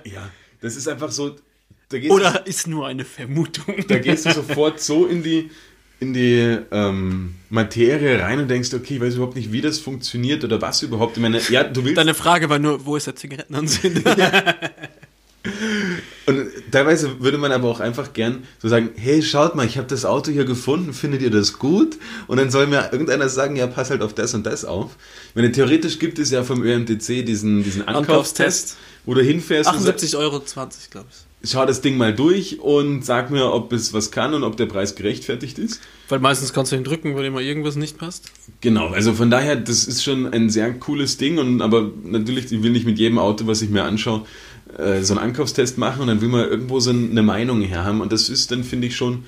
Ja, 0.05 0.29
das 0.61 0.75
ist 0.75 0.87
einfach 0.87 1.11
so, 1.11 1.35
gehst, 1.89 2.09
du, 2.09 2.13
Oder 2.13 2.45
ist 2.47 2.67
nur 2.67 2.87
eine 2.87 3.05
Vermutung. 3.05 3.85
da 3.87 3.99
gehst 3.99 4.25
du 4.25 4.33
sofort 4.33 4.79
so 4.79 5.05
in 5.05 5.23
die, 5.23 5.49
in 5.99 6.13
die 6.13 6.57
ähm, 6.71 7.35
Materie 7.49 8.21
rein 8.21 8.39
und 8.39 8.47
denkst, 8.47 8.73
okay, 8.73 8.95
ich 8.95 9.01
weiß 9.01 9.15
überhaupt 9.15 9.35
nicht, 9.35 9.51
wie 9.51 9.61
das 9.61 9.79
funktioniert 9.79 10.43
oder 10.43 10.61
was 10.61 10.81
überhaupt. 10.81 11.17
Ich 11.17 11.21
meine, 11.21 11.39
ja, 11.49 11.63
du 11.63 11.83
willst 11.83 11.97
Deine 11.97 12.13
Frage 12.13 12.49
war 12.49 12.59
nur, 12.59 12.85
wo 12.85 12.95
ist 12.95 13.07
der 13.07 13.15
Zigarettenanzünder? 13.15 14.55
Und 16.25 16.47
teilweise 16.71 17.19
würde 17.21 17.37
man 17.37 17.51
aber 17.51 17.67
auch 17.67 17.79
einfach 17.81 18.13
gern 18.13 18.43
so 18.61 18.69
sagen, 18.69 18.91
hey, 18.95 19.21
schaut 19.21 19.55
mal, 19.55 19.65
ich 19.65 19.77
habe 19.77 19.87
das 19.87 20.05
Auto 20.05 20.31
hier 20.31 20.45
gefunden, 20.45 20.93
findet 20.93 21.21
ihr 21.21 21.31
das 21.31 21.59
gut? 21.59 21.97
Und 22.27 22.37
dann 22.37 22.49
soll 22.49 22.67
mir 22.67 22.89
irgendeiner 22.91 23.27
sagen, 23.27 23.55
ja, 23.55 23.67
pass 23.67 23.89
halt 23.89 24.01
auf 24.01 24.13
das 24.13 24.33
und 24.33 24.45
das 24.45 24.63
auf. 24.63 24.95
Ich 25.29 25.35
meine, 25.35 25.51
theoretisch 25.51 25.99
gibt 25.99 26.19
es 26.19 26.31
ja 26.31 26.43
vom 26.43 26.63
ÖMTC 26.63 27.25
diesen, 27.25 27.63
diesen 27.63 27.87
Ankaufstest, 27.87 28.07
Ankaufstest. 28.39 28.77
wo 29.05 29.13
du 29.15 29.21
hinfährst 29.21 29.73
und 29.73 29.79
78,20 29.79 30.17
Euro, 30.17 30.41
glaube 30.91 31.07
ich. 31.11 31.49
schau 31.51 31.65
das 31.65 31.81
Ding 31.81 31.97
mal 31.97 32.15
durch 32.15 32.61
und 32.61 33.03
sag 33.03 33.29
mir, 33.29 33.51
ob 33.51 33.73
es 33.73 33.91
was 33.91 34.11
kann 34.11 34.33
und 34.33 34.43
ob 34.43 34.55
der 34.55 34.67
Preis 34.67 34.95
gerechtfertigt 34.95 35.59
ist. 35.59 35.81
Weil 36.07 36.19
meistens 36.19 36.53
kannst 36.53 36.71
du 36.71 36.77
ihn 36.77 36.85
drücken, 36.85 37.15
weil 37.15 37.25
immer 37.25 37.41
irgendwas 37.41 37.75
nicht 37.75 37.97
passt. 37.97 38.31
Genau, 38.61 38.89
also 38.89 39.13
von 39.13 39.29
daher, 39.29 39.57
das 39.57 39.83
ist 39.85 40.03
schon 40.03 40.27
ein 40.27 40.49
sehr 40.49 40.73
cooles 40.73 41.17
Ding 41.17 41.37
und 41.37 41.61
aber 41.61 41.91
natürlich, 42.05 42.45
ich 42.51 42.63
will 42.63 42.71
nicht 42.71 42.85
mit 42.85 42.97
jedem 42.97 43.19
Auto, 43.19 43.45
was 43.45 43.61
ich 43.61 43.69
mir 43.69 43.83
anschaue, 43.83 44.25
äh, 44.77 45.01
so 45.03 45.13
einen 45.13 45.23
Ankaufstest 45.23 45.77
machen 45.77 46.01
und 46.01 46.07
dann 46.07 46.21
will 46.21 46.29
man 46.29 46.49
irgendwo 46.49 46.79
so 46.79 46.89
eine 46.89 47.23
Meinung 47.23 47.61
her 47.61 47.83
haben 47.83 48.01
und 48.01 48.11
das 48.11 48.29
ist 48.29 48.51
dann, 48.51 48.63
finde 48.63 48.87
ich, 48.87 48.95
schon 48.95 49.25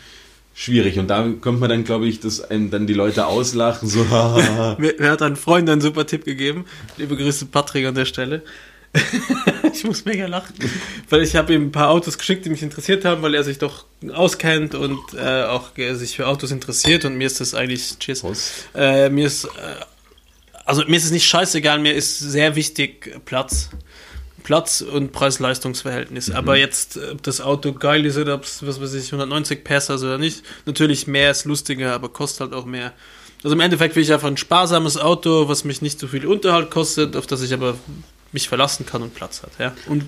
schwierig 0.55 0.97
und 0.97 1.10
da 1.10 1.27
kommt 1.41 1.60
man 1.60 1.69
dann, 1.69 1.84
glaube 1.84 2.08
ich, 2.08 2.21
dass 2.21 2.41
einem 2.41 2.71
dann 2.71 2.88
die 2.88 2.93
Leute 2.93 3.27
auslachen, 3.27 3.89
so. 3.89 4.03
Mir, 4.79 4.95
mir 4.99 5.12
hat 5.12 5.21
ein 5.21 5.36
Freund 5.36 5.69
einen 5.69 5.81
super 5.81 6.08
Tipp 6.08 6.23
gegeben. 6.23 6.65
Liebe 6.97 7.17
Grüße 7.17 7.45
Patrick 7.47 7.86
an 7.86 7.95
der 7.95 8.05
Stelle. 8.05 8.41
ich 9.73 9.84
muss 9.84 10.05
mega 10.05 10.25
lachen, 10.25 10.55
weil 11.10 11.21
ich 11.21 11.36
habe 11.36 11.53
ihm 11.53 11.63
ein 11.63 11.71
paar 11.73 11.89
Autos 11.89 12.17
geschickt, 12.17 12.45
die 12.45 12.49
mich 12.49 12.63
interessiert 12.63 13.03
haben, 13.03 13.21
weil 13.21 13.36
er 13.36 13.43
sich 13.43 13.58
doch 13.58 13.86
auskennt 14.13 14.73
und 14.73 14.99
äh, 15.13 15.43
auch 15.43 15.71
sich 15.75 16.15
für 16.15 16.27
Autos 16.27 16.51
interessiert 16.51 17.03
und 17.03 17.17
mir 17.17 17.27
ist 17.27 17.41
das 17.41 17.55
eigentlich, 17.55 17.99
cheers, 17.99 18.21
Prost. 18.21 18.69
äh, 18.73 19.10
mir 19.10 19.27
ist, 19.27 19.43
äh, 19.43 19.49
also 20.63 20.84
mir 20.88 20.95
ist 20.95 21.03
es 21.03 21.12
nicht 21.12 21.27
scheißegal, 21.27 21.79
mir 21.79 21.93
ist 21.93 22.19
sehr 22.19 22.55
wichtig 22.55 23.19
Platz. 23.25 23.69
Platz 24.45 24.81
und 24.81 25.12
Preis-Leistungs-Verhältnis. 25.12 26.29
Aber 26.29 26.55
jetzt, 26.55 26.97
ob 27.12 27.23
das 27.23 27.41
Auto 27.41 27.73
geil 27.73 28.05
ist 28.05 28.15
oder 28.15 28.36
ob 28.36 28.43
es, 28.43 28.65
was 28.65 28.79
weiß 28.79 28.93
ich, 28.93 29.12
190 29.12 29.63
PS 29.63 29.89
hat 29.89 29.99
oder 30.01 30.19
nicht, 30.19 30.43
natürlich 30.67 31.08
mehr 31.08 31.31
ist 31.31 31.45
lustiger, 31.45 31.93
aber 31.93 32.10
kostet 32.10 32.41
halt 32.41 32.53
auch 32.53 32.65
mehr. 32.65 32.93
Also 33.43 33.55
im 33.55 33.60
Endeffekt 33.60 33.95
will 33.95 34.03
ich 34.03 34.13
einfach 34.13 34.27
ein 34.27 34.38
sparsames 34.38 34.97
Auto, 34.97 35.49
was 35.49 35.63
mich 35.63 35.81
nicht 35.81 35.99
so 35.99 36.08
viel 36.08 36.27
Unterhalt 36.27 36.69
kostet, 36.69 37.15
auf 37.15 37.25
das 37.25 37.41
ich 37.41 37.53
aber 37.55 37.75
mich 38.31 38.47
verlassen 38.47 38.86
kann 38.86 39.01
und 39.01 39.15
Platz 39.15 39.41
hat. 39.41 39.49
Ja. 39.58 39.73
Und 39.88 40.05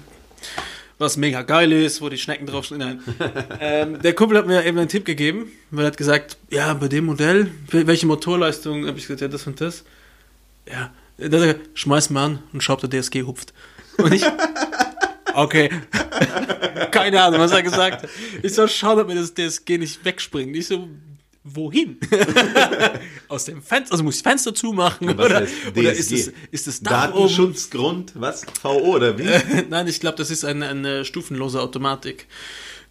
was 1.00 1.18
mega 1.18 1.42
geil 1.42 1.72
ist, 1.72 2.00
wo 2.02 2.10
die 2.10 2.20
Schnecken 2.20 2.46
draufstehen. 2.46 2.80
Nein. 2.80 3.00
ähm, 3.60 4.02
der 4.04 4.14
Kumpel 4.14 4.38
hat 4.38 4.46
mir 4.46 4.64
eben 4.66 4.78
einen 4.78 4.88
Tipp 4.88 5.06
gegeben, 5.06 5.52
weil 5.72 5.86
er 5.86 5.88
hat 5.88 5.98
gesagt, 5.98 6.38
ja, 6.52 6.72
bei 6.76 6.88
dem 6.88 7.06
Modell, 7.06 7.50
wel- 7.72 7.88
welche 7.88 8.06
Motorleistung, 8.06 8.86
habe 8.86 9.00
ich 9.00 9.08
gesagt, 9.08 9.22
ja, 9.22 9.28
das 9.28 9.48
und 9.48 9.60
das. 9.62 9.84
Ja, 10.72 10.92
schmeiß 11.74 12.12
mal 12.12 12.26
an 12.26 12.40
und 12.54 12.62
schau, 12.62 12.74
ob 12.74 12.82
der 12.88 13.02
DSG 13.02 13.24
hupft. 13.24 13.52
Und 13.98 14.14
ich, 14.14 14.24
okay. 15.34 15.70
Keine 16.92 17.22
Ahnung, 17.24 17.40
was 17.40 17.52
er 17.52 17.64
gesagt 17.64 18.04
hat. 18.04 18.10
Ich 18.44 18.54
soll 18.54 18.70
schauen, 18.70 19.00
ob 19.00 19.08
mir 19.08 19.16
das 19.16 19.34
DSG 19.34 19.78
nicht 19.78 20.04
wegspringt. 20.06 20.56
Ich 20.56 20.68
so, 20.68 20.88
wohin? 21.44 21.98
Aus 23.28 23.46
dem 23.46 23.62
Fenster, 23.62 23.94
also 23.94 24.04
muss 24.04 24.18
ich 24.18 24.24
das 24.24 24.32
Fenster 24.32 24.54
zumachen? 24.54 25.10
Oder, 25.10 25.48
oder 25.76 25.92
ist, 25.94 26.12
das, 26.12 26.32
ist 26.52 26.68
das 26.68 26.82
Dach 26.82 27.10
oben? 27.10 27.22
Datenschutzgrund, 27.22 28.12
was? 28.16 28.46
VO 28.62 28.96
oder 28.96 29.18
wie? 29.18 29.28
Nein, 29.70 29.88
ich 29.88 30.00
glaube, 30.00 30.18
das 30.18 30.30
ist 30.32 30.46
eine, 30.46 30.68
eine 30.70 31.06
stufenlose 31.06 31.62
Automatik. 31.62 32.28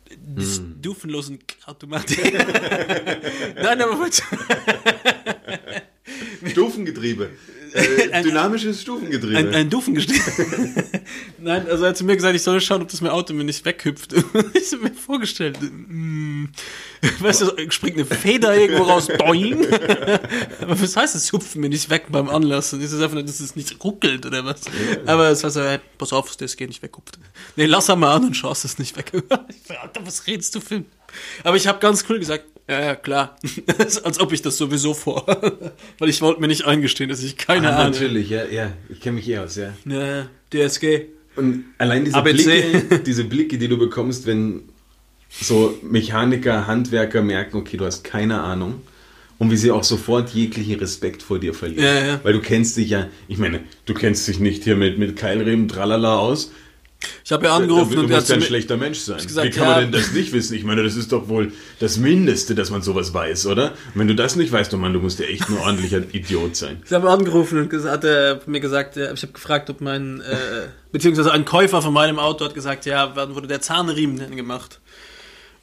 Die 0.09 0.43
Hm. 0.43 0.77
Stufenlosen 0.81 1.39
Automatik. 1.67 2.33
Nein, 3.63 3.81
aber 3.83 3.99
was- 4.01 4.23
Stufengetriebe. 6.51 7.31
Äh, 7.73 8.23
dynamisches 8.25 8.83
Stufengetriebe. 8.83 9.37
ein, 9.37 9.55
ein 9.55 9.71
Dufengestell. 9.71 10.19
Nein, 11.39 11.67
also 11.69 11.85
er 11.85 11.91
hat 11.91 11.97
zu 11.97 12.05
mir 12.05 12.17
gesagt, 12.17 12.35
ich 12.35 12.43
soll 12.43 12.61
schauen, 12.61 12.83
ob 12.83 12.89
das 12.89 13.01
mein 13.01 13.11
Auto 13.11 13.33
mir 13.35 13.45
nicht 13.45 13.65
weghüpft. 13.65 14.13
ich 14.55 14.73
habe 14.73 14.83
mir 14.83 14.95
vorgestellt, 14.95 15.59
mm, 15.61 16.47
weißt 17.21 17.43
du, 17.43 17.71
springt 17.71 17.97
eine 17.97 18.07
Feder 18.07 18.57
irgendwo 18.57 18.85
raus, 18.85 19.09
boing. 19.19 19.67
aber 20.61 20.81
was 20.81 20.97
heißt 20.97 21.15
das, 21.15 21.33
hüpft 21.33 21.57
mir 21.57 21.69
nicht 21.69 21.91
weg 21.91 22.07
beim 22.09 22.29
Anlassen? 22.29 22.81
Ist 22.81 22.93
es 22.93 23.01
einfach 23.01 23.15
nur, 23.15 23.25
dass 23.25 23.41
es 23.41 23.57
nicht 23.57 23.83
ruckelt 23.85 24.27
oder 24.27 24.45
was? 24.45 24.63
Aber 25.07 25.29
es 25.29 25.43
war 25.43 25.51
so, 25.51 25.63
hey, 25.63 25.79
pass 25.99 26.13
auf, 26.13 26.37
das 26.37 26.57
geht 26.57 26.69
nicht 26.69 26.83
weghupft. 26.83 27.19
Nee, 27.57 27.67
lass 27.67 27.89
er 27.89 27.97
mal 27.97 28.15
an 28.15 28.25
und 28.25 28.37
schaust 28.37 28.65
es 28.65 28.79
nicht 28.79 28.97
weg. 28.97 29.13
Alter, 29.69 30.05
was 30.05 30.27
redest 30.27 30.55
du 30.55 30.61
für... 30.61 30.85
Aber 31.45 31.57
ich 31.57 31.67
habe 31.67 31.79
ganz 31.79 32.05
cool 32.09 32.19
gesagt, 32.19 32.45
ja, 32.69 32.81
ja, 32.81 32.95
klar. 32.97 33.37
Als 34.05 34.21
ob 34.21 34.33
ich 34.33 34.43
das 34.43 34.57
sowieso 34.57 34.93
vor. 34.93 35.25
Weil 35.99 36.09
ich 36.09 36.21
wollte 36.21 36.41
mir 36.41 36.49
nicht 36.49 36.65
eingestehen, 36.65 37.09
dass 37.09 37.23
ich 37.23 37.37
keine 37.37 37.71
ah, 37.71 37.77
Ahnung 37.79 37.93
natürlich, 37.93 38.31
ja, 38.31 38.45
ja. 38.45 38.73
Ich 38.89 39.01
kenne 39.01 39.17
mich 39.17 39.29
eh 39.29 39.39
aus, 39.39 39.57
ja. 39.57 39.73
ja, 39.85 40.27
DSG. 40.53 41.07
Und 41.37 41.65
allein 41.79 42.05
diese 42.05 42.17
ABC. 42.17 42.71
Blicke, 42.71 42.99
diese 43.07 43.25
Blicke, 43.25 43.59
die 43.59 43.69
du 43.69 43.79
bekommst, 43.79 44.27
wenn 44.27 44.63
so 45.29 45.79
Mechaniker, 45.83 46.67
Handwerker 46.67 47.23
merken, 47.23 47.59
okay, 47.59 47.77
du 47.77 47.85
hast 47.85 48.03
keine 48.03 48.41
Ahnung. 48.41 48.83
Und 49.39 49.51
wie 49.51 49.57
sie 49.57 49.71
auch 49.71 49.85
sofort 49.85 50.31
jeglichen 50.31 50.79
Respekt 50.81 51.23
vor 51.23 51.39
dir 51.39 51.53
verlieren. 51.53 51.85
Ja, 51.85 52.07
ja. 52.07 52.21
Weil 52.23 52.33
du 52.33 52.41
kennst 52.41 52.79
dich 52.79 52.89
ja, 52.89 53.09
ich 53.29 53.37
meine, 53.37 53.61
du 53.85 53.93
kennst 53.93 54.27
dich 54.27 54.41
nicht 54.41 54.65
hier 54.65 54.77
mit, 54.77 54.99
mit 54.99 55.15
Keilriemen, 55.15 55.69
tralala 55.69 56.17
aus. 56.17 56.53
Ich 57.25 57.33
habe 57.33 57.47
ja 57.47 57.57
angerufen 57.57 57.95
du 57.95 58.01
und 58.01 58.11
er 58.11 58.17
hat 58.17 58.23
musst 58.23 58.31
ja 58.31 58.37
ein 58.37 58.43
schlechter 58.43 58.77
Mensch 58.77 58.99
sein. 58.99 59.19
gesagt, 59.19 59.47
Wie 59.47 59.51
kann 59.51 59.65
ja. 59.65 59.71
man 59.71 59.81
denn 59.81 59.93
das 59.93 60.13
nicht 60.13 60.33
wissen? 60.33 60.55
Ich 60.55 60.65
meine, 60.65 60.83
das 60.83 60.97
ist 60.97 61.13
doch 61.13 61.29
wohl 61.29 61.53
das 61.81 61.97
Mindeste, 61.99 62.55
dass 62.55 62.71
man 62.71 62.83
sowas 62.83 63.13
weiß, 63.15 63.47
oder? 63.47 63.71
Und 63.71 64.01
wenn 64.01 64.09
du 64.09 64.15
das 64.15 64.37
nicht 64.37 64.53
weißt, 64.53 64.73
oh 64.75 64.77
Mann, 64.77 64.93
du 64.93 65.01
musst 65.01 65.19
ja 65.19 65.27
echt 65.27 65.49
ein 65.49 65.59
ordentlicher 65.59 66.03
Idiot 66.13 66.57
sein. 66.57 66.83
Ich 66.85 66.93
habe 66.93 67.11
angerufen 67.11 67.59
und 67.59 67.85
hat 67.85 68.05
er 68.05 68.41
mir 68.47 68.61
gesagt, 68.61 68.97
äh, 68.97 69.13
ich 69.13 69.23
habe 69.23 69.33
gefragt, 69.33 69.71
ob 69.71 69.81
mein, 69.81 70.21
äh, 70.21 70.69
beziehungsweise 70.93 71.33
ein 71.33 71.45
Käufer 71.45 71.83
von 71.83 71.93
meinem 71.93 72.19
Auto 72.19 72.45
hat 72.45 72.55
gesagt, 72.55 72.87
ja, 72.87 73.13
wann 73.15 73.35
wurde 73.35 73.49
der 73.49 73.61
Zahnriemen 73.61 74.19
denn 74.19 74.37
gemacht? 74.37 74.81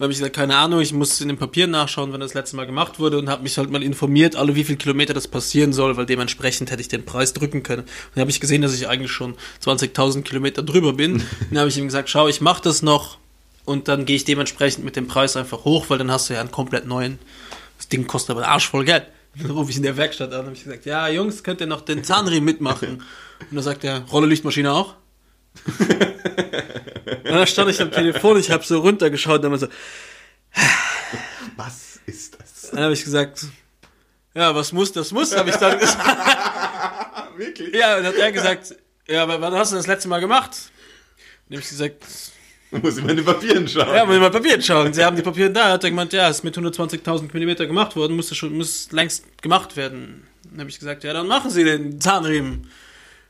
Da 0.04 0.06
habe 0.06 0.12
ich 0.12 0.20
gesagt, 0.20 0.36
keine 0.36 0.58
Ahnung, 0.58 0.82
ich 0.82 0.92
muss 0.92 1.22
in 1.22 1.30
den 1.30 1.38
Papieren 1.38 1.72
nachschauen, 1.72 2.12
wann 2.12 2.20
das 2.20 2.34
letzte 2.34 2.58
Mal 2.58 2.66
gemacht 2.66 3.00
wurde 3.00 3.18
und 3.18 3.30
habe 3.30 3.42
mich 3.42 3.58
halt 3.58 3.72
mal 3.72 3.82
informiert, 3.82 4.36
alle 4.36 4.54
wie 4.54 4.66
viel 4.66 4.76
Kilometer 4.76 5.14
das 5.14 5.30
passieren 5.30 5.72
soll, 5.72 5.96
weil 5.96 6.06
dementsprechend 6.06 6.72
hätte 6.72 6.82
ich 6.82 6.90
den 6.90 7.06
Preis 7.06 7.32
drücken 7.32 7.64
können. 7.64 7.84
Und 7.84 7.90
dann 8.14 8.20
habe 8.24 8.30
ich 8.30 8.42
gesehen, 8.42 8.62
dass 8.62 8.74
ich 8.74 8.90
eigentlich 8.90 9.14
schon 9.14 9.36
20.000 9.64 10.24
Kilometer 10.24 10.62
drüber 10.62 10.92
bin. 10.92 11.24
dann 11.50 11.60
habe 11.60 11.70
ich 11.70 11.78
ihm 11.78 11.86
gesagt, 11.86 12.10
schau, 12.10 12.28
ich 12.28 12.42
mache 12.42 12.62
das 12.62 12.82
noch 12.82 13.18
und 13.64 13.88
dann 13.88 14.04
gehe 14.04 14.18
ich 14.18 14.26
dementsprechend 14.26 14.84
mit 14.84 14.98
dem 14.98 15.08
Preis 15.08 15.38
einfach 15.38 15.64
hoch, 15.64 15.86
weil 15.88 16.00
dann 16.00 16.12
hast 16.12 16.30
du 16.30 16.34
ja 16.34 16.42
einen 16.42 16.52
komplett 16.52 16.86
neuen. 16.86 17.18
Das 17.78 17.88
Ding 17.88 18.06
kostet 18.06 18.32
aber 18.32 18.42
einen 18.42 18.52
Arsch 18.52 18.68
voll 18.68 18.84
Geld. 18.84 19.06
Dann 19.42 19.52
rufe 19.52 19.72
ich 19.72 19.78
in 19.78 19.84
der 19.84 19.96
Werkstatt 19.96 20.34
an 20.34 20.40
und 20.40 20.46
habe 20.48 20.56
ich 20.58 20.66
gesagt, 20.66 20.86
ja, 20.86 21.08
Jungs, 21.08 21.44
könnt 21.44 21.62
ihr 21.62 21.68
noch 21.68 21.80
den 21.80 22.04
Zahnriemen 22.04 22.44
mitmachen? 22.44 23.02
Und 23.40 23.56
dann 23.56 23.64
sagt 23.64 23.86
er, 23.86 24.02
Rolle 24.12 24.28
Lichtmaschine 24.28 24.74
auch? 24.74 24.96
Und 25.68 27.26
dann 27.26 27.48
stand 27.48 27.70
ich 27.72 27.82
am 27.82 27.92
Telefon, 27.92 28.38
ich 28.40 28.52
habe 28.52 28.64
so 28.64 28.80
runtergeschaut 28.80 29.38
und 29.38 29.42
dann 29.44 29.52
war 29.52 29.60
so, 29.60 29.68
Was 31.56 32.00
ist 32.06 32.38
das? 32.40 32.72
dann 32.72 32.84
habe 32.84 32.94
ich 32.94 33.04
gesagt, 33.04 33.46
ja, 34.36 34.54
was 34.56 34.72
muss, 34.72 34.92
das 34.92 35.12
muss, 35.12 35.36
habe 35.36 35.50
ich 35.50 35.56
dann 35.58 35.78
gesagt. 35.80 36.04
Wirklich? 37.38 37.74
Ja, 37.74 37.98
und 37.98 38.04
dann 38.04 38.14
hat 38.14 38.20
er 38.20 38.32
gesagt, 38.32 38.76
ja, 39.08 39.24
aber 39.24 39.40
wann 39.42 39.54
hast 39.54 39.72
du 39.72 39.76
das 39.76 39.88
letzte 39.88 40.08
Mal 40.08 40.20
gemacht? 40.20 40.52
Und 40.52 41.50
dann 41.50 41.58
habe 41.58 41.64
ich 41.64 41.70
gesagt, 41.70 42.04
Muss 42.72 42.98
ich 42.98 43.04
mal 43.04 43.12
in 43.12 43.18
den 43.18 43.26
Papieren 43.26 43.68
schauen. 43.68 43.94
ja, 43.94 44.06
muss 44.06 44.16
ich 44.16 44.22
mal 44.22 44.32
Papier 44.32 44.62
schauen. 44.62 44.94
Sie 44.94 45.04
haben 45.04 45.16
die 45.16 45.22
Papiere 45.22 45.52
da. 45.52 45.72
Hat 45.74 45.84
er 45.84 45.90
gemeint, 45.92 46.14
ja, 46.14 46.28
ist 46.30 46.44
mit 46.44 46.58
120.000 46.58 47.32
Millimeter 47.34 47.66
gemacht 47.68 47.96
worden, 47.96 48.16
musste 48.16 48.34
schon, 48.36 48.54
muss 48.58 48.92
längst 48.92 49.42
gemacht 49.42 49.76
werden. 49.78 50.26
Dann 50.50 50.62
habe 50.62 50.70
ich 50.70 50.80
gesagt, 50.80 51.04
ja, 51.04 51.14
dann 51.14 51.28
machen 51.28 51.52
Sie 51.52 51.64
den 51.64 52.00
Zahnriemen. 52.02 52.70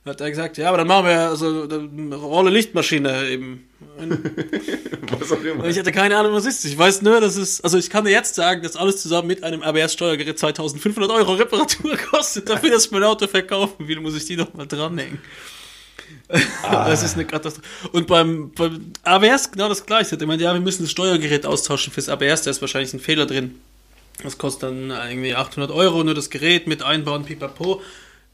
Hat 0.05 0.19
er 0.19 0.29
gesagt, 0.29 0.57
ja, 0.57 0.67
aber 0.67 0.79
dann 0.79 0.87
machen 0.87 1.05
wir 1.05 1.29
also 1.29 1.63
eine 1.63 2.15
Rolle 2.15 2.49
Lichtmaschine 2.49 3.29
eben. 3.29 3.69
Was 5.19 5.31
auch 5.31 5.41
immer. 5.41 5.65
ich 5.65 5.79
hatte 5.79 5.93
keine 5.93 6.17
Ahnung, 6.17 6.33
was 6.33 6.45
ist. 6.45 6.65
Ich 6.65 6.77
weiß 6.77 7.03
nur, 7.03 7.21
dass 7.21 7.35
es, 7.35 7.61
also 7.61 7.77
ich 7.77 7.89
kann 7.89 8.03
dir 8.03 8.11
jetzt 8.11 8.33
sagen, 8.35 8.63
dass 8.63 8.75
alles 8.75 9.01
zusammen 9.01 9.27
mit 9.27 9.43
einem 9.43 9.61
ABS-Steuergerät 9.61 10.39
2500 10.39 11.11
Euro 11.11 11.33
Reparatur 11.33 11.95
kostet. 11.97 12.49
Dafür, 12.49 12.71
dass 12.71 12.85
ich 12.85 12.91
mein 12.91 13.03
Auto 13.03 13.27
verkaufen 13.27 13.87
will, 13.87 13.99
muss 13.99 14.15
ich 14.15 14.25
die 14.25 14.35
noch 14.35 14.53
mal 14.53 14.65
dranhängen. 14.65 15.19
Das 16.27 17.03
ist 17.03 17.13
eine 17.13 17.25
Katastrophe. 17.25 17.67
Und 17.91 18.07
beim, 18.07 18.51
beim 18.51 18.91
ABS 19.03 19.51
genau 19.51 19.69
das 19.69 19.85
gleiche. 19.85 20.15
Ich 20.15 20.25
meinte, 20.25 20.43
ja, 20.43 20.53
wir 20.53 20.61
müssen 20.61 20.83
das 20.83 20.91
Steuergerät 20.91 21.45
austauschen 21.45 21.93
fürs 21.93 22.09
ABS, 22.09 22.41
da 22.41 22.51
ist 22.51 22.61
wahrscheinlich 22.61 22.93
ein 22.93 22.99
Fehler 22.99 23.25
drin. 23.25 23.59
Das 24.23 24.37
kostet 24.37 24.63
dann 24.63 24.89
irgendwie 24.89 25.35
800 25.35 25.71
Euro, 25.71 26.03
nur 26.03 26.13
das 26.13 26.29
Gerät 26.29 26.67
mit 26.67 26.81
einbauen, 26.81 27.25
pipapo. 27.25 27.81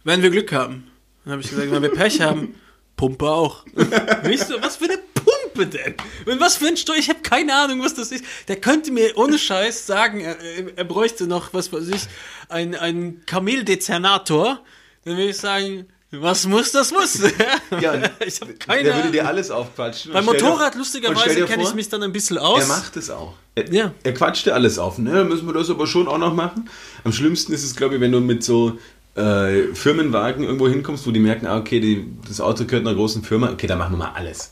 Wenn 0.03 0.21
wir 0.21 0.29
Glück 0.29 0.51
haben. 0.51 0.88
Dann 1.29 1.33
habe 1.37 1.43
ich 1.43 1.51
gesagt, 1.51 1.69
wenn 1.69 1.83
wir 1.83 1.91
Pech 1.93 2.21
haben, 2.21 2.55
Pumpe 2.95 3.29
auch. 3.29 3.63
Nicht 4.23 4.47
so, 4.47 4.55
was 4.63 4.77
für 4.77 4.85
eine 4.85 4.97
Pumpe 5.13 5.67
denn? 5.67 5.93
Und 6.25 6.39
was 6.39 6.57
für 6.57 6.65
ein 6.65 6.75
Steuer? 6.75 6.95
Ich 6.97 7.07
habe 7.07 7.19
keine 7.21 7.53
Ahnung, 7.53 7.83
was 7.83 7.93
das 7.93 8.11
ist. 8.11 8.25
Der 8.47 8.55
könnte 8.55 8.91
mir 8.91 9.15
ohne 9.15 9.37
Scheiß 9.37 9.85
sagen, 9.85 10.21
er, 10.21 10.37
er 10.75 10.83
bräuchte 10.85 11.27
noch, 11.27 11.53
was 11.53 11.71
weiß 11.71 11.87
ich, 11.89 12.01
ein, 12.49 12.73
ein 12.73 13.21
Kameldezernator. 13.27 14.59
Dann 15.05 15.17
würde 15.17 15.29
ich 15.29 15.37
sagen, 15.37 15.85
was 16.09 16.47
muss, 16.47 16.71
das 16.71 16.91
muss. 16.91 17.19
Ja, 17.79 17.93
ich 18.25 18.41
habe 18.41 18.53
keine 18.55 18.85
Der 18.85 18.95
würde 18.95 19.11
dir 19.11 19.27
alles 19.27 19.51
aufquatschen. 19.51 20.11
Beim 20.11 20.25
dir- 20.25 20.31
Motorrad, 20.33 20.73
lustigerweise, 20.73 21.45
kenne 21.45 21.61
ich 21.61 21.75
mich 21.75 21.89
dann 21.89 22.01
ein 22.01 22.11
bisschen 22.11 22.39
aus. 22.39 22.61
Er 22.63 22.67
macht 22.69 22.97
es 22.97 23.11
auch. 23.11 23.35
Er, 23.53 23.71
Ja. 23.71 23.93
er 24.01 24.13
quatscht 24.15 24.47
dir 24.47 24.55
alles 24.55 24.79
auf. 24.79 24.97
Ne? 24.97 25.23
Müssen 25.25 25.45
wir 25.45 25.53
das 25.53 25.69
aber 25.69 25.85
schon 25.85 26.07
auch 26.07 26.17
noch 26.17 26.33
machen. 26.33 26.67
Am 27.03 27.13
schlimmsten 27.13 27.53
ist 27.53 27.63
es, 27.63 27.75
glaube 27.75 27.95
ich, 27.95 28.01
wenn 28.01 28.11
du 28.11 28.19
mit 28.19 28.43
so 28.43 28.79
äh, 29.15 29.73
Firmenwagen 29.73 30.43
irgendwo 30.43 30.67
hinkommst, 30.67 31.05
wo 31.07 31.11
die 31.11 31.19
merken, 31.19 31.47
ah, 31.47 31.57
okay, 31.57 31.79
die, 31.79 32.05
das 32.27 32.41
Auto 32.41 32.65
gehört 32.65 32.85
einer 32.85 32.95
großen 32.95 33.23
Firma. 33.23 33.51
Okay, 33.51 33.67
dann 33.67 33.77
machen 33.77 33.93
wir 33.93 33.97
mal 33.97 34.11
alles. 34.15 34.51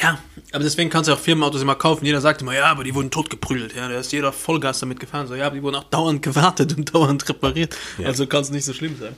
Ja, 0.00 0.18
aber 0.52 0.64
deswegen 0.64 0.88
kannst 0.88 1.08
du 1.08 1.12
auch 1.12 1.18
Firmenautos 1.18 1.60
immer 1.60 1.74
kaufen. 1.74 2.06
Jeder 2.06 2.20
sagt 2.20 2.42
immer, 2.42 2.54
ja, 2.54 2.66
aber 2.66 2.84
die 2.84 2.94
wurden 2.94 3.10
totgeprügelt. 3.10 3.74
Ja, 3.74 3.88
da 3.88 3.98
ist 3.98 4.12
jeder 4.12 4.32
Vollgas 4.32 4.80
damit 4.80 5.00
gefahren. 5.00 5.26
So, 5.26 5.34
ja, 5.34 5.46
aber 5.46 5.56
die 5.56 5.62
wurden 5.62 5.76
auch 5.76 5.84
dauernd 5.84 6.22
gewartet 6.22 6.76
und 6.76 6.94
dauernd 6.94 7.28
repariert. 7.28 7.76
Ja. 7.98 8.06
Also 8.06 8.26
kann 8.26 8.42
es 8.42 8.50
nicht 8.50 8.64
so 8.64 8.72
schlimm 8.72 8.96
sein. 8.98 9.14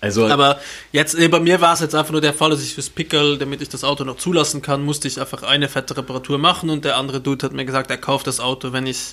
Also, 0.00 0.26
Aber 0.28 0.58
jetzt, 0.92 1.18
nee, 1.18 1.28
bei 1.28 1.40
mir 1.40 1.60
war 1.60 1.74
es 1.74 1.80
jetzt 1.80 1.94
einfach 1.94 2.12
nur 2.12 2.22
der 2.22 2.32
Fall, 2.32 2.50
dass 2.50 2.62
ich 2.62 2.74
fürs 2.74 2.88
Pickel, 2.88 3.36
damit 3.36 3.60
ich 3.60 3.68
das 3.68 3.84
Auto 3.84 4.04
noch 4.04 4.16
zulassen 4.16 4.62
kann, 4.62 4.82
musste 4.82 5.08
ich 5.08 5.20
einfach 5.20 5.42
eine 5.42 5.68
fette 5.68 5.94
Reparatur 5.94 6.38
machen 6.38 6.70
und 6.70 6.86
der 6.86 6.96
andere 6.96 7.20
Dude 7.20 7.44
hat 7.44 7.52
mir 7.52 7.66
gesagt, 7.66 7.90
er 7.90 7.98
kauft 7.98 8.26
das 8.26 8.40
Auto, 8.40 8.72
wenn 8.72 8.86
ich 8.86 9.12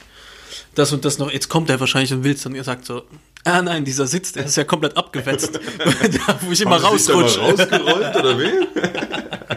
das 0.75 0.93
und 0.93 1.05
das 1.05 1.17
noch, 1.17 1.31
jetzt 1.31 1.49
kommt 1.49 1.69
er 1.69 1.79
wahrscheinlich 1.79 2.13
und 2.13 2.23
will 2.23 2.33
es 2.33 2.45
und 2.45 2.55
er 2.55 2.63
sagt 2.63 2.85
so, 2.85 3.03
ah 3.43 3.61
nein, 3.61 3.85
dieser 3.85 4.07
Sitz, 4.07 4.31
der 4.33 4.45
ist 4.45 4.57
ja 4.57 4.63
komplett 4.63 4.97
abgewetzt, 4.97 5.55
da 6.25 6.39
wo 6.41 6.51
ich 6.51 6.61
immer 6.61 6.77
rausrutsche. 6.77 7.39
rausgeräumt 7.39 8.15
oder 8.15 8.39
wie? 8.39 8.67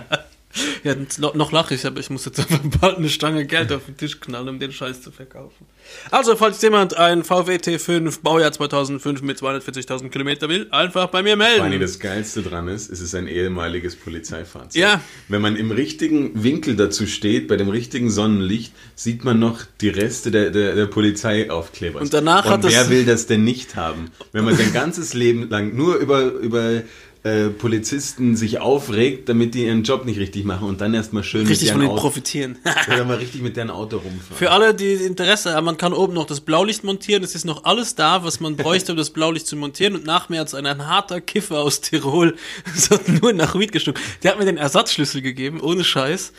Ja, 0.85 0.95
noch 1.35 1.53
lache 1.53 1.75
ich, 1.75 1.85
aber 1.85 2.01
ich 2.01 2.09
muss 2.09 2.25
jetzt 2.25 2.39
einfach 2.41 2.59
bald 2.81 2.97
eine 2.99 3.09
Stange 3.11 3.45
Geld 3.45 3.71
auf 3.73 3.85
den 3.85 3.97
Tisch 3.99 4.19
knallen, 4.19 4.49
um 4.49 4.59
den 4.59 4.73
Scheiß 4.73 5.03
zu 5.03 5.11
verkaufen. 5.11 5.67
Also, 6.11 6.37
falls 6.37 6.63
jemand 6.63 6.97
ein 6.97 7.23
VW 7.23 7.57
T5 7.57 8.21
Baujahr 8.23 8.51
2005 8.53 9.21
mit 9.23 9.39
240.000 9.39 10.09
Kilometer 10.09 10.49
will, 10.49 10.69
einfach 10.71 11.09
bei 11.09 11.23
mir 11.23 11.37
Vor 11.37 11.45
allem 11.47 11.63
melden. 11.65 11.81
das 11.81 11.99
Geilste 11.99 12.43
dran 12.43 12.69
ist, 12.69 12.91
es 12.91 13.01
ist 13.01 13.15
ein 13.15 13.27
ehemaliges 13.27 13.97
Polizeifahrzeug. 13.97 14.81
Ja. 14.81 15.01
Wenn 15.29 15.43
man 15.43 15.57
im 15.57 15.71
richtigen 15.71 16.43
Winkel 16.43 16.77
dazu 16.77 17.07
steht, 17.07 17.49
bei 17.49 17.57
dem 17.57 17.69
richtigen 17.69 18.11
Sonnenlicht, 18.11 18.73
sieht 18.95 19.25
man 19.25 19.39
noch 19.39 19.61
die 19.81 19.89
Reste 19.91 20.31
der, 20.31 20.51
der, 20.51 20.75
der 20.75 20.87
Polizeiaufkleber. 20.87 22.01
Und 22.01 22.13
danach 22.15 22.45
Und 22.47 22.51
hat 22.53 22.65
das- 22.65 22.73
wer 22.73 22.91
will 22.91 23.05
das 23.05 23.27
denn 23.27 23.45
nicht 23.45 23.77
haben? 23.77 24.11
Wenn 24.33 24.45
man 24.45 24.57
sein 24.57 24.73
ganzes 24.73 25.15
Leben 25.15 25.49
lang 25.51 25.75
nur 25.77 25.97
über, 25.97 26.23
über 26.33 26.83
äh, 27.23 27.49
Polizisten 27.49 28.35
sich 28.35 28.61
aufregt, 28.61 29.29
damit 29.29 29.55
die 29.55 29.67
ihren 29.67 29.83
Job 29.83 30.07
nicht 30.07 30.19
richtig 30.19 30.45
machen 30.45 30.67
und 30.67 30.81
dann 30.81 30.95
erstmal 30.95 31.23
schön 31.23 31.47
Richtig 31.47 31.69
mit 31.69 31.73
von 31.73 31.81
denen 31.81 31.91
Auto, 31.91 32.01
profitieren. 32.01 32.59
oder 32.89 33.05
mal 33.05 33.19
richtig 33.19 33.43
mit 33.43 33.57
deren 33.57 33.71
Auto 33.71 33.99
rumfahren. 33.99 34.37
Für 34.37 34.51
alle, 34.53 34.75
die 34.75 34.95
Interesse 34.95 35.53
haben, 35.53 35.67
man 35.67 35.77
kann 35.77 35.93
oben 35.93 36.15
noch 36.15 36.25
das 36.25 36.41
Blaulicht 36.41 36.83
montieren. 36.83 37.23
Es 37.23 37.35
ist 37.35 37.45
noch 37.45 37.65
alles 37.65 37.95
da, 37.95 38.25
was 38.25 38.41
man 38.41 38.57
bräuchte, 38.57 38.93
um 38.93 38.99
das 38.99 39.11
Blaulicht 39.11 39.47
zu 39.47 39.57
montieren. 39.57 39.97
Und 39.97 40.07
nach 40.07 40.31
mir 40.31 40.41
hat 40.41 40.49
es 40.49 40.55
ein, 40.55 40.65
ein 40.65 40.87
harter 40.87 41.21
Kiffer 41.21 41.59
aus 41.59 41.83
Tirol, 41.83 42.37
nur 43.21 43.35
nach 43.35 43.55
Weed 43.55 43.73
gestunken. 43.73 44.01
Der 44.23 44.33
hat 44.33 44.39
mir 44.39 44.47
den 44.47 44.57
Ersatzschlüssel 44.57 45.21
gegeben, 45.21 45.61
ohne 45.61 45.85
Scheiß. 45.85 46.33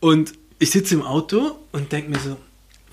Und 0.00 0.32
ich 0.58 0.70
sitze 0.70 0.94
im 0.94 1.02
Auto 1.02 1.58
und 1.72 1.92
denke 1.92 2.10
mir 2.10 2.18
so, 2.18 2.38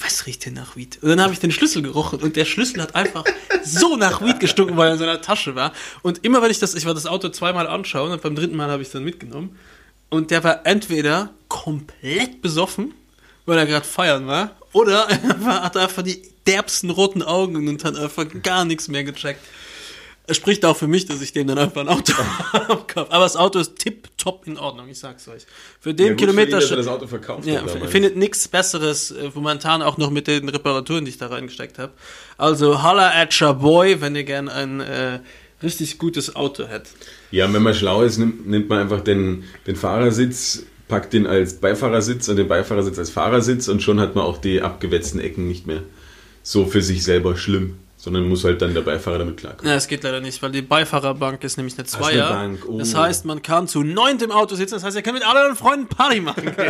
was 0.04 0.26
riecht 0.26 0.46
denn 0.46 0.54
nach 0.54 0.76
Weed? 0.76 1.00
Und 1.02 1.10
dann 1.10 1.22
habe 1.22 1.34
ich 1.34 1.40
den 1.40 1.52
Schlüssel 1.52 1.82
gerochen 1.82 2.20
und 2.20 2.36
der 2.36 2.46
Schlüssel 2.46 2.82
hat 2.82 2.96
einfach 2.96 3.24
so 3.64 3.96
nach 3.98 4.22
Weed 4.22 4.40
gestunken, 4.40 4.78
weil 4.78 4.88
er 4.88 4.94
in 4.94 5.00
seiner 5.00 5.22
Tasche 5.22 5.56
war. 5.56 5.74
Und 6.02 6.24
immer 6.24 6.42
wenn 6.42 6.52
ich 6.52 6.60
das, 6.60 6.76
ich 6.76 6.86
war 6.86 6.94
das 6.94 7.06
Auto 7.06 7.30
zweimal 7.30 7.68
anschauen 7.68 8.12
und 8.12 8.22
beim 8.22 8.36
dritten 8.36 8.56
Mal 8.56 8.70
habe 8.70 8.82
ich 8.82 8.88
es 8.88 8.94
dann 8.94 9.04
mitgenommen. 9.04 9.58
Und 10.10 10.32
der 10.32 10.44
war 10.44 10.66
entweder 10.66 11.30
komplett 11.48 12.42
besoffen, 12.42 12.94
weil 13.46 13.58
er 13.58 13.66
gerade 13.66 13.86
feiern 13.86 14.28
war, 14.28 14.56
oder 14.74 15.08
er 15.10 15.64
hatte 15.64 15.82
einfach 15.82 16.04
die 16.04 16.22
derbsten 16.48 16.90
roten 16.90 17.22
Augen 17.22 17.68
und 17.68 17.84
hat 17.84 17.96
einfach 17.96 18.26
gar 18.44 18.66
nichts 18.66 18.88
mehr 18.88 19.04
gecheckt. 19.04 19.42
Es 20.32 20.38
spricht 20.38 20.64
auch 20.64 20.78
für 20.78 20.88
mich, 20.88 21.06
dass 21.06 21.22
ich 21.22 21.34
dem 21.34 21.48
dann 21.48 21.58
einfach 21.58 21.82
ein 21.82 21.90
Auto 21.90 22.14
abkaufe. 22.54 23.12
Aber 23.12 23.26
das 23.26 23.36
Auto 23.36 23.60
ist 23.60 23.76
tipptopp 23.76 24.48
in 24.48 24.58
Ordnung, 24.58 24.88
ich 24.88 24.98
sag's 24.98 25.28
euch. 25.28 25.46
Für 25.82 25.94
den 25.94 26.08
ja, 26.08 26.14
gut 26.14 26.22
für 26.22 26.26
ihn, 26.26 26.30
Kilometer 26.30 26.76
das 26.76 26.88
Auto 26.88 27.06
verkauft 27.06 27.46
ja, 27.46 27.62
hat 27.62 27.90
findet 27.90 28.16
nichts 28.16 28.48
Besseres 28.48 29.12
äh, 29.12 29.30
momentan 29.34 29.82
auch 29.82 29.98
noch 29.98 30.10
mit 30.10 30.28
den 30.28 30.48
Reparaturen, 30.48 31.04
die 31.04 31.10
ich 31.10 31.18
da 31.18 31.28
reingesteckt 31.28 31.80
habe. 31.80 31.92
Also 32.38 32.82
holla 32.82 33.12
at 33.14 33.42
your 33.42 33.54
boy, 33.56 34.00
wenn 34.00 34.16
ihr 34.16 34.24
gern 34.24 34.48
ein 34.48 34.80
äh, 34.80 35.20
richtig 35.62 35.98
gutes 35.98 36.34
Auto 36.34 36.66
hättet. 36.66 36.94
Ja, 37.32 37.52
wenn 37.52 37.62
man 37.62 37.74
schlau 37.74 38.04
ist, 38.04 38.18
nimmt, 38.18 38.48
nimmt 38.48 38.70
man 38.70 38.80
einfach 38.80 39.02
den, 39.02 39.44
den 39.68 39.76
Fahrersitz, 39.76 40.64
packt 40.88 41.12
den 41.12 41.28
als 41.28 41.56
Beifahrersitz 41.56 42.30
und 42.30 42.38
den 42.38 42.48
Beifahrersitz 42.48 42.98
als 42.98 43.10
Fahrersitz 43.10 43.68
und 43.68 43.84
schon 43.84 44.00
hat 44.00 44.16
man 44.16 44.24
auch 44.24 44.38
die 44.38 44.62
abgewetzten 44.62 45.20
Ecken 45.20 45.50
nicht 45.50 45.68
mehr 45.68 45.84
so 46.42 46.66
für 46.66 46.82
sich 46.82 47.04
selber 47.04 47.36
schlimm, 47.36 47.76
sondern 48.02 48.28
muss 48.28 48.44
halt 48.44 48.64
dann 48.64 48.74
der 48.74 48.82
Beifahrer 48.82 49.20
damit 49.20 49.38
klarkommen. 49.38 49.70
Ja, 49.70 49.78
es 49.78 49.88
geht 49.88 50.04
leider 50.04 50.22
nicht, 50.22 50.42
weil 50.42 50.52
die 50.52 50.64
Beifahrerbank 50.64 51.44
ist 51.44 51.58
nämlich 51.58 51.78
eine 51.78 51.86
Zweier. 51.86 52.30
Bank, 52.30 52.66
oh. 52.68 52.80
Das 52.80 52.96
heißt, 52.96 53.26
man 53.26 53.44
kann 53.44 53.68
zu 53.68 53.84
neunt 53.84 54.24
im 54.24 54.32
Auto 54.32 54.56
sitzen. 54.56 54.74
Das 54.74 54.84
heißt, 54.84 54.96
ihr 54.96 55.04
könnt 55.04 55.20
mit 55.20 55.28
allen 55.28 55.56
Freunden 55.56 55.88
Party 55.88 56.20
machen. 56.20 56.52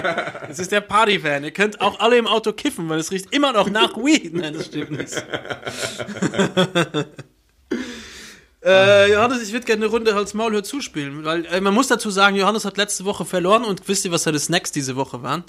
Das 0.52 0.60
ist 0.60 0.74
der 0.74 0.82
Party-Fan. 0.82 1.46
Ihr 1.46 1.52
könnt 1.52 1.80
auch 1.80 2.02
alle 2.02 2.18
im 2.18 2.28
Auto 2.28 2.52
kiffen, 2.52 2.90
weil 2.90 3.00
es 3.00 3.12
riecht 3.12 3.34
immer 3.34 3.54
noch 3.54 3.70
nach 3.70 3.96
Weed. 3.96 4.34
Nein, 4.34 4.54
das 4.54 4.66
stimmt 4.66 4.92
nicht. 4.92 5.14
Äh, 8.64 9.12
Johannes, 9.12 9.42
ich 9.42 9.54
würde 9.54 9.66
gerne 9.66 9.86
eine 9.86 9.92
Runde 9.92 10.14
Hals 10.14 10.36
Maul 10.36 10.54
hör 10.54 10.64
zuspielen, 10.64 11.24
weil 11.26 11.46
äh, 11.46 11.60
man 11.62 11.74
muss 11.74 11.88
dazu 11.88 12.12
sagen, 12.12 12.36
Johannes 12.36 12.64
hat 12.64 12.78
letzte 12.78 13.06
Woche 13.06 13.26
verloren 13.26 13.66
und 13.66 13.88
wisst 13.88 14.06
ihr, 14.06 14.12
was 14.12 14.24
seine 14.24 14.38
Snacks 14.38 14.72
diese 14.72 14.96
Woche 14.96 15.24
waren? 15.24 15.44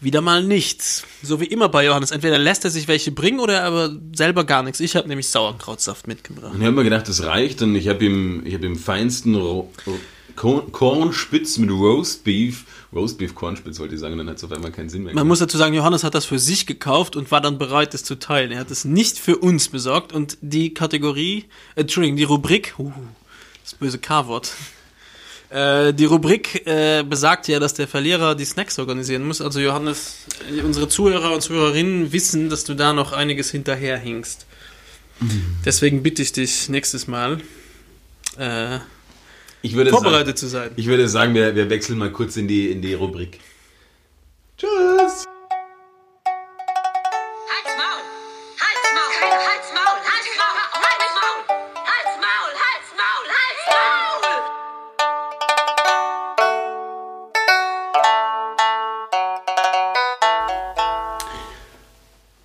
Wieder 0.00 0.20
mal 0.20 0.44
nichts. 0.44 1.04
So 1.22 1.40
wie 1.40 1.46
immer 1.46 1.70
bei 1.70 1.86
Johannes. 1.86 2.10
Entweder 2.10 2.36
lässt 2.36 2.64
er 2.64 2.70
sich 2.70 2.86
welche 2.86 3.10
bringen 3.10 3.40
oder 3.40 3.64
aber 3.64 3.96
selber 4.14 4.44
gar 4.44 4.62
nichts. 4.62 4.80
Ich 4.80 4.96
habe 4.96 5.08
nämlich 5.08 5.28
Sauerkrautsaft 5.28 6.06
mitgebracht. 6.06 6.52
Und 6.52 6.60
ich 6.60 6.66
habe 6.66 6.76
mir 6.76 6.84
gedacht, 6.84 7.08
das 7.08 7.24
reicht 7.24 7.62
und 7.62 7.74
ich 7.74 7.88
habe 7.88 8.04
ihm, 8.04 8.42
ich 8.44 8.52
hab 8.54 8.62
ihm 8.62 8.76
feinsten 8.76 9.34
Ro 9.34 9.72
Korn- 10.36 10.70
Kornspitz 10.70 11.56
mit 11.58 11.70
Roastbeef, 11.70 12.64
Roastbeef 12.92 13.34
Kornspitz 13.34 13.78
wollte 13.80 13.94
ich 13.94 14.00
sagen, 14.00 14.16
dann 14.16 14.28
hat 14.30 14.38
es 14.38 14.44
auf 14.44 14.52
einmal 14.52 14.72
keinen 14.72 14.88
Sinn 14.88 15.02
mehr. 15.02 15.14
Man 15.14 15.26
muss 15.26 15.40
dazu 15.40 15.58
sagen, 15.58 15.74
Johannes 15.74 16.04
hat 16.04 16.14
das 16.14 16.24
für 16.24 16.38
sich 16.38 16.66
gekauft 16.66 17.16
und 17.16 17.30
war 17.30 17.40
dann 17.40 17.58
bereit, 17.58 17.92
es 17.94 18.02
zu 18.02 18.14
teilen. 18.14 18.50
Er 18.50 18.60
hat 18.60 18.70
es 18.70 18.84
nicht 18.84 19.18
für 19.18 19.36
uns 19.36 19.68
besorgt 19.68 20.12
und 20.12 20.38
die 20.40 20.72
Kategorie, 20.72 21.44
äh, 21.74 21.82
Entschuldigung, 21.82 22.16
die 22.16 22.24
Rubrik, 22.24 22.74
uh, 22.78 22.92
das 23.62 23.74
böse 23.74 23.98
K-Wort. 23.98 24.54
Äh, 25.50 25.92
die 25.92 26.06
Rubrik 26.06 26.66
äh, 26.66 27.02
besagt 27.02 27.48
ja, 27.48 27.58
dass 27.58 27.74
der 27.74 27.88
Verlierer 27.88 28.34
die 28.34 28.44
Snacks 28.44 28.78
organisieren 28.78 29.26
muss. 29.26 29.40
Also 29.40 29.60
Johannes, 29.60 30.26
äh, 30.50 30.62
unsere 30.62 30.88
Zuhörer 30.88 31.32
und 31.32 31.42
Zuhörerinnen 31.42 32.12
wissen, 32.12 32.48
dass 32.48 32.64
du 32.64 32.74
da 32.74 32.92
noch 32.92 33.12
einiges 33.12 33.50
hinterherhinkst. 33.50 34.46
Deswegen 35.64 36.04
bitte 36.04 36.22
ich 36.22 36.32
dich 36.32 36.68
nächstes 36.68 37.08
Mal 37.08 37.40
äh, 38.36 38.78
vorbereitet 39.62 40.26
sagen, 40.26 40.36
zu 40.36 40.46
sein. 40.48 40.70
Ich 40.76 40.86
würde 40.86 41.08
sagen, 41.08 41.34
wir, 41.34 41.54
wir 41.54 41.70
wechseln 41.70 41.98
mal 41.98 42.10
kurz 42.10 42.36
in 42.36 42.48
die, 42.48 42.70
in 42.70 42.82
die 42.82 42.94
Rubrik. 42.94 43.40
Tschüss! 44.56 45.26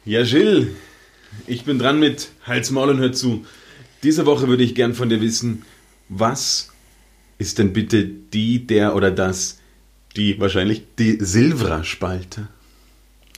Ja, 0.05 0.21
Jill, 0.21 0.75
ich 1.47 1.63
bin 1.63 1.79
dran 1.79 1.97
mit 1.97 2.29
Hals, 2.45 2.71
Maul 2.71 2.89
und 2.89 2.99
hör 2.99 3.13
zu. 3.13 3.45
Diese 4.03 4.25
Woche 4.25 4.49
würde 4.49 4.63
ich 4.63 4.75
gern 4.75 4.93
von 4.93 5.07
dir 5.07 5.21
wissen, 5.21 5.65
was 6.09 6.72
ist 7.37 7.59
denn 7.59 7.73
bitte 7.73 8.05
die, 8.05 8.65
der 8.65 8.95
oder 8.95 9.11
das, 9.11 9.59
die 10.15 10.39
wahrscheinlich 10.39 10.83
die 10.99 11.17
Silvra-Spalte? 11.19 12.47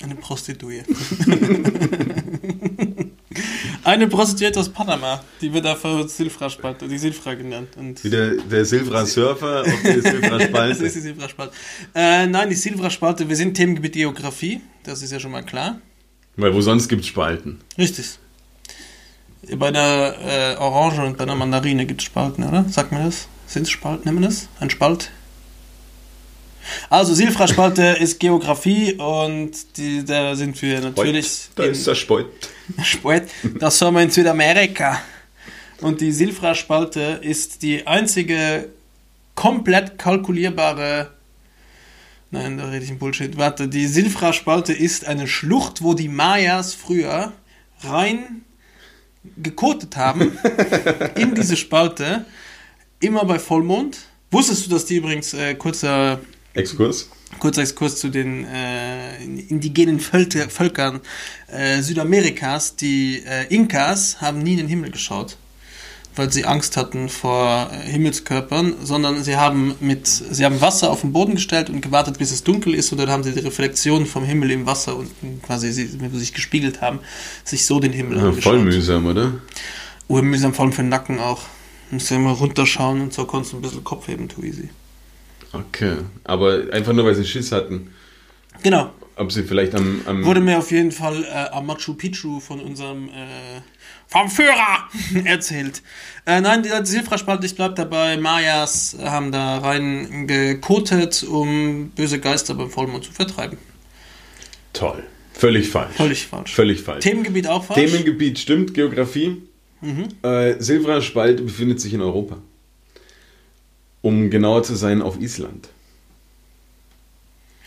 Eine 0.03 0.15
Prostituierte. 0.15 0.93
Eine 3.83 4.07
Prostituierte 4.07 4.59
aus 4.59 4.69
Panama, 4.69 5.23
die 5.41 5.53
wird 5.53 5.65
dafür 5.65 6.07
Silfra-Spalte, 6.07 6.87
die 6.87 6.97
Silfra 6.97 7.35
genannt. 7.35 7.69
Und 7.77 8.03
Wie 8.03 8.09
der, 8.09 8.31
der 8.31 8.65
Silvra-Surfer 8.65 9.61
auf 9.61 9.67
die 9.83 9.87
das 9.87 9.95
ist 9.97 10.07
Silvra-Spalte. 10.07 10.83
die 10.83 10.89
Silfra-Spalte. 10.89 11.53
Äh, 11.93 12.27
nein, 12.27 12.49
die 12.49 12.55
Silfra-Spalte, 12.55 13.29
wir 13.29 13.35
sind 13.35 13.53
Themengebiet 13.53 13.93
Geografie, 13.93 14.61
das 14.83 15.03
ist 15.03 15.11
ja 15.11 15.19
schon 15.19 15.31
mal 15.31 15.43
klar. 15.43 15.79
Weil 16.35 16.53
wo 16.53 16.61
sonst 16.61 16.87
gibt 16.87 17.01
es 17.01 17.07
Spalten? 17.07 17.59
Richtig. 17.77 18.17
Bei 19.55 19.71
der 19.71 20.55
äh, 20.57 20.59
Orange 20.59 21.05
und 21.05 21.17
bei 21.17 21.25
der 21.25 21.35
Mandarine 21.35 21.85
gibt 21.85 22.01
es 22.01 22.05
Spalten, 22.05 22.43
oder? 22.43 22.65
Sagt 22.67 22.91
man 22.91 23.05
das? 23.05 23.27
Sind 23.47 23.63
es 23.63 23.69
Spalten? 23.71 24.03
Nennen 24.05 24.19
wir 24.21 24.27
das? 24.27 24.47
Ein 24.59 24.69
Spalt? 24.69 25.11
Also, 26.89 27.13
Silfra-Spalte 27.13 27.83
ist 27.99 28.19
Geografie 28.19 28.93
und 28.93 29.51
die, 29.77 30.03
da 30.03 30.35
sind 30.35 30.59
wir 30.61 30.81
natürlich. 30.81 31.49
da 31.55 31.63
in- 31.65 31.71
ist 31.71 31.85
der 31.85 31.95
Spalt. 31.95 32.27
Sport, 32.83 33.23
das 33.59 33.79
haben 33.81 33.93
wir 33.95 34.01
in 34.03 34.09
Südamerika. 34.09 34.99
Und 35.81 36.01
die 36.01 36.11
Silfra-Spalte 36.11 37.19
ist 37.21 37.61
die 37.61 37.85
einzige 37.85 38.69
komplett 39.35 39.99
kalkulierbare. 39.99 41.11
Nein, 42.31 42.57
da 42.57 42.69
rede 42.69 42.83
ich 42.83 42.89
ein 42.91 42.97
Bullshit. 42.97 43.37
Warte, 43.37 43.67
die 43.67 43.85
Silfra-Spalte 43.85 44.73
ist 44.73 45.05
eine 45.05 45.27
Schlucht, 45.27 45.83
wo 45.83 45.93
die 45.93 46.07
Mayas 46.09 46.73
früher 46.73 47.33
rein 47.83 48.41
gekotet 49.37 49.97
haben 49.97 50.37
in 51.15 51.35
diese 51.35 51.57
Spalte, 51.57 52.25
immer 52.99 53.25
bei 53.25 53.39
Vollmond. 53.39 53.97
Wusstest 54.31 54.65
du, 54.65 54.69
dass 54.69 54.85
die 54.85 54.97
übrigens, 54.97 55.33
äh, 55.33 55.55
kurzer 55.55 56.19
Exkurs. 56.53 57.09
Kurzer 57.39 57.61
Exkurs 57.63 57.99
zu 57.99 58.09
den 58.09 58.45
äh, 58.45 59.21
indigenen 59.23 59.99
Völker, 59.99 60.49
Völkern 60.49 61.01
äh, 61.47 61.81
Südamerikas. 61.81 62.75
Die 62.75 63.23
äh, 63.25 63.53
Inkas 63.53 64.21
haben 64.21 64.39
nie 64.41 64.53
in 64.53 64.57
den 64.59 64.67
Himmel 64.67 64.91
geschaut, 64.91 65.35
weil 66.15 66.31
sie 66.31 66.45
Angst 66.45 66.77
hatten 66.77 67.09
vor 67.09 67.69
äh, 67.73 67.89
Himmelskörpern, 67.89 68.75
sondern 68.83 69.21
sie 69.23 69.35
haben 69.35 69.75
mit 69.81 70.07
sie 70.07 70.45
haben 70.45 70.61
Wasser 70.61 70.91
auf 70.91 71.01
den 71.01 71.11
Boden 71.11 71.35
gestellt 71.35 71.69
und 71.69 71.81
gewartet, 71.81 72.17
bis 72.19 72.31
es 72.31 72.43
dunkel 72.43 72.73
ist, 72.73 72.91
und 72.93 72.99
dann 72.99 73.09
haben 73.09 73.23
sie 73.23 73.33
die 73.33 73.39
Reflexion 73.41 74.05
vom 74.05 74.23
Himmel 74.23 74.51
im 74.51 74.65
Wasser 74.65 74.95
und 74.95 75.09
quasi 75.43 75.73
sie, 75.73 75.99
wenn 75.99 76.11
sie 76.13 76.19
sich 76.19 76.33
gespiegelt 76.33 76.79
haben, 76.81 76.99
sich 77.43 77.65
so 77.65 77.79
den 77.81 77.91
Himmel 77.91 78.17
Ja, 78.17 78.23
angeschaut. 78.25 78.43
voll 78.43 78.59
mühsam, 78.63 79.05
oder? 79.07 79.33
Urmühsam, 80.07 80.53
vor 80.53 80.63
allem 80.65 80.73
für 80.73 80.83
den 80.83 80.89
Nacken 80.89 81.19
auch. 81.19 81.41
Musst 81.91 82.11
du 82.11 82.15
immer 82.15 82.31
runterschauen 82.31 83.01
und 83.01 83.13
so 83.13 83.25
konntest 83.25 83.53
du 83.53 83.57
ein 83.57 83.61
bisschen 83.61 83.83
Kopf 83.83 84.07
heben, 84.07 84.27
too 84.27 84.43
easy. 84.43 84.69
Okay. 85.53 85.97
Aber 86.23 86.63
einfach 86.71 86.93
nur, 86.93 87.05
weil 87.05 87.15
sie 87.15 87.25
Schiss 87.25 87.51
hatten. 87.51 87.91
Genau. 88.63 88.91
Ob 89.17 89.31
sie 89.31 89.43
vielleicht 89.43 89.75
am. 89.75 90.01
am 90.05 90.25
Wurde 90.25 90.41
mir 90.41 90.57
auf 90.57 90.71
jeden 90.71 90.91
Fall 90.91 91.23
äh, 91.23 91.49
am 91.51 91.67
Machu 91.67 91.93
Picchu 91.93 92.39
von 92.39 92.59
unserem 92.59 93.07
äh, 93.07 93.61
vom 94.07 94.29
Führer 94.29 94.89
erzählt. 95.25 95.81
Äh, 96.25 96.41
nein, 96.41 96.63
die, 96.63 96.69
die 96.69 96.86
Silfra-Spalte, 96.86 97.45
ich 97.45 97.55
bleib 97.55 97.75
dabei. 97.75 98.17
Mayas 98.17 98.97
haben 99.01 99.31
da 99.31 99.59
rein 99.59 100.27
gekotet, 100.27 101.23
um 101.23 101.91
böse 101.95 102.19
Geister 102.19 102.55
beim 102.55 102.69
Vollmond 102.69 103.05
zu 103.05 103.11
vertreiben. 103.11 103.57
Toll. 104.73 105.03
Völlig 105.33 105.69
falsch. 105.69 105.95
Völlig 105.95 106.27
falsch. 106.27 106.53
Völlig 106.53 106.81
falsch. 106.81 107.03
Themengebiet 107.03 107.47
auch 107.47 107.65
falsch? 107.65 107.79
Themengebiet 107.79 108.39
stimmt, 108.39 108.73
Geografie. 108.73 109.41
Äh, 109.82 110.55
Silvra-Spalte 110.59 111.43
befindet 111.43 111.80
sich 111.80 111.93
in 111.93 112.01
Europa. 112.01 112.38
Um 114.01 114.30
genauer 114.30 114.63
zu 114.63 114.76
sein, 114.76 115.01
auf 115.01 115.19
Island. 115.19 115.69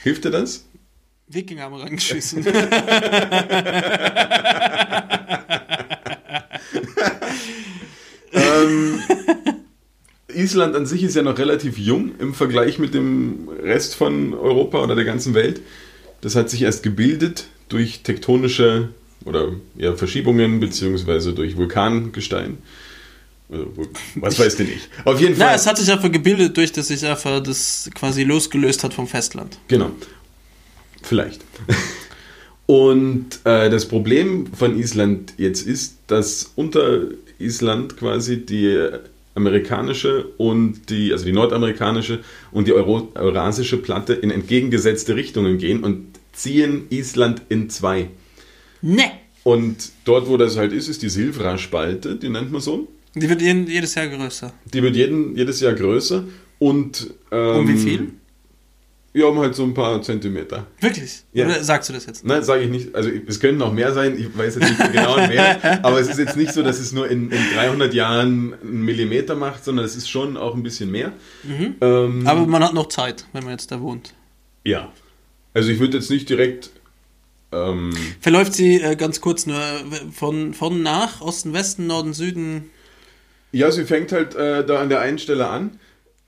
Hilft 0.02 0.24
dir 0.24 0.30
das? 0.30 0.64
Wikinger 1.26 1.62
haben 1.62 1.74
reingeschissen. 1.74 2.46
Island 10.28 10.76
an 10.76 10.86
sich 10.86 11.02
ist 11.02 11.16
ja 11.16 11.22
noch 11.22 11.38
relativ 11.38 11.78
jung 11.78 12.12
im 12.18 12.32
Vergleich 12.32 12.78
mit 12.78 12.94
dem 12.94 13.48
Rest 13.62 13.94
von 13.96 14.32
Europa 14.34 14.82
oder 14.82 14.94
der 14.94 15.04
ganzen 15.04 15.34
Welt. 15.34 15.61
Das 16.20 16.36
hat 16.36 16.48
sich 16.48 16.62
erst 16.62 16.82
gebildet 16.82 17.48
durch 17.68 18.02
tektonische 18.02 18.90
oder 19.24 19.52
ja, 19.76 19.94
Verschiebungen 19.94 20.60
beziehungsweise 20.60 21.32
durch 21.32 21.56
Vulkangestein. 21.56 22.58
Also, 23.50 23.72
was 24.16 24.38
weiß 24.38 24.56
denn 24.56 24.68
ich? 24.68 24.88
Auf 25.04 25.20
jeden 25.20 25.34
Fall. 25.36 25.48
Na, 25.48 25.54
es 25.54 25.66
hat 25.66 25.78
sich 25.78 25.90
einfach 25.90 26.12
gebildet, 26.12 26.56
durch 26.56 26.72
dass 26.72 26.88
sich 26.88 27.04
einfach 27.04 27.42
das 27.42 27.90
quasi 27.94 28.24
losgelöst 28.24 28.84
hat 28.84 28.94
vom 28.94 29.06
Festland. 29.06 29.58
Genau. 29.68 29.90
Vielleicht. 31.02 31.40
Und 32.66 33.40
äh, 33.44 33.70
das 33.70 33.88
Problem 33.88 34.46
von 34.52 34.78
Island 34.78 35.32
jetzt 35.38 35.66
ist, 35.66 35.96
dass 36.06 36.52
unter 36.54 37.04
Island 37.38 37.96
quasi 37.96 38.44
die 38.44 38.90
amerikanische 39.34 40.26
und 40.36 40.90
die, 40.90 41.12
also 41.12 41.24
die 41.24 41.32
nordamerikanische 41.32 42.18
und 42.52 42.66
die 42.68 42.74
Euro 42.74 43.10
eurasische 43.14 43.78
Platte 43.78 44.12
in 44.12 44.30
entgegengesetzte 44.30 45.14
Richtungen 45.14 45.56
gehen 45.56 45.82
und 45.82 46.18
ziehen 46.32 46.86
Island 46.90 47.40
in 47.48 47.70
zwei. 47.70 48.08
Ne! 48.82 49.10
Und 49.44 49.76
dort, 50.04 50.28
wo 50.28 50.36
das 50.36 50.56
halt 50.56 50.72
ist, 50.72 50.88
ist 50.88 51.02
die 51.02 51.08
Silfra-Spalte, 51.08 52.16
die 52.16 52.28
nennt 52.28 52.52
man 52.52 52.60
so. 52.60 52.88
Die 53.14 53.28
wird 53.28 53.40
jeden, 53.40 53.66
jedes 53.66 53.94
Jahr 53.94 54.06
größer. 54.08 54.52
Die 54.72 54.82
wird 54.82 54.94
jeden, 54.96 55.36
jedes 55.36 55.60
Jahr 55.60 55.72
größer. 55.72 56.24
Und, 56.58 57.14
ähm, 57.32 57.56
Um 57.56 57.68
wie 57.68 57.78
viel? 57.78 58.08
Ja, 59.14 59.24
um 59.26 59.38
halt 59.38 59.54
so 59.54 59.64
ein 59.64 59.72
paar 59.74 60.00
Zentimeter. 60.02 60.66
Wirklich? 60.80 61.22
Ja. 61.32 61.46
Oder 61.46 61.64
sagst 61.64 61.88
du 61.88 61.94
das 61.94 62.04
jetzt? 62.06 62.24
Nein, 62.26 62.44
sage 62.44 62.64
ich 62.64 62.70
nicht. 62.70 62.94
Also 62.94 63.08
es 63.26 63.40
können 63.40 63.56
noch 63.58 63.72
mehr 63.72 63.92
sein, 63.92 64.16
ich 64.18 64.36
weiß 64.36 64.56
jetzt 64.56 64.68
nicht 64.68 64.80
den 64.80 64.92
genauen 64.92 65.30
Wert, 65.30 65.64
aber 65.82 65.98
es 65.98 66.08
ist 66.08 66.18
jetzt 66.18 66.36
nicht 66.36 66.52
so, 66.52 66.62
dass 66.62 66.78
es 66.78 66.92
nur 66.92 67.08
in, 67.08 67.30
in 67.30 67.40
300 67.54 67.94
Jahren 67.94 68.54
einen 68.62 68.84
Millimeter 68.84 69.34
macht, 69.34 69.64
sondern 69.64 69.86
es 69.86 69.96
ist 69.96 70.08
schon 70.10 70.36
auch 70.36 70.54
ein 70.54 70.62
bisschen 70.62 70.90
mehr. 70.90 71.12
Ähm, 71.80 72.26
Aber 72.26 72.46
man 72.46 72.62
hat 72.62 72.74
noch 72.74 72.88
Zeit, 72.88 73.26
wenn 73.32 73.42
man 73.44 73.52
jetzt 73.52 73.72
da 73.72 73.80
wohnt. 73.80 74.12
ja. 74.64 74.92
Also 75.54 75.70
ich 75.70 75.80
würde 75.80 75.96
jetzt 75.96 76.10
nicht 76.10 76.28
direkt... 76.28 76.70
Ähm, 77.51 77.92
Verläuft 78.20 78.53
sie 78.55 78.80
äh, 78.80 78.94
ganz 78.96 79.20
kurz 79.20 79.46
nur 79.46 79.57
äh, 79.57 79.80
von, 80.12 80.53
von 80.55 80.82
nach, 80.82 81.20
Osten, 81.20 81.53
Westen, 81.55 81.86
Norden, 81.86 82.12
Süden, 82.12 82.70
ja, 83.51 83.70
sie 83.70 83.84
fängt 83.84 84.12
halt 84.12 84.34
äh, 84.34 84.66
da 84.66 84.78
an 84.80 84.90
der 84.90 85.01
einen 85.01 85.18
Stelle 85.18 85.49
an. 85.49 85.78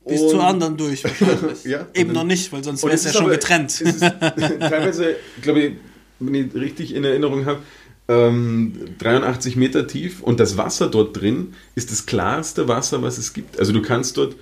bis 0.09 0.21
zur 0.21 0.43
anderen 0.43 0.79
durch 0.79 1.05
wahrscheinlich. 1.05 1.65
Ja, 1.65 1.87
Eben 1.93 2.13
noch 2.13 2.25
nicht, 2.25 2.51
weil 2.53 2.65
sonst 2.65 2.83
wäre 2.83 2.95
es 2.95 3.05
ja 3.05 3.13
schon 3.13 3.25
aber- 3.25 3.33
getrennt. 3.33 3.79
Ist 3.79 4.01
teilweise, 4.61 5.17
glaube 5.43 5.61
ich, 5.61 5.73
wenn 6.19 6.35
ich 6.35 6.55
richtig 6.55 6.95
in 6.95 7.05
Erinnerung 7.05 7.45
habe, 7.45 7.61
ähm, 8.09 8.73
83 8.99 9.57
Meter 9.57 9.87
tief 9.87 10.23
und 10.23 10.41
das 10.41 10.57
Wasser 10.57 10.89
dort 10.89 11.21
drin 11.21 11.55
ist 11.75 11.91
das 11.91 12.07
klarste 12.07 12.67
Wasser, 12.69 13.03
was 13.03 13.19
es 13.19 13.35
gibt. 13.35 13.59
Also 13.59 13.73
du 13.75 13.83
kannst 13.83 14.17
dort 14.17 14.37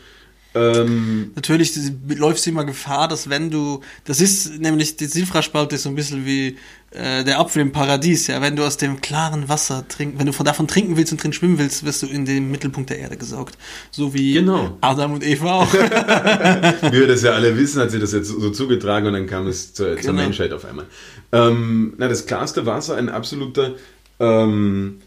ähm, 0.54 1.32
Natürlich 1.34 1.72
läufst 2.16 2.46
du 2.46 2.50
immer 2.50 2.64
Gefahr, 2.64 3.06
dass 3.08 3.28
wenn 3.28 3.50
du, 3.50 3.80
das 4.04 4.20
ist 4.20 4.58
nämlich, 4.60 4.96
die 4.96 5.06
Silfraspalte 5.06 5.74
ist 5.76 5.82
so 5.82 5.88
ein 5.90 5.94
bisschen 5.94 6.24
wie 6.24 6.56
äh, 6.90 7.22
der 7.22 7.38
Apfel 7.38 7.60
im 7.60 7.70
Paradies, 7.70 8.28
ja, 8.28 8.40
wenn 8.40 8.56
du 8.56 8.64
aus 8.64 8.78
dem 8.78 9.00
klaren 9.02 9.48
Wasser 9.48 9.86
trinken, 9.88 10.18
wenn 10.18 10.26
du 10.26 10.32
von 10.32 10.46
davon 10.46 10.66
trinken 10.66 10.96
willst 10.96 11.12
und 11.12 11.22
drin 11.22 11.32
schwimmen 11.34 11.58
willst, 11.58 11.84
wirst 11.84 12.02
du 12.02 12.06
in 12.06 12.24
den 12.24 12.50
Mittelpunkt 12.50 12.88
der 12.88 12.98
Erde 12.98 13.16
gesaugt. 13.18 13.58
So 13.90 14.14
wie 14.14 14.32
Genau. 14.32 14.78
Adam 14.80 15.12
und 15.12 15.24
Eva 15.26 15.52
auch. 15.52 15.72
wie 15.72 16.92
wir 17.00 17.06
das 17.06 17.22
ja 17.22 17.32
alle 17.32 17.56
wissen, 17.56 17.82
hat 17.82 17.90
sie 17.90 17.98
das 17.98 18.12
jetzt 18.12 18.28
so 18.28 18.50
zugetragen 18.50 19.06
und 19.08 19.12
dann 19.12 19.26
kam 19.26 19.46
es 19.46 19.74
zur, 19.74 19.96
zur 19.96 20.12
Genau. 20.12 20.22
Menschheit 20.22 20.52
auf 20.52 20.64
einmal. 20.64 20.86
Ähm, 21.30 21.92
na, 21.98 22.08
das 22.08 22.24
klarste 22.26 22.64
Wasser, 22.64 22.96
ein 22.96 23.10
absoluter 23.10 23.74
ähm, 24.18 25.00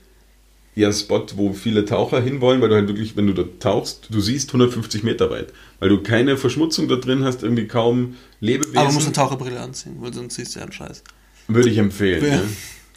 ja, 0.73 0.91
Spot, 0.93 1.25
wo 1.35 1.53
viele 1.53 1.85
Taucher 1.85 2.21
hinwollen, 2.21 2.61
weil 2.61 2.69
du 2.69 2.75
halt 2.75 2.87
wirklich, 2.87 3.17
wenn 3.17 3.27
du 3.27 3.33
dort 3.33 3.61
tauchst, 3.61 4.07
du 4.09 4.21
siehst 4.21 4.49
150 4.49 5.03
Meter 5.03 5.29
weit, 5.29 5.51
weil 5.79 5.89
du 5.89 6.01
keine 6.01 6.37
Verschmutzung 6.37 6.87
da 6.87 6.95
drin 6.95 7.25
hast, 7.25 7.43
irgendwie 7.43 7.67
kaum 7.67 8.15
Lebewesen. 8.39 8.77
Aber 8.77 8.85
man 8.85 8.95
muss 8.95 9.05
eine 9.05 9.13
Taucherbrille 9.13 9.59
anziehen, 9.59 9.97
weil 9.99 10.13
sonst 10.13 10.35
siehst 10.35 10.55
du 10.55 10.59
ja 10.59 10.65
einen 10.65 10.71
Scheiß. 10.71 11.03
Würde 11.47 11.69
ich 11.69 11.77
empfehlen. 11.77 12.23
Ja. 12.23 12.37
Ne? 12.37 12.43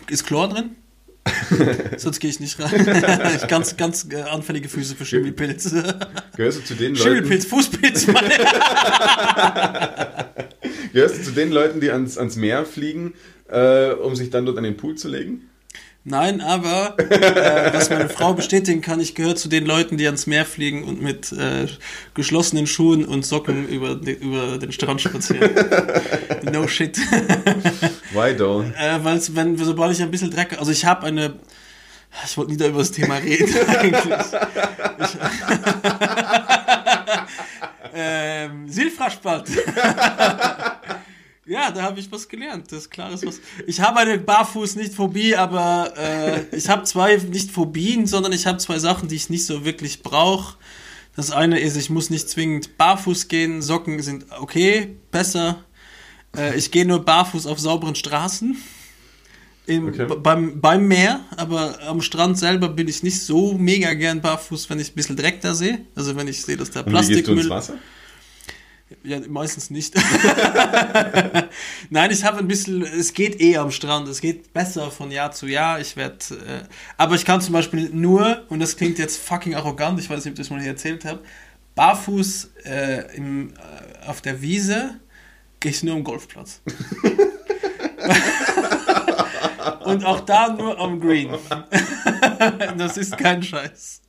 Ist 0.09 0.25
Chlor 0.25 0.49
drin? 0.49 0.77
Sonst 1.97 2.21
gehe 2.21 2.29
ich 2.29 2.39
nicht 2.39 2.61
rein. 2.61 3.35
ich 3.35 3.47
ganz, 3.49 3.79
ganz 3.79 4.07
äh, 4.11 4.21
anfällige 4.23 4.69
Füße 4.69 4.95
für 4.95 5.07
Schimmelpilz. 5.07 5.75
Gehörst 6.37 6.59
du 6.59 6.65
zu 6.65 6.75
den 6.75 6.95
Leuten, 6.95 7.03
Schimmelpilz, 7.03 7.47
Fußpilz, 7.47 8.09
Mann. 8.09 8.27
gehörst 10.93 11.19
du 11.19 11.23
zu 11.23 11.31
den 11.31 11.51
Leuten, 11.51 11.81
die 11.81 11.91
ans, 11.91 12.19
ans 12.19 12.37
Meer 12.37 12.67
fliegen, 12.67 13.15
äh, 13.49 13.93
um 13.93 14.15
sich 14.15 14.29
dann 14.29 14.45
dort 14.45 14.59
an 14.59 14.65
den 14.65 14.77
Pool 14.77 14.97
zu 14.97 15.09
legen? 15.09 15.49
Nein, 16.07 16.43
aber 16.43 16.99
äh, 16.99 17.73
was 17.73 17.89
meine 17.89 18.11
Frau 18.11 18.35
bestätigen 18.35 18.83
kann, 18.83 19.01
ich 19.01 19.15
gehöre 19.15 19.37
zu 19.37 19.49
den 19.49 19.65
Leuten, 19.65 19.97
die 19.97 20.05
ans 20.05 20.27
Meer 20.27 20.45
fliegen 20.45 20.85
und 20.85 21.01
mit 21.01 21.33
äh, 21.33 21.67
geschlossenen 22.13 22.67
Schuhen 22.67 23.07
und 23.07 23.25
Socken 23.25 23.67
über, 23.67 23.95
de, 23.95 24.15
über 24.15 24.59
den 24.59 24.71
Strand 24.71 25.01
spazieren. 25.01 25.51
no 26.53 26.69
shit. 26.69 26.99
Why 28.13 28.35
don't? 28.37 28.75
äh, 28.77 29.03
Weil 29.03 29.19
wenn 29.31 29.57
sobald 29.57 29.93
ich 29.97 30.03
ein 30.03 30.11
bisschen 30.11 30.31
Dreck, 30.31 30.59
also 30.59 30.73
ich 30.73 30.85
habe 30.85 31.07
eine, 31.07 31.37
ich 32.27 32.37
wollte 32.37 32.53
nie 32.53 32.59
da 32.59 32.67
über 32.67 32.81
das 32.81 32.91
Thema 32.93 33.17
reden 33.17 33.55
eigentlich. 33.67 34.05
Ich, 34.99 35.17
ähm, 37.95 38.69
Silfraspalt. 38.69 39.49
Ja, 41.47 41.71
da 41.71 41.83
habe 41.83 42.01
ich 42.01 42.11
was 42.11 42.29
gelernt. 42.29 42.73
Das 42.73 42.81
ist 42.81 42.91
klares 42.91 43.25
was. 43.27 43.41
Ich 43.67 43.81
habe 43.81 43.99
eine 43.99 44.19
barfuß 44.19 44.77
nicht 44.77 44.95
Phobie, 44.95 45.37
aber 45.37 45.93
äh, 45.97 46.57
ich 46.57 46.69
habe 46.69 46.85
zwei 46.85 47.17
nicht 47.17 47.51
Phobien, 47.51 48.07
sondern 48.07 48.33
ich 48.33 48.47
habe 48.47 48.59
zwei 48.59 48.79
Sachen, 48.79 49.09
die 49.09 49.17
ich 49.17 49.29
nicht 49.29 49.45
so 49.45 49.65
wirklich 49.65 50.03
brauche. 50.03 50.57
Das 51.17 51.31
eine 51.31 51.61
ist, 51.61 51.77
ich 51.77 51.91
muss 51.91 52.09
nicht 52.11 52.29
zwingend 52.29 52.79
barfuß 52.79 53.29
gehen. 53.29 53.61
Socken 53.63 54.01
sind 54.03 54.25
okay, 54.41 54.97
besser. 55.11 55.63
Äh, 56.37 56.57
ich 56.57 56.71
gehe 56.71 56.87
nur 56.87 57.05
barfuß 57.05 57.47
auf 57.47 57.61
sauberen 57.61 57.95
Straßen. 57.95 58.57
Im, 59.67 59.89
Okay. 59.89 60.07
beim, 60.23 60.61
beim 60.61 60.87
Meer, 60.89 61.21
aber 61.37 61.79
am 61.83 62.03
Strand 62.03 62.39
selber 62.39 62.69
bin 62.69 62.87
ich 62.89 63.03
nicht 63.03 63.23
so 63.23 63.55
mega 63.55 63.95
gern 63.95 64.21
barfuß, 64.21 64.69
wenn 64.69 64.79
ich 64.79 64.93
ein 64.93 64.95
bisschen 64.95 65.17
Dreck 65.17 65.41
da 65.41 65.55
sehe. 65.55 65.81
Also 65.95 66.17
wenn 66.17 66.29
ich 66.29 66.43
sehe, 66.43 66.57
dass 66.57 66.71
da 66.71 66.81
Und 66.81 66.87
wie 66.89 66.93
gehst 66.93 67.09
du 67.09 67.15
ins 67.15 67.25
Plastikmüll. 67.25 67.51
Wasser? 67.51 67.75
Ja, 69.05 69.21
meistens 69.29 69.69
nicht. 69.69 69.95
Nein, 71.91 72.11
ich 72.11 72.25
habe 72.25 72.39
ein 72.39 72.49
bisschen, 72.49 72.83
es 72.83 73.13
geht 73.13 73.39
eh 73.39 73.59
am 73.59 73.71
Strand, 73.71 74.09
es 74.09 74.23
geht 74.23 74.55
besser 74.55 74.91
von 74.91 75.11
Jahr 75.11 75.31
zu 75.31 75.47
Jahr. 75.47 75.79
Ich 75.79 75.95
werde, 75.97 76.17
äh, 76.31 76.63
aber 76.97 77.15
ich 77.15 77.27
kann 77.27 77.43
zum 77.43 77.53
Beispiel 77.53 77.91
nur, 77.91 78.45
und 78.49 78.61
das 78.61 78.79
klingt 78.79 78.99
jetzt 78.99 79.19
fucking 79.19 79.57
arrogant, 79.57 80.01
ich 80.01 80.09
weiß 80.09 80.25
nicht, 80.25 80.33
ob 80.33 80.33
ich 80.33 80.39
das 80.39 80.49
mal 80.49 80.59
hier 80.59 80.71
erzählt 80.71 81.05
habe, 81.05 81.21
barfuß 81.75 82.53
äh, 82.65 83.15
im, 83.15 83.51
äh, 83.51 84.07
auf 84.07 84.23
der 84.23 84.41
Wiese 84.41 84.99
gehe 85.61 85.71
ich 85.71 85.83
nur 85.83 85.97
am 85.97 86.05
Golfplatz. 86.05 86.63
und 89.85 90.03
auch 90.05 90.21
da 90.21 90.49
nur 90.49 90.79
am 90.79 90.99
Green. 90.99 91.35
das 92.79 92.97
ist 92.97 93.19
kein 93.19 93.43
Scheiß. 93.43 94.01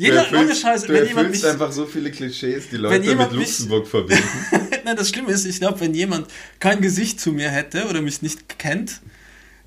Jeder, 0.00 0.22
du 0.24 0.28
ohne 0.30 0.38
erfüllst, 0.38 0.62
Scheiß, 0.62 0.82
du 0.84 0.88
wenn 0.92 1.06
jemand 1.06 1.16
erfüllst 1.26 1.42
mich, 1.44 1.52
einfach 1.52 1.72
so 1.72 1.86
viele 1.86 2.10
Klischees, 2.10 2.68
die 2.70 2.76
Leute 2.76 2.98
mit 3.14 3.32
mich- 3.32 3.38
Luxemburg 3.40 3.86
verbinden. 3.86 4.24
Nein, 4.84 4.96
das 4.96 5.08
Schlimme 5.10 5.32
ist, 5.32 5.44
ich 5.44 5.58
glaube, 5.60 5.80
wenn 5.80 5.94
jemand 5.94 6.26
kein 6.58 6.80
Gesicht 6.80 7.20
zu 7.20 7.32
mir 7.32 7.50
hätte 7.50 7.86
oder 7.88 8.00
mich 8.00 8.22
nicht 8.22 8.58
kennt, 8.58 9.00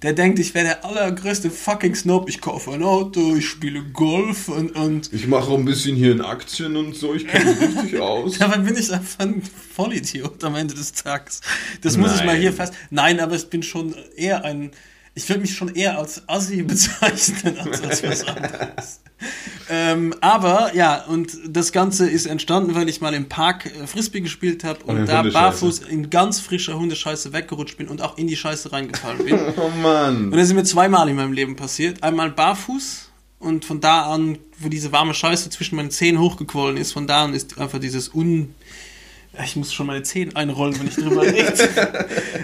der 0.02 0.12
denkt, 0.12 0.38
ich 0.40 0.54
wäre 0.54 0.66
der 0.66 0.84
allergrößte 0.86 1.50
fucking 1.50 1.96
Snob. 1.96 2.28
Ich 2.28 2.42
kaufe 2.42 2.72
ein 2.74 2.84
Auto, 2.84 3.36
ich 3.38 3.48
spiele 3.48 3.82
Golf 3.84 4.50
und, 4.50 4.76
und 4.76 5.14
Ich 5.14 5.28
mache 5.28 5.50
auch 5.50 5.58
ein 5.58 5.64
bisschen 5.64 5.96
hier 5.96 6.12
in 6.12 6.20
Aktien 6.20 6.76
und 6.76 6.94
so, 6.94 7.14
ich 7.16 7.26
kenne 7.26 7.46
mich 7.54 7.62
richtig 7.78 8.00
aus. 8.02 8.38
dabei 8.38 8.58
bin 8.58 8.76
ich 8.76 8.92
einfach 8.92 9.20
ein 9.20 9.42
Vollidiot 9.76 10.44
am 10.44 10.56
Ende 10.56 10.74
des 10.74 10.92
Tages. 10.92 11.40
Das 11.82 11.96
muss 11.96 12.14
ich 12.16 12.26
mal 12.26 12.36
hier 12.36 12.52
fest. 12.52 12.74
Nein, 12.90 13.22
aber 13.22 13.36
ich 13.36 13.48
bin 13.48 13.64
schon 13.64 13.96
eher 14.18 14.44
ein. 14.44 14.72
Ich 15.16 15.30
würde 15.30 15.41
mich 15.41 15.55
schon 15.55 15.76
eher 15.76 15.99
als 15.99 16.28
Assi 16.28 16.64
bezeichnen 16.64 17.59
als 17.59 17.82
als 17.82 18.03
was 18.03 18.28
anderes. 18.28 19.01
ähm, 19.70 20.14
aber 20.22 20.76
ja, 20.76 21.05
und 21.05 21.38
das 21.47 21.72
Ganze 21.72 22.09
ist 22.09 22.26
entstanden, 22.26 22.74
weil 22.76 22.89
ich 22.89 22.99
mal 22.99 23.14
im 23.14 23.30
Park 23.30 23.68
äh, 23.68 23.86
Frisbee 23.86 24.22
gespielt 24.22 24.64
habe 24.64 24.84
und 24.86 24.97
in 24.97 25.05
da 25.05 25.22
barfuß 25.22 25.80
in 25.80 26.09
ganz 26.09 26.39
frischer 26.39 26.78
Hundescheiße 26.80 27.32
weggerutscht 27.32 27.78
bin 27.78 27.88
und 27.88 28.01
auch 28.01 28.18
in 28.18 28.28
die 28.28 28.36
Scheiße 28.36 28.72
reingefallen 28.72 29.24
bin. 29.24 29.39
Oh 29.57 29.70
Mann. 29.82 30.26
Und 30.26 30.38
das 30.38 30.47
ist 30.47 30.53
mir 30.53 30.64
zweimal 30.64 31.07
in 31.09 31.16
meinem 31.16 31.32
Leben 31.32 31.55
passiert. 31.55 32.01
Einmal 32.01 32.32
barfuß 32.32 33.09
und 33.39 33.66
von 33.66 33.80
da 33.82 34.11
an, 34.11 34.39
wo 34.57 34.68
diese 34.68 34.91
warme 34.91 35.14
Scheiße 35.14 35.49
zwischen 35.49 35.76
meinen 35.76 35.91
Zehen 35.91 36.20
hochgequollen 36.20 36.78
ist, 36.78 36.93
von 36.93 37.07
da 37.07 37.26
an 37.26 37.34
ist 37.34 37.59
einfach 37.59 37.80
dieses 37.80 38.14
Un... 38.16 38.55
Ich 39.44 39.56
muss 39.56 39.74
schon 39.74 39.88
meine 39.88 40.04
Zehen 40.04 40.36
einrollen, 40.36 40.80
wenn 40.80 40.88
ich 40.88 40.96
drüber 40.96 41.24
rede. 41.24 41.54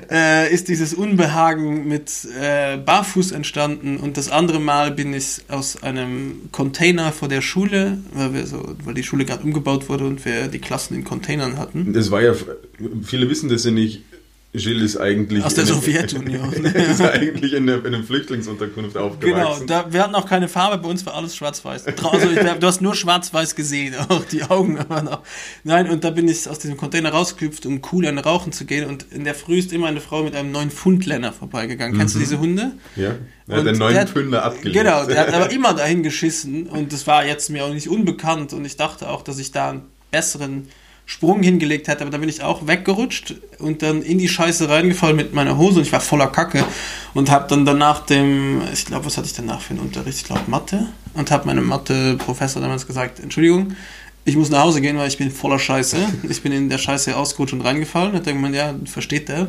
äh, 0.12 0.52
ist 0.52 0.70
dieses 0.70 0.96
Unbehagen 0.96 1.88
mit 1.88 2.12
äh, 2.40 2.78
Barfuß 2.78 3.32
entstanden. 3.32 3.98
Und 3.98 4.18
das 4.18 4.30
andere 4.30 4.60
Mal 4.60 4.92
bin 4.92 5.14
ich 5.14 5.42
aus 5.50 5.84
einem 5.84 6.50
Container 6.52 7.12
vor 7.12 7.28
der 7.28 7.42
Schule, 7.42 8.00
weil, 8.14 8.34
wir 8.34 8.48
so, 8.48 8.76
weil 8.84 8.96
die 8.96 9.04
Schule 9.04 9.26
gerade 9.26 9.44
umgebaut 9.44 9.88
wurde 9.88 10.06
und 10.06 10.26
wir 10.26 10.48
die 10.48 10.60
Klassen 10.60 10.96
in 10.96 11.04
Containern 11.04 11.58
hatten. 11.60 11.94
Das 11.94 12.10
war 12.10 12.24
ja, 12.24 12.34
viele 13.04 13.30
wissen 13.30 13.50
das 13.50 13.66
ja 13.66 13.72
nicht, 13.72 14.04
Gilles 14.52 14.96
ist 14.96 14.98
eigentlich, 14.98 15.44
Aus 15.46 15.54
der 15.54 15.64
in- 15.66 15.70
Sowjetunion. 15.70 16.52
ist 16.64 17.02
eigentlich 17.02 17.54
in, 17.54 17.68
der, 17.68 17.86
in 17.86 17.94
einer 17.94 18.04
Flüchtlingsunterkunft 18.04 18.94
Genau, 18.96 19.06
aufgewachsen. 19.06 19.68
da, 19.68 19.94
wir 19.94 20.02
hatten 20.04 20.16
auch 20.16 20.26
keine 20.28 20.48
Farbe, 20.48 20.80
bei 20.82 20.90
uns 20.90 21.06
war 21.06 21.14
alles 21.14 21.36
schwarz-weiß. 21.36 21.86
Also 21.86 22.28
du 22.60 22.66
hast 22.68 22.82
nur 22.82 22.96
schwarz-weiß 22.96 23.54
gesehen, 23.56 23.94
auch 24.10 24.26
die 24.26 24.42
Augen 24.44 24.80
waren 24.90 25.08
auch. 25.08 25.22
Nein, 25.64 25.88
und 25.92 26.04
da 26.04 26.10
bin 26.10 26.28
ich 26.28 26.50
aus 26.50 26.58
diesem 26.58 26.78
Container 26.78 27.12
rausgeküpft, 27.12 27.68
um 27.68 27.80
cool 27.92 28.08
an 28.08 28.18
Rauchen 28.18 28.52
zu 28.52 28.66
gehen. 28.66 28.88
Und 28.90 29.06
in 29.12 29.24
der 29.24 29.36
Früh 29.36 29.60
ist 29.60 29.72
immer 29.72 29.86
eine 29.88 30.02
Frau 30.02 30.24
mit 30.24 30.36
einem 30.36 30.52
neuen 30.52 30.72
Pfundlenner 30.72 31.32
vorbeigegangen. 31.32 31.96
Kennst 32.00 32.16
du 32.16 32.20
diese 32.20 32.40
Hunde? 32.40 32.72
ja, 32.96 33.16
neuen 33.46 33.78
der 33.78 34.02
hat- 34.02 34.10
Pfünder 34.10 34.44
abgelegt. 34.46 34.76
Genau, 34.76 35.06
der 35.06 35.20
hat 35.28 35.34
aber 35.34 35.52
immer 35.52 35.76
dahin 35.76 36.02
geschissen 36.02 36.66
und 36.68 36.92
das 36.92 37.06
war 37.06 37.24
jetzt 37.24 37.52
mir 37.52 37.66
auch 37.66 37.74
nicht 37.74 37.88
unbekannt 37.88 38.54
und 38.54 38.66
ich 38.66 38.78
dachte 38.78 39.10
auch, 39.10 39.22
dass 39.22 39.38
ich 39.38 39.52
da 39.52 39.70
einen 39.70 39.82
besseren 40.10 40.70
Sprung 41.10 41.42
hingelegt 41.42 41.88
hätte, 41.88 42.02
aber 42.02 42.12
da 42.12 42.20
bin 42.20 42.30
ich 42.30 42.44
auch 42.44 42.68
weggerutscht 42.68 43.34
und 43.58 43.82
dann 43.82 44.04
in 44.04 44.20
die 44.20 44.30
Scheiße 44.30 44.70
reingefallen 44.70 45.16
mit 45.16 45.34
meiner 45.34 45.58
Hose 45.58 45.80
und 45.80 45.88
ich 45.88 45.92
war 45.92 46.02
voller 46.02 46.28
Kacke 46.28 46.64
und 47.16 47.32
habe 47.32 47.48
dann 47.50 47.66
danach 47.66 48.06
dem, 48.06 48.62
ich 48.72 48.86
glaube, 48.86 49.06
was 49.06 49.18
hatte 49.18 49.26
ich 49.26 49.34
danach 49.34 49.60
für 49.60 49.72
einen 49.72 49.80
Unterricht? 49.80 50.20
Ich 50.20 50.26
glaube 50.26 50.44
Mathe 50.46 50.86
und 51.16 51.32
habe 51.32 51.48
meinem 51.48 51.66
Mathe-Professor 51.66 52.62
damals 52.62 52.86
gesagt, 52.86 53.20
Entschuldigung, 53.20 53.76
ich 54.26 54.36
muss 54.36 54.50
nach 54.50 54.64
Hause 54.64 54.82
gehen, 54.82 54.98
weil 54.98 55.08
ich 55.08 55.18
bin 55.18 55.32
voller 55.32 55.60
Scheiße. 55.60 55.98
Ich 56.30 56.42
bin 56.42 56.52
in 56.52 56.70
der 56.70 56.78
Scheiße 56.78 57.16
ausgerutscht 57.16 57.54
und 57.54 57.62
reingefallen. 57.62 58.14
Hat 58.14 58.28
er 58.28 58.34
gemeint, 58.34 58.56
ja, 58.56 58.76
versteht 58.86 59.30
der? 59.30 59.48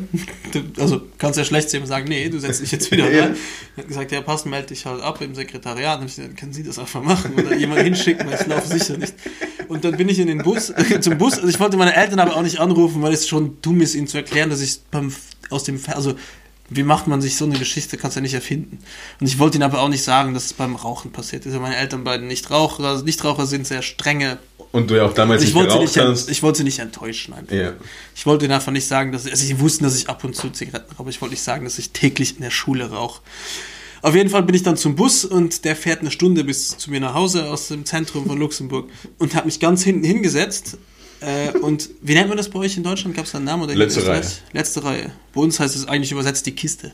Du, 0.51 0.61
also 0.81 1.01
kannst 1.17 1.37
ja 1.37 1.45
schlecht 1.45 1.69
zu 1.69 1.77
ihm 1.77 1.85
sagen, 1.85 2.07
nee, 2.07 2.27
du 2.29 2.39
setzt 2.39 2.61
dich 2.61 2.71
jetzt 2.71 2.89
wieder 2.91 3.05
rein. 3.05 3.35
Er 3.75 3.83
hat 3.83 3.87
gesagt, 3.87 4.11
ja, 4.11 4.21
passt, 4.21 4.45
melde 4.45 4.67
dich 4.67 4.85
halt 4.85 5.01
ab 5.01 5.21
im 5.21 5.35
Sekretariat. 5.35 5.99
Und 5.99 6.07
ich 6.07 6.15
gesagt, 6.15 6.37
können 6.37 6.53
Sie 6.53 6.63
das 6.63 6.79
einfach 6.79 7.03
machen 7.03 7.33
oder 7.35 7.55
jemand 7.55 7.81
hinschicken, 7.81 8.27
weil 8.27 8.39
ich 8.41 8.47
laufe 8.47 8.67
sicher 8.67 8.97
nicht. 8.97 9.13
Und 9.67 9.85
dann 9.85 9.95
bin 9.95 10.09
ich 10.09 10.19
in 10.19 10.27
den 10.27 10.39
Bus, 10.39 10.73
zum 11.01 11.17
Bus. 11.17 11.35
Also 11.35 11.47
ich 11.47 11.59
wollte 11.59 11.77
meine 11.77 11.95
Eltern 11.95 12.19
aber 12.19 12.35
auch 12.35 12.41
nicht 12.41 12.59
anrufen, 12.59 13.01
weil 13.01 13.13
es 13.13 13.27
schon 13.27 13.57
dumm 13.61 13.81
ist, 13.81 13.95
ihnen 13.95 14.07
zu 14.07 14.17
erklären, 14.17 14.49
dass 14.49 14.61
ich 14.61 14.79
beim, 14.89 15.13
aus 15.49 15.63
dem, 15.63 15.79
also 15.87 16.15
wie 16.73 16.83
macht 16.83 17.05
man 17.05 17.21
sich 17.21 17.35
so 17.35 17.43
eine 17.43 17.59
Geschichte, 17.59 17.97
kannst 17.97 18.15
du 18.15 18.19
ja 18.19 18.21
nicht 18.21 18.33
erfinden. 18.33 18.79
Und 19.19 19.27
ich 19.27 19.39
wollte 19.39 19.57
ihnen 19.57 19.63
aber 19.63 19.81
auch 19.81 19.89
nicht 19.89 20.03
sagen, 20.03 20.33
dass 20.33 20.45
es 20.45 20.53
beim 20.53 20.75
Rauchen 20.75 21.11
passiert 21.11 21.45
ist. 21.45 21.53
Meine 21.59 21.75
Eltern 21.75 22.05
beiden 22.05 22.27
Nichtraucher, 22.27 22.85
also 22.85 23.03
Nichtraucher 23.03 23.45
sind 23.45 23.67
sehr 23.67 23.81
strenge. 23.81 24.37
Und 24.71 24.89
du 24.89 24.95
ja 24.95 25.03
auch 25.03 25.13
damals 25.13 25.41
ich 25.41 25.49
nicht 25.49 25.55
wollte, 25.55 25.73
geraucht 25.73 25.95
nicht, 25.95 25.97
hast. 25.97 26.29
ich 26.29 26.41
wollte 26.43 26.59
sie 26.59 26.63
nicht 26.63 26.79
enttäuschen 26.79 27.33
einfach. 27.33 27.53
ja. 27.53 27.73
Ich 28.15 28.25
wollte 28.25 28.45
ihnen 28.45 28.53
einfach 28.53 28.71
nicht 28.71 28.87
sagen, 28.87 29.11
dass 29.11 29.25
also 29.25 29.45
sie 29.45 29.59
wussten, 29.59 29.83
dass 29.83 29.97
ich 29.97 30.07
ab 30.07 30.23
und 30.23 30.33
zu 30.33 30.49
Zigaretten 30.49 30.95
rauche, 30.95 31.09
ich 31.09 31.21
wollte 31.21 31.33
nicht 31.33 31.43
sagen, 31.43 31.65
dass 31.65 31.77
ich 31.77 31.91
täglich 31.91 32.37
in 32.37 32.41
der 32.41 32.51
Schule 32.51 32.89
rauche. 32.89 33.21
Auf 34.01 34.15
jeden 34.15 34.29
Fall 34.29 34.43
bin 34.43 34.55
ich 34.55 34.63
dann 34.63 34.77
zum 34.77 34.95
Bus 34.95 35.25
und 35.25 35.65
der 35.65 35.75
fährt 35.75 35.99
eine 35.99 36.09
Stunde 36.09 36.45
bis 36.45 36.77
zu 36.77 36.89
mir 36.89 37.01
nach 37.01 37.13
Hause 37.13 37.49
aus 37.49 37.67
dem 37.67 37.85
Zentrum 37.85 38.25
von 38.25 38.37
Luxemburg 38.37 38.89
und 39.19 39.35
hat 39.35 39.45
mich 39.45 39.59
ganz 39.59 39.83
hinten 39.83 40.05
hingesetzt. 40.05 40.77
Äh, 41.21 41.57
und 41.59 41.89
wie 42.01 42.15
nennt 42.15 42.29
man 42.29 42.37
das 42.37 42.49
bei 42.49 42.59
euch 42.59 42.77
in 42.77 42.83
Deutschland? 42.83 43.15
Gab 43.15 43.25
es 43.25 43.31
da 43.31 43.37
einen 43.37 43.45
Namen? 43.45 43.63
Oder 43.63 43.75
Letzte? 43.75 44.05
Reihe. 44.05 44.23
Letzte 44.53 44.83
Reihe. 44.83 45.11
Bei 45.33 45.41
uns 45.41 45.59
heißt 45.59 45.75
es 45.75 45.87
eigentlich 45.87 46.11
übersetzt 46.11 46.45
die 46.47 46.53
Kiste. 46.53 46.91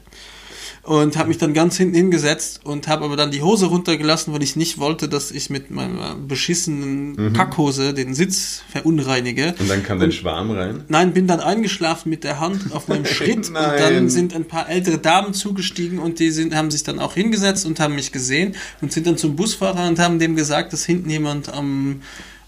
Und 0.83 1.17
habe 1.17 1.27
mich 1.27 1.37
dann 1.37 1.53
ganz 1.53 1.75
hinten 1.75 1.95
hingesetzt 1.95 2.61
und 2.63 2.87
habe 2.87 3.03
aber 3.03 3.17
dann 3.17 3.29
die 3.29 3.41
Hose 3.41 3.65
runtergelassen, 3.65 4.33
weil 4.33 4.41
ich 4.41 4.55
nicht 4.55 4.77
wollte, 4.77 5.09
dass 5.09 5.31
ich 5.31 5.49
mit 5.49 5.69
meiner 5.69 6.15
beschissenen 6.15 7.33
Kackhose 7.33 7.93
den 7.93 8.15
Sitz 8.15 8.63
verunreinige. 8.69 9.53
Und 9.59 9.69
dann 9.69 9.83
kam 9.83 9.99
dein 9.99 10.13
Schwarm 10.13 10.51
rein. 10.51 10.85
Nein, 10.87 11.13
bin 11.13 11.27
dann 11.27 11.41
eingeschlafen 11.41 12.09
mit 12.09 12.23
der 12.23 12.39
Hand 12.39 12.73
auf 12.73 12.87
meinem 12.87 13.05
Schritt 13.05 13.49
und 13.49 13.55
dann 13.55 14.09
sind 14.09 14.33
ein 14.33 14.45
paar 14.45 14.69
ältere 14.69 14.97
Damen 14.97 15.33
zugestiegen 15.33 15.99
und 15.99 16.19
die 16.19 16.31
sind, 16.31 16.55
haben 16.55 16.71
sich 16.71 16.83
dann 16.83 16.99
auch 16.99 17.15
hingesetzt 17.15 17.65
und 17.65 17.81
haben 17.81 17.95
mich 17.95 18.13
gesehen 18.13 18.55
und 18.79 18.93
sind 18.93 19.07
dann 19.07 19.17
zum 19.17 19.35
Busfahrer 19.35 19.89
und 19.89 19.99
haben 19.99 20.19
dem 20.19 20.37
gesagt, 20.37 20.71
dass 20.71 20.85
hinten 20.85 21.09
jemand 21.09 21.53
am 21.53 22.01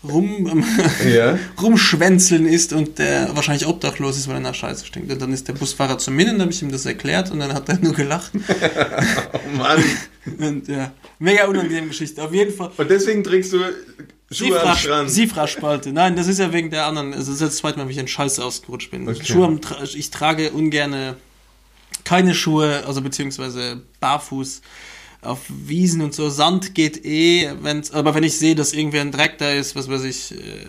rum, 0.04 0.48
am 0.50 0.64
Ja. 1.10 1.38
rumschwänzeln 1.62 2.46
ist 2.46 2.74
und 2.74 3.00
der 3.00 3.36
wahrscheinlich 3.36 3.68
obdachlos 3.68 4.18
ist, 4.18 4.28
weil 4.28 4.36
er 4.36 4.40
nach 4.42 4.56
Scheiße 4.56 4.86
stinkt. 4.86 5.12
Und 5.12 5.22
dann 5.22 5.34
ist 5.34 5.48
der 5.48 5.54
Busfahrer 5.54 5.98
zu 5.98 6.12
mir 6.12 6.26
und 6.26 6.34
dann 6.34 6.42
habe 6.42 6.52
ich 6.52 6.62
ihm 6.62 6.72
das 6.72 6.86
erklärt 6.86 7.32
und 7.32 7.40
dann 7.40 7.54
hat 7.54 7.68
er 7.70 7.80
nur 7.82 7.94
gelacht. 7.94 8.32
Oh 9.34 9.58
Mann. 9.58 9.84
und 10.38 10.68
ja, 10.68 10.92
mega 11.18 11.46
unangenehme 11.46 11.88
Geschichte. 11.88 12.24
Auf 12.24 12.34
jeden 12.34 12.54
Fall. 12.54 12.72
Und 12.78 12.90
deswegen 12.90 13.24
trägst 13.24 13.52
du 13.54 13.60
Schuhe 14.32 14.60
am 14.62 14.68
Siefra- 14.68 14.76
Strand. 14.78 15.12
Siefra-Spalte. 15.12 15.92
Nein, 15.92 16.16
das 16.16 16.28
ist 16.28 16.38
ja 16.40 16.54
wegen 16.54 16.70
der 16.70 16.86
anderen. 16.86 17.14
Also 17.14 17.32
das 17.32 17.42
ist 17.42 17.48
das 17.48 17.56
zweite 17.58 17.80
Mal, 17.80 17.88
wie 17.88 17.94
ich 17.94 17.98
in 17.98 18.08
Scheiße 18.08 18.44
ausgerutscht 18.44 18.92
bin. 18.92 19.08
Okay. 19.08 19.24
Schuhe 19.24 19.46
am 19.48 19.60
ich 19.96 20.10
trage 20.12 20.52
ungerne 20.52 21.16
keine 22.06 22.34
Schuhe, 22.36 22.84
also 22.88 23.02
beziehungsweise 23.02 23.82
barfuß 24.00 24.62
auf 25.22 25.42
Wiesen 25.50 26.02
und 26.02 26.14
so. 26.14 26.30
Sand 26.30 26.76
geht 26.76 27.06
eh, 27.06 27.52
wenn's, 27.62 27.92
aber 27.92 28.16
wenn 28.16 28.24
ich 28.24 28.38
sehe, 28.38 28.56
dass 28.56 28.74
irgendwie 28.74 29.00
ein 29.00 29.12
Dreck 29.12 29.38
da 29.38 29.52
ist, 29.52 29.76
was 29.76 29.90
weiß 29.90 30.04
ich, 30.04 30.32
äh, 30.34 30.66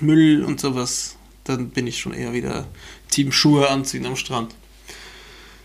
Müll 0.00 0.44
und 0.44 0.60
sowas, 0.60 1.16
dann 1.44 1.70
bin 1.70 1.86
ich 1.86 1.98
schon 1.98 2.12
eher 2.12 2.32
wieder 2.32 2.66
Team 3.10 3.32
Schuhe 3.32 3.68
anziehen 3.68 4.06
am 4.06 4.16
Strand. 4.16 4.54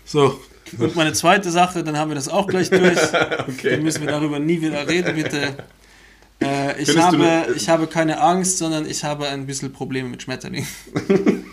So. 0.04 0.40
Und 0.78 0.96
meine 0.96 1.12
zweite 1.12 1.50
Sache, 1.50 1.84
dann 1.84 1.96
haben 1.96 2.10
wir 2.10 2.16
das 2.16 2.28
auch 2.28 2.46
gleich 2.46 2.70
durch. 2.70 2.98
Okay. 3.48 3.70
Dann 3.70 3.82
müssen 3.82 4.00
wir 4.00 4.08
darüber 4.08 4.38
nie 4.40 4.60
wieder 4.60 4.86
reden, 4.88 5.14
bitte. 5.14 5.56
Äh, 6.42 6.82
ich, 6.82 6.90
Findest 6.90 6.98
habe, 6.98 7.46
ich 7.54 7.68
habe 7.68 7.86
keine 7.86 8.20
Angst, 8.20 8.58
sondern 8.58 8.86
ich 8.86 9.04
habe 9.04 9.28
ein 9.28 9.46
bisschen 9.46 9.72
Probleme 9.72 10.08
mit 10.08 10.22
Schmetterlingen. 10.22 10.68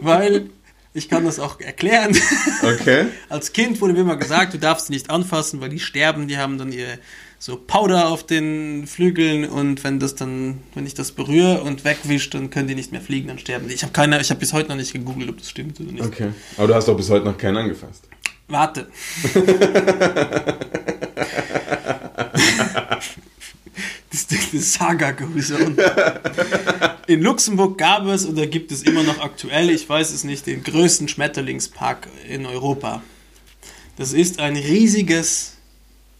Weil 0.00 0.50
ich 0.92 1.08
kann 1.08 1.24
das 1.24 1.38
auch 1.38 1.60
erklären. 1.60 2.16
Okay. 2.62 3.06
Als 3.28 3.52
Kind 3.52 3.80
wurde 3.80 3.94
mir 3.94 4.00
immer 4.00 4.16
gesagt, 4.16 4.52
du 4.52 4.58
darfst 4.58 4.88
sie 4.88 4.92
nicht 4.92 5.08
anfassen, 5.08 5.60
weil 5.60 5.70
die 5.70 5.78
sterben, 5.78 6.28
die 6.28 6.36
haben 6.36 6.58
dann 6.58 6.72
ihr 6.72 6.98
so 7.38 7.56
Powder 7.56 8.08
auf 8.08 8.24
den 8.24 8.86
Flügeln 8.86 9.48
und 9.48 9.82
wenn 9.82 9.98
das 9.98 10.14
dann, 10.14 10.58
wenn 10.74 10.84
ich 10.84 10.92
das 10.92 11.12
berühre 11.12 11.62
und 11.62 11.84
wegwischt, 11.84 12.34
dann 12.34 12.50
können 12.50 12.68
die 12.68 12.74
nicht 12.74 12.92
mehr 12.92 13.00
fliegen, 13.00 13.28
dann 13.28 13.38
sterben 13.38 13.68
die. 13.68 13.74
Ich 13.74 13.82
habe 13.82 13.94
keine, 13.94 14.20
ich 14.20 14.28
habe 14.28 14.40
bis 14.40 14.52
heute 14.52 14.68
noch 14.68 14.76
nicht 14.76 14.92
gegoogelt, 14.92 15.30
ob 15.30 15.38
das 15.38 15.48
stimmt 15.48 15.80
oder 15.80 15.90
nicht. 15.90 16.04
Okay. 16.04 16.32
Aber 16.58 16.66
du 16.66 16.74
hast 16.74 16.86
doch 16.86 16.96
bis 16.96 17.08
heute 17.08 17.24
noch 17.24 17.38
keinen 17.38 17.56
angefasst. 17.56 18.04
Warte. 18.48 18.88
Das 24.10 24.22
ist 24.22 24.52
die 24.52 24.58
Saga 24.58 25.12
gewesen. 25.12 25.76
In 27.06 27.22
Luxemburg 27.22 27.78
gab 27.78 28.06
es 28.06 28.26
oder 28.26 28.46
gibt 28.46 28.72
es 28.72 28.82
immer 28.82 29.04
noch 29.04 29.20
aktuell, 29.20 29.70
ich 29.70 29.88
weiß 29.88 30.12
es 30.12 30.24
nicht, 30.24 30.46
den 30.46 30.64
größten 30.64 31.06
Schmetterlingspark 31.06 32.08
in 32.28 32.44
Europa. 32.44 33.02
Das 33.96 34.12
ist 34.12 34.40
ein 34.40 34.56
riesiges, 34.56 35.52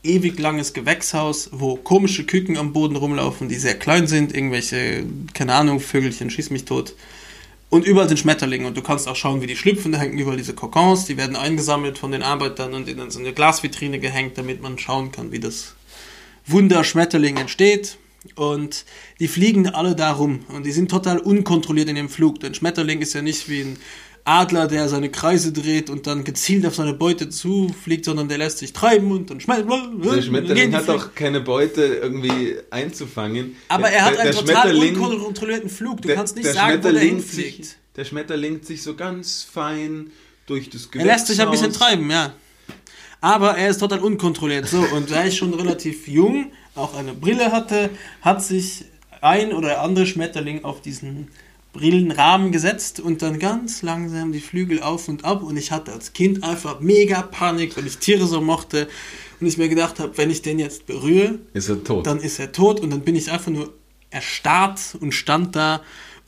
ewig 0.04 0.38
langes 0.38 0.72
Gewächshaus, 0.72 1.50
wo 1.52 1.76
komische 1.76 2.24
Küken 2.24 2.56
am 2.56 2.72
Boden 2.72 2.94
rumlaufen, 2.94 3.48
die 3.48 3.56
sehr 3.56 3.78
klein 3.78 4.06
sind, 4.06 4.34
irgendwelche, 4.34 5.04
keine 5.34 5.54
Ahnung, 5.54 5.80
Vögelchen, 5.80 6.30
schieß 6.30 6.50
mich 6.50 6.64
tot. 6.66 6.94
Und 7.70 7.86
überall 7.86 8.08
sind 8.08 8.18
Schmetterlinge 8.18 8.66
und 8.66 8.76
du 8.76 8.82
kannst 8.82 9.08
auch 9.08 9.16
schauen, 9.16 9.42
wie 9.42 9.46
die 9.46 9.56
schlüpfen. 9.56 9.92
Da 9.92 9.98
hängen 9.98 10.18
überall 10.18 10.36
diese 10.36 10.54
Kokons, 10.54 11.06
die 11.06 11.16
werden 11.16 11.36
eingesammelt 11.36 11.98
von 11.98 12.10
den 12.10 12.22
Arbeitern 12.22 12.74
und 12.74 12.88
in 12.88 13.10
so 13.10 13.20
eine 13.20 13.32
Glasvitrine 13.32 14.00
gehängt, 14.00 14.38
damit 14.38 14.60
man 14.60 14.78
schauen 14.78 15.12
kann, 15.12 15.30
wie 15.30 15.38
das 15.38 15.74
Wunder 16.50 16.84
Schmetterling 16.84 17.36
entsteht. 17.36 17.96
Und 18.34 18.84
die 19.18 19.28
fliegen 19.28 19.66
alle 19.68 19.96
da 19.96 20.12
rum 20.12 20.40
und 20.54 20.66
die 20.66 20.72
sind 20.72 20.90
total 20.90 21.18
unkontrolliert 21.18 21.88
in 21.88 21.94
dem 21.96 22.10
Flug. 22.10 22.38
Denn 22.40 22.52
Schmetterling 22.52 23.00
ist 23.00 23.14
ja 23.14 23.22
nicht 23.22 23.48
wie 23.48 23.62
ein 23.62 23.78
Adler, 24.24 24.68
der 24.68 24.90
seine 24.90 25.08
Kreise 25.10 25.52
dreht 25.52 25.88
und 25.88 26.06
dann 26.06 26.24
gezielt 26.24 26.66
auf 26.66 26.74
seine 26.74 26.92
Beute 26.92 27.30
zufliegt, 27.30 28.04
sondern 28.04 28.28
der 28.28 28.36
lässt 28.36 28.58
sich 28.58 28.74
treiben 28.74 29.10
und 29.10 29.30
dann 29.30 29.40
schmeißt 29.40 29.64
Der 30.04 30.22
Schmetterling 30.22 30.74
hat 30.74 30.86
doch 30.86 31.14
keine 31.14 31.40
Beute 31.40 31.82
irgendwie 31.82 32.56
einzufangen. 32.68 33.56
Aber 33.68 33.88
er 33.88 34.04
hat 34.04 34.12
der- 34.14 34.20
einen 34.20 34.32
der 34.32 34.40
total 34.44 34.76
unkontrollierten 34.76 35.70
Flug. 35.70 36.02
Du 36.02 36.08
der- 36.08 36.16
kannst 36.18 36.36
nicht 36.36 36.46
sagen, 36.46 36.78
wo 36.78 36.82
der 36.82 36.90
Schmetterling 36.90 37.14
hinfliegt. 37.16 37.64
sich, 37.64 37.74
Der 37.96 38.04
Schmetterling 38.04 38.62
sich 38.62 38.82
so 38.82 38.94
ganz 38.94 39.46
fein 39.50 40.10
durch 40.46 40.68
das 40.68 40.84
Er 40.84 40.90
Gewächshaus. 40.90 41.12
lässt 41.12 41.26
sich 41.28 41.40
ein 41.40 41.50
bisschen 41.50 41.72
treiben, 41.72 42.10
ja. 42.10 42.34
Aber 43.20 43.56
er 43.56 43.68
ist 43.68 43.78
total 43.78 44.00
unkontrolliert. 44.00 44.66
So, 44.68 44.78
und 44.80 45.10
da 45.10 45.24
ich 45.24 45.36
schon 45.36 45.52
relativ 45.54 46.08
jung 46.08 46.46
auch 46.74 46.94
eine 46.94 47.12
Brille 47.12 47.52
hatte, 47.52 47.90
hat 48.22 48.42
sich 48.42 48.84
ein 49.20 49.52
oder 49.52 49.82
andere 49.82 50.06
Schmetterling 50.06 50.64
auf 50.64 50.80
diesen 50.80 51.28
Brillenrahmen 51.72 52.50
gesetzt 52.50 52.98
und 52.98 53.22
dann 53.22 53.38
ganz 53.38 53.82
langsam 53.82 54.32
die 54.32 54.40
Flügel 54.40 54.82
auf 54.82 55.08
und 55.08 55.24
ab. 55.24 55.42
Und 55.42 55.56
ich 55.56 55.70
hatte 55.70 55.92
als 55.92 56.12
Kind 56.14 56.42
einfach 56.42 56.80
mega 56.80 57.22
Panik, 57.22 57.76
weil 57.76 57.86
ich 57.86 57.98
Tiere 57.98 58.26
so 58.26 58.40
mochte. 58.40 58.88
Und 59.40 59.46
ich 59.46 59.56
mir 59.56 59.68
gedacht 59.68 60.00
habe, 60.00 60.16
wenn 60.18 60.30
ich 60.30 60.42
den 60.42 60.58
jetzt 60.58 60.86
berühre, 60.86 61.38
Ist 61.52 61.68
er 61.68 61.82
tot? 61.84 62.06
dann 62.06 62.18
ist 62.20 62.38
er 62.38 62.52
tot 62.52 62.80
und 62.80 62.90
dann 62.90 63.00
bin 63.02 63.14
ich 63.16 63.30
einfach 63.30 63.50
nur 63.50 63.72
erstarrt 64.10 64.80
und 65.00 65.12
stand 65.12 65.54
da 65.56 65.80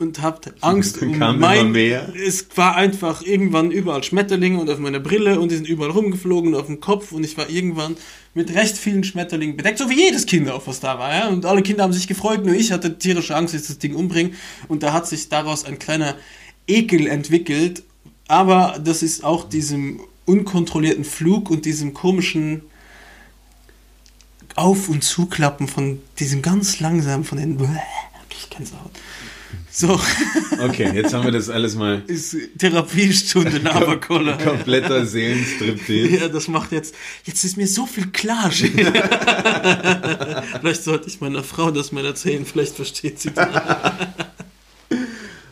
und 0.03 0.21
hatte 0.21 0.53
Angst 0.61 1.01
um 1.01 1.17
kam 1.17 1.37
immer 1.37 1.47
mein... 1.47 1.71
mehr. 1.71 2.13
Es 2.15 2.45
war 2.55 2.75
einfach 2.75 3.23
irgendwann 3.23 3.71
überall 3.71 4.03
Schmetterlinge 4.03 4.59
und 4.59 4.69
auf 4.69 4.77
meiner 4.77 4.99
Brille 4.99 5.39
und 5.39 5.49
die 5.49 5.55
sind 5.55 5.67
überall 5.67 5.89
rumgeflogen 5.89 6.53
und 6.53 6.59
auf 6.59 6.67
dem 6.67 6.79
Kopf 6.79 7.11
und 7.11 7.23
ich 7.23 7.37
war 7.37 7.49
irgendwann 7.49 7.95
mit 8.35 8.53
recht 8.53 8.77
vielen 8.77 9.03
Schmetterlingen 9.03 9.57
bedeckt, 9.57 9.79
so 9.79 9.89
wie 9.89 9.99
jedes 9.99 10.25
Kind 10.25 10.49
auch, 10.49 10.67
was 10.67 10.79
da 10.79 10.99
war. 10.99 11.13
Ja? 11.13 11.27
Und 11.29 11.45
alle 11.45 11.63
Kinder 11.63 11.83
haben 11.83 11.93
sich 11.93 12.07
gefreut, 12.07 12.45
nur 12.45 12.53
ich 12.53 12.71
hatte 12.71 12.97
tierische 12.97 13.35
Angst, 13.35 13.53
dass 13.53 13.61
ich 13.61 13.67
das 13.67 13.79
Ding 13.79 13.95
umbringe 13.95 14.31
und 14.67 14.83
da 14.83 14.93
hat 14.93 15.07
sich 15.07 15.29
daraus 15.29 15.65
ein 15.65 15.79
kleiner 15.79 16.15
Ekel 16.67 17.07
entwickelt, 17.07 17.83
aber 18.27 18.79
das 18.83 19.03
ist 19.03 19.23
auch 19.23 19.49
diesem 19.49 19.99
unkontrollierten 20.25 21.03
Flug 21.03 21.49
und 21.49 21.65
diesem 21.65 21.93
komischen 21.93 22.61
auf- 24.55 24.89
und 24.89 25.03
Zuklappen 25.03 25.67
von 25.67 26.01
diesem 26.19 26.41
ganz 26.41 26.79
langsam, 26.79 27.23
von 27.23 27.37
den. 27.37 27.59
Ich 28.29 28.49
kenn's 28.49 28.71
auch. 28.73 28.89
So, 29.75 29.99
Okay, 30.59 30.91
jetzt 30.93 31.15
haben 31.15 31.25
wir 31.25 31.31
das 31.31 31.49
alles 31.49 31.75
mal 31.75 32.03
ist 32.05 32.37
Therapiestunde 32.59 33.59
Navakola. 33.63 34.37
kompletter 34.37 35.03
Seelenstriptease. 35.03 36.15
Ja, 36.17 36.27
das 36.27 36.47
macht 36.47 36.71
jetzt. 36.71 36.93
Jetzt 37.23 37.43
ist 37.43 37.57
mir 37.57 37.65
so 37.67 37.87
viel 37.87 38.05
klar. 38.11 38.51
vielleicht 40.61 40.83
sollte 40.83 41.07
ich 41.07 41.21
meiner 41.21 41.41
Frau 41.43 41.71
das 41.71 41.91
mal 41.91 42.05
erzählen, 42.05 42.45
vielleicht 42.45 42.75
versteht 42.75 43.19
sie 43.19 43.31
das. 43.31 43.47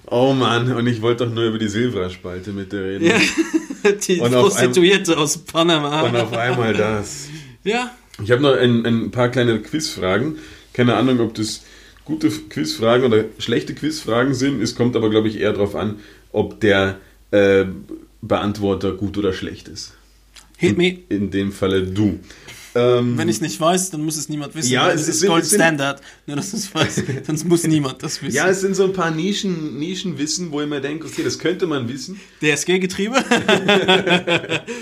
Oh 0.06 0.34
Mann, 0.34 0.72
und 0.74 0.86
ich 0.88 1.02
wollte 1.02 1.26
doch 1.26 1.34
nur 1.34 1.46
über 1.46 1.58
die 1.58 1.70
Silvra-Spalte 1.70 2.52
mit 2.52 2.72
dir 2.72 2.84
reden. 2.84 3.06
Ja, 3.06 3.16
die 4.08 4.20
Und 4.20 4.34
Prostituierte 4.34 5.18
aus 5.18 5.40
Panama. 5.40 6.02
Und 6.02 6.16
auf 6.16 6.34
einmal 6.34 6.74
das. 6.74 7.28
ja, 7.64 7.90
Ich 8.24 8.30
habe 8.30 8.44
noch 8.44 8.54
ein, 8.56 8.86
ein 8.86 9.10
paar 9.10 9.30
kleine 9.30 9.60
Quizfragen. 9.62 10.38
Keine 10.74 10.96
Ahnung, 10.96 11.20
ob 11.22 11.34
das 11.34 11.62
gute 12.06 12.30
Quizfragen 12.30 13.06
oder 13.06 13.26
schlechte 13.38 13.74
Quizfragen 13.74 14.34
sind. 14.34 14.62
Es 14.62 14.76
kommt 14.76 14.96
aber, 14.96 15.10
glaube 15.10 15.28
ich, 15.28 15.40
eher 15.40 15.54
darauf 15.54 15.76
an, 15.76 16.00
ob 16.32 16.60
der 16.60 17.00
äh, 17.32 17.66
Beantworter 18.22 18.94
gut 18.94 19.18
oder 19.18 19.34
schlecht 19.34 19.68
ist. 19.68 19.94
hit 20.58 20.78
me. 20.78 21.00
In 21.10 21.32
dem 21.32 21.52
Falle 21.52 21.84
du. 21.84 22.20
Ähm, 22.74 23.18
Wenn 23.18 23.28
ich 23.28 23.36
es 23.36 23.42
nicht 23.42 23.60
weiß, 23.60 23.90
dann 23.92 24.02
muss 24.06 24.16
es 24.18 24.30
niemand 24.30 24.56
wissen. 24.56 24.72
Ja, 24.72 24.90
es 24.92 25.06
das 25.06 25.16
ist 25.18 25.28
Gold 25.28 25.44
es 25.44 25.50
sind- 25.50 25.60
Standard. 25.60 26.02
Nur, 26.26 26.38
dass 26.38 26.52
du 26.52 26.58
es 26.58 26.74
weißt. 26.74 27.04
Sonst 27.28 27.44
muss 27.46 27.64
niemand 27.68 28.02
das 28.02 28.22
wissen. 28.22 28.36
ja, 28.36 28.48
es 28.48 28.62
sind 28.62 28.76
so 28.76 28.86
ein 28.86 28.94
paar 28.94 29.12
Nischen, 29.12 29.78
Nischenwissen, 29.78 30.52
wo 30.52 30.62
ich 30.62 30.68
mir 30.70 30.80
denke, 30.80 31.06
okay, 31.08 31.22
das 31.24 31.38
könnte 31.38 31.68
man 31.68 31.90
wissen. 31.90 32.20
DSG-Getriebe? 32.42 33.16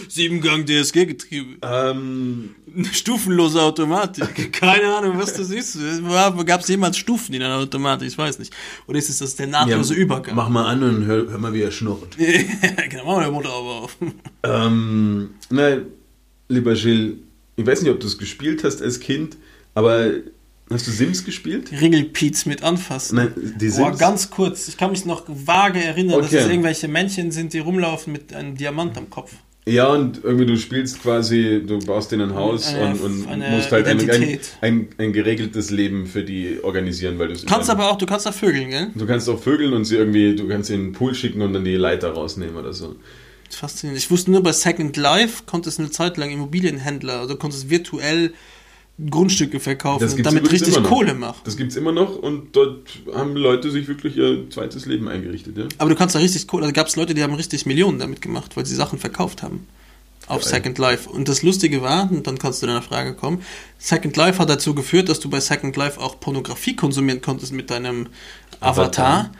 Siebengang 0.07 0.65
DSG-Getriebe. 0.65 1.57
Ähm, 1.61 2.55
Stufenlose 2.91 3.61
Automatik. 3.61 4.51
Keine 4.59 4.95
Ahnung, 4.95 5.17
was 5.17 5.33
das 5.33 5.49
ist. 5.49 5.77
Gab 6.45 6.61
es 6.61 6.67
jemals 6.67 6.97
Stufen 6.97 7.33
in 7.33 7.41
einer 7.41 7.57
Automatik? 7.57 8.07
Ich 8.07 8.17
weiß 8.17 8.39
nicht. 8.39 8.53
Oder 8.87 8.99
ist 8.99 9.09
es 9.09 9.17
das 9.19 9.35
der 9.35 9.47
nahtlose 9.47 9.93
Übergang? 9.93 10.35
Mach 10.35 10.49
mal 10.49 10.65
an 10.67 10.83
und 10.83 11.05
hör, 11.05 11.27
hör 11.29 11.37
mal, 11.39 11.53
wie 11.53 11.61
er 11.61 11.71
schnurrt. 11.71 12.17
genau, 12.17 13.05
machen 13.05 13.19
wir 13.21 13.25
den 13.25 13.33
Motor 13.33 13.51
aber 13.51 13.83
auf. 13.83 13.97
Ähm, 14.43 15.31
na, 15.49 15.77
lieber 16.47 16.73
Gilles, 16.75 17.13
ich 17.59 17.67
weiß 17.67 17.81
nicht, 17.81 17.91
ob 17.91 17.99
du 17.99 18.07
es 18.07 18.17
gespielt 18.17 18.63
hast 18.63 18.81
als 18.81 18.99
Kind, 18.99 19.37
aber 19.73 20.11
hast 20.69 20.87
du 20.87 20.91
Sims 20.91 21.25
gespielt? 21.25 21.71
Ringelpiez 21.71 22.45
mit 22.45 22.63
anfassen. 22.63 23.17
Nein, 23.17 23.33
die 23.59 23.69
Sims. 23.69 23.97
ganz 23.99 24.29
kurz. 24.29 24.67
Ich 24.69 24.77
kann 24.77 24.91
mich 24.91 25.05
noch 25.05 25.23
vage 25.27 25.83
erinnern, 25.83 26.19
dass 26.19 26.27
Okay. 26.27 26.37
es 26.37 26.47
irgendwelche 26.47 26.87
Männchen 26.87 27.31
sind, 27.31 27.53
die 27.53 27.59
rumlaufen 27.59 28.13
mit 28.13 28.33
einem 28.33 28.55
Diamant 28.55 28.97
am 28.97 29.09
Kopf. 29.09 29.33
Ja, 29.67 29.87
und 29.87 30.23
irgendwie 30.23 30.45
du 30.45 30.57
spielst 30.57 31.01
quasi, 31.03 31.61
du 31.65 31.79
baust 31.79 32.11
denen 32.11 32.31
ein 32.31 32.35
Haus 32.35 32.73
Eine- 32.73 32.95
und, 32.95 33.25
und 33.27 33.39
musst 33.51 33.71
halt 33.71 33.85
ein, 33.87 33.99
ein, 34.61 34.87
ein, 34.97 35.13
geregeltes 35.13 35.69
Leben 35.69 36.07
für 36.07 36.23
die 36.23 36.59
organisieren, 36.63 37.19
weil 37.19 37.27
du 37.27 37.45
Kannst 37.45 37.69
aber 37.69 37.91
auch, 37.91 37.97
du 37.97 38.05
kannst 38.07 38.25
da 38.25 38.31
vögeln, 38.31 38.69
gell? 38.69 38.87
Du 38.95 39.05
kannst 39.05 39.29
auch 39.29 39.39
vögeln 39.39 39.73
und 39.73 39.85
sie 39.85 39.97
irgendwie, 39.97 40.35
du 40.35 40.47
kannst 40.47 40.69
sie 40.69 40.75
in 40.75 40.85
den 40.85 40.93
Pool 40.93 41.13
schicken 41.13 41.41
und 41.41 41.53
dann 41.53 41.65
die 41.65 41.75
Leiter 41.75 42.11
rausnehmen 42.11 42.55
oder 42.55 42.73
so. 42.73 42.95
Faszinierend. 43.55 44.01
Ich 44.01 44.11
wusste 44.11 44.31
nur, 44.31 44.43
bei 44.43 44.51
Second 44.51 44.95
Life 44.97 45.43
konntest 45.45 45.77
du 45.77 45.83
eine 45.83 45.91
Zeit 45.91 46.17
lang 46.17 46.29
Immobilienhändler, 46.31 47.19
also 47.19 47.35
konntest 47.35 47.69
virtuell 47.69 48.33
Grundstücke 49.09 49.59
verkaufen 49.59 50.09
und 50.09 50.25
damit 50.25 50.51
richtig. 50.51 50.83
Kohle 50.83 51.13
machen. 51.13 51.39
Das 51.45 51.55
gibt's 51.55 51.77
immer 51.77 51.93
noch 51.93 52.17
und 52.17 52.55
dort 52.55 52.89
haben 53.13 53.35
Leute 53.35 53.71
sich 53.71 53.87
wirklich 53.87 54.17
ihr 54.17 54.49
zweites 54.49 54.85
Leben 54.85 55.07
eingerichtet, 55.07 55.57
ja. 55.57 55.65
Aber 55.77 55.89
du 55.89 55.95
kannst 55.95 56.15
da 56.15 56.19
richtig 56.19 56.47
Kohle, 56.47 56.65
da 56.65 56.71
gab 56.71 56.87
es 56.87 56.97
Leute, 56.97 57.13
die 57.13 57.23
haben 57.23 57.33
richtig 57.33 57.65
Millionen 57.65 57.99
damit 57.99 58.21
gemacht, 58.21 58.57
weil 58.57 58.65
sie 58.65 58.75
Sachen 58.75 58.99
verkauft 58.99 59.41
haben. 59.41 59.67
Auf 60.27 60.41
Geil. 60.43 60.51
Second 60.51 60.77
Life. 60.77 61.09
Und 61.09 61.27
das 61.27 61.43
Lustige 61.43 61.81
war, 61.81 62.11
und 62.11 62.27
dann 62.27 62.37
kannst 62.37 62.61
du 62.61 62.67
deiner 62.67 62.81
Frage 62.81 63.15
kommen, 63.15 63.41
Second 63.77 64.15
Life 64.17 64.37
hat 64.37 64.49
dazu 64.49 64.75
geführt, 64.75 65.07
dass 65.09 65.19
du 65.19 65.29
bei 65.29 65.39
Second 65.39 65.75
Life 65.77 65.99
auch 65.99 66.19
Pornografie 66.19 66.75
konsumieren 66.75 67.21
konntest 67.21 67.53
mit 67.53 67.71
deinem 67.71 68.07
Avatar. 68.59 69.31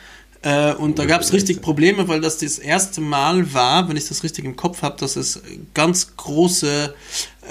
Äh, 0.42 0.74
und 0.74 1.00
da 1.00 1.06
gab 1.06 1.22
es 1.22 1.34
richtig 1.34 1.62
Probleme, 1.62 2.08
weil 2.08 2.22
das 2.22 2.38
das 2.38 2.60
erste 2.60 3.02
Mal 3.02 3.54
war, 3.54 3.90
wenn 3.90 3.98
ich 3.98 4.08
das 4.08 4.24
richtig 4.24 4.46
im 4.46 4.56
Kopf 4.56 4.82
habe, 4.82 4.98
dass 4.98 5.16
es 5.16 5.42
ganz 5.74 6.16
große 6.16 6.94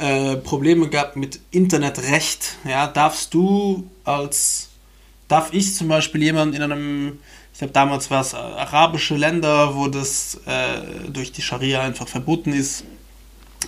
äh, 0.00 0.36
Probleme 0.36 0.88
gab 0.88 1.16
mit 1.16 1.40
Internetrecht. 1.50 2.56
Ja, 2.66 2.86
darfst 2.86 3.34
du 3.34 3.88
als 4.04 4.68
darf 5.28 5.52
ich 5.52 5.74
zum 5.74 5.88
Beispiel 5.88 6.22
jemand 6.22 6.54
in 6.54 6.62
einem, 6.62 7.18
ich 7.52 7.58
glaube 7.58 7.74
damals 7.74 8.10
war 8.10 8.22
es 8.22 8.34
arabische 8.34 9.16
Länder, 9.16 9.74
wo 9.76 9.88
das 9.88 10.40
äh, 10.46 11.10
durch 11.10 11.32
die 11.32 11.42
Scharia 11.42 11.82
einfach 11.82 12.08
verboten 12.08 12.54
ist, 12.54 12.84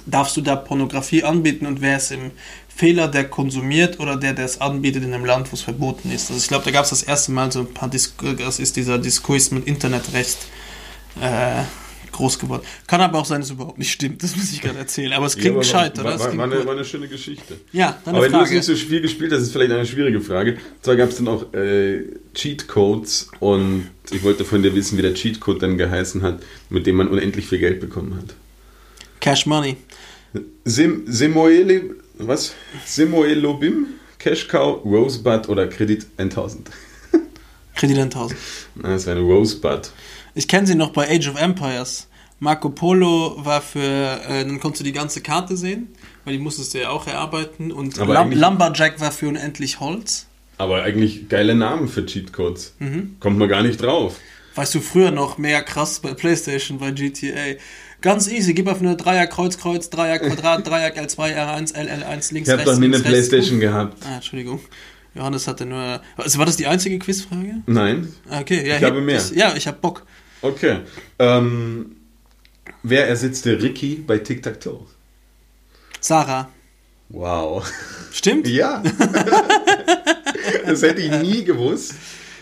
darfst 0.06 0.36
du 0.36 0.40
da 0.40 0.56
Pornografie 0.56 1.24
anbieten 1.24 1.66
und 1.66 1.80
wer 1.82 1.98
ist 1.98 2.12
im 2.12 2.30
Fehler, 2.74 3.08
der 3.08 3.24
konsumiert 3.28 4.00
oder 4.00 4.16
der, 4.16 4.32
der 4.32 4.44
es 4.46 4.60
anbietet 4.60 5.04
in 5.04 5.12
einem 5.12 5.24
Land, 5.24 5.50
wo 5.52 5.54
es 5.54 5.62
verboten 5.62 6.10
ist. 6.10 6.30
Also 6.30 6.40
ich 6.40 6.48
glaube, 6.48 6.64
da 6.64 6.70
gab 6.70 6.84
es 6.84 6.90
das 6.90 7.02
erste 7.02 7.32
Mal 7.32 7.50
so 7.52 7.60
ein 7.60 7.74
paar 7.74 7.90
Dis 7.90 8.14
das 8.38 8.58
ist 8.58 8.76
dieser 8.76 8.98
Diskurs 8.98 9.50
mit 9.50 9.66
Internetrecht 9.66 10.38
äh, 11.20 11.62
groß 12.12 12.38
geworden. 12.38 12.62
Kann 12.86 13.00
aber 13.00 13.18
auch 13.18 13.24
sein, 13.24 13.40
dass 13.40 13.48
es 13.50 13.54
überhaupt 13.54 13.78
nicht 13.78 13.90
stimmt, 13.92 14.22
das 14.22 14.34
muss 14.36 14.52
ich 14.52 14.60
gerade 14.60 14.78
erzählen. 14.78 15.12
Aber 15.12 15.26
es 15.26 15.36
klingt 15.36 15.54
Ja, 15.54 15.60
gescheit, 15.60 15.96
war, 15.98 16.04
oder? 16.06 16.18
War, 16.18 16.26
klingt 16.28 16.38
war, 16.38 16.44
eine, 16.52 16.66
war 16.66 16.72
eine 16.74 16.84
schöne 16.84 17.08
Geschichte. 17.08 17.56
ja, 17.72 17.98
dann 18.04 18.14
Aber 18.14 18.24
eine 18.24 18.32
wenn 18.32 18.38
du 18.40 18.44
Frage. 18.46 18.54
nicht 18.56 18.64
so 18.64 18.74
viel 18.74 19.00
gespielt 19.00 19.32
hast, 19.32 19.42
ist 19.42 19.52
vielleicht 19.52 19.72
eine 19.72 19.86
schwierige 19.86 20.20
Frage. 20.20 20.52
Und 20.52 20.58
zwar 20.84 20.96
gab 20.96 21.10
es 21.10 21.16
dann 21.16 21.28
auch 21.28 21.52
äh, 21.54 22.02
Cheatcodes 22.34 23.28
und 23.40 23.88
ich 24.10 24.22
wollte 24.22 24.44
von 24.44 24.62
dir 24.62 24.74
wissen, 24.74 24.98
wie 24.98 25.02
der 25.02 25.14
Cheatcode 25.14 25.62
dann 25.62 25.78
geheißen 25.78 26.22
hat, 26.22 26.42
mit 26.68 26.86
dem 26.86 26.96
man 26.96 27.08
unendlich 27.08 27.46
viel 27.46 27.58
Geld 27.58 27.80
bekommen 27.80 28.16
hat. 28.16 28.34
Cash 29.20 29.46
Money. 29.46 29.76
Sim, 30.64 31.02
Simoele, 31.06 31.96
was? 32.26 32.54
Simoelobim, 32.86 33.86
Cash 34.18 34.48
Cow, 34.48 34.84
Rosebud 34.84 35.48
oder 35.48 35.66
Kredit 35.68 36.06
1000? 36.16 36.70
Kredit 37.74 37.98
1000. 37.98 38.38
Na, 38.76 38.90
Das 38.90 39.06
wäre 39.06 39.16
eine 39.16 39.26
Rosebud. 39.26 39.90
Ich 40.34 40.46
kenne 40.48 40.66
sie 40.66 40.74
noch 40.74 40.90
bei 40.90 41.08
Age 41.10 41.28
of 41.28 41.40
Empires. 41.40 42.08
Marco 42.38 42.70
Polo 42.70 43.36
war 43.44 43.60
für, 43.60 43.80
äh, 43.80 44.44
dann 44.44 44.60
konntest 44.60 44.80
du 44.80 44.84
die 44.84 44.92
ganze 44.92 45.20
Karte 45.20 45.56
sehen, 45.56 45.88
weil 46.24 46.34
die 46.34 46.38
musstest 46.38 46.72
du 46.72 46.78
ja 46.80 46.90
auch 46.90 47.06
erarbeiten. 47.06 47.70
Und 47.70 47.96
Lam 47.98 48.32
Lumberjack 48.32 48.98
war 49.00 49.12
für 49.12 49.28
unendlich 49.28 49.80
Holz. 49.80 50.26
Aber 50.56 50.82
eigentlich 50.82 51.28
geile 51.28 51.54
Namen 51.54 51.88
für 51.88 52.04
Cheatcodes. 52.04 52.74
Mhm. 52.78 53.16
Kommt 53.20 53.38
man 53.38 53.48
gar 53.48 53.62
nicht 53.62 53.82
drauf. 53.82 54.16
Weißt 54.54 54.74
du, 54.74 54.80
früher 54.80 55.10
noch 55.10 55.38
mehr 55.38 55.62
krass 55.62 56.00
bei 56.00 56.12
Playstation, 56.12 56.78
bei 56.78 56.90
GTA. 56.90 57.56
Ganz 58.00 58.28
easy, 58.28 58.54
gib 58.54 58.66
auf 58.68 58.80
eine 58.80 58.96
Dreier, 58.96 59.26
Kreuz, 59.26 59.58
Kreuz, 59.58 59.90
Dreier, 59.90 60.18
Quadrat, 60.18 60.66
Dreieck, 60.66 60.96
L2, 60.98 61.34
R1, 61.36 61.74
LL1, 61.74 62.32
links, 62.32 62.48
Ich 62.48 62.52
habe 62.52 62.58
rechts, 62.58 62.64
doch 62.72 62.78
nie 62.78 62.86
eine 62.86 62.96
links, 62.96 63.08
rechts. 63.10 63.28
Playstation 63.28 63.60
gehabt. 63.60 63.98
Ah, 64.06 64.16
Entschuldigung. 64.16 64.60
Johannes 65.14 65.46
hatte 65.48 65.66
nur. 65.66 66.00
Also 66.16 66.38
war 66.38 66.46
das 66.46 66.56
die 66.56 66.66
einzige 66.66 66.98
Quizfrage? 66.98 67.56
Nein? 67.66 68.12
Ah, 68.30 68.40
Okay, 68.40 68.66
ja, 68.66 68.76
Ich 68.76 68.84
habe 68.84 69.00
mehr. 69.00 69.18
Ich, 69.20 69.32
ja, 69.36 69.54
ich 69.56 69.66
hab 69.66 69.80
Bock. 69.80 70.06
Okay. 70.40 70.78
Ähm, 71.18 71.96
wer 72.82 73.08
ersetzte 73.08 73.60
Ricky 73.60 73.96
bei 74.06 74.18
Tic 74.18 74.42
Tac 74.42 74.60
Toe? 74.60 74.86
Sarah. 76.00 76.48
Wow. 77.08 77.68
Stimmt? 78.12 78.46
Ja. 78.48 78.82
das 80.64 80.82
hätte 80.82 81.02
ich 81.02 81.10
nie 81.22 81.44
gewusst. 81.44 81.94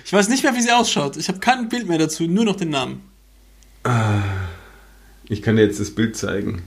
Ich 0.04 0.12
weiß 0.12 0.28
nicht 0.28 0.42
mehr, 0.44 0.54
wie 0.54 0.60
sie 0.62 0.70
ausschaut. 0.72 1.16
Ich 1.16 1.28
habe 1.28 1.38
kein 1.38 1.68
Bild 1.68 1.88
mehr 1.88 1.98
dazu, 1.98 2.24
nur 2.26 2.44
noch 2.44 2.56
den 2.56 2.70
Namen. 2.70 3.02
Ich 5.28 5.42
kann 5.42 5.56
dir 5.56 5.62
jetzt 5.62 5.80
das 5.80 5.90
Bild 5.94 6.16
zeigen. 6.16 6.62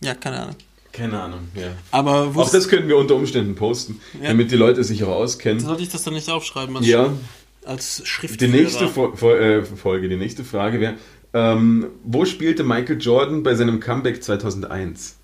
Ja, 0.00 0.14
keine 0.14 0.40
Ahnung. 0.42 0.56
Keine 0.92 1.20
Ahnung, 1.20 1.48
ja. 1.54 1.68
Aber 1.90 2.32
Auch 2.34 2.50
das 2.50 2.68
könnten 2.68 2.88
wir 2.88 2.96
unter 2.96 3.14
Umständen 3.14 3.54
posten, 3.54 4.00
Ja. 4.20 4.28
damit 4.28 4.50
die 4.50 4.56
Leute 4.56 4.82
sich 4.82 5.04
auch 5.04 5.08
auskennen. 5.14 5.60
sollte 5.60 5.82
ich 5.82 5.88
das 5.90 6.02
dann 6.02 6.14
nicht 6.14 6.28
aufschreiben 6.30 6.76
als, 6.76 6.86
Ja, 6.86 7.12
als 7.64 7.96
die 7.98 8.06
Schriftführer? 8.06 8.50
nächste 8.50 8.88
Fo 8.88 9.14
Fo 9.14 9.32
äh, 9.32 9.64
Folge, 9.64 10.08
die 10.08 10.16
nächste 10.16 10.44
Frage 10.44 10.80
wäre, 10.80 10.94
ähm, 11.34 11.86
wo 12.04 12.24
spielte 12.24 12.64
Michael 12.64 12.98
Jordan 13.00 13.42
bei 13.42 13.54
seinem 13.54 13.80
Comeback 13.80 14.22
2001? 14.24 15.16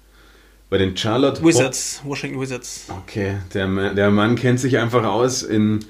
Bei 0.70 0.78
den 0.78 0.96
Charlotte? 0.96 1.42
Wizards, 1.42 2.00
Washington 2.04 2.40
Wizards. 2.40 2.86
Okay, 3.04 3.38
der, 3.54 3.94
der 3.94 4.10
Mann 4.10 4.36
kennt 4.36 4.60
sich 4.60 4.78
einfach 4.78 5.04
aus 5.04 5.42
in, 5.42 5.80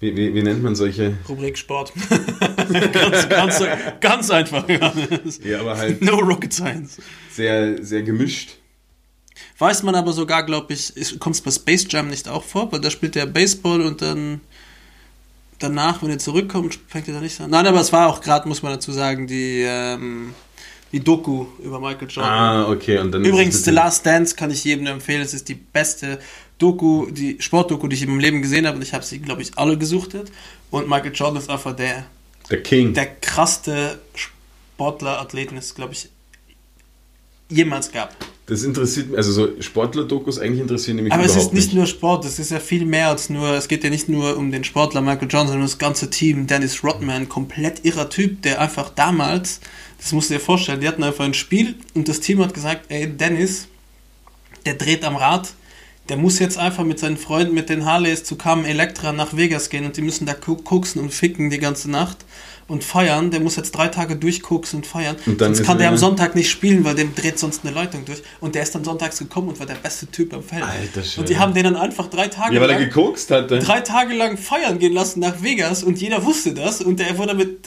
wie, 0.00 0.16
wie, 0.16 0.34
wie 0.34 0.42
nennt 0.42 0.62
man 0.62 0.74
solche? 0.74 1.16
Rubrik 1.28 1.58
Sport. 1.58 1.92
ganz, 2.92 3.28
ganz, 3.28 3.62
ganz 4.00 4.30
einfach. 4.30 4.68
Ja, 4.68 5.60
aber 5.60 5.76
halt 5.76 6.02
No 6.02 6.16
Rocket 6.16 6.52
Science. 6.52 6.98
sehr, 7.32 7.82
sehr 7.84 8.02
gemischt. 8.02 8.56
Weiß 9.58 9.82
man 9.82 9.94
aber 9.94 10.12
sogar, 10.12 10.44
glaube 10.44 10.72
ich, 10.72 11.18
kommt 11.18 11.36
es 11.36 11.42
bei 11.42 11.50
Space 11.50 11.86
Jam 11.90 12.08
nicht 12.08 12.28
auch 12.28 12.44
vor, 12.44 12.72
weil 12.72 12.80
da 12.80 12.90
spielt 12.90 13.14
er 13.16 13.26
Baseball 13.26 13.82
und 13.82 14.00
dann 14.00 14.40
danach, 15.58 16.02
wenn 16.02 16.10
er 16.10 16.18
zurückkommt, 16.18 16.78
fängt 16.88 17.06
er 17.08 17.14
da 17.14 17.20
nicht 17.20 17.40
an. 17.40 17.50
Nein, 17.50 17.66
aber 17.66 17.80
es 17.80 17.92
war 17.92 18.08
auch 18.08 18.20
gerade, 18.20 18.48
muss 18.48 18.62
man 18.62 18.72
dazu 18.72 18.90
sagen, 18.90 19.26
die, 19.26 19.62
ähm, 19.66 20.34
die 20.92 21.00
Doku 21.00 21.46
über 21.62 21.78
Michael 21.78 22.08
Jordan. 22.08 22.32
Ah, 22.32 22.68
okay. 22.68 22.98
Und 22.98 23.12
dann 23.12 23.24
Übrigens, 23.24 23.64
The 23.64 23.70
Last 23.70 24.04
Dance 24.04 24.34
kann 24.34 24.50
ich 24.50 24.64
jedem 24.64 24.86
empfehlen. 24.86 25.22
Es 25.22 25.34
ist 25.34 25.48
die 25.48 25.54
beste 25.54 26.18
Doku, 26.58 27.10
die 27.10 27.36
Sportdoku, 27.40 27.86
die 27.86 27.96
ich 27.96 28.02
in 28.02 28.10
meinem 28.10 28.20
Leben 28.20 28.42
gesehen 28.42 28.66
habe. 28.66 28.76
Und 28.76 28.82
ich 28.82 28.92
habe 28.92 29.04
sie, 29.04 29.20
glaube 29.20 29.42
ich, 29.42 29.56
alle 29.56 29.78
gesuchtet. 29.78 30.32
Und 30.70 30.88
Michael 30.88 31.12
Jordan 31.14 31.36
ist 31.40 31.50
einfach 31.50 31.76
der, 31.76 32.04
Der 32.50 32.62
King. 32.62 32.94
der 32.94 33.06
krasste 33.06 34.00
Sportler, 34.14 35.20
Athleten 35.20 35.56
ist, 35.56 35.74
glaube 35.74 35.92
ich, 35.92 36.08
jemals 37.48 37.92
gab. 37.92 38.16
Das 38.46 38.64
interessiert 38.64 39.10
mich, 39.10 39.16
also 39.16 39.30
so 39.30 39.62
Sportler-Dokus 39.62 40.40
eigentlich 40.40 40.60
interessieren 40.60 40.96
mich 40.96 41.12
Aber 41.12 41.24
es 41.24 41.36
ist 41.36 41.52
nicht 41.52 41.72
nur 41.72 41.86
Sport, 41.86 42.24
es 42.24 42.40
ist 42.40 42.50
ja 42.50 42.58
viel 42.58 42.84
mehr 42.84 43.08
als 43.08 43.30
nur, 43.30 43.50
es 43.50 43.68
geht 43.68 43.84
ja 43.84 43.90
nicht 43.90 44.08
nur 44.08 44.36
um 44.36 44.50
den 44.50 44.64
Sportler 44.64 45.02
Michael 45.02 45.28
Johnson, 45.28 45.48
sondern 45.48 45.60
um 45.60 45.66
das 45.66 45.78
ganze 45.78 46.10
Team. 46.10 46.48
Dennis 46.48 46.82
Rodman, 46.82 47.28
komplett 47.28 47.84
irrer 47.84 48.08
Typ, 48.08 48.42
der 48.42 48.60
einfach 48.60 48.90
damals, 48.90 49.60
das 49.98 50.12
musst 50.12 50.30
du 50.30 50.34
dir 50.34 50.40
vorstellen, 50.40 50.80
die 50.80 50.88
hatten 50.88 51.04
einfach 51.04 51.24
ein 51.24 51.34
Spiel 51.34 51.76
und 51.94 52.08
das 52.08 52.18
Team 52.18 52.42
hat 52.42 52.52
gesagt, 52.52 52.86
ey 52.88 53.06
Dennis, 53.06 53.68
der 54.66 54.74
dreht 54.74 55.04
am 55.04 55.14
Rad, 55.14 55.52
der 56.10 56.16
muss 56.16 56.40
jetzt 56.40 56.58
einfach 56.58 56.82
mit 56.82 56.98
seinen 56.98 57.16
Freunden, 57.16 57.54
mit 57.54 57.68
den 57.68 57.84
Harleys 57.84 58.24
zu 58.24 58.34
Carmen 58.34 58.64
Electra 58.64 59.12
nach 59.12 59.36
Vegas 59.36 59.70
gehen 59.70 59.86
und 59.86 59.96
die 59.96 60.02
müssen 60.02 60.26
da 60.26 60.34
koksen 60.34 61.00
und 61.00 61.14
ficken 61.14 61.50
die 61.50 61.60
ganze 61.60 61.88
Nacht 61.88 62.18
und 62.70 62.84
feiern. 62.84 63.30
Der 63.30 63.40
muss 63.40 63.56
jetzt 63.56 63.72
drei 63.72 63.88
Tage 63.88 64.16
durchkoksen 64.16 64.78
und 64.78 64.86
feiern. 64.86 65.16
Und 65.26 65.40
dann 65.40 65.54
sonst 65.54 65.66
kann 65.66 65.78
der 65.78 65.88
er- 65.88 65.92
am 65.92 65.98
Sonntag 65.98 66.34
nicht 66.34 66.48
spielen, 66.50 66.84
weil 66.84 66.94
dem 66.94 67.14
dreht 67.14 67.38
sonst 67.38 67.64
eine 67.64 67.74
Leitung 67.74 68.04
durch. 68.04 68.22
Und 68.40 68.54
der 68.54 68.62
ist 68.62 68.74
dann 68.74 68.84
sonntags 68.84 69.18
gekommen 69.18 69.48
und 69.48 69.58
war 69.58 69.66
der 69.66 69.74
beste 69.74 70.06
Typ 70.06 70.32
am 70.32 70.42
Feld. 70.42 70.62
Alter 70.62 71.02
Schwede. 71.02 71.20
und 71.20 71.28
die 71.28 71.38
haben 71.38 71.52
den 71.52 71.64
dann 71.64 71.76
einfach 71.76 72.06
drei 72.08 72.28
Tage 72.28 72.54
Ja, 72.54 72.60
weil 72.60 72.70
er 72.70 72.78
lang 72.78 72.88
gekokst 72.88 73.30
hatte. 73.30 73.58
drei 73.58 73.80
Tage 73.80 74.14
lang 74.14 74.36
feiern 74.38 74.78
gehen 74.78 74.92
lassen 74.92 75.20
nach 75.20 75.42
Vegas 75.42 75.82
und 75.82 76.00
jeder 76.00 76.24
wusste 76.24 76.54
das 76.54 76.80
und 76.80 77.00
der 77.00 77.18
wurde 77.18 77.34
mit, 77.34 77.66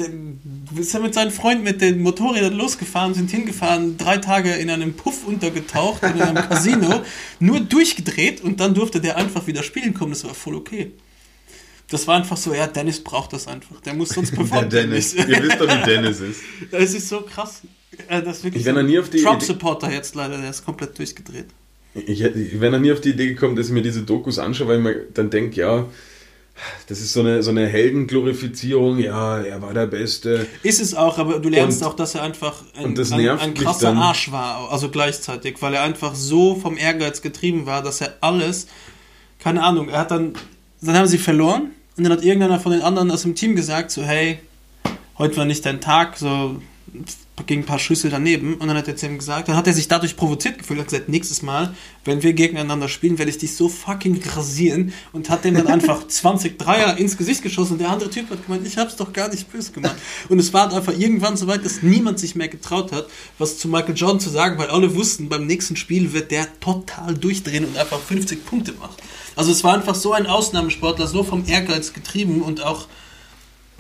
ist 0.78 0.94
er 0.94 1.02
mit 1.02 1.14
seinen 1.14 1.32
Freunden 1.32 1.64
mit 1.64 1.82
den 1.82 2.02
Motorrädern 2.02 2.54
losgefahren, 2.54 3.14
sind 3.14 3.30
hingefahren, 3.30 3.98
drei 3.98 4.18
Tage 4.18 4.52
in 4.54 4.70
einem 4.70 4.94
Puff 4.94 5.28
untergetaucht, 5.28 6.02
in 6.04 6.22
einem 6.22 6.36
Casino, 6.50 7.02
nur 7.40 7.60
durchgedreht 7.60 8.42
und 8.42 8.60
dann 8.60 8.74
durfte 8.74 9.02
der 9.02 9.18
einfach 9.18 9.46
wieder 9.48 9.64
spielen 9.64 9.94
kommen, 9.94 10.12
das 10.12 10.24
war 10.24 10.34
voll 10.34 10.56
okay. 10.56 10.92
Das 11.94 12.08
war 12.08 12.16
einfach 12.16 12.38
so, 12.38 12.56
ja, 12.56 12.66
Dennis 12.66 13.04
braucht 13.04 13.34
das 13.34 13.48
einfach. 13.48 13.80
Der 13.82 13.94
muss 13.94 14.10
sonst 14.10 14.32
Der 14.32 14.38
performt 14.38 14.74
er 14.74 14.82
Dennis. 14.82 15.14
Ihr 15.14 15.28
wisst 15.28 15.62
doch, 15.62 15.68
wie 15.68 15.86
Dennis 15.86 16.20
ist. 16.22 16.42
Das 16.72 16.92
ist 16.92 17.08
so 17.08 17.22
krass. 17.22 17.62
Das 18.10 18.38
ist 18.38 18.44
wirklich 18.44 18.66
Ich 18.66 18.74
noch 18.74 18.82
nie 18.82 18.98
auf 18.98 19.12
die 19.12 19.22
Trump-Supporter 19.22 19.92
jetzt 19.92 20.16
leider, 20.16 20.40
der 20.40 20.50
ist 20.50 20.66
komplett 20.66 20.98
durchgedreht. 20.98 21.46
Ich, 21.94 22.22
ich 22.24 22.60
wäre 22.60 22.72
noch 22.72 22.80
nie 22.80 22.92
auf 22.92 23.00
die 23.02 23.10
Idee 23.12 23.28
gekommen, 23.28 23.56
dass 23.56 23.68
ich 23.68 23.74
mir 23.74 23.84
diese 23.84 24.02
Dokus 24.02 24.40
anschaue, 24.40 24.68
weil 24.70 24.78
ich 24.80 24.84
mir 24.84 24.96
dann 25.14 25.30
denke, 25.30 25.60
ja, 25.62 25.86
das 26.88 27.00
ist 27.00 27.14
so 27.14 27.20
eine, 27.20 27.44
so 27.44 27.52
eine 27.52 27.68
Heldenglorifizierung, 27.68 28.98
ja, 28.98 29.40
er 29.42 29.62
war 29.62 29.76
der 29.76 29.86
Beste. 29.86 30.48
Ist 30.64 30.82
es 30.82 30.96
auch, 30.96 31.20
aber 31.20 31.38
du 31.38 31.50
lernst 31.50 31.84
Und- 31.84 31.88
auch, 31.88 31.94
dass 31.96 32.16
er 32.16 32.24
einfach 32.24 32.64
ein, 32.76 32.98
ein, 32.98 33.30
ein 33.40 33.54
krasser 33.54 33.90
dann. 33.90 33.98
Arsch 34.00 34.32
war, 34.32 34.72
also 34.72 34.90
gleichzeitig, 34.90 35.58
weil 35.62 35.76
er 35.76 35.84
einfach 35.84 36.16
so 36.16 36.56
vom 36.56 36.76
Ehrgeiz 36.76 37.22
getrieben 37.22 37.68
war, 37.68 37.84
dass 37.84 38.02
er 38.02 38.18
alles, 38.22 38.66
keine 39.38 39.62
Ahnung, 39.62 39.90
er 39.90 40.00
hat 40.00 40.10
dann, 40.10 40.34
dann 40.82 40.96
haben 40.98 41.08
sie 41.08 41.20
verloren 41.20 41.70
und 41.96 42.04
dann 42.04 42.14
hat 42.14 42.24
irgendeiner 42.24 42.60
von 42.60 42.72
den 42.72 42.82
anderen 42.82 43.12
aus 43.12 43.22
dem 43.24 43.36
Team 43.36 43.56
gesagt, 43.56 43.92
so 43.92 44.04
hey, 44.04 44.40
heute 45.18 45.38
war 45.38 45.46
nicht 45.46 45.66
dein 45.66 45.82
Tag, 45.82 46.18
so 46.18 46.62
ging 47.48 47.62
ein 47.62 47.66
paar 47.66 47.80
Schüsse 47.80 48.10
daneben 48.10 48.56
und 48.56 48.68
dann 48.68 48.78
hat 48.78 48.88
er 48.88 48.96
zu 48.96 49.08
ihm 49.08 49.18
gesagt, 49.18 49.48
dann 49.48 49.56
hat 49.56 49.66
er 49.66 49.74
sich 49.74 49.88
dadurch 49.88 50.16
provoziert 50.16 50.60
gefühlt 50.60 50.78
und 50.78 50.86
hat 50.86 50.92
gesagt, 50.92 51.10
nächstes 51.10 51.42
Mal, 51.42 51.74
wenn 52.06 52.22
wir 52.22 52.34
gegeneinander 52.34 52.88
spielen, 52.88 53.18
werde 53.18 53.32
ich 53.32 53.40
dich 53.40 53.56
so 53.56 53.70
fucking 53.70 54.22
rasieren 54.36 54.94
und 55.14 55.32
hat 55.32 55.44
dem 55.44 55.56
dann 55.56 55.68
einfach 55.68 56.08
20 56.08 56.60
Dreier 56.60 56.96
ins 56.98 57.18
Gesicht 57.18 57.42
geschossen 57.42 57.74
und 57.74 57.80
der 57.80 57.90
andere 57.90 58.12
Typ 58.12 58.30
hat 58.30 58.46
gemeint, 58.46 58.68
ich 58.68 58.78
hab's 58.78 58.98
doch 58.98 59.12
gar 59.12 59.30
nicht 59.30 59.52
böse 59.52 59.72
gemacht. 59.72 59.96
Und 60.30 60.38
es 60.38 60.54
war 60.54 60.72
einfach 60.72 60.94
irgendwann 60.98 61.36
so 61.36 61.48
weit, 61.48 61.66
dass 61.66 61.82
niemand 61.82 62.20
sich 62.20 62.36
mehr 62.36 62.50
getraut 62.50 62.92
hat, 62.92 63.08
was 63.40 63.58
zu 63.58 63.68
Michael 63.68 63.96
Jordan 63.96 64.20
zu 64.20 64.30
sagen, 64.30 64.60
weil 64.60 64.68
alle 64.68 64.94
wussten, 64.96 65.28
beim 65.28 65.48
nächsten 65.48 65.76
Spiel 65.76 66.14
wird 66.14 66.30
der 66.30 66.48
total 66.60 67.16
durchdrehen 67.16 67.66
und 67.66 67.78
einfach 67.78 68.00
50 68.00 68.46
Punkte 68.46 68.74
machen. 68.74 68.96
Also 69.36 69.52
es 69.52 69.64
war 69.64 69.74
einfach 69.74 69.96
so 69.96 70.14
ein 70.14 70.28
Ausnahmesportler, 70.28 71.08
so 71.08 71.24
vom 71.24 71.46
Ehrgeiz 71.48 71.94
getrieben 71.94 72.44
und 72.44 72.64
auch 72.64 72.88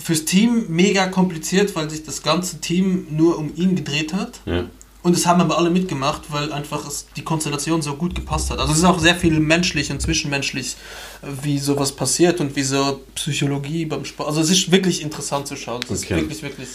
fürs 0.03 0.25
Team 0.25 0.65
mega 0.69 1.07
kompliziert, 1.07 1.75
weil 1.75 1.89
sich 1.89 2.03
das 2.03 2.21
ganze 2.23 2.59
Team 2.59 3.07
nur 3.09 3.37
um 3.37 3.51
ihn 3.55 3.75
gedreht 3.75 4.13
hat. 4.13 4.41
Ja. 4.45 4.65
Und 5.01 5.17
es 5.17 5.25
haben 5.25 5.41
aber 5.41 5.57
alle 5.57 5.69
mitgemacht, 5.69 6.21
weil 6.29 6.53
einfach 6.53 6.87
es, 6.87 7.07
die 7.17 7.23
Konstellation 7.23 7.81
so 7.81 7.95
gut 7.95 8.15
gepasst 8.15 8.49
hat. 8.51 8.59
Also 8.59 8.71
es 8.71 8.77
ist 8.79 8.83
auch 8.85 8.99
sehr 8.99 9.15
viel 9.15 9.37
menschlich 9.41 9.91
und 9.91 10.01
zwischenmenschlich, 10.01 10.77
äh, 11.21 11.27
wie 11.43 11.59
sowas 11.59 11.91
passiert 11.91 12.39
und 12.39 12.55
wie 12.55 12.63
so 12.63 13.01
Psychologie 13.15 13.83
beim 13.85 14.05
Sport. 14.05 14.29
Also 14.29 14.39
es 14.39 14.49
ist 14.49 14.71
wirklich 14.71 15.01
interessant 15.01 15.45
zu 15.47 15.57
schauen. 15.57 15.81
Es 15.91 16.03
Okay. 16.05 16.21
ist 16.21 16.41
wirklich, 16.41 16.43
wirklich. 16.43 16.69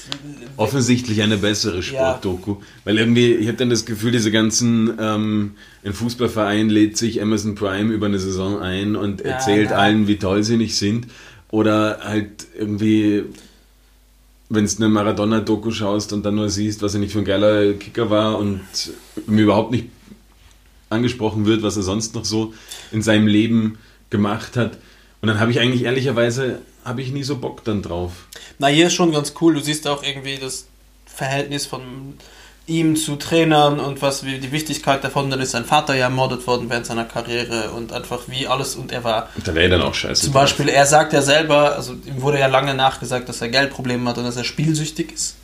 Offensichtlich 0.59 1.23
eine 1.23 1.39
bessere 1.39 1.83
Sportdoku. 1.83 2.57
Weil 2.85 2.99
irgendwie, 2.99 3.33
ich 3.33 3.49
habe 3.49 3.57
dann 3.57 3.71
das 3.71 3.87
Gefühl, 3.87 4.13
diese 4.13 4.31
ganzen, 4.31 4.93
ähm, 5.01 5.53
ein 5.83 5.95
Fußballverein 5.95 6.69
lädt 6.69 6.99
sich 6.99 7.23
Amazon 7.23 7.55
Prime 7.55 7.93
über 7.95 8.07
eine 8.07 8.19
Saison 8.19 8.61
ein 8.61 8.95
und 8.97 9.21
Ja, 9.23 9.27
erzählt 9.29 9.71
ja. 9.71 9.77
allen, 9.77 10.07
wie 10.07 10.17
toll 10.17 10.43
sie 10.43 10.59
nicht 10.59 10.77
sind. 10.77 11.07
Oder 11.51 12.01
halt 12.03 12.47
irgendwie, 12.57 13.25
wenn 14.49 14.67
du 14.67 14.77
eine 14.77 14.89
Maradona-Doku 14.89 15.71
schaust 15.71 16.13
und 16.13 16.25
dann 16.25 16.35
nur 16.35 16.51
siehst, 16.51 16.83
was 16.83 16.95
er 16.95 17.01
nicht 17.01 17.13
für 17.13 17.21
ein 17.21 17.25
geiler 17.25 17.73
Kicker 17.75 18.11
war 18.11 18.39
und 18.39 18.61
mir 19.27 19.45
überhaupt 19.45 19.71
nicht 19.71 19.87
angesprochen 20.91 21.47
wird, 21.47 21.63
was 21.63 21.77
er 21.77 21.83
sonst 21.83 22.15
noch 22.15 22.25
so 22.25 22.55
in 22.93 23.03
seinem 23.03 23.27
Leben 23.27 23.79
gemacht 24.11 24.57
hat. 24.57 24.79
Und 25.21 25.29
dann 25.29 25.41
habe 25.41 25.51
ich 25.51 25.61
eigentlich 25.61 25.85
ehrlicherweise, 25.85 26.61
habe 26.85 27.03
ich 27.03 27.13
nie 27.13 27.25
so 27.25 27.39
Bock 27.39 27.65
dann 27.65 27.83
drauf. 27.83 28.27
Na, 28.59 28.69
hier 28.69 28.87
ist 28.87 28.95
schon 28.95 29.13
ganz 29.13 29.35
cool. 29.41 29.55
Du 29.55 29.61
siehst 29.61 29.87
auch 29.87 30.03
irgendwie 30.03 30.37
das 30.37 30.67
Verhältnis 31.07 31.67
von 31.67 32.15
ihm 32.69 32.97
zu 32.97 33.17
Trainern 33.17 33.81
und 33.81 34.03
was 34.03 34.25
wie 34.25 34.39
die 34.39 34.53
Wichtigkeit 34.53 35.03
davon. 35.03 35.31
Dann 35.31 35.41
ist 35.41 35.53
sein 35.53 35.65
Vater 35.65 35.95
ja 35.95 36.05
ermordet 36.05 36.47
worden 36.47 36.71
während 36.71 36.87
seiner 36.87 37.05
Karriere 37.05 37.71
und 37.71 37.93
einfach 37.93 38.21
wie 38.27 38.47
alles 38.47 38.77
und 38.77 38.93
er 38.93 39.05
war 39.05 39.29
Da 39.43 39.55
wäre 39.55 39.71
dann 39.71 39.83
auch 39.83 39.95
scheiße. 39.95 40.25
Zum 40.25 40.33
drauf. 40.33 40.43
Beispiel, 40.43 40.69
er 40.69 40.87
sagt 40.87 41.13
ja 41.13 41.23
selber, 41.23 41.75
also 41.75 41.95
ihm 42.07 42.21
wurde 42.21 42.39
ja 42.39 42.47
lange 42.47 42.75
nachgesagt, 42.75 43.29
dass 43.29 43.41
er 43.41 43.49
Geldprobleme 43.49 44.09
hat 44.09 44.19
und 44.19 44.25
dass 44.25 44.37
er 44.37 44.45
spielsüchtig 44.45 45.13
ist. 45.13 45.37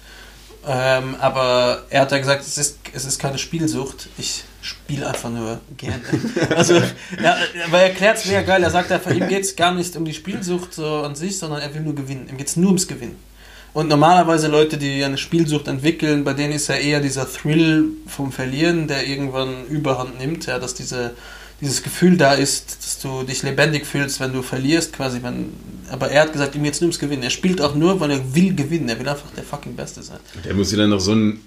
Ähm, 0.66 1.16
aber 1.20 1.83
er 1.91 2.03
hat 2.03 2.12
ja 2.12 2.18
gesagt, 2.18 2.43
es 2.43 2.57
ist, 2.57 2.79
es 2.95 3.05
ist 3.05 3.18
keine 3.18 3.37
Spielsucht, 3.37 4.09
ich 4.16 4.45
spiele 4.62 5.07
einfach 5.07 5.29
nur 5.29 5.61
gerne. 5.77 6.01
Also, 6.57 6.75
ja, 6.75 7.37
aber 7.66 7.81
er 7.81 7.89
erklärt 7.89 8.16
es 8.18 8.25
mega 8.25 8.43
geil, 8.43 8.62
er 8.62 8.70
sagt 8.70 8.91
einfach, 8.91 9.11
ihm 9.11 9.29
geht 9.29 9.43
es 9.43 9.57
gar 9.57 9.75
nicht 9.75 9.95
um 9.97 10.07
die 10.07 10.14
Spielsucht 10.14 10.72
so 10.72 11.03
an 11.03 11.14
sich, 11.14 11.39
sondern 11.39 11.61
er 11.61 11.75
will 11.75 11.83
nur 11.83 11.95
gewinnen. 11.95 12.29
Ihm 12.31 12.39
geht 12.39 12.47
es 12.47 12.57
nur 12.57 12.68
ums 12.68 12.89
Gewinnen. 12.89 13.16
Und 13.75 13.89
normalerweise 13.89 14.47
Leute, 14.47 14.79
die 14.79 15.03
eine 15.03 15.18
Spielsucht 15.18 15.66
entwickeln, 15.66 16.22
bei 16.22 16.33
denen 16.33 16.53
ist 16.53 16.68
ja 16.68 16.77
eher 16.77 17.01
dieser 17.01 17.31
Thrill 17.31 17.89
vom 18.07 18.31
Verlieren, 18.31 18.87
der 18.87 19.07
irgendwann 19.07 19.66
Überhand 19.68 20.20
nimmt, 20.20 20.47
ja, 20.47 20.61
dass 20.61 20.75
diese, 20.75 21.14
dieses 21.61 21.83
Gefühl 21.83 22.16
da 22.16 22.35
ist, 22.35 22.79
dass 22.81 23.01
du 23.01 23.25
dich 23.25 23.43
lebendig 23.43 23.85
fühlst, 23.85 24.20
wenn 24.20 24.33
du 24.33 24.43
verlierst, 24.43 24.93
quasi. 24.93 25.25
Wenn, 25.25 25.53
aber 25.91 26.09
er 26.09 26.22
hat 26.22 26.33
gesagt, 26.33 26.55
ihm 26.55 26.62
geht's 26.62 26.81
nur 26.81 26.87
ums 26.87 27.01
Gewinnen. 27.01 27.25
Er 27.25 27.31
spielt 27.31 27.61
auch 27.61 27.75
nur, 27.75 27.99
weil 27.99 28.12
er 28.12 28.35
will 28.37 28.55
gewinnen. 28.55 28.89
Er 28.89 29.01
will 29.01 29.09
einfach 29.09 29.31
der 29.37 29.43
fucking 29.43 29.75
Beste 29.75 30.05
sein. 30.05 30.20
Der 30.45 30.55
muss 30.55 30.70
sich 30.70 30.79
dann 30.79 30.91
noch 30.91 31.01
so 31.01 31.12
ein 31.12 31.41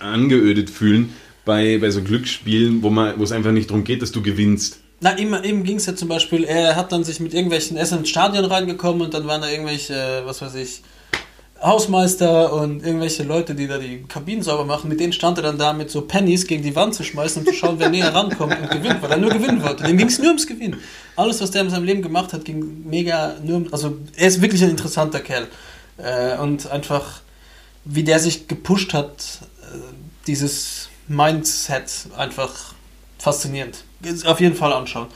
angeödet 0.00 0.70
fühlen 0.70 1.12
bei, 1.44 1.76
bei 1.78 1.90
so 1.90 2.02
Glücksspielen, 2.02 2.82
wo, 2.82 2.88
man, 2.88 3.18
wo 3.18 3.22
es 3.22 3.32
einfach 3.32 3.52
nicht 3.52 3.68
darum 3.68 3.84
geht, 3.84 4.00
dass 4.00 4.12
du 4.12 4.22
gewinnst. 4.22 4.80
Na, 5.00 5.16
ihm, 5.18 5.34
ihm 5.44 5.62
ging 5.62 5.76
es 5.76 5.84
ja 5.84 5.94
zum 5.94 6.08
Beispiel, 6.08 6.44
er 6.44 6.74
hat 6.74 6.90
dann 6.90 7.04
sich 7.04 7.20
mit 7.20 7.34
irgendwelchen, 7.34 7.76
er 7.76 7.82
ist 7.82 7.92
ins 7.92 8.08
Stadion 8.08 8.46
reingekommen 8.46 9.02
und 9.02 9.12
dann 9.12 9.26
waren 9.26 9.42
da 9.42 9.50
irgendwelche, 9.50 10.22
was 10.24 10.40
weiß 10.40 10.54
ich, 10.54 10.80
Hausmeister 11.62 12.52
und 12.52 12.84
irgendwelche 12.84 13.22
Leute, 13.22 13.54
die 13.54 13.66
da 13.66 13.78
die 13.78 14.02
Kabinen 14.02 14.42
sauber 14.42 14.64
machen, 14.64 14.88
mit 14.90 15.00
denen 15.00 15.12
stand 15.12 15.38
er 15.38 15.42
dann 15.42 15.58
da 15.58 15.72
mit 15.72 15.90
so 15.90 16.02
Pennies 16.02 16.46
gegen 16.46 16.62
die 16.62 16.76
Wand 16.76 16.94
zu 16.94 17.02
schmeißen, 17.02 17.40
um 17.42 17.46
zu 17.46 17.54
schauen, 17.54 17.76
wer 17.78 17.88
näher 17.88 18.14
rankommt 18.14 18.60
und 18.60 18.70
gewinnt, 18.70 19.02
weil 19.02 19.10
er 19.10 19.16
nur 19.16 19.30
gewinnen 19.30 19.62
wollte. 19.62 19.84
Dem 19.84 19.96
ging 19.96 20.08
es 20.08 20.18
nur 20.18 20.28
ums 20.28 20.46
Gewinnen. 20.46 20.78
Alles, 21.16 21.40
was 21.40 21.50
der 21.50 21.62
in 21.62 21.70
seinem 21.70 21.84
Leben 21.84 22.02
gemacht 22.02 22.34
hat, 22.34 22.44
ging 22.44 22.84
mega 22.86 23.36
nur 23.42 23.56
um, 23.56 23.72
also 23.72 23.96
er 24.16 24.28
ist 24.28 24.42
wirklich 24.42 24.62
ein 24.62 24.70
interessanter 24.70 25.20
Kerl. 25.20 25.48
Äh, 25.96 26.36
und 26.38 26.70
einfach, 26.70 27.20
wie 27.84 28.04
der 28.04 28.18
sich 28.18 28.48
gepusht 28.48 28.92
hat, 28.92 29.40
äh, 29.62 29.78
dieses 30.26 30.90
Mindset 31.08 31.90
einfach 32.16 32.74
faszinierend. 33.18 33.84
Auf 34.26 34.40
jeden 34.40 34.56
Fall 34.56 34.74
anschauen. 34.74 35.06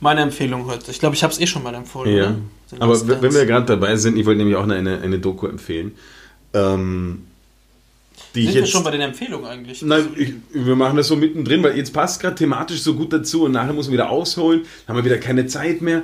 Meine 0.00 0.20
Empfehlung 0.20 0.66
heute. 0.66 0.92
Ich 0.92 1.00
glaube, 1.00 1.16
ich 1.16 1.24
habe 1.24 1.32
es 1.32 1.40
eh 1.40 1.46
schon 1.46 1.64
mal 1.64 1.74
empfohlen. 1.74 2.16
Ja. 2.16 2.22
oder? 2.22 2.36
Aber 2.78 2.92
Last 2.92 3.08
wenn 3.08 3.34
wir 3.34 3.46
gerade 3.46 3.66
dabei 3.66 3.96
sind, 3.96 4.16
ich 4.18 4.26
wollte 4.26 4.38
nämlich 4.38 4.56
auch 4.56 4.68
eine, 4.68 5.00
eine 5.00 5.18
Doku 5.18 5.46
empfehlen. 5.46 5.92
Ähm, 6.54 7.24
die 8.34 8.42
Sind 8.42 8.48
ich 8.48 8.54
wir 8.54 8.60
jetzt. 8.62 8.70
schon 8.70 8.84
bei 8.84 8.90
den 8.90 9.00
Empfehlungen 9.00 9.46
eigentlich? 9.46 9.82
Nein, 9.82 10.08
ich, 10.16 10.34
wir 10.52 10.76
machen 10.76 10.96
das 10.96 11.08
so 11.08 11.16
mittendrin, 11.16 11.62
weil 11.62 11.76
jetzt 11.76 11.92
passt 11.92 12.20
gerade 12.20 12.34
thematisch 12.34 12.80
so 12.82 12.94
gut 12.94 13.12
dazu 13.12 13.44
und 13.44 13.52
nachher 13.52 13.72
muss 13.72 13.86
man 13.86 13.94
wieder 13.94 14.10
ausholen, 14.10 14.62
haben 14.86 14.96
wir 14.96 15.04
wieder 15.04 15.18
keine 15.18 15.46
Zeit 15.46 15.80
mehr. 15.80 16.02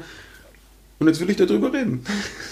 Und 1.00 1.08
jetzt 1.08 1.20
will 1.20 1.28
ich 1.28 1.36
darüber 1.36 1.72
reden. 1.72 2.04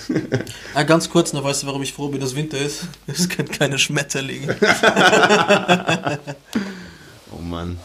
Ah, 0.75 0.83
ganz 0.83 1.09
kurz, 1.09 1.33
noch 1.33 1.45
weißt 1.45 1.63
du, 1.63 1.67
warum 1.69 1.83
ich 1.83 1.93
froh 1.93 2.09
bin, 2.09 2.21
dass 2.21 2.35
Winter 2.35 2.59
ist? 2.59 2.89
Es 3.07 3.29
gibt 3.29 3.59
keine 3.59 3.79
Schmetterlinge. 3.79 4.57
Oh 7.35 7.41
Mann. 7.41 7.79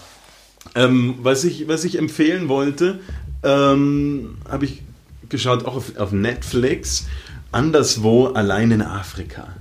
Ähm, 0.75 1.15
was, 1.21 1.45
ich, 1.45 1.67
was 1.69 1.85
ich 1.85 1.97
empfehlen 1.97 2.49
wollte, 2.49 2.99
ähm, 3.43 4.37
habe 4.49 4.65
ich 4.65 4.83
geschaut, 5.29 5.65
auch 5.65 5.75
auf, 5.75 5.97
auf 5.97 6.11
Netflix. 6.11 7.07
Anderswo, 7.51 8.27
allein 8.27 8.71
in 8.71 8.81
Afrika. 8.81 9.55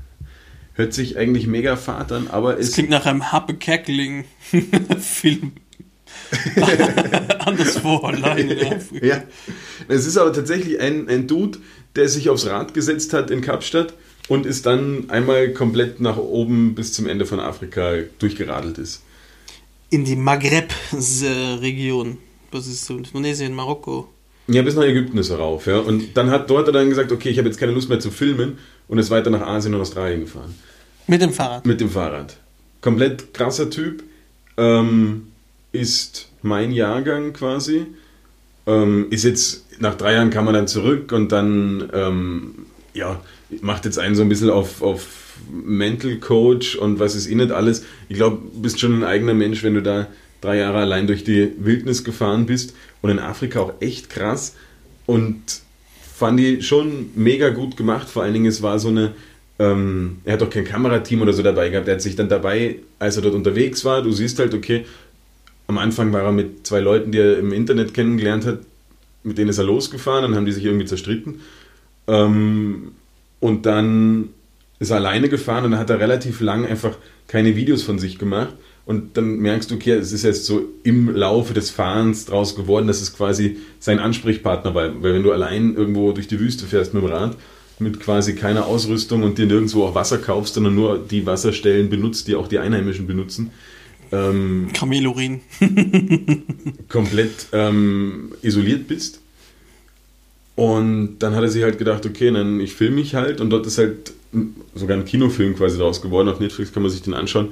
Hört 0.74 0.92
sich 0.92 1.16
eigentlich 1.16 1.46
mega 1.46 1.76
fad 1.76 2.12
an, 2.12 2.28
aber 2.28 2.58
Es 2.58 2.68
ist. 2.68 2.74
klingt 2.74 2.90
nach 2.90 3.06
einem 3.06 3.32
Happe 3.32 3.54
Cackling-Film. 3.54 5.52
Anderswo 7.40 7.96
allein 7.98 8.50
in 8.50 8.66
Afrika. 8.72 9.06
Ja. 9.06 9.22
Es 9.88 10.06
ist 10.06 10.16
aber 10.16 10.32
tatsächlich 10.32 10.80
ein, 10.80 11.08
ein 11.08 11.26
Dude, 11.26 11.58
der 11.94 12.08
sich 12.08 12.28
aufs 12.28 12.46
Rad 12.46 12.74
gesetzt 12.74 13.12
hat 13.12 13.30
in 13.30 13.40
Kapstadt 13.40 13.94
und 14.28 14.46
ist 14.46 14.66
dann 14.66 15.10
einmal 15.10 15.52
komplett 15.52 16.00
nach 16.00 16.16
oben 16.16 16.74
bis 16.74 16.92
zum 16.92 17.06
Ende 17.06 17.26
von 17.26 17.40
Afrika 17.40 17.94
durchgeradelt 18.18 18.78
ist. 18.78 19.02
in 19.90 20.04
die 20.04 20.16
Maghreb-Region. 20.16 22.18
Was 22.50 22.66
ist 22.66 22.84
so? 22.86 22.98
Tunesien, 23.00 23.54
Marokko. 23.54 24.08
Ja, 24.48 24.62
bis 24.62 24.76
nach 24.76 24.84
Ägypten 24.84 25.18
ist 25.18 25.30
er 25.30 25.38
rauf, 25.38 25.66
ja. 25.66 25.78
Und 25.78 26.16
dann 26.16 26.30
hat 26.30 26.48
dort 26.50 26.68
er 26.68 26.72
dann 26.72 26.88
gesagt, 26.88 27.10
okay, 27.10 27.30
ich 27.30 27.38
habe 27.38 27.48
jetzt 27.48 27.58
keine 27.58 27.72
Lust 27.72 27.88
mehr 27.88 27.98
zu 27.98 28.10
filmen 28.10 28.58
und 28.88 28.98
ist 28.98 29.10
weiter 29.10 29.30
nach 29.30 29.40
Asien 29.40 29.74
und 29.74 29.80
Australien 29.80 30.20
gefahren. 30.20 30.54
Mit 31.06 31.22
dem 31.22 31.32
Fahrrad. 31.32 31.66
Mit 31.66 31.80
dem 31.80 31.90
Fahrrad. 31.90 32.36
Komplett 32.80 33.34
krasser 33.34 33.70
Typ. 33.70 34.04
Ähm, 34.56 35.28
ist 35.72 36.28
mein 36.42 36.70
Jahrgang 36.70 37.32
quasi. 37.32 37.86
Ähm, 38.66 39.06
ist 39.10 39.24
jetzt, 39.24 39.80
nach 39.80 39.94
drei 39.94 40.14
Jahren 40.14 40.30
kam 40.30 40.46
er 40.46 40.52
dann 40.52 40.68
zurück 40.68 41.12
und 41.12 41.32
dann, 41.32 41.90
ähm, 41.92 42.54
ja, 42.94 43.20
macht 43.60 43.84
jetzt 43.84 43.98
einen 43.98 44.14
so 44.14 44.22
ein 44.22 44.28
bisschen 44.28 44.50
auf, 44.50 44.82
auf 44.82 45.34
Mental 45.50 46.16
Coach 46.16 46.76
und 46.76 46.98
was 46.98 47.14
ist 47.14 47.28
eh 47.28 47.34
nicht 47.34 47.50
alles. 47.50 47.84
Ich 48.08 48.16
glaube, 48.16 48.38
du 48.52 48.60
bist 48.60 48.80
schon 48.80 48.98
ein 48.98 49.04
eigener 49.04 49.34
Mensch, 49.34 49.62
wenn 49.62 49.74
du 49.74 49.82
da 49.82 50.06
drei 50.40 50.58
Jahre 50.58 50.78
allein 50.78 51.06
durch 51.06 51.24
die 51.24 51.52
Wildnis 51.58 52.04
gefahren 52.04 52.46
bist 52.46 52.74
und 53.02 53.10
in 53.10 53.18
Afrika 53.18 53.60
auch 53.60 53.74
echt 53.80 54.10
krass 54.10 54.54
und 55.06 55.40
fand 56.16 56.40
die 56.40 56.62
schon 56.62 57.10
mega 57.14 57.50
gut 57.50 57.76
gemacht. 57.76 58.08
Vor 58.08 58.22
allen 58.22 58.32
Dingen, 58.32 58.46
es 58.46 58.62
war 58.62 58.78
so 58.78 58.88
eine, 58.88 59.12
ähm, 59.58 60.18
er 60.24 60.34
hat 60.34 60.42
auch 60.42 60.50
kein 60.50 60.64
Kamerateam 60.64 61.22
oder 61.22 61.32
so 61.32 61.42
dabei 61.42 61.68
gehabt. 61.68 61.88
Er 61.88 61.94
hat 61.94 62.02
sich 62.02 62.16
dann 62.16 62.28
dabei, 62.28 62.76
als 62.98 63.16
er 63.16 63.22
dort 63.22 63.34
unterwegs 63.34 63.84
war, 63.84 64.02
du 64.02 64.12
siehst 64.12 64.38
halt, 64.38 64.54
okay, 64.54 64.84
am 65.66 65.78
Anfang 65.78 66.12
war 66.12 66.22
er 66.22 66.32
mit 66.32 66.66
zwei 66.66 66.80
Leuten, 66.80 67.12
die 67.12 67.18
er 67.18 67.38
im 67.38 67.52
Internet 67.52 67.92
kennengelernt 67.92 68.46
hat, 68.46 68.60
mit 69.24 69.38
denen 69.38 69.50
ist 69.50 69.58
er 69.58 69.64
losgefahren, 69.64 70.22
dann 70.22 70.36
haben 70.36 70.46
die 70.46 70.52
sich 70.52 70.64
irgendwie 70.64 70.86
zerstritten. 70.86 71.40
Ähm, 72.06 72.92
und 73.40 73.66
dann 73.66 74.28
ist 74.78 74.90
er 74.90 74.96
alleine 74.96 75.28
gefahren 75.28 75.64
und 75.64 75.72
dann 75.72 75.80
hat 75.80 75.90
er 75.90 76.00
relativ 76.00 76.40
lang 76.40 76.64
einfach 76.64 76.96
keine 77.26 77.56
Videos 77.56 77.82
von 77.82 77.98
sich 77.98 78.18
gemacht. 78.18 78.54
Und 78.86 79.16
dann 79.16 79.38
merkst 79.38 79.70
du, 79.70 79.74
okay, 79.74 79.92
es 79.92 80.12
ist 80.12 80.22
jetzt 80.22 80.46
so 80.46 80.64
im 80.84 81.14
Laufe 81.14 81.52
des 81.52 81.70
Fahrens 81.70 82.24
draus 82.24 82.54
geworden, 82.54 82.86
dass 82.86 83.02
es 83.02 83.14
quasi 83.14 83.58
sein 83.80 83.98
Ansprechpartner 83.98 84.74
war. 84.74 85.02
Weil 85.02 85.14
wenn 85.14 85.24
du 85.24 85.32
allein 85.32 85.74
irgendwo 85.74 86.12
durch 86.12 86.28
die 86.28 86.38
Wüste 86.38 86.66
fährst 86.66 86.94
mit 86.94 87.02
dem 87.02 87.10
Rad, 87.10 87.36
mit 87.80 87.98
quasi 88.00 88.36
keiner 88.36 88.66
Ausrüstung 88.66 89.24
und 89.24 89.38
dir 89.38 89.46
nirgendwo 89.46 89.84
auch 89.84 89.94
Wasser 89.94 90.18
kaufst, 90.18 90.54
sondern 90.54 90.76
nur 90.76 90.98
die 90.98 91.26
Wasserstellen 91.26 91.90
benutzt, 91.90 92.28
die 92.28 92.36
auch 92.36 92.48
die 92.48 92.60
Einheimischen 92.60 93.06
benutzen, 93.06 93.50
ähm, 94.12 94.68
Kamelurin. 94.72 95.40
komplett 96.88 97.46
ähm, 97.52 98.32
isoliert 98.42 98.88
bist. 98.88 99.20
Und 100.54 101.18
dann 101.18 101.34
hat 101.34 101.42
er 101.42 101.48
sich 101.48 101.62
halt 101.62 101.78
gedacht, 101.78 102.06
okay, 102.06 102.30
dann 102.30 102.60
ich 102.60 102.72
filme 102.72 102.96
mich 102.96 103.14
halt 103.14 103.40
und 103.40 103.50
dort 103.50 103.66
ist 103.66 103.78
halt 103.78 104.12
sogar 104.74 104.96
ein 104.96 105.04
Kinofilm 105.04 105.56
quasi 105.56 105.78
daraus 105.78 106.00
geworden. 106.00 106.28
Auf 106.28 106.40
Netflix 106.40 106.72
kann 106.72 106.82
man 106.82 106.90
sich 106.90 107.02
den 107.02 107.14
anschauen. 107.14 107.48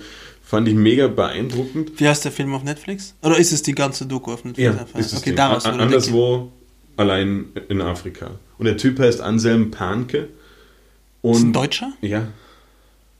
Fand 0.46 0.68
ich 0.68 0.74
mega 0.74 1.08
beeindruckend. 1.08 1.98
Wie 1.98 2.06
heißt 2.08 2.24
der 2.24 2.32
Film 2.32 2.54
auf 2.54 2.62
Netflix? 2.62 3.14
Oder 3.22 3.38
ist 3.38 3.52
es 3.52 3.62
die 3.62 3.74
ganze 3.74 4.06
Doku 4.06 4.32
auf 4.32 4.44
Netflix? 4.44 4.76
Ja, 4.94 4.98
ist 5.00 5.12
es 5.12 5.18
okay, 5.20 5.34
daraus. 5.34 5.64
An- 5.64 5.80
Anderswo, 5.80 6.52
allein 6.96 7.46
in 7.68 7.80
Afrika. 7.80 8.32
Und 8.58 8.66
der 8.66 8.76
Typ 8.76 8.98
heißt 8.98 9.20
Anselm 9.20 9.70
Panke. 9.70 10.18
Ist 10.18 10.28
ein 10.28 11.46
Und 11.46 11.52
Deutscher? 11.54 11.92
ja, 12.02 12.28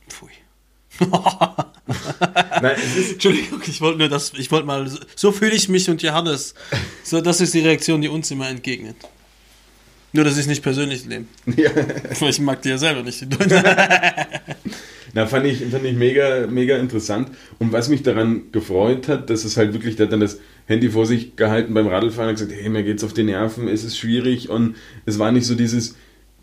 Pfui. 0.09 0.29
nein, 2.63 2.77
es 2.77 2.97
ist, 2.97 3.13
Entschuldigung, 3.15 3.61
ich 3.67 3.81
wollte 3.81 3.99
nur 3.99 4.09
das, 4.09 4.33
ich 4.37 4.51
wollte 4.53 4.67
mal, 4.67 4.89
so, 5.17 5.33
fühle 5.33 5.55
ich 5.55 5.69
mich 5.69 5.89
und 5.91 6.03
Johannes. 6.03 6.55
So, 7.03 7.21
das 7.21 7.41
ist 7.41 7.53
die 7.55 7.61
Reaktion, 7.61 8.01
die 8.01 8.09
uns 8.09 8.31
immer 8.31 8.49
entgegnet. 8.49 8.97
Nur, 10.13 10.25
dass 10.25 10.35
ich 10.35 10.41
es 10.41 10.47
nicht 10.47 10.63
persönlich 10.63 11.05
nehme. 11.07 11.25
ja, 11.57 11.71
ich 12.29 12.39
mag 12.41 12.63
die 12.63 12.69
ja 12.69 12.79
selber 12.79 13.03
nicht. 13.03 13.27
na, 15.15 15.27
fand 15.27 15.47
ich, 15.47 15.59
fand 15.59 15.85
ich 15.85 15.95
mega, 15.95 16.47
mega 16.49 16.77
interessant. 16.77 17.29
Und 17.61 17.73
was 17.73 17.89
mich 17.89 18.03
daran 18.03 18.51
gefreut 18.51 19.07
hat, 19.09 19.31
dass 19.31 19.45
es 19.45 19.57
halt 19.57 19.73
wirklich, 19.73 19.95
der 19.95 20.07
hat 20.07 20.13
dann 20.13 20.21
das 20.21 20.41
Handy 20.67 20.91
vor 20.91 21.07
sich 21.07 21.37
gehalten 21.37 21.73
beim 21.73 21.87
Radlfahren 21.87 22.31
und 22.31 22.35
gesagt, 22.35 22.53
hey, 22.53 22.69
mir 22.69 22.83
geht's 22.83 23.05
auf 23.05 23.13
die 23.13 23.23
Nerven, 23.23 23.69
es 23.69 23.85
ist 23.85 23.97
schwierig. 23.97 24.51
Und 24.51 24.75
es 25.07 25.21
war 25.21 25.31
nicht 25.31 25.47
so 25.47 25.55
dieses, 25.55 25.95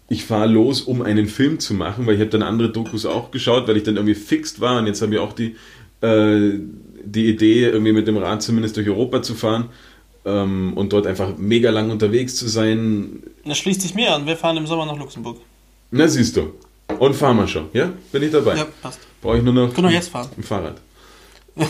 ich 0.07 0.23
fahre 0.23 0.47
los, 0.47 0.81
um 0.81 1.01
einen 1.01 1.27
Film 1.27 1.59
zu 1.59 1.73
machen, 1.73 2.07
weil 2.07 2.15
ich 2.15 2.21
habe 2.21 2.29
dann 2.29 2.43
andere 2.43 2.71
Dokus 2.71 3.05
auch 3.05 3.31
geschaut, 3.31 3.67
weil 3.67 3.75
ich 3.75 3.83
dann 3.83 3.97
irgendwie 3.97 4.15
fixt 4.15 4.61
war 4.61 4.79
und 4.79 4.87
jetzt 4.87 5.01
habe 5.01 5.13
ich 5.13 5.19
auch 5.19 5.33
die, 5.33 5.55
äh, 6.01 6.59
die 7.03 7.27
Idee, 7.27 7.65
irgendwie 7.65 7.93
mit 7.93 8.07
dem 8.07 8.17
Rad 8.17 8.41
zumindest 8.41 8.77
durch 8.77 8.87
Europa 8.87 9.21
zu 9.21 9.35
fahren 9.35 9.69
ähm, 10.25 10.73
und 10.75 10.93
dort 10.93 11.07
einfach 11.07 11.37
mega 11.37 11.71
lang 11.71 11.91
unterwegs 11.91 12.35
zu 12.35 12.47
sein. 12.47 13.23
Das 13.45 13.57
schließt 13.57 13.81
sich 13.81 13.95
mir 13.95 14.13
an. 14.13 14.25
Wir 14.25 14.37
fahren 14.37 14.57
im 14.57 14.67
Sommer 14.67 14.85
nach 14.85 14.97
Luxemburg. 14.97 15.37
Na 15.91 16.07
siehst 16.07 16.37
du. 16.37 16.53
Und 16.99 17.15
fahren 17.15 17.37
wir 17.37 17.47
schon, 17.47 17.65
ja? 17.73 17.91
Bin 18.11 18.23
ich 18.23 18.31
dabei. 18.31 18.55
Ja, 18.57 18.67
passt. 18.81 18.99
Brauche 19.21 19.37
ich 19.37 19.43
nur 19.43 19.53
noch 19.53 19.73
Können 19.73 19.87
wir 19.89 19.95
jetzt 19.95 20.09
fahren. 20.09 20.29
ein 20.37 20.43
Fahrrad. 20.43 20.81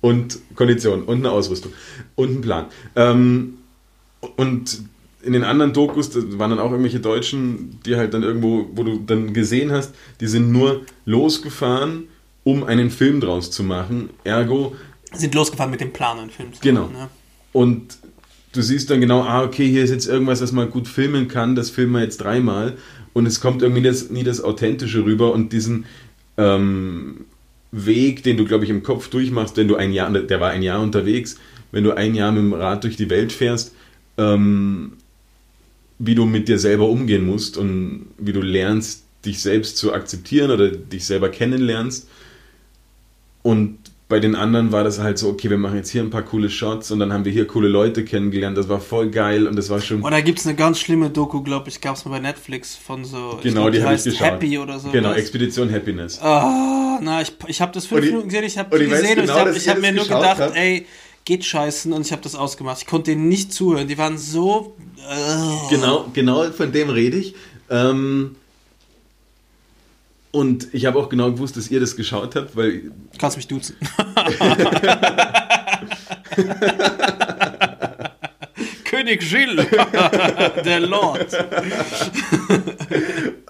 und 0.00 0.38
Kondition 0.54 1.02
und 1.04 1.18
eine 1.18 1.30
Ausrüstung 1.30 1.72
und 2.14 2.28
einen 2.28 2.40
Plan. 2.40 2.66
Ähm, 2.96 3.54
und 4.36 4.80
in 5.22 5.32
den 5.32 5.44
anderen 5.44 5.72
Dokus, 5.72 6.10
da 6.10 6.20
waren 6.38 6.50
dann 6.50 6.58
auch 6.60 6.70
irgendwelche 6.70 7.00
Deutschen, 7.00 7.80
die 7.84 7.96
halt 7.96 8.14
dann 8.14 8.22
irgendwo, 8.22 8.68
wo 8.74 8.82
du 8.84 8.98
dann 9.04 9.32
gesehen 9.34 9.72
hast, 9.72 9.94
die 10.20 10.26
sind 10.26 10.52
nur 10.52 10.82
losgefahren, 11.04 12.04
um 12.44 12.64
einen 12.64 12.90
Film 12.90 13.20
draus 13.20 13.50
zu 13.50 13.62
machen. 13.62 14.10
Ergo, 14.24 14.74
Sind 15.12 15.34
losgefahren 15.34 15.70
mit 15.70 15.80
dem 15.80 15.92
Plan, 15.92 16.18
einen 16.18 16.30
Film 16.30 16.52
zu 16.52 16.60
Genau. 16.60 16.82
machen, 16.82 16.94
ja. 16.96 17.08
und 17.52 17.98
du 18.52 18.62
siehst 18.62 18.90
dann 18.90 19.00
genau, 19.00 19.22
ah, 19.22 19.42
okay, 19.42 19.68
hier 19.68 19.82
ist 19.84 19.90
jetzt 19.90 20.06
irgendwas, 20.06 20.40
was 20.40 20.52
man 20.52 20.70
gut 20.70 20.88
filmen 20.88 21.28
kann, 21.28 21.54
das 21.56 21.70
filmen 21.70 21.92
wir 21.94 22.02
jetzt 22.02 22.18
dreimal 22.18 22.76
und 23.18 23.26
es 23.26 23.40
kommt 23.40 23.62
irgendwie 23.62 23.82
das, 23.82 24.10
nie 24.10 24.22
das 24.22 24.42
Authentische 24.42 25.04
rüber 25.04 25.32
und 25.32 25.52
diesen 25.52 25.86
ähm, 26.36 27.26
Weg, 27.72 28.22
den 28.22 28.36
du, 28.36 28.44
glaube 28.44 28.62
ich, 28.62 28.70
im 28.70 28.84
Kopf 28.84 29.08
durchmachst, 29.08 29.56
wenn 29.56 29.66
du 29.66 29.74
ein 29.74 29.92
Jahr, 29.92 30.10
der 30.10 30.40
war 30.40 30.50
ein 30.50 30.62
Jahr 30.62 30.80
unterwegs, 30.80 31.36
wenn 31.72 31.82
du 31.82 31.92
ein 31.92 32.14
Jahr 32.14 32.30
mit 32.30 32.42
dem 32.42 32.52
Rad 32.52 32.84
durch 32.84 32.96
die 32.96 33.10
Welt 33.10 33.32
fährst, 33.32 33.74
ähm, 34.18 34.92
wie 35.98 36.14
du 36.14 36.26
mit 36.26 36.46
dir 36.46 36.60
selber 36.60 36.88
umgehen 36.88 37.26
musst 37.26 37.56
und 37.56 38.06
wie 38.18 38.32
du 38.32 38.40
lernst, 38.40 39.02
dich 39.24 39.42
selbst 39.42 39.78
zu 39.78 39.92
akzeptieren 39.92 40.52
oder 40.52 40.70
dich 40.70 41.04
selber 41.04 41.28
kennenlernst. 41.28 42.08
Und 43.42 43.78
bei 44.08 44.20
den 44.20 44.34
anderen 44.34 44.72
war 44.72 44.84
das 44.84 44.98
halt 45.00 45.18
so, 45.18 45.28
okay, 45.28 45.50
wir 45.50 45.58
machen 45.58 45.76
jetzt 45.76 45.90
hier 45.90 46.02
ein 46.02 46.08
paar 46.08 46.22
coole 46.22 46.48
Shots 46.48 46.90
und 46.90 46.98
dann 46.98 47.12
haben 47.12 47.26
wir 47.26 47.32
hier 47.32 47.46
coole 47.46 47.68
Leute 47.68 48.04
kennengelernt. 48.04 48.56
Das 48.56 48.68
war 48.68 48.80
voll 48.80 49.10
geil 49.10 49.46
und 49.46 49.54
das 49.56 49.68
war 49.68 49.80
schon. 49.80 50.00
Und 50.02 50.10
da 50.10 50.20
gibt 50.22 50.38
es 50.38 50.46
eine 50.46 50.56
ganz 50.56 50.78
schlimme 50.80 51.10
Doku, 51.10 51.42
glaube 51.42 51.68
ich, 51.68 51.80
gab 51.82 51.96
es 51.96 52.04
mal 52.06 52.12
bei 52.12 52.18
Netflix 52.20 52.74
von 52.74 53.04
so. 53.04 53.38
genau, 53.42 53.62
glaub, 53.62 53.72
die 53.72 53.82
habe 53.82 53.94
ich 53.94 53.98
heißt 54.00 54.04
geschaut. 54.06 54.26
Happy 54.26 54.58
oder 54.58 54.78
so. 54.78 54.90
Genau, 54.90 55.12
Expedition 55.12 55.70
Happiness. 55.70 56.18
Ah, 56.22 56.98
na, 57.02 57.20
ich, 57.20 57.32
ich 57.48 57.60
habe 57.60 57.72
das 57.72 57.84
fünf 57.84 58.02
ich- 58.04 58.10
Minuten 58.10 58.28
gesehen, 58.28 58.44
ich 58.44 58.56
habe 58.56 58.78
die 58.78 58.86
gesehen 58.86 59.18
und 59.20 59.26
genau, 59.26 59.34
ich 59.34 59.38
habe 59.40 59.56
ich 59.56 59.66
ihr 59.66 59.72
hab 59.72 59.80
mir 59.80 59.92
nur 59.92 60.04
gedacht, 60.04 60.40
habt. 60.40 60.56
ey, 60.56 60.86
geht 61.26 61.44
scheißen 61.44 61.92
und 61.92 62.06
ich 62.06 62.12
habe 62.12 62.22
das 62.22 62.34
ausgemacht. 62.34 62.78
Ich 62.80 62.86
konnte 62.86 63.10
denen 63.10 63.28
nicht 63.28 63.52
zuhören, 63.52 63.86
die 63.88 63.98
waren 63.98 64.16
so. 64.16 64.74
Äh, 64.96 65.68
Genau, 65.74 66.06
genau 66.14 66.44
von 66.52 66.72
dem 66.72 66.88
rede 66.88 67.18
ich. 67.18 67.34
Ähm, 67.68 68.36
und 70.30 70.68
ich 70.72 70.86
habe 70.86 70.98
auch 70.98 71.08
genau 71.08 71.30
gewusst, 71.32 71.56
dass 71.56 71.70
ihr 71.70 71.80
das 71.80 71.96
geschaut 71.96 72.36
habt, 72.36 72.56
weil 72.56 72.90
Kannst 73.18 73.36
mich 73.36 73.48
duzen. 73.48 73.76
König 78.84 79.20
Gilles, 79.20 79.66
der 80.64 80.80
Lord. 80.80 81.36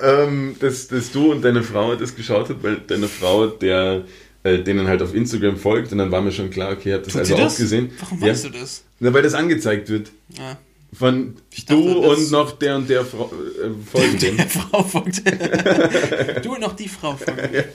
ähm, 0.02 0.56
dass, 0.60 0.88
dass 0.88 1.12
du 1.12 1.32
und 1.32 1.42
deine 1.42 1.62
Frau 1.62 1.94
das 1.94 2.14
geschaut 2.14 2.48
habt, 2.50 2.62
weil 2.62 2.76
deine 2.86 3.08
Frau, 3.08 3.46
der 3.46 4.04
äh, 4.42 4.58
denen 4.58 4.86
halt 4.86 5.02
auf 5.02 5.14
Instagram 5.14 5.56
folgt 5.56 5.92
und 5.92 5.98
dann 5.98 6.10
war 6.10 6.20
mir 6.20 6.32
schon 6.32 6.50
klar, 6.50 6.72
okay, 6.72 6.90
ihr 6.90 6.94
habt 6.96 7.06
das 7.06 7.12
Tut 7.12 7.20
also 7.20 7.34
auch 7.34 7.38
das? 7.40 7.56
gesehen. 7.56 7.90
Warum 7.98 8.20
ja. 8.20 8.28
weißt 8.28 8.44
du 8.46 8.50
das? 8.50 8.84
Na, 9.00 9.12
weil 9.12 9.22
das 9.22 9.34
angezeigt 9.34 9.88
wird. 9.88 10.10
Ja. 10.36 10.58
Von 10.92 11.34
dachte, 11.50 11.66
du 11.74 11.98
und 11.98 12.30
noch 12.30 12.52
der 12.58 12.76
und 12.76 12.88
der 12.88 13.04
Frau, 13.04 13.30
äh, 13.62 13.68
folgen 13.90 14.18
dem. 14.18 14.36
Der 14.38 14.46
Frau 14.48 14.82
folgt. 14.82 15.22
du 16.44 16.54
und 16.54 16.60
noch 16.60 16.74
die 16.74 16.88
Frau 16.88 17.14
folgt. 17.16 17.68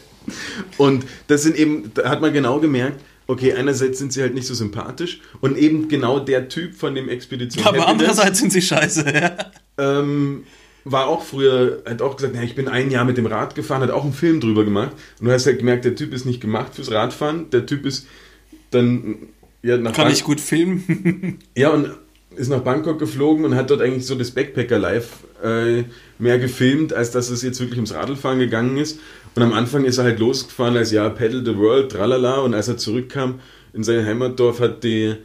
Und 0.77 1.05
das 1.27 1.43
sind 1.43 1.55
eben, 1.57 1.91
da 1.93 2.09
hat 2.09 2.21
man 2.21 2.33
genau 2.33 2.59
gemerkt, 2.59 3.01
okay, 3.27 3.53
einerseits 3.53 3.99
sind 3.99 4.13
sie 4.13 4.21
halt 4.21 4.33
nicht 4.33 4.47
so 4.47 4.53
sympathisch 4.53 5.21
und 5.41 5.57
eben 5.57 5.87
genau 5.89 6.19
der 6.19 6.49
Typ 6.49 6.75
von 6.75 6.95
dem 6.95 7.07
Expedition 7.07 7.63
Aber 7.65 7.79
Happiness, 7.85 7.91
andererseits 7.91 8.39
sind 8.39 8.51
sie 8.51 8.61
scheiße. 8.61 9.05
Ja. 9.13 9.37
ähm, 9.77 10.43
war 10.85 11.07
auch 11.07 11.23
früher, 11.23 11.81
hat 11.85 12.01
auch 12.01 12.17
gesagt, 12.17 12.35
ja, 12.35 12.41
ich 12.41 12.55
bin 12.55 12.67
ein 12.67 12.89
Jahr 12.91 13.05
mit 13.05 13.17
dem 13.17 13.25
Rad 13.27 13.55
gefahren, 13.55 13.81
hat 13.83 13.91
auch 13.91 14.03
einen 14.03 14.11
Film 14.13 14.41
drüber 14.41 14.65
gemacht 14.65 14.91
und 15.19 15.27
du 15.27 15.31
hast 15.31 15.45
halt 15.45 15.59
gemerkt, 15.59 15.85
der 15.85 15.95
Typ 15.95 16.13
ist 16.13 16.25
nicht 16.25 16.41
gemacht 16.41 16.75
fürs 16.75 16.91
Radfahren, 16.91 17.49
der 17.51 17.65
Typ 17.65 17.85
ist 17.85 18.07
dann 18.71 19.17
ja, 19.61 19.77
nach 19.77 19.93
Kann 19.93 20.05
Bank- 20.05 20.15
ich 20.17 20.23
gut 20.25 20.41
filmen. 20.41 21.39
Ja, 21.55 21.69
und 21.69 21.91
ist 22.35 22.49
nach 22.49 22.61
Bangkok 22.61 22.99
geflogen 22.99 23.45
und 23.45 23.55
hat 23.55 23.69
dort 23.69 23.81
eigentlich 23.81 24.05
so 24.05 24.15
das 24.15 24.31
Backpacker-Life 24.31 25.09
äh, 25.43 25.83
mehr 26.19 26.39
gefilmt, 26.39 26.93
als 26.93 27.11
dass 27.11 27.29
es 27.29 27.41
jetzt 27.41 27.59
wirklich 27.59 27.77
ums 27.77 27.93
Radlfahren 27.93 28.39
gegangen 28.39 28.77
ist. 28.77 28.99
Und 29.35 29.43
am 29.43 29.53
Anfang 29.53 29.85
ist 29.85 29.97
er 29.97 30.03
halt 30.05 30.19
losgefahren 30.19 30.77
als 30.77 30.91
ja, 30.91 31.09
Pedal 31.09 31.43
the 31.43 31.57
World, 31.57 31.91
tralala. 31.91 32.37
Und 32.41 32.53
als 32.53 32.67
er 32.67 32.77
zurückkam 32.77 33.39
in 33.73 33.83
sein 33.83 34.05
Heimatdorf, 34.05 34.59
hat 34.59 34.83
die 34.83 35.15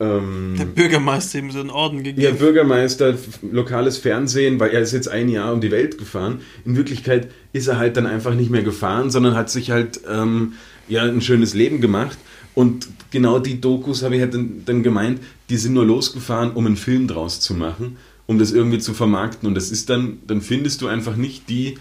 ähm, 0.00 0.56
Der 0.58 0.64
Bürgermeister 0.64 1.38
ihm 1.38 1.50
so 1.52 1.60
einen 1.60 1.70
Orden 1.70 2.02
gegeben. 2.02 2.36
Bürgermeister, 2.36 3.10
f- 3.10 3.38
lokales 3.50 3.98
Fernsehen, 3.98 4.58
weil 4.58 4.70
er 4.70 4.80
ist 4.80 4.92
jetzt 4.92 5.08
ein 5.08 5.28
Jahr 5.28 5.52
um 5.52 5.60
die 5.60 5.70
Welt 5.70 5.96
gefahren. 5.96 6.40
In 6.64 6.76
Wirklichkeit 6.76 7.30
ist 7.52 7.68
er 7.68 7.78
halt 7.78 7.96
dann 7.96 8.06
einfach 8.06 8.34
nicht 8.34 8.50
mehr 8.50 8.62
gefahren, 8.62 9.10
sondern 9.10 9.36
hat 9.36 9.48
sich 9.48 9.70
halt 9.70 10.00
ähm, 10.10 10.54
ja, 10.88 11.04
ein 11.04 11.20
schönes 11.20 11.54
Leben 11.54 11.80
gemacht. 11.80 12.18
Und 12.54 12.88
genau 13.12 13.38
die 13.38 13.60
Dokus 13.60 14.02
habe 14.02 14.16
ich 14.16 14.22
halt 14.22 14.34
dann, 14.34 14.62
dann 14.64 14.82
gemeint, 14.82 15.20
die 15.48 15.56
sind 15.56 15.74
nur 15.74 15.86
losgefahren, 15.86 16.50
um 16.52 16.66
einen 16.66 16.76
Film 16.76 17.06
draus 17.06 17.38
zu 17.38 17.54
machen, 17.54 17.96
um 18.26 18.38
das 18.40 18.50
irgendwie 18.50 18.78
zu 18.78 18.94
vermarkten. 18.94 19.46
Und 19.46 19.54
das 19.54 19.70
ist 19.70 19.88
dann, 19.90 20.18
dann 20.26 20.40
findest 20.40 20.82
du 20.82 20.88
einfach 20.88 21.14
nicht 21.14 21.48
die 21.48 21.78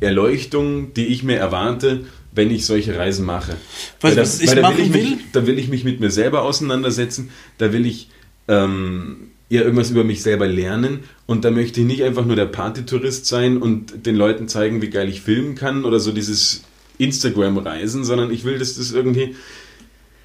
Erleuchtung, 0.00 0.94
die 0.94 1.06
ich 1.06 1.22
mir 1.22 1.36
erwarte, 1.36 2.06
wenn 2.32 2.50
ich 2.50 2.64
solche 2.64 2.96
Reisen 2.96 3.26
mache. 3.26 3.56
Du, 4.00 4.08
da, 4.08 4.16
was 4.16 4.40
ich 4.40 4.50
da 4.50 4.62
machen 4.62 4.76
ich 4.78 4.90
mich, 4.90 5.10
will? 5.10 5.18
Da 5.32 5.46
will 5.46 5.58
ich 5.58 5.68
mich 5.68 5.84
mit 5.84 6.00
mir 6.00 6.10
selber 6.10 6.42
auseinandersetzen, 6.42 7.30
da 7.58 7.72
will 7.72 7.84
ich 7.84 8.10
ähm, 8.46 9.30
ja 9.48 9.62
irgendwas 9.62 9.90
über 9.90 10.04
mich 10.04 10.22
selber 10.22 10.46
lernen 10.46 11.00
und 11.26 11.44
da 11.44 11.50
möchte 11.50 11.80
ich 11.80 11.86
nicht 11.86 12.04
einfach 12.04 12.24
nur 12.24 12.36
der 12.36 12.46
Partytourist 12.46 13.26
sein 13.26 13.58
und 13.58 14.06
den 14.06 14.14
Leuten 14.14 14.46
zeigen, 14.46 14.82
wie 14.82 14.90
geil 14.90 15.08
ich 15.08 15.22
filmen 15.22 15.54
kann 15.54 15.84
oder 15.84 15.98
so 15.98 16.12
dieses 16.12 16.62
Instagram-Reisen, 16.98 18.04
sondern 18.04 18.30
ich 18.30 18.44
will, 18.44 18.58
dass 18.58 18.76
das 18.76 18.92
irgendwie 18.92 19.34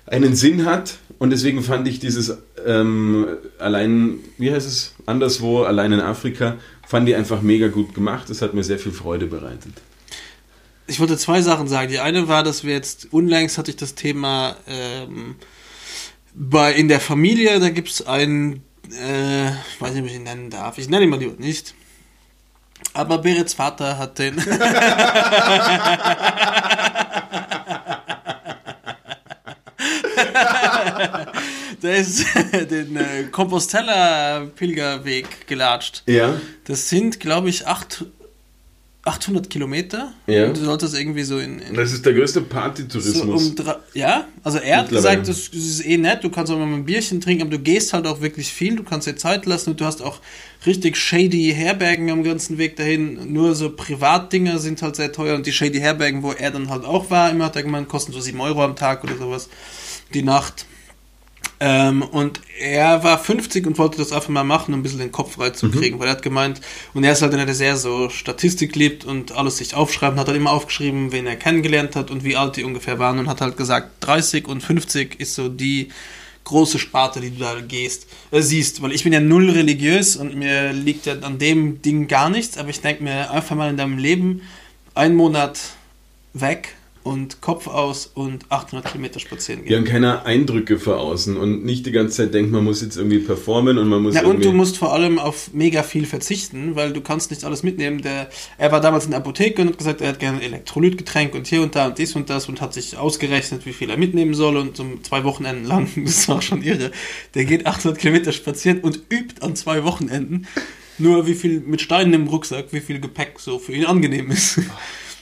einen 0.05 0.35
Sinn 0.35 0.65
hat 0.65 0.97
und 1.19 1.29
deswegen 1.29 1.63
fand 1.63 1.87
ich 1.87 1.99
dieses 1.99 2.37
ähm, 2.65 3.27
allein, 3.59 4.19
wie 4.37 4.51
heißt 4.51 4.67
es, 4.67 4.93
anderswo, 5.05 5.63
allein 5.63 5.93
in 5.93 6.01
Afrika, 6.01 6.57
fand 6.87 7.07
ich 7.07 7.15
einfach 7.15 7.41
mega 7.41 7.67
gut 7.69 7.93
gemacht. 7.93 8.29
Das 8.29 8.41
hat 8.41 8.53
mir 8.53 8.63
sehr 8.63 8.79
viel 8.79 8.91
Freude 8.91 9.27
bereitet. 9.27 9.73
Ich 10.85 10.99
wollte 10.99 11.17
zwei 11.17 11.41
Sachen 11.41 11.67
sagen. 11.67 11.89
Die 11.89 11.99
eine 11.99 12.27
war, 12.27 12.43
dass 12.43 12.63
wir 12.65 12.73
jetzt 12.73 13.07
unlängst 13.11 13.57
hatte 13.57 13.71
ich 13.71 13.77
das 13.77 13.95
Thema 13.95 14.57
ähm, 14.67 15.35
bei 16.33 16.73
in 16.73 16.87
der 16.87 16.99
Familie, 16.99 17.59
da 17.59 17.69
gibt 17.69 17.89
es 17.89 18.05
einen, 18.05 18.63
äh, 18.91 19.47
ich 19.47 19.79
weiß 19.79 19.93
nicht, 19.93 20.03
ob 20.03 20.09
ich 20.09 20.15
ihn 20.15 20.23
nennen 20.23 20.49
darf. 20.49 20.77
Ich 20.77 20.89
nenne 20.89 21.05
ihn 21.05 21.09
mal 21.09 21.19
lieber 21.19 21.39
nicht. 21.41 21.73
Aber 22.93 23.19
Berets 23.19 23.53
Vater 23.53 23.97
hat 23.97 24.19
den. 24.19 24.35
Der 31.81 31.97
ist 31.97 32.25
den 32.71 32.95
äh, 32.95 33.23
Compostela-Pilgerweg 33.31 35.47
gelatscht. 35.47 36.03
Ja. 36.05 36.39
Das 36.65 36.89
sind, 36.89 37.19
glaube 37.19 37.49
ich, 37.49 37.67
acht, 37.67 38.05
800 39.05 39.49
Kilometer. 39.49 40.13
Ja. 40.27 40.45
Und 40.45 40.55
du 40.55 40.63
solltest 40.63 40.97
irgendwie 40.97 41.23
so 41.23 41.37
in. 41.37 41.59
in 41.59 41.75
Das 41.75 41.91
ist 41.91 42.05
der 42.05 42.13
größte 42.13 42.39
so 42.39 42.45
Partytourismus. 42.45 43.49
um 43.49 43.55
drei, 43.55 43.75
ja, 43.93 44.27
also 44.43 44.59
er 44.59 44.77
hat 44.77 44.89
gesagt, 44.89 45.27
das, 45.27 45.51
das 45.51 45.59
ist 45.59 45.85
eh 45.85 45.97
nett, 45.97 46.23
du 46.23 46.29
kannst 46.29 46.53
auch 46.53 46.57
mal 46.57 46.67
ein 46.67 46.85
Bierchen 46.85 47.19
trinken, 47.19 47.41
aber 47.41 47.51
du 47.51 47.59
gehst 47.59 47.91
halt 47.91 48.07
auch 48.07 48.21
wirklich 48.21 48.53
viel, 48.53 48.77
du 48.77 48.83
kannst 48.83 49.05
dir 49.05 49.17
Zeit 49.17 49.45
lassen 49.45 49.71
und 49.71 49.81
du 49.81 49.85
hast 49.85 50.01
auch 50.01 50.21
richtig 50.65 50.95
shady 50.95 51.53
Herbergen 51.53 52.09
am 52.11 52.23
ganzen 52.23 52.57
Weg 52.57 52.77
dahin. 52.77 53.33
Nur 53.33 53.55
so 53.55 53.71
Privatdinger 53.71 54.57
sind 54.59 54.81
halt 54.81 54.95
sehr 54.95 55.11
teuer 55.11 55.35
und 55.35 55.45
die 55.45 55.51
shady 55.51 55.79
Herbergen, 55.79 56.23
wo 56.23 56.31
er 56.31 56.51
dann 56.51 56.69
halt 56.69 56.85
auch 56.85 57.11
war, 57.11 57.29
immer 57.29 57.45
hat 57.45 57.57
er 57.57 57.63
gemeint, 57.63 57.89
kosten 57.89 58.13
so 58.13 58.21
7 58.21 58.39
Euro 58.39 58.63
am 58.63 58.77
Tag 58.77 59.03
oder 59.03 59.17
sowas 59.17 59.49
die 60.13 60.23
Nacht. 60.23 60.65
Ähm, 61.65 62.01
und 62.01 62.41
er 62.59 63.05
war 63.05 63.17
50 63.17 63.65
und 63.65 63.77
wollte 63.77 63.97
das 63.97 64.11
einfach 64.11 64.27
mal 64.27 64.43
machen, 64.43 64.73
um 64.73 64.81
ein 64.81 64.83
bisschen 64.83 64.99
den 64.99 65.13
Kopf 65.13 65.35
frei 65.35 65.51
zu 65.51 65.71
kriegen, 65.71 65.97
weil 65.97 66.07
er 66.09 66.15
hat 66.15 66.21
gemeint, 66.21 66.59
und 66.93 67.05
er 67.05 67.13
ist 67.13 67.21
halt 67.21 67.33
einer, 67.33 67.45
der 67.45 67.55
sehr 67.55 67.77
so 67.77 68.09
Statistik 68.09 68.75
liebt 68.75 69.05
und 69.05 69.31
alles 69.31 69.59
sich 69.59 69.73
aufschreiben, 69.73 70.19
hat 70.19 70.27
halt 70.27 70.35
immer 70.35 70.51
aufgeschrieben, 70.51 71.13
wen 71.13 71.25
er 71.25 71.37
kennengelernt 71.37 71.95
hat 71.95 72.11
und 72.11 72.25
wie 72.25 72.35
alt 72.35 72.57
die 72.57 72.65
ungefähr 72.65 72.99
waren 72.99 73.17
und 73.17 73.29
hat 73.29 73.39
halt 73.39 73.55
gesagt, 73.55 73.91
30 74.01 74.45
und 74.45 74.59
50 74.59 75.21
ist 75.21 75.35
so 75.35 75.47
die 75.47 75.87
große 76.43 76.79
Sparte, 76.79 77.21
die 77.21 77.29
du 77.29 77.39
da 77.39 77.55
gehst, 77.65 78.07
äh, 78.31 78.41
siehst, 78.41 78.81
weil 78.81 78.91
ich 78.91 79.05
bin 79.05 79.13
ja 79.13 79.21
null 79.21 79.49
religiös 79.49 80.17
und 80.17 80.35
mir 80.35 80.73
liegt 80.73 81.05
ja 81.05 81.13
an 81.21 81.39
dem 81.39 81.81
Ding 81.81 82.09
gar 82.09 82.29
nichts, 82.29 82.57
aber 82.57 82.71
ich 82.71 82.81
denke 82.81 83.05
mir 83.05 83.31
einfach 83.31 83.55
mal 83.55 83.69
in 83.69 83.77
deinem 83.77 83.97
Leben 83.97 84.41
einen 84.95 85.15
Monat 85.15 85.59
weg 86.33 86.75
und 87.03 87.41
Kopf 87.41 87.67
aus 87.67 88.09
und 88.13 88.45
800 88.49 88.91
Kilometer 88.91 89.19
spazieren 89.19 89.63
gehen. 89.63 89.69
haben 89.77 89.85
keine 89.85 90.25
Eindrücke 90.25 90.79
vor 90.79 90.99
außen 90.99 91.35
und 91.35 91.65
nicht 91.65 91.85
die 91.85 91.91
ganze 91.91 92.17
Zeit 92.17 92.33
denkt, 92.33 92.51
man 92.51 92.63
muss 92.63 92.81
jetzt 92.81 92.95
irgendwie 92.95 93.19
performen 93.19 93.77
und 93.77 93.89
man 93.89 94.01
muss 94.01 94.15
Ja, 94.15 94.25
und 94.25 94.43
du 94.43 94.53
musst 94.53 94.77
vor 94.77 94.93
allem 94.93 95.19
auf 95.19 95.53
mega 95.53 95.83
viel 95.83 96.05
verzichten, 96.05 96.75
weil 96.75 96.93
du 96.93 97.01
kannst 97.01 97.29
nicht 97.31 97.43
alles 97.43 97.61
mitnehmen. 97.61 98.01
Der, 98.01 98.29
er 98.57 98.71
war 98.71 98.79
damals 98.79 99.05
in 99.05 99.11
der 99.11 99.19
Apotheke 99.19 99.61
und 99.61 99.69
hat 99.69 99.77
gesagt, 99.77 100.01
er 100.01 100.09
hat 100.09 100.19
gerne 100.19 100.37
ein 100.37 100.43
Elektrolytgetränk 100.43 101.35
und 101.35 101.45
hier 101.47 101.61
und 101.61 101.75
da 101.75 101.87
und 101.87 101.97
dies 101.97 102.15
und 102.15 102.29
das 102.29 102.47
und 102.47 102.61
hat 102.61 102.73
sich 102.73 102.97
ausgerechnet, 102.97 103.65
wie 103.65 103.73
viel 103.73 103.89
er 103.89 103.97
mitnehmen 103.97 104.33
soll 104.33 104.55
und 104.55 104.77
so 104.77 104.85
zwei 105.03 105.23
Wochenenden 105.25 105.65
lang, 105.65 105.89
das 106.05 106.27
war 106.29 106.41
schon 106.41 106.61
irre, 106.61 106.91
der 107.35 107.45
geht 107.45 107.65
800 107.65 107.99
Kilometer 107.99 108.31
spazieren 108.31 108.79
und 108.79 109.01
übt 109.09 109.41
an 109.41 109.55
zwei 109.55 109.83
Wochenenden 109.83 110.47
nur 110.99 111.25
wie 111.27 111.33
viel 111.33 111.59
mit 111.59 111.81
Steinen 111.81 112.13
im 112.13 112.27
Rucksack, 112.27 112.67
wie 112.71 112.79
viel 112.79 112.99
Gepäck 112.99 113.39
so 113.39 113.59
für 113.59 113.73
ihn 113.73 113.85
angenehm 113.85 114.29
ist. 114.31 114.59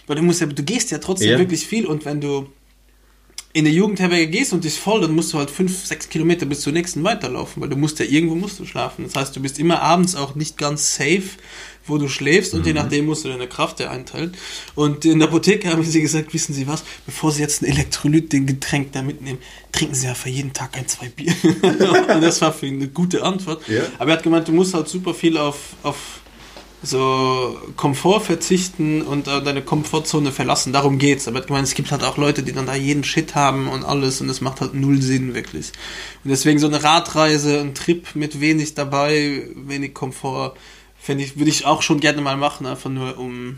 Weil 0.08 0.16
du 0.18 0.22
musst 0.22 0.42
ja, 0.42 0.48
du 0.48 0.64
gehst 0.64 0.92
ja 0.92 0.98
trotzdem 0.98 1.32
Ja. 1.32 1.38
wirklich 1.40 1.66
viel 1.66 1.86
und 1.86 2.06
wenn 2.06 2.22
du 2.22 2.48
in 3.54 3.66
der 3.66 3.74
Jugendherberge 3.74 4.28
gehst 4.28 4.54
und 4.54 4.64
die 4.64 4.70
ist 4.70 4.78
voll, 4.78 5.02
dann 5.02 5.12
musst 5.14 5.34
du 5.34 5.38
halt 5.38 5.52
fünf, 5.52 5.86
sechs 5.86 6.08
Kilometer 6.08 6.46
bis 6.46 6.62
zur 6.62 6.72
nächsten 6.72 7.04
weiterlaufen, 7.04 7.62
weil 7.62 7.68
du 7.70 7.76
musst 7.76 8.00
ja 8.00 8.06
irgendwo 8.06 8.36
musst 8.36 8.60
du 8.60 8.66
schlafen. 8.66 9.04
Das 9.04 9.16
heißt, 9.16 9.36
du 9.36 9.42
bist 9.42 9.60
immer 9.60 9.82
abends 9.82 10.16
auch 10.16 10.36
nicht 10.36 10.58
ganz 10.58 10.96
safe, 10.96 11.24
wo 11.86 11.98
du 11.98 12.08
schläfst 12.08 12.54
und 12.54 12.66
je 12.66 12.72
nachdem 12.74 13.08
musst 13.08 13.26
du 13.26 13.30
deine 13.30 13.48
Kraft 13.48 13.82
ja 13.82 13.90
einteilen. 13.90 14.38
Und 14.76 15.04
in 15.04 15.20
der 15.20 15.28
Apotheke 15.28 15.70
haben 15.70 15.84
sie 15.84 16.02
gesagt, 16.02 16.34
wissen 16.34 16.54
Sie 16.54 16.68
was, 16.68 16.84
bevor 17.06 17.32
Sie 17.32 17.42
jetzt 17.42 17.62
ein 17.62 17.66
Elektrolyt, 17.66 18.32
den 18.32 18.46
Getränk 18.46 18.94
da 18.94 19.02
mitnehmen, 19.02 19.40
trinken 19.74 19.96
Sie 19.96 20.08
einfach 20.08 20.28
jeden 20.28 20.54
Tag 20.54 20.78
ein, 20.78 20.88
zwei 20.88 21.10
Bier. 21.10 21.34
und 21.44 22.22
das 22.22 22.40
war 22.40 22.54
für 22.54 22.68
ihn 22.68 22.76
eine 22.76 22.88
gute 22.88 23.24
Antwort. 23.24 23.68
Ja. 23.68 23.82
Aber 23.98 24.12
er 24.12 24.18
hat 24.18 24.24
gemeint, 24.24 24.48
du 24.48 24.54
musst 24.54 24.74
halt 24.74 24.88
super 24.88 25.14
viel 25.14 25.38
auf, 25.38 25.58
auf 25.84 26.21
so 26.84 27.60
Komfort 27.76 28.22
verzichten 28.22 29.02
und 29.04 29.28
äh, 29.28 29.44
deine 29.44 29.62
Komfortzone 29.62 30.32
verlassen. 30.32 30.74
Darum 30.74 30.98
geht's. 30.98 31.28
Aber 31.28 31.40
ich 31.44 31.50
meine, 31.50 31.64
es 31.64 31.76
gibt 31.76 31.92
halt 31.92 32.04
auch 32.04 32.18
Leute, 32.18 32.44
die 32.44 32.54
dann 32.54 32.66
da 32.66 32.74
jeden 32.74 33.04
Shit 33.04 33.36
haben 33.36 33.68
und 33.68 33.84
alles 33.84 34.22
und 34.22 34.30
es 34.30 34.42
macht 34.42 34.62
halt 34.62 34.74
null 34.74 35.02
Sinn 35.02 35.36
wirklich. 35.36 35.72
Und 36.24 36.32
deswegen 36.32 36.60
so 36.60 36.68
eine 36.68 36.84
Radreise, 36.84 37.60
ein 37.60 37.76
Trip 37.76 38.16
mit 38.16 38.42
wenig 38.42 38.74
dabei, 38.74 39.48
wenig 39.56 39.94
Komfort, 39.94 40.56
fände 41.00 41.24
ich, 41.24 41.38
würde 41.38 41.50
ich 41.52 41.66
auch 41.66 41.82
schon 41.82 42.00
gerne 42.00 42.22
mal 42.22 42.38
machen, 42.38 42.66
einfach 42.66 42.90
nur 42.90 43.18
um 43.18 43.58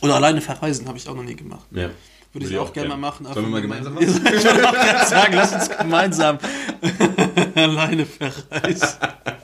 oder 0.00 0.16
alleine 0.16 0.40
verreisen 0.40 0.88
habe 0.88 0.98
ich 0.98 1.08
auch 1.08 1.14
noch 1.14 1.22
nie 1.22 1.36
gemacht. 1.36 1.66
ja. 1.70 1.90
Würde 2.34 2.46
ich 2.46 2.56
auch 2.56 2.72
gerne 2.72 2.88
mal 2.88 2.96
machen. 2.96 3.26
Sollen 3.26 3.44
wir 3.44 3.50
mal 3.50 3.60
gemeinsam 3.60 3.92
machen? 3.92 4.06
Ich 4.24 4.44
wollte 4.44 4.66
auch 4.66 4.72
gerade 4.72 5.06
sagen, 5.06 5.34
lass 5.34 5.52
uns 5.52 5.68
gemeinsam 5.68 6.38
alleine 7.54 8.06
verreisen. 8.06 8.88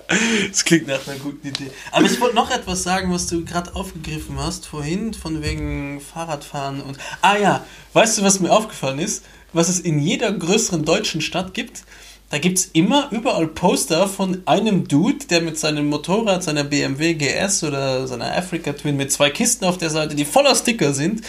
Das 0.48 0.64
klingt 0.64 0.86
nach 0.86 1.06
einer 1.06 1.18
guten 1.18 1.46
Idee. 1.46 1.70
Aber 1.92 2.06
ich 2.06 2.18
wollte 2.20 2.34
noch 2.34 2.50
etwas 2.50 2.82
sagen, 2.82 3.12
was 3.12 3.26
du 3.26 3.44
gerade 3.44 3.76
aufgegriffen 3.76 4.38
hast 4.38 4.66
vorhin, 4.66 5.12
von 5.12 5.42
wegen 5.42 6.00
Fahrradfahren 6.00 6.80
und. 6.80 6.96
Ah 7.20 7.36
ja, 7.36 7.64
weißt 7.92 8.18
du, 8.18 8.22
was 8.22 8.40
mir 8.40 8.50
aufgefallen 8.50 8.98
ist? 8.98 9.24
Was 9.52 9.68
es 9.68 9.80
in 9.80 9.98
jeder 9.98 10.32
größeren 10.32 10.84
deutschen 10.84 11.20
Stadt 11.20 11.52
gibt? 11.52 11.82
Da 12.30 12.38
gibt 12.38 12.58
es 12.58 12.66
immer 12.66 13.08
überall 13.10 13.46
Poster 13.46 14.06
von 14.06 14.42
einem 14.44 14.86
Dude, 14.86 15.26
der 15.26 15.40
mit 15.40 15.58
seinem 15.58 15.88
Motorrad, 15.88 16.42
seiner 16.42 16.64
BMW 16.64 17.14
GS 17.14 17.64
oder 17.64 18.06
seiner 18.06 18.36
Africa 18.36 18.74
Twin 18.74 18.96
mit 18.96 19.10
zwei 19.10 19.30
Kisten 19.30 19.64
auf 19.64 19.78
der 19.78 19.88
Seite, 19.88 20.14
die 20.14 20.26
voller 20.26 20.54
Sticker 20.54 20.92
sind, 20.92 21.22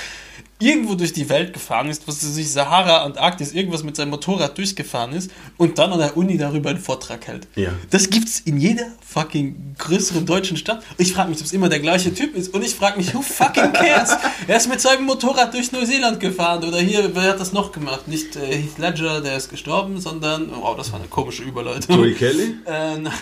irgendwo 0.61 0.95
durch 0.95 1.13
die 1.13 1.29
Welt 1.29 1.53
gefahren 1.53 1.89
ist, 1.89 2.05
was 2.05 2.23
weiß 2.23 2.37
ich, 2.37 2.51
Sahara, 2.51 3.03
Antarktis, 3.03 3.53
irgendwas 3.53 3.83
mit 3.83 3.95
seinem 3.95 4.09
Motorrad 4.09 4.57
durchgefahren 4.57 5.13
ist 5.13 5.31
und 5.55 5.79
dann 5.79 5.93
an 5.93 5.99
der 5.99 6.17
Uni 6.17 6.37
darüber 6.37 6.69
einen 6.69 6.79
Vortrag 6.79 7.27
hält. 7.27 7.47
Ja. 7.55 7.71
Das 7.91 8.09
gibt's 8.09 8.41
in 8.41 8.57
jeder 8.57 8.87
fucking 9.05 9.75
größeren 9.77 10.25
deutschen 10.25 10.57
Stadt. 10.57 10.83
Ich 10.97 11.13
frage 11.13 11.29
mich, 11.29 11.39
ob 11.39 11.45
es 11.45 11.53
immer 11.53 11.69
der 11.69 11.79
gleiche 11.79 12.13
Typ 12.13 12.35
ist 12.35 12.53
und 12.53 12.61
ich 12.63 12.75
frage 12.75 12.97
mich, 12.97 13.13
who 13.13 13.21
fucking 13.21 13.71
cares? 13.71 14.17
er 14.47 14.57
ist 14.57 14.67
mit 14.67 14.81
seinem 14.81 15.05
Motorrad 15.05 15.53
durch 15.53 15.71
Neuseeland 15.71 16.19
gefahren 16.19 16.63
oder 16.65 16.79
hier, 16.79 17.15
wer 17.15 17.31
hat 17.31 17.39
das 17.39 17.53
noch 17.53 17.71
gemacht? 17.71 18.09
Nicht 18.09 18.35
äh, 18.35 18.57
Heath 18.57 18.77
Ledger, 18.77 19.21
der 19.21 19.37
ist 19.37 19.49
gestorben, 19.49 20.01
sondern, 20.01 20.51
oh, 20.53 20.75
das 20.75 20.91
war 20.91 20.99
eine 20.99 21.07
komische 21.07 21.43
Überleitung. 21.43 21.95
Joey 21.95 22.13
Kelly? 22.15 22.55
Äh, 22.65 22.97
nein, 22.97 23.13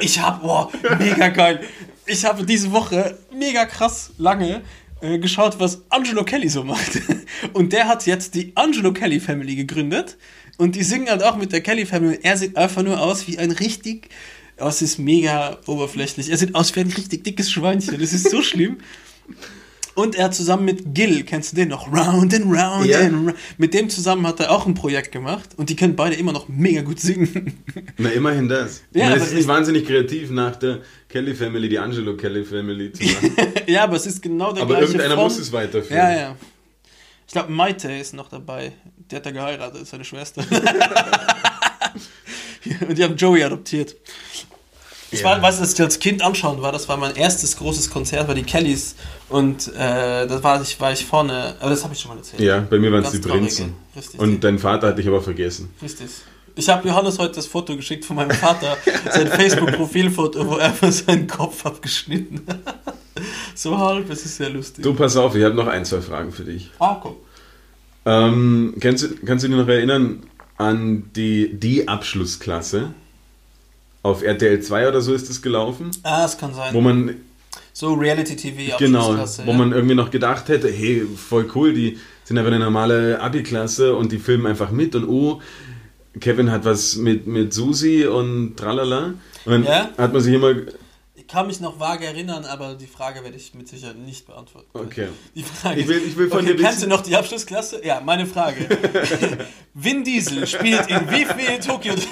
ich 0.00 0.20
habe, 0.20 0.46
boah, 0.46 0.70
mega 1.00 1.28
geil. 1.28 1.60
Ich 2.06 2.24
habe 2.24 2.44
diese 2.44 2.72
Woche 2.72 3.18
mega 3.32 3.64
krass 3.64 4.10
lange 4.18 4.62
äh, 5.02 5.18
geschaut, 5.18 5.58
was 5.58 5.82
Angelo 5.90 6.24
Kelly 6.24 6.48
so 6.48 6.64
macht. 6.64 7.02
Und 7.52 7.72
der 7.72 7.88
hat 7.88 8.06
jetzt 8.06 8.34
die 8.34 8.52
Angelo 8.54 8.92
Kelly 8.92 9.20
Family 9.20 9.56
gegründet. 9.56 10.16
Und 10.58 10.76
die 10.76 10.84
singen 10.84 11.08
halt 11.08 11.22
auch 11.22 11.36
mit 11.36 11.52
der 11.52 11.60
Kelly 11.60 11.86
Family. 11.86 12.18
Er 12.22 12.36
sieht 12.36 12.56
einfach 12.56 12.82
nur 12.82 13.00
aus 13.00 13.26
wie 13.26 13.38
ein 13.38 13.50
richtig, 13.50 14.08
oh, 14.58 14.68
es 14.68 14.80
ist 14.80 14.98
mega 14.98 15.58
oberflächlich. 15.66 16.30
Er 16.30 16.36
sieht 16.36 16.54
aus 16.54 16.74
wie 16.76 16.80
ein 16.80 16.92
richtig 16.92 17.24
dickes 17.24 17.50
Schweinchen. 17.50 17.98
Das 17.98 18.12
ist 18.12 18.30
so 18.30 18.42
schlimm. 18.42 18.78
Und 19.94 20.14
er 20.14 20.24
hat 20.24 20.34
zusammen 20.34 20.64
mit 20.64 20.94
Gil, 20.94 21.22
kennst 21.24 21.52
du 21.52 21.56
den 21.56 21.68
noch? 21.68 21.86
Round 21.92 22.32
and 22.34 22.46
round 22.46 22.86
Ja. 22.86 23.00
and 23.00 23.12
round. 23.28 23.34
Mit 23.58 23.74
dem 23.74 23.90
zusammen 23.90 24.26
hat 24.26 24.40
er 24.40 24.50
auch 24.50 24.66
ein 24.66 24.72
Projekt 24.74 25.12
gemacht. 25.12 25.50
Und 25.56 25.68
die 25.68 25.76
können 25.76 25.96
beide 25.96 26.14
immer 26.16 26.32
noch 26.32 26.48
mega 26.48 26.80
gut 26.80 26.98
singen. 26.98 27.62
Na, 27.98 28.08
immerhin 28.10 28.48
das. 28.48 28.82
Ja, 28.94 29.08
aber 29.08 29.16
es 29.18 29.24
ist 29.28 29.34
nicht 29.34 29.48
wahnsinnig 29.48 29.86
kreativ, 29.86 30.30
nach 30.30 30.56
der 30.56 30.78
Kelly 31.08 31.34
Family 31.34 31.68
die 31.68 31.78
Angelo 31.78 32.16
Kelly 32.16 32.44
Family 32.44 32.92
zu 32.92 33.04
machen. 33.04 33.36
ja, 33.66 33.84
aber 33.84 33.96
es 33.96 34.06
ist 34.06 34.22
genau 34.22 34.52
der 34.52 34.62
Aber 34.62 34.76
gleiche 34.76 34.92
irgendeiner 34.92 35.14
Front. 35.16 35.32
muss 35.32 35.38
es 35.38 35.52
weiterführen. 35.52 35.96
Ja, 35.98 36.10
ja. 36.16 36.36
Ich 37.26 37.32
glaube, 37.32 37.52
Maite 37.52 37.92
ist 37.92 38.14
noch 38.14 38.28
dabei. 38.28 38.72
Die 39.10 39.16
hat 39.16 39.26
er 39.26 39.32
geheiratet, 39.32 39.86
seine 39.86 40.04
Schwester. 40.04 40.42
Und 42.88 42.96
die 42.96 43.02
haben 43.04 43.16
Joey 43.16 43.42
adoptiert. 43.42 43.96
Ich 45.12 45.22
war, 45.24 45.40
weiß, 45.40 45.60
dass 45.60 45.74
ich 45.74 45.80
als 45.80 45.98
Kind 45.98 46.22
anschauen 46.22 46.62
war, 46.62 46.72
das 46.72 46.88
war 46.88 46.96
mein 46.96 47.14
erstes 47.16 47.56
großes 47.56 47.90
Konzert, 47.90 48.28
war 48.28 48.34
die 48.34 48.42
Kellys 48.42 48.96
und 49.28 49.68
äh, 49.68 50.26
da 50.26 50.42
war 50.42 50.60
ich, 50.60 50.80
war 50.80 50.92
ich 50.92 51.04
vorne, 51.04 51.54
aber 51.60 51.70
das 51.70 51.84
habe 51.84 51.94
ich 51.94 52.00
schon 52.00 52.10
mal 52.10 52.16
erzählt. 52.16 52.42
Ja, 52.42 52.60
bei 52.60 52.78
mir 52.78 52.90
waren 52.90 53.04
es 53.04 53.12
die. 53.12 53.18
Prinzen. 53.18 53.74
Richtig. 53.94 54.18
Und 54.18 54.42
dein 54.42 54.58
Vater 54.58 54.88
hat 54.88 54.98
dich 54.98 55.06
aber 55.06 55.20
vergessen. 55.20 55.70
Richtig. 55.82 56.08
Ich 56.54 56.68
habe 56.68 56.86
Johannes 56.86 57.18
heute 57.18 57.36
das 57.36 57.46
Foto 57.46 57.76
geschickt 57.76 58.04
von 58.04 58.16
meinem 58.16 58.32
Vater, 58.32 58.76
sein 59.10 59.26
Facebook-Profilfoto, 59.28 60.46
wo 60.46 60.56
er 60.56 60.72
seinen 60.92 61.26
Kopf 61.26 61.64
abgeschnitten 61.64 62.42
hat. 62.48 62.60
So 63.54 63.76
halb, 63.78 64.10
es 64.10 64.24
ist 64.24 64.38
sehr 64.38 64.48
lustig. 64.48 64.82
Du, 64.82 64.94
pass 64.94 65.16
auf, 65.16 65.34
ich 65.34 65.44
habe 65.44 65.54
noch 65.54 65.66
ein, 65.66 65.84
zwei 65.84 66.00
Fragen 66.00 66.32
für 66.32 66.44
dich. 66.44 66.70
Ah, 66.78 66.98
komm. 67.00 67.16
Ähm, 68.04 68.74
kannst, 68.80 69.04
du, 69.04 69.08
kannst 69.24 69.44
du 69.44 69.48
dich 69.48 69.56
noch 69.56 69.68
erinnern 69.68 70.22
an 70.56 71.10
die, 71.14 71.52
die 71.52 71.86
Abschlussklasse? 71.86 72.94
Auf 74.02 74.22
RTL 74.22 74.60
2 74.60 74.88
oder 74.88 75.00
so 75.00 75.14
ist 75.14 75.30
es 75.30 75.42
gelaufen, 75.42 75.90
Ah, 76.02 76.24
es 76.24 76.36
kann 76.36 76.52
sein. 76.54 76.74
wo 76.74 76.80
man 76.80 77.14
so 77.72 77.94
Reality-TV, 77.94 78.76
Genau, 78.78 78.98
Abschlussklasse, 79.12 79.42
wo 79.46 79.52
ja. 79.52 79.56
man 79.58 79.72
irgendwie 79.72 79.94
noch 79.94 80.10
gedacht 80.10 80.48
hätte, 80.48 80.68
hey, 80.70 81.06
voll 81.16 81.48
cool, 81.54 81.72
die 81.72 81.98
sind 82.24 82.36
einfach 82.38 82.50
eine 82.52 82.64
normale 82.64 83.20
Abi-Klasse 83.20 83.94
und 83.94 84.10
die 84.12 84.18
filmen 84.18 84.46
einfach 84.46 84.70
mit 84.70 84.94
und 84.96 85.08
oh, 85.08 85.40
Kevin 86.20 86.50
hat 86.50 86.64
was 86.64 86.96
mit, 86.96 87.26
mit 87.26 87.54
Susi 87.54 88.04
und 88.06 88.56
tralala. 88.56 89.14
Und 89.44 89.52
dann 89.52 89.64
Ja. 89.64 89.90
hat 89.96 90.12
man 90.12 90.20
sich 90.20 90.34
immer, 90.34 90.52
kann 91.32 91.46
mich 91.46 91.60
noch 91.60 91.80
vage 91.80 92.04
erinnern, 92.04 92.44
aber 92.44 92.74
die 92.74 92.86
Frage 92.86 93.24
werde 93.24 93.36
ich 93.38 93.54
mit 93.54 93.66
Sicherheit 93.66 93.96
nicht 93.96 94.26
beantworten. 94.26 94.68
okay. 94.74 95.08
Die 95.34 95.42
Frage 95.42 95.80
Ich 95.80 95.88
will- 95.88 96.02
ich 96.06 96.14
will 96.16 96.28
von 96.28 96.40
okay, 96.40 96.48
dir 96.48 96.56
Kennst 96.62 96.78
wissen- 96.80 96.90
du 96.90 96.96
noch 96.96 97.02
die 97.02 97.16
Abschlussklasse? 97.16 97.80
Ja, 97.84 98.00
meine 98.04 98.26
Frage. 98.26 98.68
Vin 99.74 100.04
Diesel 100.04 100.46
spielt 100.46 100.88
in 100.90 101.10
wie 101.10 101.24
viel 101.24 101.58
Tokio? 101.58 101.94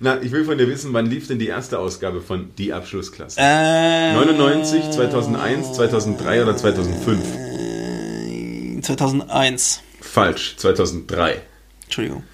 Na, 0.00 0.20
ich 0.20 0.32
will 0.32 0.44
von 0.44 0.58
dir 0.58 0.68
wissen, 0.68 0.92
wann 0.92 1.06
lief 1.06 1.28
denn 1.28 1.38
die 1.38 1.46
erste 1.46 1.78
Ausgabe 1.78 2.20
von 2.20 2.54
Die 2.56 2.72
Abschlussklasse? 2.74 3.40
Äh, 3.40 4.12
99, 4.14 4.90
2001, 4.90 5.72
2003 5.74 6.42
oder 6.42 6.56
2005? 6.56 8.82
2001. 8.82 9.80
Falsch, 10.00 10.56
2003. 10.58 11.40
Entschuldigung. 11.84 12.24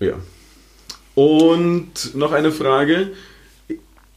Ja. 0.00 0.14
Und 1.14 2.14
noch 2.14 2.32
eine 2.32 2.50
Frage, 2.50 3.12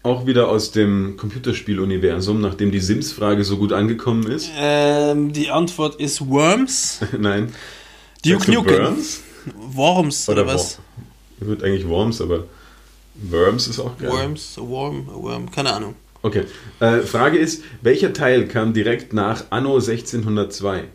auch 0.04 0.26
wieder 0.26 0.50
aus 0.50 0.72
dem 0.72 1.18
Computerspieluniversum, 1.18 2.42
nachdem 2.42 2.72
die 2.72 2.80
Sims-Frage 2.80 3.44
so 3.44 3.58
gut 3.58 3.74
angekommen 3.74 4.26
ist. 4.32 4.50
Ähm, 4.58 5.34
die 5.34 5.50
Antwort 5.50 5.96
ist 5.96 6.28
Worms. 6.28 7.02
Nein. 7.20 7.54
Duke 8.24 8.52
Nukem. 8.52 8.78
Worms? 8.78 9.22
Worms 9.56 10.30
oder, 10.30 10.44
Oder 10.44 10.54
was? 10.54 10.80
Ich 11.40 11.48
würde 11.48 11.66
eigentlich 11.66 11.88
Worms, 11.88 12.22
aber 12.22 12.46
Worms 13.16 13.68
ist 13.68 13.80
auch 13.80 13.98
geil. 13.98 14.10
Worms, 14.10 14.58
a 14.58 14.62
Worm, 14.62 15.10
a 15.10 15.14
Worm, 15.14 15.52
keine 15.52 15.74
Ahnung. 15.74 15.96
Okay. 16.22 16.46
Äh, 16.80 17.00
Frage 17.02 17.38
ist, 17.38 17.64
welcher 17.82 18.14
Teil 18.14 18.48
kam 18.48 18.74
direkt 18.74 19.14
nach 19.14 19.46
Anno 19.50 19.76
1602? 19.76 20.86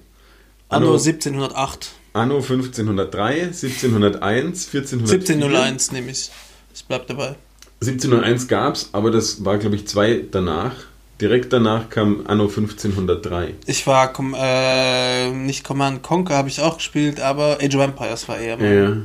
Anno 0.68 0.92
1708. 0.92 1.92
Anno 2.12 2.36
1503, 2.36 3.42
1701, 3.52 4.66
1404? 4.66 5.14
1701 5.14 5.92
nehme 5.92 6.10
ich. 6.10 6.30
Es 6.72 6.82
bleibt 6.82 7.08
dabei. 7.10 7.36
1701 7.80 8.48
gab 8.48 8.74
es, 8.74 8.90
aber 8.92 9.10
das 9.10 9.44
war, 9.44 9.58
glaube 9.58 9.76
ich, 9.76 9.86
zwei 9.88 10.24
danach. 10.30 10.74
Direkt 11.20 11.52
danach 11.52 11.88
kam 11.88 12.26
Anno 12.26 12.44
1503. 12.44 13.54
Ich 13.66 13.86
war, 13.86 14.12
äh, 14.36 15.30
nicht 15.30 15.64
Command 15.64 16.02
Conquer 16.02 16.36
habe 16.36 16.48
ich 16.48 16.60
auch 16.60 16.76
gespielt, 16.76 17.20
aber 17.20 17.58
Age 17.62 17.76
of 17.76 17.82
Empires 17.82 18.28
war 18.28 18.38
eher 18.38 18.56
mein. 18.56 18.76
Ja. 18.76 18.96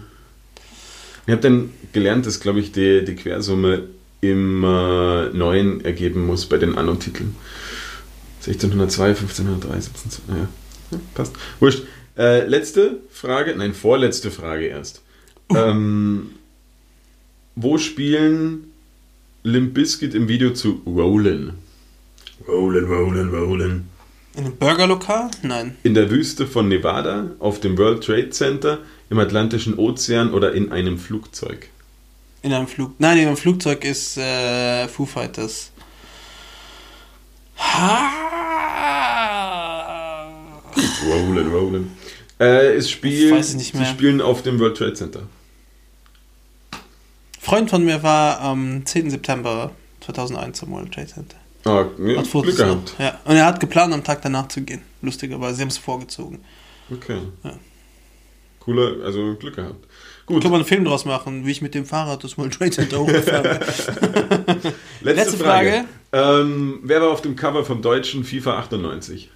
Ich 1.28 1.32
habe 1.32 1.42
dann 1.42 1.74
gelernt, 1.92 2.26
dass, 2.26 2.40
glaube 2.40 2.60
ich, 2.60 2.72
die, 2.72 3.04
die 3.04 3.16
Quersumme 3.16 3.84
im 4.22 4.64
äh, 4.64 5.30
Neuen 5.30 5.84
ergeben 5.84 6.26
muss 6.26 6.46
bei 6.46 6.58
den 6.58 6.78
Anno-Titeln. 6.78 7.36
1602, 8.46 9.10
1503, 9.10 9.74
1702, 9.74 10.34
ja. 10.34 10.48
ja 10.92 11.00
passt. 11.14 11.34
Wurscht. 11.60 11.84
Äh, 12.18 12.46
letzte 12.48 13.02
Frage, 13.12 13.56
nein, 13.56 13.74
vorletzte 13.74 14.32
Frage 14.32 14.66
erst. 14.66 15.02
Ähm, 15.50 16.32
wo 17.56 17.78
spielen 17.78 18.72
Limp 19.44 19.74
Bizkit 19.74 20.16
im 20.16 20.28
Video 20.28 20.52
zu 20.52 20.82
Rollin? 20.86 21.54
Rollin, 22.48 22.86
Rollin, 22.86 23.30
Rollin. 23.30 23.90
In 24.36 24.46
einem 24.46 24.58
Burgerlokal? 24.58 25.32
Nein. 25.42 25.78
In 25.84 25.94
der 25.94 26.10
Wüste 26.12 26.48
von 26.48 26.68
Nevada, 26.68 27.32
auf 27.40 27.60
dem 27.60 27.78
World 27.78 28.04
Trade 28.04 28.30
Center, 28.32 28.80
im 29.10 29.20
Atlantischen 29.20 29.78
Ozean 29.78 30.34
oder 30.34 30.54
in 30.54 30.72
einem 30.72 31.00
Flugzeug? 31.00 31.70
In 32.42 32.54
einem 32.54 32.68
Flug. 32.68 32.94
Nein, 33.00 33.18
in 33.18 33.28
einem 33.28 33.38
Flugzeug 33.38 33.84
ist 33.84 34.18
äh, 34.18 34.88
Foo 34.88 35.06
Fighters. 35.06 35.72
Ha! 37.58 38.27
Rollen, 41.06 41.52
rollen. 41.52 41.92
Äh, 42.40 42.76
es 42.76 42.90
spielt, 42.90 43.32
Ich 43.32 43.32
weiß 43.32 43.56
nicht 43.56 43.74
mehr. 43.74 43.86
Sie 43.86 43.92
spielen 43.92 44.22
auf 44.22 44.44
dem 44.44 44.60
World 44.60 44.78
Trade 44.78 44.94
Center. 44.94 45.22
Freund 47.40 47.70
von 47.70 47.84
mir 47.84 48.04
war 48.04 48.40
am 48.42 48.86
10. 48.86 49.10
September 49.10 49.72
2001 50.02 50.64
am 50.64 50.72
World 50.72 50.94
Trade 50.94 51.08
Center. 51.08 51.38
Ah, 51.66 51.86
ja, 52.00 52.18
Hat 52.20 52.28
Fotos 52.28 52.56
Glück 52.56 52.68
gehabt. 52.68 52.96
Ja. 53.00 53.20
Und 53.26 53.36
er 53.36 53.46
hat 53.46 53.60
geplant, 53.60 53.94
am 53.94 54.04
Tag 54.04 54.22
danach 54.22 54.48
zu 54.48 54.62
gehen. 54.62 54.82
Lustigerweise, 55.02 55.56
sie 55.56 55.62
haben 55.62 55.70
es 55.70 55.78
vorgezogen. 55.78 56.40
Okay. 56.92 57.20
Ja. 57.44 57.54
Cooler, 58.60 59.04
also 59.04 59.36
Glück 59.36 59.56
gehabt. 59.56 59.86
Gut, 60.26 60.42
Kann 60.42 60.52
man 60.52 60.60
einen 60.60 60.68
Film 60.68 60.84
draus 60.84 61.06
machen, 61.06 61.46
wie 61.46 61.52
ich 61.52 61.62
mit 61.62 61.74
dem 61.74 61.86
Fahrrad 61.86 62.24
das 62.24 62.38
World 62.38 62.54
Trade 62.54 62.72
Center 62.72 63.00
hochgefahren 63.00 63.44
bin. 63.44 64.74
letzte, 65.02 65.22
letzte 65.24 65.38
Frage. 65.38 65.86
Ähm, 66.12 66.80
wer 66.84 67.02
war 67.02 67.10
auf 67.12 67.22
dem 67.22 67.36
Cover 67.36 67.64
vom 67.64 67.82
deutschen 67.82 68.24
FIFA 68.26 68.60
98? 68.60 69.30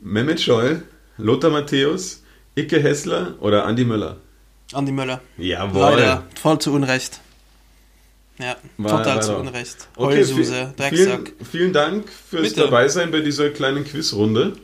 Mehmet 0.00 0.40
Scholl, 0.40 0.82
Lothar 1.18 1.50
Matthäus, 1.50 2.22
Icke 2.56 2.80
Hessler 2.80 3.34
oder 3.40 3.66
Andi 3.66 3.84
Möller? 3.84 4.16
Andi 4.72 4.92
Möller. 4.92 5.20
Jawohl. 5.36 5.80
Leider, 5.80 6.24
voll 6.40 6.58
zu 6.58 6.72
Unrecht. 6.72 7.20
Ja, 8.38 8.56
War- 8.78 8.98
total 8.98 9.16
war 9.16 9.20
zu. 9.22 9.36
Unrecht. 9.36 9.88
Okay, 9.96 10.16
Heulsuse, 10.16 10.72
Drecksack. 10.76 11.32
vielen, 11.36 11.44
vielen 11.50 11.72
Dank 11.74 12.08
fürs 12.08 12.48
Bitte. 12.48 12.62
Dabeisein 12.62 13.10
bei 13.10 13.20
dieser 13.20 13.50
kleinen 13.50 13.84
Quizrunde. 13.84 14.56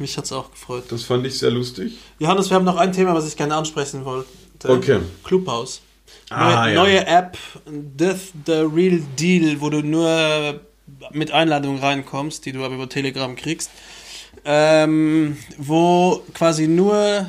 Mich 0.00 0.18
hat's 0.18 0.32
auch 0.32 0.50
gefreut. 0.50 0.84
Das 0.88 1.04
fand 1.04 1.24
ich 1.24 1.38
sehr 1.38 1.52
lustig. 1.52 1.98
Johannes, 2.18 2.50
wir 2.50 2.56
haben 2.56 2.64
noch 2.64 2.76
ein 2.76 2.92
Thema, 2.92 3.14
was 3.14 3.28
ich 3.28 3.36
gerne 3.36 3.54
ansprechen 3.54 4.04
wollte. 4.04 4.28
Okay. 4.66 4.98
Clubhouse. 5.22 5.82
Ah, 6.30 6.64
neue, 6.64 6.74
ja. 6.74 6.82
neue 6.82 7.06
App, 7.06 7.38
Death 7.66 8.32
the 8.46 8.52
Real 8.74 9.00
Deal, 9.18 9.60
wo 9.60 9.70
du 9.70 9.82
nur 9.82 10.58
mit 11.12 11.30
Einladungen 11.30 11.78
reinkommst, 11.78 12.44
die 12.46 12.52
du 12.52 12.64
aber 12.64 12.74
über 12.74 12.88
Telegram 12.88 13.36
kriegst. 13.36 13.70
Ähm, 14.44 15.36
wo 15.58 16.22
quasi 16.34 16.66
nur, 16.68 17.28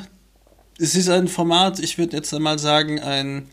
es 0.78 0.94
ist 0.94 1.08
ein 1.08 1.28
Format, 1.28 1.78
ich 1.78 1.98
würde 1.98 2.16
jetzt 2.16 2.32
einmal 2.34 2.58
sagen, 2.58 3.00
ein 3.00 3.48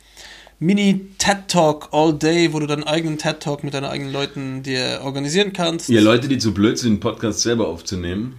Mini-TED 0.60 1.48
Talk 1.48 1.90
all 1.92 2.14
day, 2.14 2.54
wo 2.54 2.60
du 2.60 2.68
deinen 2.68 2.84
eigenen 2.84 3.18
TED 3.18 3.40
Talk 3.42 3.64
mit 3.64 3.74
deinen 3.74 3.86
eigenen 3.86 4.14
Leuten 4.14 4.64
dir 4.64 5.02
organisieren 5.04 5.54
kannst. 5.54 5.90
Ihr 5.90 6.02
Leute, 6.02 6.28
die 6.28 6.38
zu 6.38 6.54
blöd 6.54 6.78
sind, 6.78 7.00
Podcast 7.00 7.42
selber 7.42 7.68
aufzunehmen, 7.68 8.36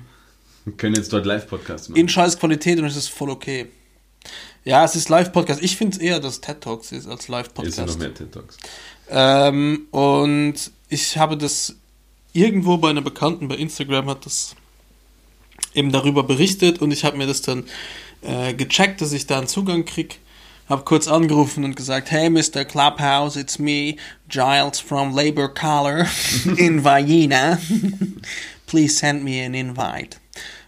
können 0.77 0.95
jetzt 0.95 1.13
dort 1.13 1.27
Live-Podcasts 1.27 1.89
machen. 1.91 2.01
in 2.01 2.09
scheiß 2.09 2.39
Qualität 2.39 2.79
und 2.79 2.87
es 2.87 2.97
ist 2.97 3.09
voll 3.09 3.31
okay. 3.31 3.67
Ja, 4.65 4.85
es 4.85 4.97
ist 4.97 5.11
Live-Podcast. 5.11 5.63
Ich 5.63 5.77
finde 5.77 5.97
es 5.97 6.03
eher, 6.03 6.21
dass 6.21 6.41
TED 6.41 6.63
Talks 6.63 6.93
ist 6.93 7.07
als 7.07 7.25
Ist 7.25 7.29
ja 7.29 7.33
noch 7.33 7.39
Live-Podcast. 7.39 7.99
mehr 7.99 8.15
TED-Talks. 8.15 8.57
Ähm, 9.11 9.87
und 9.91 10.55
ich 10.89 11.19
habe 11.19 11.37
das 11.37 11.77
irgendwo 12.33 12.79
bei 12.79 12.89
einer 12.89 13.03
Bekannten 13.03 13.49
bei 13.49 13.57
Instagram 13.57 14.09
hat 14.09 14.25
das 14.25 14.57
eben 15.75 15.93
darüber 15.93 16.23
berichtet 16.23 16.81
und 16.81 16.91
ich 16.93 17.05
habe 17.05 17.17
mir 17.17 17.27
das 17.27 17.43
dann 17.43 17.65
äh, 18.23 18.55
gecheckt, 18.55 19.01
dass 19.01 19.13
ich 19.13 19.27
da 19.27 19.39
einen 19.39 19.49
Zugang 19.49 19.85
krieg. 19.85 20.21
Habe 20.69 20.85
kurz 20.85 21.09
angerufen 21.09 21.63
und 21.65 21.77
gesagt, 21.77 22.11
hey 22.11 22.31
Mr. 22.31 22.65
Clubhouse, 22.65 23.37
it's 23.37 23.59
me, 23.59 23.97
Giles 24.29 24.81
from 24.81 25.15
Labor 25.15 25.53
Color 25.53 26.07
in 26.57 26.83
Vienna. 26.85 27.59
Please 28.67 28.95
send 28.97 29.23
me 29.25 29.45
an 29.45 29.53
invite. 29.53 30.17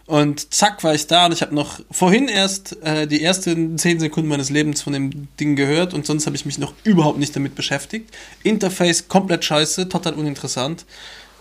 Und 0.05 0.53
zack 0.53 0.83
war 0.85 0.95
ich 0.95 1.07
da 1.07 1.25
und 1.25 1.33
ich 1.33 1.41
habe 1.41 1.53
noch 1.53 1.81
vorhin 1.91 2.29
erst 2.29 2.81
äh, 2.81 3.07
die 3.07 3.21
ersten 3.21 3.77
10 3.77 3.99
Sekunden 3.99 4.29
meines 4.29 4.49
Lebens 4.49 4.81
von 4.81 4.93
dem 4.93 5.27
Ding 5.37 5.57
gehört 5.57 5.93
und 5.93 6.05
sonst 6.05 6.25
habe 6.27 6.35
ich 6.35 6.45
mich 6.45 6.57
noch 6.57 6.73
überhaupt 6.85 7.17
nicht 7.17 7.35
damit 7.35 7.55
beschäftigt. 7.55 8.15
Interface 8.43 9.09
komplett 9.09 9.43
scheiße, 9.43 9.89
total 9.89 10.13
uninteressant 10.13 10.85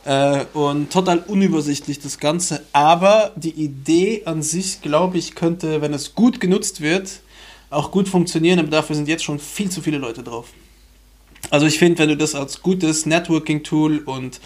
äh, 0.07 0.45
und 0.55 0.93
total 0.93 1.19
unübersichtlich 1.19 1.99
das 1.99 2.19
Ganze. 2.19 2.63
Aber 2.73 3.33
die 3.37 3.51
Idee 3.51 4.23
an 4.25 4.41
sich, 4.41 4.81
glaube 4.81 5.19
ich, 5.19 5.35
könnte, 5.35 5.83
wenn 5.83 5.93
es 5.93 6.15
gut 6.15 6.41
genutzt 6.41 6.81
wird, 6.81 7.21
auch 7.71 7.91
gut 7.91 8.09
funktionieren, 8.09 8.61
aber 8.61 8.69
dafür 8.69 8.95
sind 8.95 9.09
jetzt 9.09 9.25
schon 9.25 9.39
viel 9.39 9.69
zu 9.69 9.83
viele 9.83 9.99
Leute 9.99 10.23
drauf. 10.23 10.47
Also 11.51 11.67
ich 11.67 11.79
finde, 11.79 11.99
wenn 11.99 12.09
du 12.09 12.17
das 12.17 12.35
als 12.35 12.63
gutes 12.63 13.07
Networking-Tool 13.07 13.99
und 13.99 14.41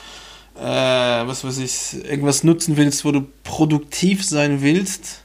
äh, 0.59 0.63
was 0.63 1.45
weiß 1.45 1.59
ich, 1.59 2.05
irgendwas 2.05 2.43
nutzen 2.43 2.77
willst, 2.77 3.05
wo 3.05 3.13
du 3.13 3.27
produktiv 3.45 4.25
sein 4.25 4.63
willst, 4.63 5.23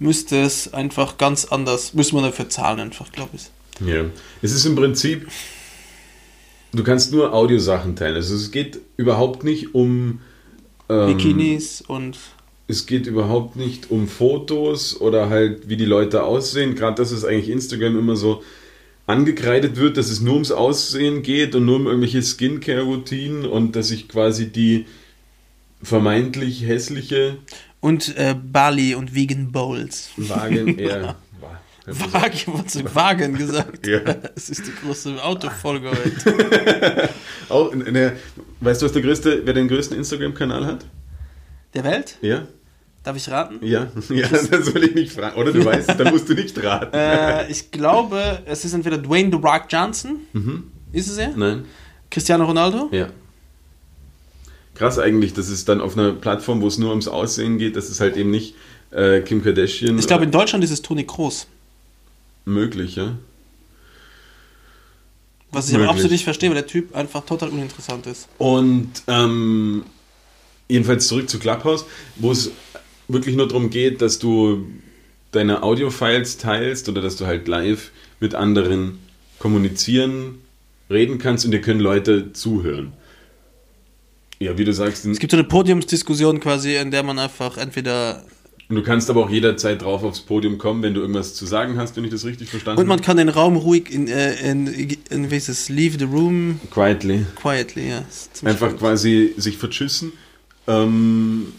müsste 0.00 0.40
es 0.40 0.72
einfach 0.74 1.18
ganz 1.18 1.44
anders, 1.46 1.94
müsste 1.94 2.14
man 2.16 2.24
dafür 2.24 2.48
zahlen 2.48 2.80
einfach, 2.80 3.10
glaube 3.12 3.30
ich. 3.34 3.50
Ja. 3.86 4.04
Es 4.42 4.52
ist 4.52 4.64
im 4.64 4.74
Prinzip, 4.76 5.28
du 6.72 6.82
kannst 6.82 7.12
nur 7.12 7.32
Audiosachen 7.32 7.96
teilen. 7.96 8.16
Also 8.16 8.34
es 8.34 8.50
geht 8.50 8.80
überhaupt 8.96 9.44
nicht 9.44 9.74
um. 9.74 10.20
Ähm, 10.88 11.16
Bikinis 11.16 11.82
und 11.86 12.18
Es 12.66 12.86
geht 12.86 13.06
überhaupt 13.06 13.56
nicht 13.56 13.90
um 13.90 14.08
Fotos 14.08 15.00
oder 15.00 15.30
halt, 15.30 15.68
wie 15.68 15.76
die 15.76 15.84
Leute 15.84 16.22
aussehen. 16.22 16.74
Gerade, 16.74 16.96
dass 16.96 17.10
es 17.10 17.24
eigentlich 17.24 17.48
Instagram 17.48 17.98
immer 17.98 18.16
so 18.16 18.42
angekreidet 19.06 19.76
wird, 19.76 19.96
dass 19.96 20.10
es 20.10 20.20
nur 20.20 20.34
ums 20.34 20.52
Aussehen 20.52 21.22
geht 21.22 21.54
und 21.54 21.64
nur 21.64 21.76
um 21.76 21.86
irgendwelche 21.86 22.22
Skincare-Routinen 22.22 23.46
und 23.46 23.74
dass 23.74 23.90
ich 23.90 24.08
quasi 24.08 24.50
die 24.50 24.84
vermeintlich 25.82 26.66
hässliche 26.66 27.38
und 27.80 28.16
äh, 28.16 28.34
Bali 28.34 28.94
und 28.94 29.14
Vegan 29.14 29.52
Bowls. 29.52 30.10
Wagen 30.16 30.78
eher. 30.78 31.16
Wagen, 31.88 32.52
was 32.54 32.72
du 32.74 32.94
Wagen 32.94 33.36
gesagt? 33.36 33.86
Ja. 33.86 34.00
Das 34.34 34.50
ist 34.50 34.66
die 34.66 34.72
große 34.84 35.22
Autofolge 35.22 35.90
heute. 35.90 37.08
Auch, 37.48 37.72
in 37.72 37.94
der, 37.94 38.12
weißt 38.60 38.82
du, 38.82 38.86
was 38.86 38.92
der 38.92 39.02
größte, 39.02 39.42
wer 39.44 39.54
den 39.54 39.68
größten 39.68 39.96
Instagram-Kanal 39.96 40.66
hat? 40.66 40.84
Der 41.74 41.84
Welt? 41.84 42.16
Ja? 42.20 42.46
Darf 43.04 43.16
ich 43.16 43.30
raten? 43.30 43.58
Ja, 43.64 43.88
ja, 44.10 44.28
das 44.28 44.74
will 44.74 44.84
ich 44.84 44.94
nicht 44.94 45.12
fragen. 45.12 45.40
Oder 45.40 45.52
du 45.52 45.64
weißt, 45.64 45.90
dann 45.98 46.10
musst 46.10 46.28
du 46.28 46.34
nicht 46.34 46.62
raten. 46.62 46.94
Äh, 46.94 47.50
ich 47.50 47.70
glaube, 47.70 48.42
es 48.44 48.64
ist 48.64 48.74
entweder 48.74 48.98
Dwayne 48.98 49.30
The 49.30 49.36
Rock 49.36 49.64
Johnson. 49.70 50.16
Ist 50.92 51.08
es 51.08 51.16
er? 51.16 51.34
Nein? 51.36 51.64
Cristiano 52.10 52.44
Ronaldo? 52.44 52.88
Ja. 52.90 53.08
Krass 54.74 54.98
eigentlich, 54.98 55.32
dass 55.34 55.48
es 55.48 55.64
dann 55.64 55.80
auf 55.80 55.96
einer 55.96 56.12
Plattform, 56.12 56.60
wo 56.60 56.66
es 56.66 56.78
nur 56.78 56.90
ums 56.90 57.08
Aussehen 57.08 57.58
geht, 57.58 57.76
dass 57.76 57.88
es 57.88 58.00
halt 58.00 58.16
eben 58.16 58.30
nicht 58.30 58.54
äh, 58.90 59.20
Kim 59.20 59.42
Kardashian 59.42 59.98
Ich 59.98 60.06
glaube, 60.06 60.24
in 60.24 60.30
Deutschland 60.30 60.62
ist 60.64 60.70
es 60.70 60.82
Toni 60.82 61.04
Kroos. 61.04 61.46
Möglich, 62.48 62.96
ja. 62.96 63.16
Was 65.50 65.68
ich 65.68 65.74
aber 65.74 65.84
Möglich. 65.84 65.90
absolut 65.90 66.12
nicht 66.12 66.24
verstehe, 66.24 66.50
weil 66.50 66.56
der 66.56 66.66
Typ 66.66 66.94
einfach 66.94 67.24
total 67.24 67.48
uninteressant 67.48 68.06
ist. 68.06 68.28
Und 68.36 68.90
ähm, 69.06 69.84
jedenfalls 70.68 71.08
zurück 71.08 71.28
zu 71.30 71.38
Clubhouse, 71.38 71.86
wo 72.16 72.30
es 72.32 72.50
wirklich 73.08 73.34
nur 73.34 73.48
darum 73.48 73.70
geht, 73.70 74.02
dass 74.02 74.18
du 74.18 74.66
deine 75.32 75.62
Audio-Files 75.62 76.36
teilst 76.38 76.88
oder 76.88 77.00
dass 77.00 77.16
du 77.16 77.26
halt 77.26 77.48
live 77.48 77.90
mit 78.20 78.34
anderen 78.34 78.98
kommunizieren, 79.38 80.38
reden 80.90 81.18
kannst 81.18 81.44
und 81.44 81.52
dir 81.52 81.60
können 81.60 81.80
Leute 81.80 82.32
zuhören. 82.32 82.92
Ja, 84.40 84.56
wie 84.56 84.64
du 84.64 84.72
sagst, 84.72 85.04
Es 85.04 85.18
gibt 85.18 85.32
so 85.32 85.36
eine 85.36 85.44
Podiumsdiskussion 85.48 86.40
quasi, 86.40 86.76
in 86.76 86.90
der 86.90 87.02
man 87.02 87.18
einfach 87.18 87.56
entweder. 87.56 88.22
Und 88.68 88.76
du 88.76 88.82
kannst 88.82 89.08
aber 89.10 89.24
auch 89.24 89.30
jederzeit 89.30 89.82
drauf 89.82 90.02
aufs 90.02 90.20
Podium 90.20 90.58
kommen, 90.58 90.82
wenn 90.82 90.94
du 90.94 91.00
irgendwas 91.00 91.34
zu 91.34 91.46
sagen 91.46 91.78
hast, 91.78 91.96
wenn 91.96 92.04
ich 92.04 92.10
das 92.10 92.24
richtig 92.24 92.50
verstanden 92.50 92.80
Und 92.80 92.86
man 92.86 93.00
kann 93.00 93.16
den 93.16 93.28
Raum 93.30 93.56
ruhig 93.56 93.90
in, 93.90 94.08
äh, 94.08 94.34
in, 94.50 94.66
in 95.10 95.30
wie 95.30 95.34
heißt 95.34 95.48
es, 95.48 95.68
leave 95.68 95.98
the 95.98 96.04
room 96.04 96.60
Quietly. 96.70 97.24
quietly, 97.36 97.88
ja. 97.88 98.04
ist 98.08 98.44
Einfach 98.44 98.70
gut. 98.70 98.80
quasi 98.80 99.32
sich 99.38 99.56
verschüssen. 99.56 100.12
Ähm, 100.66 101.52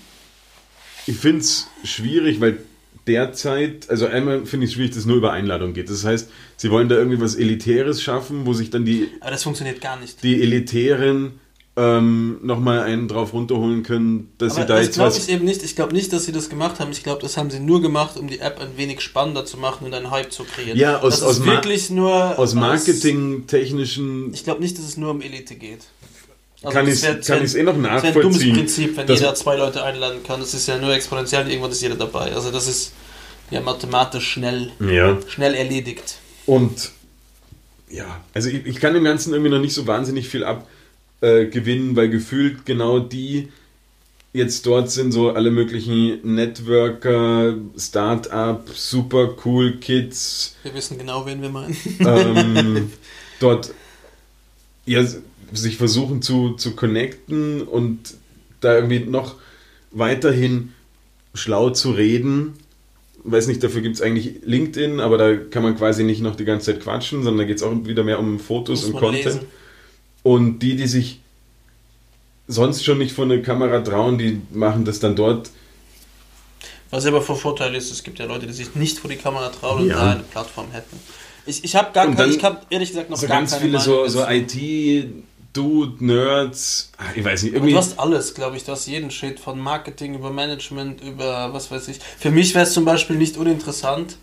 ich 1.07 1.17
finde 1.17 1.39
es 1.39 1.67
schwierig, 1.83 2.39
weil 2.41 2.59
derzeit, 3.07 3.89
also 3.89 4.05
einmal 4.05 4.45
finde 4.45 4.65
ich 4.65 4.71
es 4.71 4.75
schwierig, 4.75 4.91
dass 4.91 4.99
es 4.99 5.05
nur 5.07 5.17
über 5.17 5.31
Einladung 5.31 5.73
geht. 5.73 5.89
Das 5.89 6.05
heißt, 6.05 6.29
sie 6.57 6.69
wollen 6.69 6.89
da 6.89 6.95
irgendwie 6.95 7.19
was 7.19 7.33
Elitäres 7.35 8.03
schaffen, 8.03 8.45
wo 8.45 8.53
sich 8.53 8.69
dann 8.69 8.85
die, 8.85 9.07
Aber 9.21 9.31
das 9.31 9.41
funktioniert 9.43 9.81
gar 9.81 9.99
nicht. 9.99 10.21
die 10.23 10.41
Elitären 10.43 11.39
ähm, 11.75 12.39
nochmal 12.43 12.81
einen 12.81 13.07
drauf 13.07 13.31
runterholen 13.33 13.83
können, 13.83 14.33
dass 14.37 14.53
Aber 14.53 14.61
sie 14.63 14.67
da 14.67 14.75
das 14.77 14.85
jetzt 14.87 14.95
glaube 14.95 15.11
was. 15.11 15.17
ich 15.27 15.29
eben 15.33 15.45
nicht. 15.45 15.63
Ich 15.63 15.75
glaube 15.75 15.93
nicht, 15.93 16.11
dass 16.11 16.25
sie 16.25 16.31
das 16.33 16.49
gemacht 16.49 16.79
haben. 16.79 16.91
Ich 16.91 17.03
glaube, 17.03 17.21
das 17.21 17.37
haben 17.37 17.49
sie 17.49 17.59
nur 17.59 17.81
gemacht, 17.81 18.17
um 18.17 18.27
die 18.27 18.39
App 18.39 18.59
ein 18.59 18.75
wenig 18.75 18.99
spannender 19.01 19.45
zu 19.45 19.57
machen 19.57 19.85
und 19.85 19.93
einen 19.93 20.11
Hype 20.11 20.31
zu 20.33 20.43
kreieren. 20.43 20.77
Ja, 20.77 20.97
aus- 20.99 21.19
das 21.19 21.23
aus 21.23 21.37
ist 21.39 21.45
wirklich 21.45 21.89
nur 21.89 22.37
Aus 22.37 22.53
marketingtechnischen 22.53 24.33
Ich 24.33 24.43
glaube 24.43 24.61
nicht, 24.61 24.77
dass 24.77 24.85
es 24.85 24.97
nur 24.97 25.11
um 25.11 25.21
Elite 25.21 25.55
geht. 25.55 25.81
Also 26.61 26.75
Kann 26.75 26.85
das 26.87 27.01
das 27.01 27.29
wär- 27.29 27.41
ich's 27.41 27.55
eh 27.55 27.63
noch 27.63 27.73
Das 27.73 27.83
wäre 27.83 27.95
ein 27.95 28.03
dummes 28.13 28.15
nachvollziehen, 28.25 28.55
Prinzip, 28.55 28.97
wenn 28.97 29.07
jeder 29.07 29.33
zwei 29.35 29.55
Leute 29.55 29.81
einladen 29.83 30.19
kann. 30.27 30.41
Das 30.41 30.53
ist 30.53 30.67
ja 30.67 30.77
nur 30.77 30.91
exponentiell, 30.93 31.47
irgendwann 31.49 31.71
ist 31.71 31.81
jeder 31.81 31.95
dabei. 31.95 32.33
Also 32.33 32.51
das 32.51 32.67
ist 32.67 32.91
ja 33.51 33.61
mathematisch 33.61 34.27
schnell, 34.29 34.71
ja. 34.81 35.17
schnell 35.29 35.53
erledigt. 35.55 36.17
Und 36.45 36.91
ja, 37.89 38.19
also 38.33 38.49
ich, 38.49 38.65
ich 38.65 38.75
kann 38.81 38.93
dem 38.93 39.05
Ganzen 39.05 39.31
irgendwie 39.33 39.51
noch 39.51 39.61
nicht 39.61 39.73
so 39.73 39.87
wahnsinnig 39.87 40.27
viel 40.27 40.43
abgewinnen, 40.43 40.78
äh, 41.21 41.45
gewinnen, 41.45 41.95
weil 41.95 42.09
gefühlt 42.09 42.65
genau 42.65 42.99
die 42.99 43.49
jetzt 44.31 44.65
dort 44.65 44.91
sind, 44.91 45.11
so 45.11 45.31
alle 45.31 45.49
möglichen 45.51 46.19
Networker, 46.35 47.55
Start-up, 47.77 48.69
super 48.69 49.35
cool 49.43 49.77
Kids, 49.77 50.55
Wir 50.63 50.73
wissen 50.73 50.97
genau, 50.97 51.25
wen 51.25 51.41
wir 51.41 51.49
meinen. 51.49 51.75
ähm, 51.99 52.91
dort 53.39 53.73
ja, 54.85 55.03
sich 55.51 55.77
versuchen 55.77 56.21
zu, 56.21 56.53
zu 56.53 56.75
connecten 56.75 57.61
und 57.63 58.15
da 58.61 58.75
irgendwie 58.75 58.99
noch 58.99 59.35
weiterhin 59.91 60.73
schlau 61.33 61.69
zu 61.71 61.91
reden. 61.91 62.53
Weiß 63.23 63.47
nicht, 63.47 63.63
dafür 63.63 63.81
gibt 63.81 63.95
es 63.95 64.01
eigentlich 64.01 64.35
LinkedIn, 64.45 64.99
aber 64.99 65.17
da 65.17 65.35
kann 65.35 65.63
man 65.63 65.75
quasi 65.75 66.03
nicht 66.03 66.21
noch 66.21 66.35
die 66.35 66.45
ganze 66.45 66.67
Zeit 66.67 66.81
quatschen, 66.81 67.23
sondern 67.23 67.39
da 67.39 67.43
geht 67.45 67.57
es 67.57 67.63
auch 67.63 67.73
wieder 67.85 68.03
mehr 68.03 68.19
um 68.19 68.39
Fotos 68.39 68.83
Muss 68.83 68.93
und 68.93 68.99
Content. 68.99 69.25
lesen. 69.25 69.41
Und 70.23 70.59
die, 70.59 70.75
die 70.75 70.87
sich 70.87 71.19
sonst 72.47 72.83
schon 72.83 72.97
nicht 72.97 73.13
vor 73.13 73.25
eine 73.25 73.41
Kamera 73.41 73.79
trauen, 73.79 74.17
die 74.17 74.41
machen 74.51 74.85
das 74.85 74.99
dann 74.99 75.15
dort. 75.15 75.49
Was 76.89 77.05
aber 77.05 77.21
von 77.21 77.35
Vorteil 77.37 77.75
ist, 77.75 77.91
es 77.91 78.03
gibt 78.03 78.17
ja 78.19 78.25
Leute, 78.25 78.47
die 78.47 78.53
sich 78.53 78.73
nicht 78.75 78.97
vor 78.97 79.09
die 79.09 79.15
Kamera 79.17 79.49
trauen 79.49 79.83
und 79.83 79.89
Ja. 79.89 79.95
da 79.95 80.11
eine 80.11 80.23
Plattform 80.23 80.71
hätten. 80.71 80.99
Ich, 81.45 81.63
ich 81.63 81.75
habe 81.75 81.91
gar 81.93 82.07
Und 82.07 82.15
keine, 82.15 82.33
ich 82.33 82.43
habe 82.43 82.61
ehrlich 82.69 82.89
gesagt 82.89 83.09
noch 83.09 83.17
So 83.17 83.27
gar 83.27 83.37
ganz 83.37 83.51
keine 83.51 83.61
viele 83.63 83.77
Meinung 83.77 84.07
so, 84.09 84.19
so 84.19 84.25
IT-Dude, 84.27 86.03
Nerds, 86.03 86.91
ah, 86.97 87.03
ich 87.15 87.23
weiß 87.23 87.43
nicht, 87.43 87.51
Aber 87.53 87.57
irgendwie. 87.65 87.73
du 87.73 87.77
hast 87.77 87.99
alles, 87.99 88.33
glaube 88.33 88.57
ich. 88.57 88.63
Du 88.63 88.71
hast 88.71 88.87
jeden 88.87 89.11
Shit 89.11 89.39
von 89.39 89.59
Marketing 89.59 90.15
über 90.15 90.31
Management, 90.31 91.01
über 91.01 91.53
was 91.53 91.69
weiß 91.71 91.87
ich. 91.89 91.99
Für 92.17 92.31
mich 92.31 92.53
wäre 92.55 92.65
es 92.65 92.73
zum 92.73 92.85
Beispiel 92.85 93.15
nicht 93.17 93.37
uninteressant, 93.37 94.17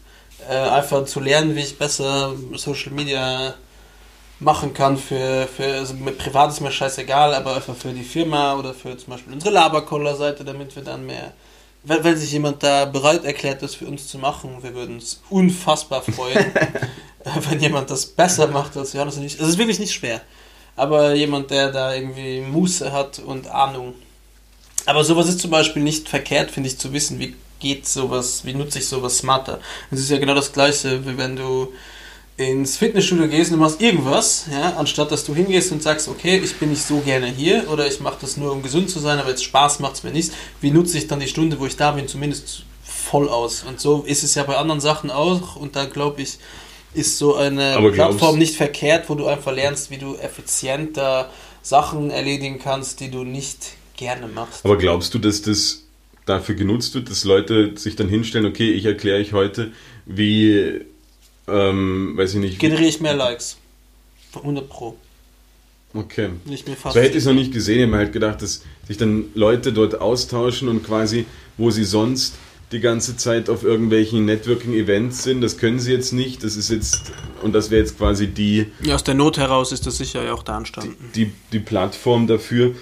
äh, 0.48 0.52
einfach 0.54 1.04
zu 1.06 1.20
lernen, 1.20 1.54
wie 1.54 1.60
ich 1.60 1.78
besser 1.78 2.34
Social 2.54 2.92
Media 2.92 3.54
machen 4.40 4.74
kann. 4.74 4.96
Für, 4.96 5.46
für 5.46 5.66
also 5.74 5.94
mit 5.94 6.18
privat 6.18 6.50
ist 6.50 6.60
mir 6.60 6.70
scheißegal, 6.70 7.34
aber 7.34 7.56
einfach 7.56 7.74
für 7.74 7.92
die 7.92 8.04
Firma 8.04 8.54
oder 8.54 8.74
für 8.74 8.96
zum 8.96 9.12
Beispiel 9.12 9.32
unsere 9.32 9.54
Labercoller-Seite, 9.54 10.44
damit 10.44 10.74
wir 10.76 10.82
dann 10.82 11.06
mehr. 11.06 11.32
Weil, 11.84 12.02
weil 12.02 12.16
sich 12.16 12.32
jemand 12.32 12.62
da 12.62 12.84
bereit 12.84 13.24
erklärt, 13.24 13.62
das 13.62 13.74
für 13.74 13.86
uns 13.86 14.08
zu 14.08 14.18
machen, 14.18 14.62
wir 14.62 14.74
würden 14.74 14.96
uns 14.96 15.22
unfassbar 15.30 16.02
freuen, 16.02 16.44
wenn 17.50 17.60
jemand 17.60 17.90
das 17.90 18.06
besser 18.06 18.46
macht 18.48 18.76
als 18.76 18.92
Johannes 18.92 19.16
und 19.16 19.24
ich. 19.24 19.34
Es 19.34 19.48
ist 19.48 19.58
wirklich 19.58 19.78
nicht 19.78 19.92
schwer 19.92 20.20
aber 20.76 21.14
jemand, 21.14 21.50
der 21.50 21.72
da 21.72 21.94
irgendwie 21.94 22.40
Muße 22.40 22.92
hat 22.92 23.18
und 23.18 23.48
Ahnung. 23.48 23.94
Aber 24.84 25.02
sowas 25.02 25.28
ist 25.28 25.40
zum 25.40 25.50
Beispiel 25.50 25.82
nicht 25.82 26.08
verkehrt, 26.08 26.50
finde 26.50 26.68
ich, 26.68 26.78
zu 26.78 26.92
wissen, 26.92 27.18
wie 27.18 27.34
geht 27.58 27.88
sowas, 27.88 28.44
wie 28.44 28.52
nutze 28.52 28.78
ich 28.78 28.86
sowas 28.86 29.18
smarter. 29.18 29.58
Es 29.90 30.00
ist 30.00 30.10
ja 30.10 30.18
genau 30.18 30.34
das 30.34 30.52
Gleiche, 30.52 31.04
wie 31.06 31.16
wenn 31.16 31.34
du 31.34 31.72
ins 32.36 32.76
Fitnessstudio 32.76 33.28
gehst 33.28 33.50
und 33.50 33.58
du 33.58 33.62
machst 33.62 33.80
irgendwas, 33.80 34.46
ja, 34.50 34.76
anstatt 34.76 35.10
dass 35.10 35.24
du 35.24 35.34
hingehst 35.34 35.72
und 35.72 35.82
sagst, 35.82 36.06
okay, 36.08 36.38
ich 36.42 36.56
bin 36.56 36.70
nicht 36.70 36.82
so 36.82 36.98
gerne 37.00 37.28
hier 37.28 37.70
oder 37.70 37.86
ich 37.86 38.00
mache 38.00 38.18
das 38.20 38.36
nur, 38.36 38.52
um 38.52 38.62
gesund 38.62 38.90
zu 38.90 38.98
sein, 38.98 39.18
aber 39.18 39.30
jetzt 39.30 39.44
Spaß 39.44 39.80
macht 39.80 39.94
es 39.94 40.02
mir 40.02 40.10
nicht. 40.10 40.32
Wie 40.60 40.70
nutze 40.70 40.98
ich 40.98 41.06
dann 41.06 41.20
die 41.20 41.28
Stunde, 41.28 41.58
wo 41.58 41.66
ich 41.66 41.76
da 41.76 41.92
bin, 41.92 42.08
zumindest 42.08 42.64
voll 42.84 43.30
aus? 43.30 43.64
Und 43.66 43.80
so 43.80 44.02
ist 44.02 44.22
es 44.22 44.34
ja 44.34 44.42
bei 44.42 44.56
anderen 44.56 44.80
Sachen 44.80 45.10
auch 45.10 45.56
und 45.56 45.76
da 45.76 45.86
glaube 45.86 46.20
ich, 46.22 46.38
ist 46.92 47.16
so 47.18 47.36
eine 47.36 47.76
Aber 47.76 47.90
Plattform 47.90 48.38
nicht 48.38 48.56
verkehrt, 48.56 49.08
wo 49.08 49.14
du 49.14 49.26
einfach 49.26 49.54
lernst, 49.54 49.90
wie 49.90 49.98
du 49.98 50.16
effizienter 50.16 51.30
Sachen 51.62 52.10
erledigen 52.10 52.58
kannst, 52.58 53.00
die 53.00 53.10
du 53.10 53.24
nicht 53.24 53.72
gerne 53.96 54.28
machst. 54.28 54.64
Aber 54.64 54.76
glaubst 54.76 55.14
du, 55.14 55.18
dass 55.18 55.40
das 55.42 55.84
dafür 56.26 56.54
genutzt 56.54 56.94
wird, 56.94 57.10
dass 57.10 57.24
Leute 57.24 57.72
sich 57.76 57.96
dann 57.96 58.08
hinstellen, 58.08 58.46
okay, 58.46 58.70
ich 58.72 58.84
erkläre 58.84 59.20
euch 59.20 59.32
heute, 59.32 59.72
wie, 60.04 60.82
ähm, 61.48 62.12
weiß 62.16 62.34
ich 62.34 62.40
nicht, 62.40 62.58
Generiere 62.58 62.88
ich 62.88 63.00
mehr 63.00 63.14
Likes. 63.14 63.56
100 64.34 64.68
Pro. 64.68 64.96
okay. 65.94 66.30
Nicht 66.44 66.68
mir 66.68 66.76
fast. 66.76 66.94
So 66.94 67.00
hätte 67.00 67.12
ich 67.12 67.18
es 67.18 67.24
noch 67.24 67.32
nicht 67.32 67.52
gesehen, 67.52 67.76
ich 67.76 67.82
habe 67.82 67.92
mir 67.92 67.98
halt 67.98 68.12
gedacht, 68.12 68.42
dass 68.42 68.62
sich 68.86 68.96
dann 68.98 69.26
Leute 69.34 69.72
dort 69.72 70.00
austauschen 70.00 70.68
und 70.68 70.84
quasi, 70.84 71.24
wo 71.56 71.70
sie 71.70 71.84
sonst 71.84 72.34
die 72.72 72.80
ganze 72.80 73.16
Zeit 73.16 73.48
auf 73.48 73.62
irgendwelchen 73.62 74.24
Networking-Events 74.24 75.22
sind, 75.22 75.40
das 75.40 75.56
können 75.56 75.78
sie 75.78 75.92
jetzt 75.92 76.12
nicht, 76.12 76.42
das 76.42 76.56
ist 76.56 76.68
jetzt, 76.68 77.12
und 77.42 77.52
das 77.54 77.70
wäre 77.70 77.80
jetzt 77.80 77.96
quasi 77.96 78.26
die, 78.26 78.66
Ja, 78.82 78.96
aus 78.96 79.04
der 79.04 79.14
Not 79.14 79.38
heraus 79.38 79.70
ist 79.72 79.86
das 79.86 79.96
sicher 79.98 80.24
ja 80.24 80.34
auch 80.34 80.42
da 80.42 80.58
entstanden. 80.58 80.96
die, 81.14 81.30
die 81.52 81.60
Plattform 81.60 82.26
dafür. 82.26 82.74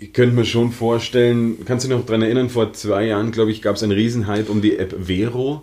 Ich 0.00 0.12
könnte 0.12 0.34
mir 0.34 0.44
schon 0.44 0.72
vorstellen, 0.72 1.64
kannst 1.64 1.84
du 1.84 1.88
dich 1.88 1.96
noch 1.96 2.04
daran 2.04 2.22
erinnern, 2.22 2.50
vor 2.50 2.72
zwei 2.72 3.06
Jahren, 3.06 3.30
glaube 3.30 3.52
ich, 3.52 3.62
gab 3.62 3.76
es 3.76 3.84
einen 3.84 3.92
Riesenhype 3.92 4.50
um 4.50 4.60
die 4.60 4.76
App 4.76 4.94
Vero. 5.06 5.62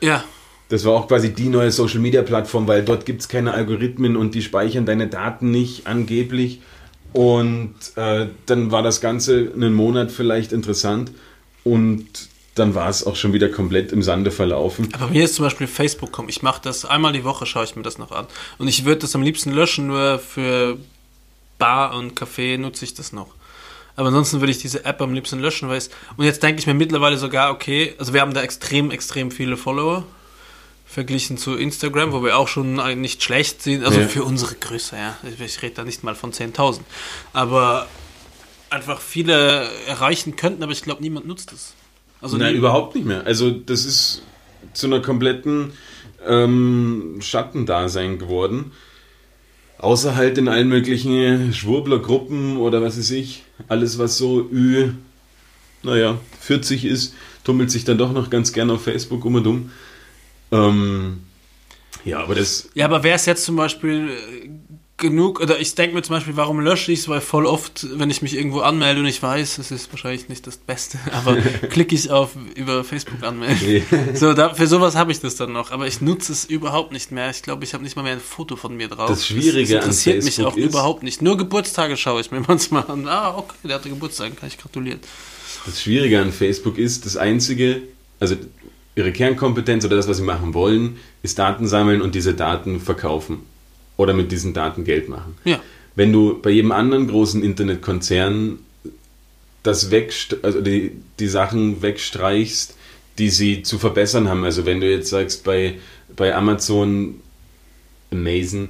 Ja, 0.00 0.22
Das 0.70 0.84
war 0.84 0.92
auch 0.92 1.08
quasi 1.08 1.34
die 1.34 1.48
neue 1.48 1.72
Social 1.72 1.98
Media 1.98 2.22
Plattform, 2.22 2.66
weil 2.68 2.84
dort 2.84 3.04
gibt 3.04 3.20
es 3.20 3.28
keine 3.28 3.52
Algorithmen 3.52 4.16
und 4.16 4.34
die 4.34 4.40
speichern 4.40 4.86
deine 4.86 5.08
Daten 5.08 5.50
nicht 5.50 5.86
angeblich. 5.86 6.60
Und 7.12 7.74
äh, 7.96 8.26
dann 8.46 8.70
war 8.70 8.82
das 8.82 9.00
Ganze 9.00 9.50
einen 9.52 9.74
Monat 9.74 10.12
vielleicht 10.12 10.52
interessant 10.52 11.10
und 11.64 12.06
dann 12.54 12.76
war 12.76 12.88
es 12.88 13.04
auch 13.04 13.16
schon 13.16 13.32
wieder 13.32 13.48
komplett 13.48 13.90
im 13.90 14.02
Sande 14.02 14.30
verlaufen. 14.30 14.88
Aber 14.92 15.08
mir 15.08 15.24
ist 15.24 15.34
zum 15.34 15.44
Beispiel 15.44 15.66
Facebook 15.66 16.12
kommen. 16.12 16.28
Ich 16.28 16.42
mache 16.42 16.60
das 16.62 16.84
einmal 16.84 17.12
die 17.12 17.24
Woche, 17.24 17.46
schaue 17.46 17.64
ich 17.64 17.74
mir 17.74 17.82
das 17.82 17.98
noch 17.98 18.12
an. 18.12 18.26
Und 18.58 18.68
ich 18.68 18.84
würde 18.84 19.00
das 19.00 19.14
am 19.16 19.22
liebsten 19.22 19.50
löschen, 19.50 19.88
nur 19.88 20.20
für 20.20 20.78
Bar 21.58 21.96
und 21.96 22.18
Café 22.18 22.58
nutze 22.58 22.84
ich 22.84 22.94
das 22.94 23.12
noch. 23.12 23.28
Aber 23.96 24.08
ansonsten 24.08 24.40
würde 24.40 24.52
ich 24.52 24.58
diese 24.58 24.84
App 24.84 25.00
am 25.02 25.14
liebsten 25.14 25.40
löschen, 25.40 25.68
weil 25.68 25.78
es. 25.78 25.90
Und 26.16 26.24
jetzt 26.24 26.44
denke 26.44 26.60
ich 26.60 26.66
mir 26.68 26.74
mittlerweile 26.74 27.18
sogar, 27.18 27.50
okay, 27.50 27.94
also 27.98 28.14
wir 28.14 28.20
haben 28.20 28.34
da 28.34 28.42
extrem, 28.42 28.92
extrem 28.92 29.32
viele 29.32 29.56
Follower. 29.56 30.04
Verglichen 30.90 31.38
zu 31.38 31.54
Instagram, 31.54 32.12
wo 32.12 32.22
wir 32.24 32.36
auch 32.36 32.48
schon 32.48 32.74
nicht 33.00 33.22
schlecht 33.22 33.62
sind. 33.62 33.84
Also 33.84 34.00
Ja. 34.00 34.08
für 34.08 34.24
unsere 34.24 34.56
Größe, 34.56 34.96
ja. 34.96 35.16
Ich, 35.22 35.40
ich 35.40 35.62
rede 35.62 35.76
da 35.76 35.84
nicht 35.84 36.02
mal 36.02 36.14
von 36.16 36.32
10.000. 36.32 36.80
Aber 37.32 37.86
einfach 38.70 39.00
viele 39.00 39.68
erreichen 39.86 40.34
könnten, 40.36 40.62
aber 40.64 40.72
ich 40.72 40.82
glaube, 40.82 41.02
niemand 41.02 41.26
nutzt 41.28 41.52
es. 41.52 41.74
Also 42.20 42.36
Nein, 42.36 42.52
nie- 42.54 42.58
überhaupt 42.58 42.94
nicht 42.96 43.06
mehr. 43.06 43.24
Also 43.24 43.50
das 43.50 43.84
ist 43.84 44.22
zu 44.72 44.86
einer 44.88 45.00
kompletten 45.00 45.72
ähm, 46.26 47.18
Schattendasein 47.20 48.18
geworden. 48.18 48.72
Außer 49.78 50.14
halt 50.16 50.36
in 50.38 50.48
allen 50.48 50.68
möglichen 50.68 51.54
Schwurblergruppen 51.54 52.56
oder 52.58 52.82
was 52.82 52.98
weiß 52.98 53.12
ich. 53.12 53.44
Alles, 53.68 53.98
was 53.98 54.18
so 54.18 54.40
Ü, 54.52 54.90
naja, 55.82 56.18
40 56.40 56.84
ist, 56.84 57.14
tummelt 57.44 57.70
sich 57.70 57.84
dann 57.84 57.96
doch 57.96 58.12
noch 58.12 58.28
ganz 58.28 58.52
gerne 58.52 58.72
auf 58.74 58.82
Facebook 58.84 59.24
um 59.24 59.36
und 59.36 59.46
um. 59.46 59.70
Ähm, 60.52 61.20
ja, 62.04 62.20
aber 62.20 62.34
das, 62.34 62.68
Ja, 62.74 62.86
aber 62.86 63.02
wäre 63.02 63.16
es 63.16 63.26
jetzt 63.26 63.44
zum 63.44 63.56
Beispiel 63.56 64.08
äh, 64.10 64.48
genug, 64.96 65.40
oder 65.40 65.58
ich 65.60 65.74
denke 65.74 65.94
mir 65.96 66.02
zum 66.02 66.16
Beispiel, 66.16 66.36
warum 66.36 66.60
lösche 66.60 66.92
ich 66.92 67.00
es, 67.00 67.08
weil 67.08 67.20
voll 67.22 67.46
oft, 67.46 67.86
wenn 67.98 68.10
ich 68.10 68.20
mich 68.20 68.34
irgendwo 68.36 68.60
anmelde 68.60 69.00
und 69.00 69.06
ich 69.06 69.22
weiß, 69.22 69.56
es 69.58 69.70
ist 69.70 69.90
wahrscheinlich 69.92 70.28
nicht 70.28 70.46
das 70.46 70.56
Beste, 70.58 70.98
aber 71.12 71.36
klicke 71.70 71.94
ich 71.94 72.10
auf 72.10 72.30
über 72.54 72.84
Facebook 72.84 73.22
anmelden. 73.22 73.82
So, 74.14 74.32
da, 74.34 74.52
für 74.54 74.66
sowas 74.66 74.96
habe 74.96 75.12
ich 75.12 75.20
das 75.20 75.36
dann 75.36 75.52
noch, 75.52 75.70
aber 75.70 75.86
ich 75.86 76.00
nutze 76.00 76.32
es 76.32 76.44
überhaupt 76.44 76.92
nicht 76.92 77.12
mehr. 77.12 77.30
Ich 77.30 77.42
glaube, 77.42 77.64
ich 77.64 77.72
habe 77.74 77.82
nicht 77.84 77.96
mal 77.96 78.02
mehr 78.02 78.14
ein 78.14 78.20
Foto 78.20 78.56
von 78.56 78.76
mir 78.76 78.88
drauf. 78.88 79.08
Das 79.08 79.26
Schwierige 79.26 79.74
das 79.74 79.84
an 79.84 79.90
interessiert 79.90 80.24
mich 80.24 80.42
auch 80.44 80.56
ist- 80.56 80.64
überhaupt 80.66 81.02
nicht. 81.02 81.22
Nur 81.22 81.36
Geburtstage 81.38 81.96
schaue 81.96 82.20
ich 82.20 82.30
mir 82.30 82.40
manchmal 82.46 82.84
an. 82.90 83.06
Ah, 83.08 83.36
okay, 83.38 83.54
der 83.64 83.76
hatte 83.76 83.88
Geburtstag, 83.88 84.36
kann 84.36 84.48
ich 84.48 84.58
gratulieren. 84.58 85.00
Das 85.66 85.82
Schwierige 85.82 86.20
an 86.20 86.32
Facebook 86.32 86.76
ist, 86.78 87.06
das 87.06 87.16
Einzige, 87.16 87.82
also 88.18 88.36
ihre 88.96 89.12
Kernkompetenz 89.12 89.84
oder 89.84 89.96
das, 89.96 90.08
was 90.08 90.18
sie 90.18 90.22
machen 90.22 90.54
wollen, 90.54 90.96
ist 91.22 91.38
Daten 91.38 91.66
sammeln 91.66 92.02
und 92.02 92.14
diese 92.14 92.34
Daten 92.34 92.80
verkaufen. 92.80 93.38
Oder 93.96 94.14
mit 94.14 94.32
diesen 94.32 94.54
Daten 94.54 94.84
Geld 94.84 95.08
machen. 95.08 95.36
Ja. 95.44 95.60
Wenn 95.94 96.12
du 96.12 96.40
bei 96.40 96.50
jedem 96.50 96.72
anderen 96.72 97.06
großen 97.06 97.42
Internetkonzern 97.42 98.58
das 99.62 99.90
wegst 99.90 100.42
also 100.42 100.60
die, 100.60 100.92
die 101.18 101.26
Sachen 101.26 101.82
wegstreichst, 101.82 102.76
die 103.18 103.28
sie 103.28 103.62
zu 103.62 103.78
verbessern 103.78 104.28
haben. 104.28 104.44
Also 104.44 104.64
wenn 104.64 104.80
du 104.80 104.90
jetzt 104.90 105.10
sagst, 105.10 105.44
bei, 105.44 105.78
bei 106.16 106.34
Amazon 106.34 107.16
Amazon 108.10 108.68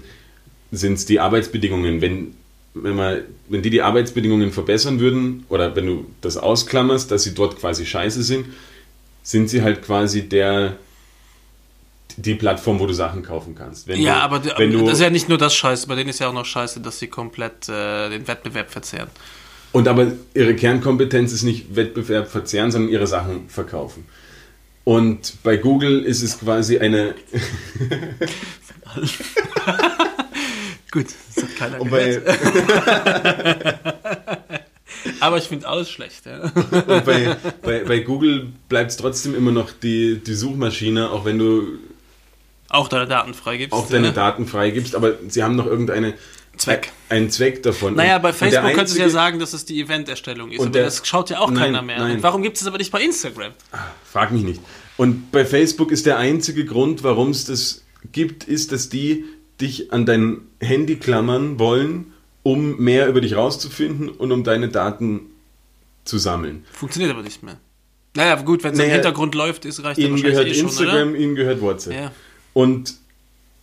sind 0.72 0.94
es 0.94 1.06
die 1.06 1.20
Arbeitsbedingungen. 1.20 2.01
Wenn, 2.01 2.34
wenn, 2.74 2.97
man, 2.97 3.22
wenn 3.48 3.62
die 3.62 3.70
die 3.70 3.82
Arbeitsbedingungen 3.82 4.52
verbessern 4.52 5.01
würden, 5.01 5.44
oder 5.48 5.74
wenn 5.76 5.86
du 5.86 6.06
das 6.20 6.36
ausklammerst, 6.36 7.10
dass 7.10 7.22
sie 7.22 7.34
dort 7.34 7.59
quasi 7.59 7.86
scheiße 7.86 8.22
sind, 8.22 8.47
sind 9.22 9.48
sie 9.48 9.62
halt 9.62 9.82
quasi 9.82 10.28
der 10.28 10.76
die 12.16 12.34
Plattform, 12.34 12.80
wo 12.80 12.86
du 12.86 12.92
Sachen 12.92 13.22
kaufen 13.22 13.55
kannst. 13.55 13.88
Wenn 13.88 14.01
ja, 14.01 14.16
du, 14.16 14.20
aber 14.20 14.59
wenn 14.59 14.72
du, 14.72 14.84
das 14.84 14.94
ist 14.94 15.01
ja 15.01 15.10
nicht 15.10 15.28
nur 15.28 15.38
das 15.38 15.55
Scheiße, 15.55 15.86
bei 15.86 15.94
denen 15.94 16.10
ist 16.10 16.18
ja 16.18 16.28
auch 16.28 16.34
noch 16.34 16.44
Scheiße, 16.44 16.80
dass 16.80 16.98
sie 16.98 17.06
komplett 17.06 17.68
äh, 17.68 18.10
den 18.10 18.26
Wettbewerb 18.26 18.68
verzehren. 18.70 19.09
Und 19.72 19.86
aber 19.88 20.12
ihre 20.34 20.56
Kernkompetenz 20.56 21.32
ist 21.32 21.44
nicht 21.44 21.76
Wettbewerb 21.76 22.28
verzehren, 22.28 22.70
sondern 22.70 22.92
ihre 22.92 23.06
Sachen 23.06 23.48
verkaufen. 23.48 24.05
Und 24.84 25.34
bei 25.42 25.56
Google 25.56 26.05
ist 26.05 26.22
es 26.22 26.38
quasi 26.40 26.78
eine. 26.78 27.14
Gut, 30.90 31.06
das 31.34 31.44
hat 31.44 31.56
keiner 31.56 31.80
Und 31.80 31.90
bei, 31.90 32.20
Aber 35.20 35.39
ich 35.39 35.44
finde 35.44 35.66
alles 35.68 35.90
schlecht, 35.90 36.27
ja. 36.27 36.43
und 36.43 37.05
bei, 37.05 37.36
bei, 37.62 37.85
bei 37.85 37.98
Google 38.01 38.48
bleibt 38.68 38.90
es 38.90 38.97
trotzdem 38.97 39.35
immer 39.35 39.52
noch 39.52 39.70
die, 39.72 40.18
die 40.24 40.35
Suchmaschine, 40.35 41.10
auch 41.10 41.24
wenn 41.24 41.39
du 41.39 41.78
Auch 42.68 42.89
deine 42.89 43.06
Daten 43.06 43.35
freigibst. 43.35 43.72
auch 43.72 43.89
deine 43.89 44.09
ja. 44.09 44.12
Daten 44.12 44.47
freigibst, 44.47 44.94
aber 44.94 45.14
sie 45.28 45.43
haben 45.43 45.56
noch 45.56 45.66
irgendeine 45.66 46.14
Zweck. 46.56 46.93
einen 47.09 47.31
Zweck 47.31 47.62
davon. 47.62 47.94
Naja, 47.94 48.18
bei 48.18 48.32
Facebook 48.32 48.72
könntest 48.74 48.94
du 48.97 48.98
ja 48.98 49.05
einzige- 49.06 49.10
sagen, 49.10 49.39
dass 49.39 49.52
es 49.55 49.64
die 49.64 49.81
Eventerstellung 49.81 50.51
ist. 50.51 50.59
Und 50.59 50.66
aber 50.66 50.72
der- 50.74 50.85
das 50.85 51.06
schaut 51.06 51.31
ja 51.31 51.39
auch 51.40 51.51
Nein, 51.51 51.64
keiner 51.72 51.82
mehr. 51.82 51.98
nein. 51.98 52.16
Und 52.16 52.22
warum 52.22 52.43
gibt 52.43 52.56
es 52.56 52.60
das 52.62 52.68
aber 52.68 52.78
nicht 52.78 52.90
bei 52.93 53.01
Instagram? 53.02 53.52
Frag 54.05 54.31
mich 54.32 54.43
nicht. 54.43 54.60
Und 54.98 55.31
bei 55.32 55.44
Facebook 55.47 55.90
ist 55.90 56.05
der 56.05 56.18
einzige 56.18 56.66
Grund, 56.66 57.02
warum 57.02 57.31
es 57.31 57.47
das 57.47 57.82
gibt, 58.12 58.44
ist, 58.44 58.72
dass 58.72 58.90
die 58.90 59.24
dich 59.60 59.93
an 59.93 60.05
dein 60.05 60.43
Handy 60.60 60.97
klammern 60.97 61.59
wollen, 61.59 62.12
um 62.43 62.77
mehr 62.79 63.09
über 63.09 63.21
dich 63.21 63.37
rauszufinden 63.37 64.09
und 64.09 64.33
um 64.33 64.45
deine 64.45 64.69
Daten 64.69 65.27
zu 66.05 66.19
sammeln. 66.19 66.65
Funktioniert 66.73 67.12
aber 67.12 67.23
nicht 67.23 67.43
mehr. 67.43 67.59
Naja, 68.15 68.35
gut, 68.37 68.65
wenn 68.65 68.73
es 68.73 68.79
im 68.79 68.87
Naja, 68.87 68.95
Hintergrund 68.95 69.35
läuft, 69.35 69.65
ist 69.65 69.83
reicht 69.85 69.99
Ihnen 69.99 70.21
gehört 70.21 70.47
eh 70.47 70.55
schon, 70.55 70.67
Instagram, 70.69 71.11
oder? 71.11 71.19
ihnen 71.19 71.35
gehört 71.37 71.61
WhatsApp. 71.61 71.95
Ja. 71.95 72.12
Und 72.55 72.95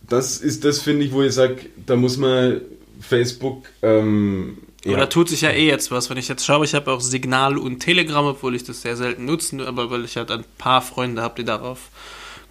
das 0.08 0.38
ist 0.38 0.64
das, 0.64 0.80
finde 0.80 1.04
ich, 1.04 1.12
wo 1.12 1.22
ich 1.22 1.34
sage, 1.34 1.66
da 1.84 1.96
muss 1.96 2.16
man 2.16 2.62
Facebook. 3.00 3.68
Ähm, 3.82 4.58
Aber 4.84 4.92
ja. 4.92 4.98
da 5.00 5.06
tut 5.06 5.28
sich 5.28 5.42
ja 5.42 5.50
eh 5.50 5.66
jetzt 5.66 5.90
was. 5.90 6.08
Wenn 6.08 6.16
ich 6.16 6.28
jetzt 6.28 6.46
schaue, 6.46 6.64
ich 6.64 6.74
habe 6.74 6.90
auch 6.90 7.00
Signal 7.00 7.58
und 7.58 7.80
Telegram, 7.80 8.24
obwohl 8.24 8.54
ich 8.54 8.64
das 8.64 8.80
sehr 8.80 8.96
selten 8.96 9.26
nutze, 9.26 9.66
aber 9.66 9.90
weil 9.90 10.04
ich 10.04 10.16
halt 10.16 10.30
ein 10.30 10.44
paar 10.56 10.80
Freunde 10.80 11.20
habe, 11.20 11.34
die 11.36 11.44
darauf 11.44 11.90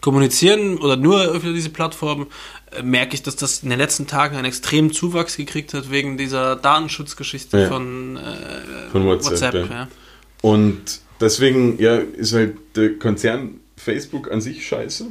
kommunizieren 0.01 0.77
oder 0.77 0.95
nur 0.95 1.31
über 1.31 1.51
diese 1.51 1.69
Plattformen, 1.69 2.27
merke 2.83 3.15
ich, 3.15 3.23
dass 3.23 3.35
das 3.35 3.63
in 3.63 3.69
den 3.69 3.79
letzten 3.79 4.07
Tagen 4.07 4.35
einen 4.35 4.45
extremen 4.45 4.91
Zuwachs 4.91 5.37
gekriegt 5.37 5.73
hat 5.73 5.89
wegen 5.91 6.17
dieser 6.17 6.55
Datenschutzgeschichte 6.55 7.57
Ja. 7.61 7.67
von, 7.67 8.17
äh, 8.17 8.89
Von 8.91 9.05
WhatsApp, 9.05 9.53
ja. 9.53 9.65
ja. 9.65 9.87
Und 10.41 10.99
deswegen, 11.19 11.79
ja, 11.79 11.97
ist 11.97 12.33
halt 12.33 12.57
der 12.75 12.97
Konzern 12.99 13.59
Facebook 13.75 14.31
an 14.31 14.41
sich 14.41 14.65
scheiße. 14.67 15.07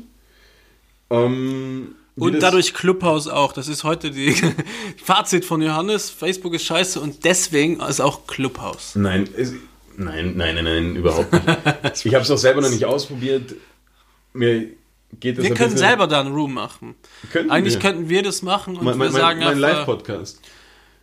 Ähm, 1.11 1.95
Und 2.17 2.41
dadurch 2.43 2.75
Clubhouse 2.75 3.29
auch. 3.29 3.53
Das 3.53 3.69
ist 3.69 3.85
heute 3.85 4.11
die 4.11 4.35
Fazit 5.05 5.45
von 5.45 5.61
Johannes. 5.63 6.11
Facebook 6.11 6.55
ist 6.55 6.65
scheiße 6.65 7.01
und 7.01 7.25
deswegen 7.25 7.81
ist 7.81 8.01
auch 8.01 8.27
Clubhouse. 8.27 8.95
Nein, 8.97 9.29
es, 9.37 9.53
nein, 9.97 10.35
nein, 10.37 10.55
nein, 10.55 10.65
nein, 10.65 10.97
überhaupt 10.97 11.33
nicht. 11.33 11.45
ich 12.05 12.15
habe 12.15 12.25
es 12.25 12.31
auch 12.31 12.39
selber 12.39 12.61
noch 12.61 12.71
nicht 12.71 12.85
ausprobiert. 12.85 13.55
Mir 14.33 14.67
geht 15.20 15.39
das 15.39 15.45
Wir 15.45 15.55
können 15.55 15.73
bisschen- 15.73 15.78
selber 15.89 16.07
da 16.07 16.20
einen 16.20 16.35
Room 16.35 16.55
machen. 16.55 16.95
Könnten 17.33 17.51
Eigentlich 17.51 17.74
wir. 17.74 17.81
könnten 17.81 18.09
wir 18.09 18.23
das 18.23 18.43
machen 18.43 18.77
und 18.77 18.85
mein, 18.85 18.95
wir 18.95 19.05
mein, 19.07 19.12
sagen 19.12 19.39
mein, 19.41 19.59
mein 19.61 19.65
einfach, 19.65 19.78
Live-Podcast. 19.87 20.41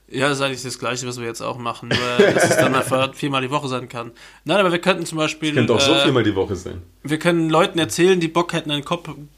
ja, 0.09 0.29
das 0.29 0.37
ist 0.39 0.43
eigentlich 0.43 0.63
das 0.63 0.77
Gleiche, 0.79 1.07
was 1.07 1.19
wir 1.19 1.25
jetzt 1.25 1.41
auch 1.41 1.57
machen, 1.57 1.89
nur 1.89 2.25
dass 2.33 2.43
es 2.49 2.57
dann 2.57 2.75
einfach 2.75 3.13
viermal 3.15 3.41
die 3.41 3.49
Woche 3.51 3.67
sein 3.67 3.89
kann. 3.89 4.11
Nein, 4.45 4.59
aber 4.59 4.71
wir 4.71 4.79
könnten 4.79 5.05
zum 5.05 5.17
Beispiel, 5.17 5.53
Könnte 5.53 5.73
auch 5.73 5.81
so 5.81 5.93
äh, 5.93 6.03
viermal 6.03 6.23
die 6.23 6.35
Woche 6.35 6.55
sein. 6.55 6.81
wir 7.03 7.19
können 7.19 7.49
Leuten 7.49 7.79
erzählen, 7.79 8.19
die 8.19 8.27
Bock 8.27 8.53
hätten, 8.53 8.71
einen 8.71 8.85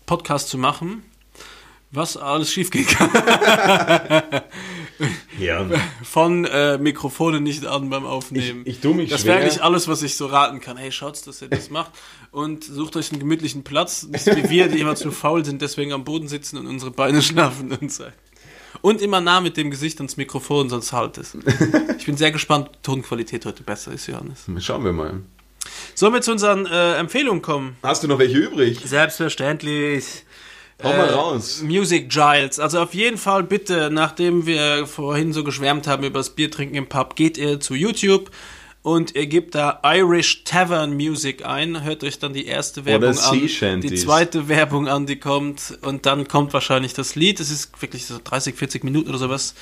Podcast 0.06 0.50
zu 0.50 0.58
machen, 0.58 1.04
was 1.92 2.18
alles 2.18 2.52
schief 2.52 2.72
gehen 2.72 2.88
kann. 2.88 3.10
Ja. 5.40 5.66
Von 6.04 6.46
äh, 6.46 6.78
Mikrofone 6.78 7.42
nicht 7.42 7.66
an 7.66 7.90
beim 7.90 8.06
Aufnehmen. 8.06 8.62
Ich- 8.66 8.76
ich 8.76 8.80
tu 8.82 8.94
mich 8.94 9.10
Das 9.10 9.22
schwer. 9.22 9.36
wäre 9.36 9.44
eigentlich 9.44 9.62
alles, 9.64 9.88
was 9.88 10.02
ich 10.04 10.16
so 10.16 10.26
raten 10.28 10.60
kann. 10.62 10.78
Hey, 10.78 10.92
schaut's, 10.92 11.22
dass 11.24 11.42
ihr 11.42 11.50
das 11.50 11.70
macht. 11.70 11.92
Und 12.32 12.64
sucht 12.64 12.96
euch 12.96 13.12
einen 13.12 13.20
gemütlichen 13.20 13.64
Platz. 13.64 14.04
Nicht 14.04 14.26
wie 14.28 14.50
wir, 14.50 14.68
die 14.68 14.80
immer 14.80 14.96
zu 14.96 15.12
faul 15.12 15.44
sind, 15.46 15.62
deswegen 15.62 15.92
am 15.94 16.04
Boden 16.04 16.28
sitzen 16.28 16.58
und 16.58 16.68
unsere 16.68 16.92
Beine 16.92 17.22
schlafen 17.24 17.72
und 17.72 17.92
so. 17.92 18.06
Und 18.82 19.02
immer 19.02 19.22
nah 19.22 19.40
mit 19.42 19.58
dem 19.58 19.72
Gesicht 19.72 19.98
ans 20.00 20.18
Mikrofon, 20.18 20.70
sonst 20.70 20.94
halt 20.94 21.18
es. 21.18 21.36
Ich 21.98 22.06
bin 22.06 22.18
sehr 22.18 22.32
gespannt, 22.32 22.68
ob 22.68 22.74
die 22.74 22.82
Tonqualität 22.84 23.46
heute 23.48 23.64
besser 23.64 23.92
ist, 23.92 24.06
Johannes. 24.06 24.46
Schauen 24.60 24.84
wir 24.84 24.92
mal. 24.94 25.22
Sollen 25.96 26.14
wir 26.14 26.22
zu 26.22 26.32
unseren 26.34 26.68
äh, 26.68 26.98
Empfehlungen 26.98 27.42
kommen? 27.42 27.78
Hast 27.82 28.04
du 28.04 28.08
noch 28.08 28.20
welche 28.20 28.38
übrig? 28.38 28.80
Selbstverständlich. 28.86 30.24
Hau 30.84 30.90
mal 30.90 31.10
raus. 31.10 31.62
Music 31.62 32.10
Giles. 32.10 32.60
Also 32.60 32.80
auf 32.82 32.94
jeden 32.94 33.18
Fall 33.18 33.44
bitte, 33.44 33.90
nachdem 33.92 34.46
wir 34.46 34.86
vorhin 34.88 35.32
so 35.32 35.44
geschwärmt 35.44 35.88
haben 35.88 36.04
über 36.04 36.20
das 36.20 36.32
Biertrinken 36.32 36.76
im 36.76 36.88
Pub, 36.88 37.16
geht 37.16 37.38
ihr 37.38 37.60
zu 37.60 37.76
YouTube 37.76 38.30
und 38.86 39.16
ihr 39.16 39.26
gebt 39.26 39.56
da 39.56 39.80
Irish 39.84 40.44
Tavern 40.44 40.94
Music 40.94 41.44
ein, 41.44 41.84
hört 41.84 42.04
euch 42.04 42.20
dann 42.20 42.34
die 42.34 42.46
erste 42.46 42.86
Werbung 42.86 43.10
Oder 43.10 43.30
an, 43.30 43.82
die 43.82 43.96
zweite 43.96 44.48
Werbung 44.48 44.88
an, 44.88 45.08
die 45.08 45.16
kommt 45.16 45.80
und 45.82 46.06
dann 46.06 46.28
kommt 46.28 46.54
wahrscheinlich 46.54 46.94
das 46.94 47.16
Lied. 47.16 47.40
Es 47.40 47.50
ist 47.50 47.82
wirklich 47.82 48.06
so 48.06 48.20
30, 48.24 48.54
40 48.54 48.84
Minuten 48.84 49.10
oder 49.10 49.18
sowas. 49.18 49.56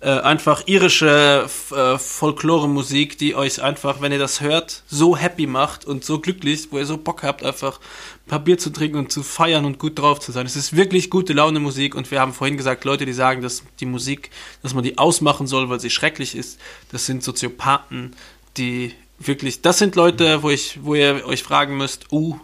Äh, 0.00 0.20
einfach 0.20 0.66
irische 0.66 1.46
äh, 1.76 1.98
Folklore-Musik, 1.98 3.18
die 3.18 3.34
euch 3.34 3.60
einfach, 3.60 4.00
wenn 4.00 4.12
ihr 4.12 4.18
das 4.18 4.40
hört, 4.40 4.82
so 4.88 5.14
happy 5.14 5.46
macht 5.46 5.84
und 5.84 6.02
so 6.02 6.18
glücklich, 6.18 6.68
wo 6.70 6.78
ihr 6.78 6.86
so 6.86 6.96
Bock 6.96 7.22
habt, 7.22 7.44
einfach 7.44 7.80
ein 8.24 8.28
paar 8.30 8.38
Bier 8.38 8.56
zu 8.56 8.70
trinken 8.70 8.96
und 8.96 9.12
zu 9.12 9.22
feiern 9.22 9.66
und 9.66 9.78
gut 9.78 9.98
drauf 9.98 10.20
zu 10.20 10.32
sein. 10.32 10.46
Es 10.46 10.56
ist 10.56 10.74
wirklich 10.74 11.10
gute 11.10 11.34
Laune 11.34 11.60
Musik 11.60 11.94
und 11.94 12.10
wir 12.10 12.18
haben 12.18 12.32
vorhin 12.32 12.56
gesagt, 12.56 12.86
Leute, 12.86 13.04
die 13.04 13.12
sagen, 13.12 13.42
dass 13.42 13.62
die 13.78 13.84
Musik, 13.84 14.30
dass 14.62 14.72
man 14.72 14.84
die 14.84 14.96
ausmachen 14.96 15.46
soll, 15.46 15.68
weil 15.68 15.80
sie 15.80 15.90
schrecklich 15.90 16.34
ist, 16.34 16.58
das 16.90 17.04
sind 17.04 17.22
Soziopathen, 17.22 18.16
die 18.56 18.94
Wirklich, 19.22 19.60
das 19.60 19.76
sind 19.76 19.96
Leute, 19.96 20.42
wo 20.42 20.48
ich, 20.48 20.78
wo 20.82 20.94
ihr 20.94 21.26
euch 21.26 21.42
fragen 21.42 21.76
müsst, 21.76 22.10
uh, 22.10 22.38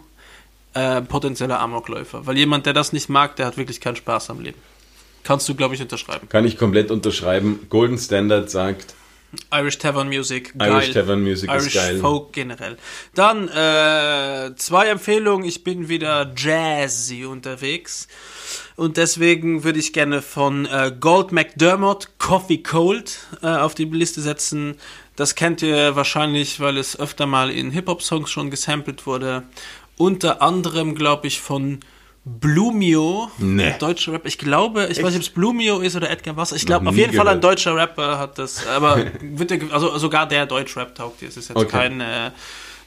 äh, 0.75 1.01
potenzieller 1.01 1.59
Amokläufer. 1.59 2.27
Weil 2.27 2.37
jemand, 2.37 2.67
der 2.67 2.73
das 2.73 2.93
nicht 2.93 3.09
mag, 3.09 3.35
der 3.35 3.47
hat 3.47 3.57
wirklich 3.57 3.81
keinen 3.81 3.95
Spaß 3.95 4.29
am 4.29 4.41
Leben. 4.41 4.59
Kannst 5.23 5.49
du, 5.49 5.55
glaube 5.55 5.73
ich, 5.73 5.81
unterschreiben. 5.81 6.29
Kann 6.29 6.45
ich 6.45 6.55
komplett 6.55 6.91
unterschreiben. 6.91 7.65
Golden 7.69 7.97
Standard 7.97 8.51
sagt, 8.51 8.93
Irish 9.51 9.79
Tavern 9.79 10.07
Music, 10.07 10.53
Irish 10.59 10.91
Tavern 10.91 11.21
Music 11.21 11.51
ist 11.51 11.63
Irish 11.63 11.73
geil. 11.73 11.99
Folk 11.99 12.31
generell. 12.31 12.77
Dann 13.13 13.47
äh, 13.49 14.55
zwei 14.55 14.87
Empfehlungen. 14.87 15.45
Ich 15.47 15.63
bin 15.63 15.89
wieder 15.89 16.31
jazzy 16.37 17.25
unterwegs. 17.25 18.07
Und 18.75 18.97
deswegen 18.97 19.63
würde 19.63 19.79
ich 19.79 19.91
gerne 19.91 20.21
von 20.21 20.65
äh, 20.67 20.93
Gold 20.97 21.31
McDermott 21.31 22.19
Coffee 22.19 22.59
Cold 22.59 23.17
äh, 23.41 23.47
auf 23.47 23.73
die 23.73 23.85
Liste 23.85 24.21
setzen. 24.21 24.75
Das 25.17 25.35
kennt 25.35 25.61
ihr 25.61 25.95
wahrscheinlich, 25.97 26.59
weil 26.61 26.77
es 26.77 26.97
öfter 26.97 27.25
mal 27.25 27.49
in 27.51 27.71
Hip-Hop-Songs 27.71 28.29
schon 28.31 28.49
gesampelt 28.49 29.05
wurde. 29.05 29.43
Unter 29.97 30.41
anderem, 30.41 30.95
glaube 30.95 31.27
ich, 31.27 31.41
von 31.41 31.79
Blumio, 32.23 33.31
Nee. 33.37 33.73
deutscher 33.79 34.11
Rapper. 34.13 34.27
Ich 34.27 34.37
glaube, 34.37 34.87
ich 34.91 34.97
weiß 34.97 35.05
nicht, 35.13 35.15
ob 35.15 35.21
es 35.21 35.29
Blumio 35.29 35.79
ist 35.79 35.95
oder 35.95 36.09
Edgar 36.09 36.35
Wasser. 36.37 36.55
Ich 36.55 36.65
glaube, 36.65 36.87
auf 36.89 36.95
jeden 36.95 37.13
Fall 37.13 37.27
ein 37.27 37.39
gehört. 37.39 37.43
deutscher 37.59 37.75
Rapper 37.75 38.19
hat 38.19 38.37
das. 38.37 38.65
Aber 38.67 38.97
wird 39.21 39.49
der, 39.49 39.59
also 39.71 39.97
sogar 39.97 40.27
der 40.27 40.45
Deutschrap 40.45 40.93
taugt 40.93 41.21
dir. 41.21 41.29
Es 41.29 41.37
ist 41.37 41.49
jetzt 41.49 41.57
Okay. 41.57 41.67
kein 41.69 42.01
äh, 42.01 42.31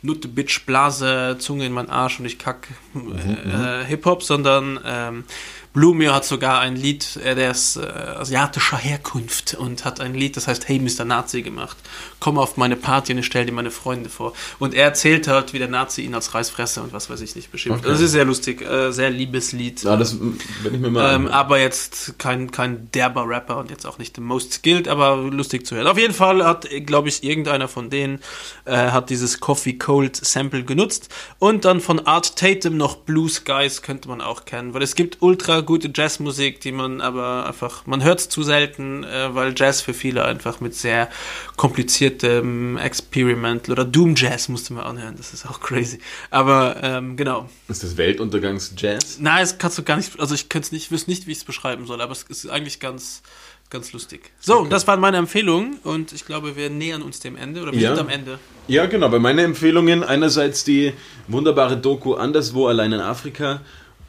Nutte, 0.03 0.29
Bitch, 0.29 0.65
Blase, 0.67 1.37
Zunge 1.39 1.67
in 1.67 1.73
meinen 1.73 1.91
Arsch 1.91 2.21
und 2.21 2.27
ich 2.27 2.39
kack 2.39 2.69
Mhm, 2.95 3.13
äh, 3.51 3.85
Hip-Hop, 3.87 4.23
sondern 4.23 4.79
ähm, 4.85 5.25
Blumio 5.73 6.13
hat 6.13 6.25
sogar 6.25 6.61
ein 6.61 6.75
Lied, 6.75 7.17
äh, 7.25 7.37
der 7.37 7.53
ist 7.53 7.77
äh, 7.77 7.83
asiatischer 7.83 8.77
Herkunft 8.77 9.55
und 9.55 9.85
hat 9.85 10.01
ein 10.01 10.15
Lied, 10.15 10.37
das 10.37 10.49
heißt 10.49 10.69
Hey 10.69 10.81
Mr. 10.81 11.05
Nazi 11.05 11.43
gemacht. 11.43 11.77
Komm 12.19 12.39
auf 12.39 12.57
meine 12.57 12.75
Party 12.75 13.13
und 13.13 13.19
ich 13.21 13.27
stell 13.27 13.47
dir 13.47 13.53
meine 13.53 13.71
Freunde 13.71 14.11
vor. 14.11 14.33
Und 14.59 14.75
er 14.75 14.85
erzählt 14.85 15.29
halt, 15.29 15.53
wie 15.53 15.59
der 15.61 15.69
Nazi 15.69 16.03
ihn 16.03 16.15
als 16.15 16.35
Reißfresser 16.35 16.83
und 16.83 16.93
was 16.93 17.09
weiß 17.09 17.21
ich 17.21 17.37
nicht 17.37 17.53
beschimpft. 17.53 17.85
Okay. 17.85 17.93
Das 17.93 18.01
ist 18.01 18.11
sehr 18.11 18.25
lustig, 18.25 18.63
äh, 18.63 18.91
sehr 18.91 19.11
liebes 19.11 19.53
Lied. 19.53 19.83
ja, 19.85 19.97
das 19.97 20.19
wenn 20.21 20.75
ich 20.75 20.81
mir 20.81 20.91
mal. 20.91 21.15
Ähm, 21.15 21.29
aber 21.29 21.61
jetzt 21.61 22.19
kein, 22.19 22.51
kein 22.51 22.91
derber 22.91 23.29
Rapper 23.29 23.59
und 23.59 23.71
jetzt 23.71 23.87
auch 23.87 23.99
nicht 23.99 24.17
the 24.17 24.23
most 24.23 24.53
skilled, 24.53 24.89
aber 24.89 25.17
lustig 25.17 25.67
zu 25.67 25.77
hören. 25.77 25.87
Auf 25.87 25.99
jeden 25.99 26.15
Fall 26.15 26.45
hat, 26.45 26.67
glaube 26.85 27.09
ich, 27.09 27.23
irgendeiner 27.23 27.69
von 27.69 27.91
denen 27.91 28.19
äh, 28.65 28.75
hat 28.91 29.09
dieses 29.09 29.39
Coffee 29.39 29.75
Cold 29.75 30.17
Sample 30.17 30.65
genutzt. 30.65 31.11
Und 31.39 31.65
dann 31.65 31.81
von 31.81 32.05
Art 32.07 32.35
Tatum 32.37 32.77
noch 32.77 32.97
Blue 32.97 33.29
Skies 33.29 33.83
könnte 33.83 34.09
man 34.09 34.21
auch 34.21 34.45
kennen, 34.45 34.75
weil 34.75 34.83
es 34.83 34.97
gibt 34.97 35.19
ultra 35.21 35.60
gute 35.63 35.91
Jazzmusik, 35.95 36.61
die 36.61 36.73
man 36.73 37.01
aber 37.01 37.47
einfach, 37.47 37.87
man 37.87 38.03
hört 38.03 38.21
es 38.21 38.29
zu 38.29 38.43
selten, 38.43 39.05
äh, 39.05 39.35
weil 39.35 39.55
Jazz 39.57 39.81
für 39.81 39.95
viele 39.95 40.25
einfach 40.25 40.61
mit 40.61 40.75
sehr 40.75 41.09
kompliziertem 41.57 42.77
Experimental 42.79 43.73
oder 43.73 43.85
Doom 43.85 44.15
Jazz 44.17 44.49
musste 44.49 44.73
man 44.75 44.85
anhören, 44.85 45.15
das 45.17 45.33
ist 45.33 45.47
auch 45.47 45.61
crazy. 45.61 45.99
Aber 46.31 46.77
ähm, 46.83 47.17
genau, 47.17 47.49
ist 47.69 47.83
das 47.83 47.97
Weltuntergangs-Jazz? 47.97 49.19
Nein, 49.21 49.41
das 49.41 49.59
kannst 49.59 49.79
du 49.79 49.83
gar 49.83 49.97
nicht, 49.97 50.19
also 50.19 50.35
ich 50.35 50.49
könnte 50.49 50.67
es 50.67 50.73
nicht, 50.73 50.85
ich 50.87 50.91
wüsste 50.91 51.11
nicht, 51.11 51.27
wie 51.27 51.33
ich 51.33 51.39
es 51.39 51.45
beschreiben 51.45 51.87
soll, 51.87 52.01
aber 52.01 52.13
es 52.13 52.23
ist 52.25 52.49
eigentlich 52.49 52.81
ganz, 52.81 53.23
ganz 53.71 53.93
lustig. 53.93 54.33
So, 54.41 54.65
das 54.67 54.87
waren 54.87 55.01
meine 55.01 55.17
Empfehlungen 55.19 55.79
und 55.85 56.13
ich 56.13 56.25
glaube, 56.27 56.57
wir 56.57 56.71
nähern 56.71 57.03
uns 57.03 57.21
dem 57.21 57.37
Ende 57.37 57.63
oder 57.63 57.73
wir 57.73 57.81
Ja. 57.81 57.95
sind 57.95 58.01
am 58.07 58.09
Ende. 58.09 58.39
Ja, 58.67 58.87
genau. 58.87 59.09
Bei 59.09 59.19
meinen 59.19 59.39
Empfehlungen 59.39 60.03
einerseits 60.05 60.65
die 60.65 60.93
wunderbare 61.29 61.77
Doku 61.77 62.15
Anderswo 62.15 62.67
allein 62.69 62.93
in 62.93 63.01
Afrika 63.01 63.61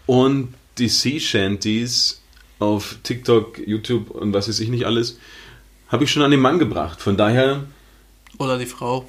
und 0.06 0.53
die 0.82 0.90
Sea 0.90 1.20
Shanties 1.20 2.22
auf 2.60 2.98
TikTok, 3.03 3.60
YouTube 3.66 4.10
und 4.12 4.34
was 4.34 4.49
weiß 4.49 4.60
ich 4.60 4.70
nicht 4.70 4.86
alles, 4.86 5.18
habe 5.88 6.03
ich 6.03 6.12
schon 6.12 6.24
an 6.24 6.32
den 6.32 6.40
Mann 6.41 6.60
gebracht. 6.60 7.02
Von 7.02 7.16
daher, 7.18 7.64
Oder 8.38 8.58
die 8.58 8.66
Frau. 8.66 9.08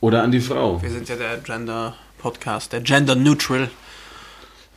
oder 0.00 0.22
an 0.22 0.30
die 0.30 0.40
Frau. 0.40 0.80
Wir 0.82 0.90
sind 0.90 1.08
ja 1.08 1.16
der 1.16 1.38
Gender 1.38 1.96
Podcast, 2.18 2.72
der 2.72 2.80
Gender 2.80 3.14
Neutral. 3.16 3.70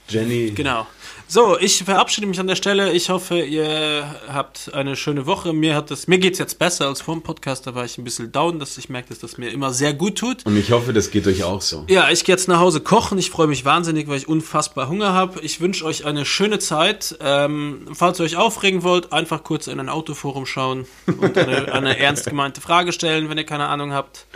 Jenny. 0.10 0.52
Genau. 0.56 0.88
So, 1.30 1.60
ich 1.60 1.84
verabschiede 1.84 2.26
mich 2.26 2.40
an 2.40 2.48
der 2.48 2.56
Stelle. 2.56 2.94
Ich 2.94 3.10
hoffe, 3.10 3.42
ihr 3.42 4.16
habt 4.32 4.74
eine 4.74 4.96
schöne 4.96 5.26
Woche. 5.26 5.52
Mir 5.52 5.76
hat 5.76 5.92
es, 5.92 6.08
mir 6.08 6.20
geht's 6.20 6.40
jetzt 6.40 6.58
besser 6.58 6.88
als 6.88 7.02
vor 7.02 7.16
dem 7.16 7.22
Podcast. 7.22 7.68
Da 7.68 7.76
war 7.76 7.84
ich 7.84 7.98
ein 7.98 8.06
bisschen 8.06 8.32
down, 8.32 8.60
dass 8.60 8.78
ich 8.78 8.88
merke, 8.88 9.10
dass 9.10 9.20
das 9.20 9.38
mir 9.38 9.50
immer 9.50 9.74
sehr 9.74 9.94
gut 9.94 10.18
tut. 10.18 10.46
Und 10.46 10.56
ich 10.56 10.72
hoffe, 10.72 10.94
das 10.94 11.12
geht 11.12 11.28
euch 11.28 11.44
auch 11.44 11.60
so. 11.60 11.84
Ja, 11.90 12.10
ich 12.10 12.24
gehe 12.24 12.34
jetzt 12.34 12.48
nach 12.48 12.60
Hause 12.60 12.80
kochen. 12.80 13.18
Ich 13.18 13.30
freue 13.30 13.48
mich 13.48 13.66
wahnsinnig, 13.66 14.08
weil 14.08 14.20
ich 14.20 14.30
unfassbar 14.30 14.88
Hunger 14.88 15.12
habe. 15.12 15.42
Ich 15.42 15.60
wünsche 15.60 15.84
euch 15.84 16.06
eine 16.06 16.24
schöne 16.24 16.60
Zeit. 16.60 17.18
Ähm, 17.20 17.88
falls 17.92 18.22
ihr 18.22 18.24
euch 18.24 18.38
aufregen 18.38 18.84
wollt, 18.84 19.12
einfach 19.12 19.44
kurz 19.44 19.68
in 19.68 19.82
ein 19.82 19.90
Autoforum 19.90 20.46
schauen 20.46 20.86
und 21.08 21.38
eine, 21.38 21.74
eine 21.74 21.98
ernst 22.00 22.28
gemeinte 22.28 22.62
Frage 22.62 22.94
stellen, 22.94 23.30
wenn 23.30 23.38
ihr 23.38 23.46
keine 23.46 23.68
Ahnung 23.68 23.92
habt. 23.92 24.28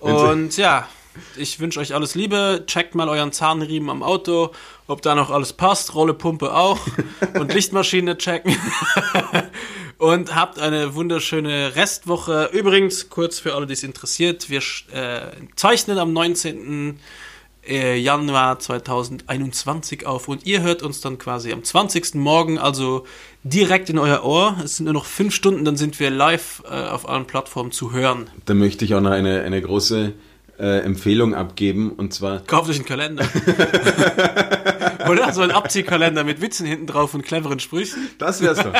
Und 0.00 0.56
ja, 0.56 0.88
ich 1.36 1.60
wünsche 1.60 1.80
euch 1.80 1.94
alles 1.94 2.14
Liebe. 2.14 2.64
Checkt 2.66 2.94
mal 2.94 3.08
euren 3.08 3.32
Zahnriemen 3.32 3.90
am 3.90 4.02
Auto, 4.02 4.50
ob 4.86 5.02
da 5.02 5.14
noch 5.14 5.30
alles 5.30 5.52
passt. 5.52 5.94
Rollepumpe 5.94 6.54
auch. 6.54 6.78
Und 7.38 7.52
Lichtmaschine 7.52 8.18
checken. 8.18 8.56
Und 9.98 10.34
habt 10.34 10.58
eine 10.58 10.94
wunderschöne 10.94 11.76
Restwoche. 11.76 12.50
Übrigens, 12.52 13.08
kurz 13.10 13.38
für 13.38 13.54
alle, 13.54 13.66
die 13.66 13.74
es 13.74 13.82
interessiert, 13.82 14.50
wir 14.50 14.60
äh, 14.92 15.30
zeichnen 15.56 15.98
am 15.98 16.12
19. 16.12 16.98
äh, 17.66 17.96
Januar 17.98 18.58
2021 18.58 20.06
auf 20.06 20.28
und 20.28 20.46
ihr 20.46 20.62
hört 20.62 20.82
uns 20.82 21.00
dann 21.00 21.18
quasi 21.18 21.52
am 21.52 21.62
20. 21.62 22.16
Morgen, 22.16 22.58
also 22.58 23.04
direkt 23.42 23.90
in 23.90 23.98
euer 23.98 24.24
Ohr. 24.24 24.56
Es 24.64 24.76
sind 24.76 24.84
nur 24.84 24.94
noch 24.94 25.06
fünf 25.06 25.34
Stunden, 25.34 25.64
dann 25.64 25.76
sind 25.76 25.98
wir 26.00 26.10
live 26.10 26.62
äh, 26.70 26.88
auf 26.88 27.08
allen 27.08 27.26
Plattformen 27.26 27.72
zu 27.72 27.92
hören. 27.92 28.28
Da 28.46 28.54
möchte 28.54 28.84
ich 28.84 28.94
auch 28.94 29.00
noch 29.00 29.10
eine, 29.10 29.42
eine 29.42 29.60
große 29.60 30.12
äh, 30.58 30.80
Empfehlung 30.80 31.34
abgeben 31.34 31.90
und 31.92 32.12
zwar 32.12 32.40
Kauft 32.40 32.70
euch 32.70 32.76
einen 32.76 32.84
Kalender. 32.84 33.26
Oder 35.08 35.32
so 35.32 35.42
ein 35.42 35.50
Abziehkalender 35.50 36.24
mit 36.24 36.40
Witzen 36.40 36.66
hinten 36.66 36.86
drauf 36.86 37.14
und 37.14 37.22
cleveren 37.24 37.60
Sprüchen. 37.60 38.08
Das 38.18 38.40
wär's 38.40 38.58
doch. 38.58 38.72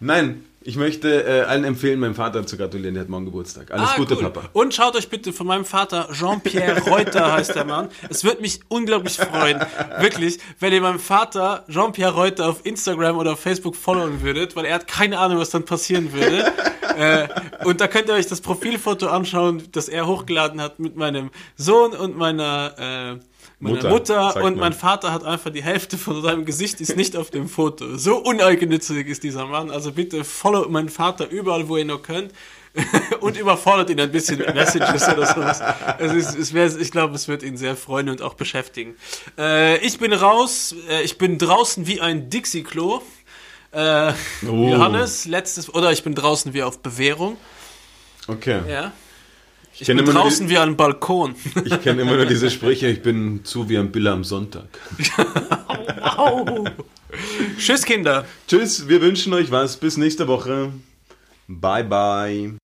Nein, 0.00 0.44
ich 0.64 0.76
möchte 0.76 1.24
äh, 1.24 1.42
allen 1.42 1.64
empfehlen, 1.64 2.00
meinem 2.00 2.14
Vater 2.14 2.46
zu 2.46 2.56
gratulieren. 2.56 2.94
Der 2.94 3.02
hat 3.02 3.08
morgen 3.10 3.26
Geburtstag. 3.26 3.70
Alles 3.70 3.90
Ah, 3.90 3.96
Gute, 3.96 4.14
cool. 4.16 4.22
Papa. 4.30 4.48
Und 4.52 4.74
schaut 4.74 4.96
euch 4.96 5.08
bitte 5.08 5.32
von 5.32 5.46
meinem 5.46 5.64
Vater, 5.64 6.08
Jean-Pierre 6.12 6.80
Reuter 6.88 7.32
heißt 7.32 7.54
der 7.54 7.64
Mann. 7.64 7.88
Es 8.08 8.24
wird 8.24 8.40
mich 8.40 8.60
unglaublich 8.68 9.16
freuen, 9.16 9.60
wirklich, 10.00 10.38
wenn 10.60 10.72
ihr 10.72 10.80
meinem 10.80 10.98
Vater, 10.98 11.64
Jean-Pierre 11.68 12.14
Reuter, 12.14 12.48
auf 12.48 12.64
Instagram 12.64 13.18
oder 13.18 13.32
auf 13.32 13.40
Facebook 13.40 13.76
followen 13.76 14.22
würdet, 14.22 14.56
weil 14.56 14.64
er 14.64 14.74
hat 14.76 14.86
keine 14.88 15.18
Ahnung, 15.18 15.38
was 15.38 15.50
dann 15.50 15.64
passieren 15.64 16.12
würde. 16.12 16.52
äh, 16.98 17.28
und 17.64 17.80
da 17.80 17.86
könnt 17.88 18.08
ihr 18.08 18.14
euch 18.14 18.26
das 18.26 18.40
Profilfoto 18.40 19.08
anschauen, 19.08 19.62
das 19.72 19.88
er 19.88 20.06
hochgeladen 20.06 20.60
hat 20.60 20.78
mit 20.78 20.96
meinem 20.96 21.30
Sohn 21.56 21.92
und 21.92 22.16
meiner, 22.16 23.18
äh, 23.18 23.20
meiner 23.60 23.88
Mutter, 23.88 24.26
Mutter. 24.26 24.42
und 24.44 24.56
mein 24.56 24.72
Vater 24.72 25.12
hat 25.12 25.24
einfach 25.24 25.50
die 25.50 25.62
Hälfte 25.62 25.96
von 25.96 26.20
seinem 26.22 26.44
Gesicht 26.44 26.80
ist 26.80 26.96
nicht 26.96 27.16
auf 27.16 27.30
dem 27.30 27.48
Foto. 27.48 27.96
So 27.96 28.16
uneigennützig 28.18 29.06
ist 29.06 29.22
dieser 29.22 29.46
Mann. 29.46 29.70
Also 29.70 29.92
bitte 29.92 30.24
follow 30.24 30.68
meinen 30.68 30.88
Vater 30.88 31.28
überall, 31.28 31.68
wo 31.68 31.76
ihr 31.76 31.84
nur 31.84 32.02
könnt. 32.02 32.32
und 33.20 33.36
überfordert 33.36 33.88
ihn 33.90 34.00
ein 34.00 34.10
bisschen 34.10 34.38
mit 34.38 34.52
Messages 34.52 35.08
oder 35.08 35.26
sowas. 35.26 35.62
Es 36.00 36.12
ist, 36.12 36.36
es 36.36 36.52
wär, 36.52 36.66
ich 36.76 36.90
glaube, 36.90 37.14
es 37.14 37.28
wird 37.28 37.44
ihn 37.44 37.56
sehr 37.56 37.76
freuen 37.76 38.08
und 38.08 38.20
auch 38.20 38.34
beschäftigen. 38.34 38.96
Äh, 39.38 39.78
ich 39.78 39.98
bin 40.00 40.12
raus, 40.12 40.74
äh, 40.90 41.02
ich 41.02 41.16
bin 41.16 41.38
draußen 41.38 41.86
wie 41.86 42.00
ein 42.00 42.30
Dixie-Klo. 42.30 43.00
Äh, 43.70 44.12
Oh. 44.42 44.68
Johannes, 44.70 45.24
letztes, 45.24 45.72
oder 45.72 45.92
ich 45.92 46.02
bin 46.02 46.16
draußen 46.16 46.52
wie 46.52 46.64
auf 46.64 46.80
Bewährung. 46.80 47.36
Okay. 48.26 48.60
Ja. 48.68 48.92
Ich 49.78 49.86
kenn 49.86 49.96
bin 49.96 50.06
draußen 50.06 50.48
wie 50.48 50.58
ein 50.58 50.76
Balkon. 50.76 51.34
Ich 51.64 51.82
kenne 51.82 52.02
immer 52.02 52.16
nur 52.16 52.26
diese 52.26 52.50
Sprüche, 52.50 52.86
ich 52.88 53.02
bin 53.02 53.44
zu 53.44 53.68
wie 53.68 53.78
ein 53.78 53.90
Biller 53.90 54.12
am 54.12 54.24
Sonntag. 54.24 54.68
Au. 56.16 56.64
Tschüss, 57.58 57.84
Kinder. 57.84 58.24
Tschüss, 58.46 58.88
wir 58.88 59.00
wünschen 59.00 59.32
euch 59.32 59.50
was. 59.50 59.76
Bis 59.76 59.96
nächste 59.96 60.28
Woche. 60.28 60.72
Bye, 61.48 61.84
bye. 61.84 62.54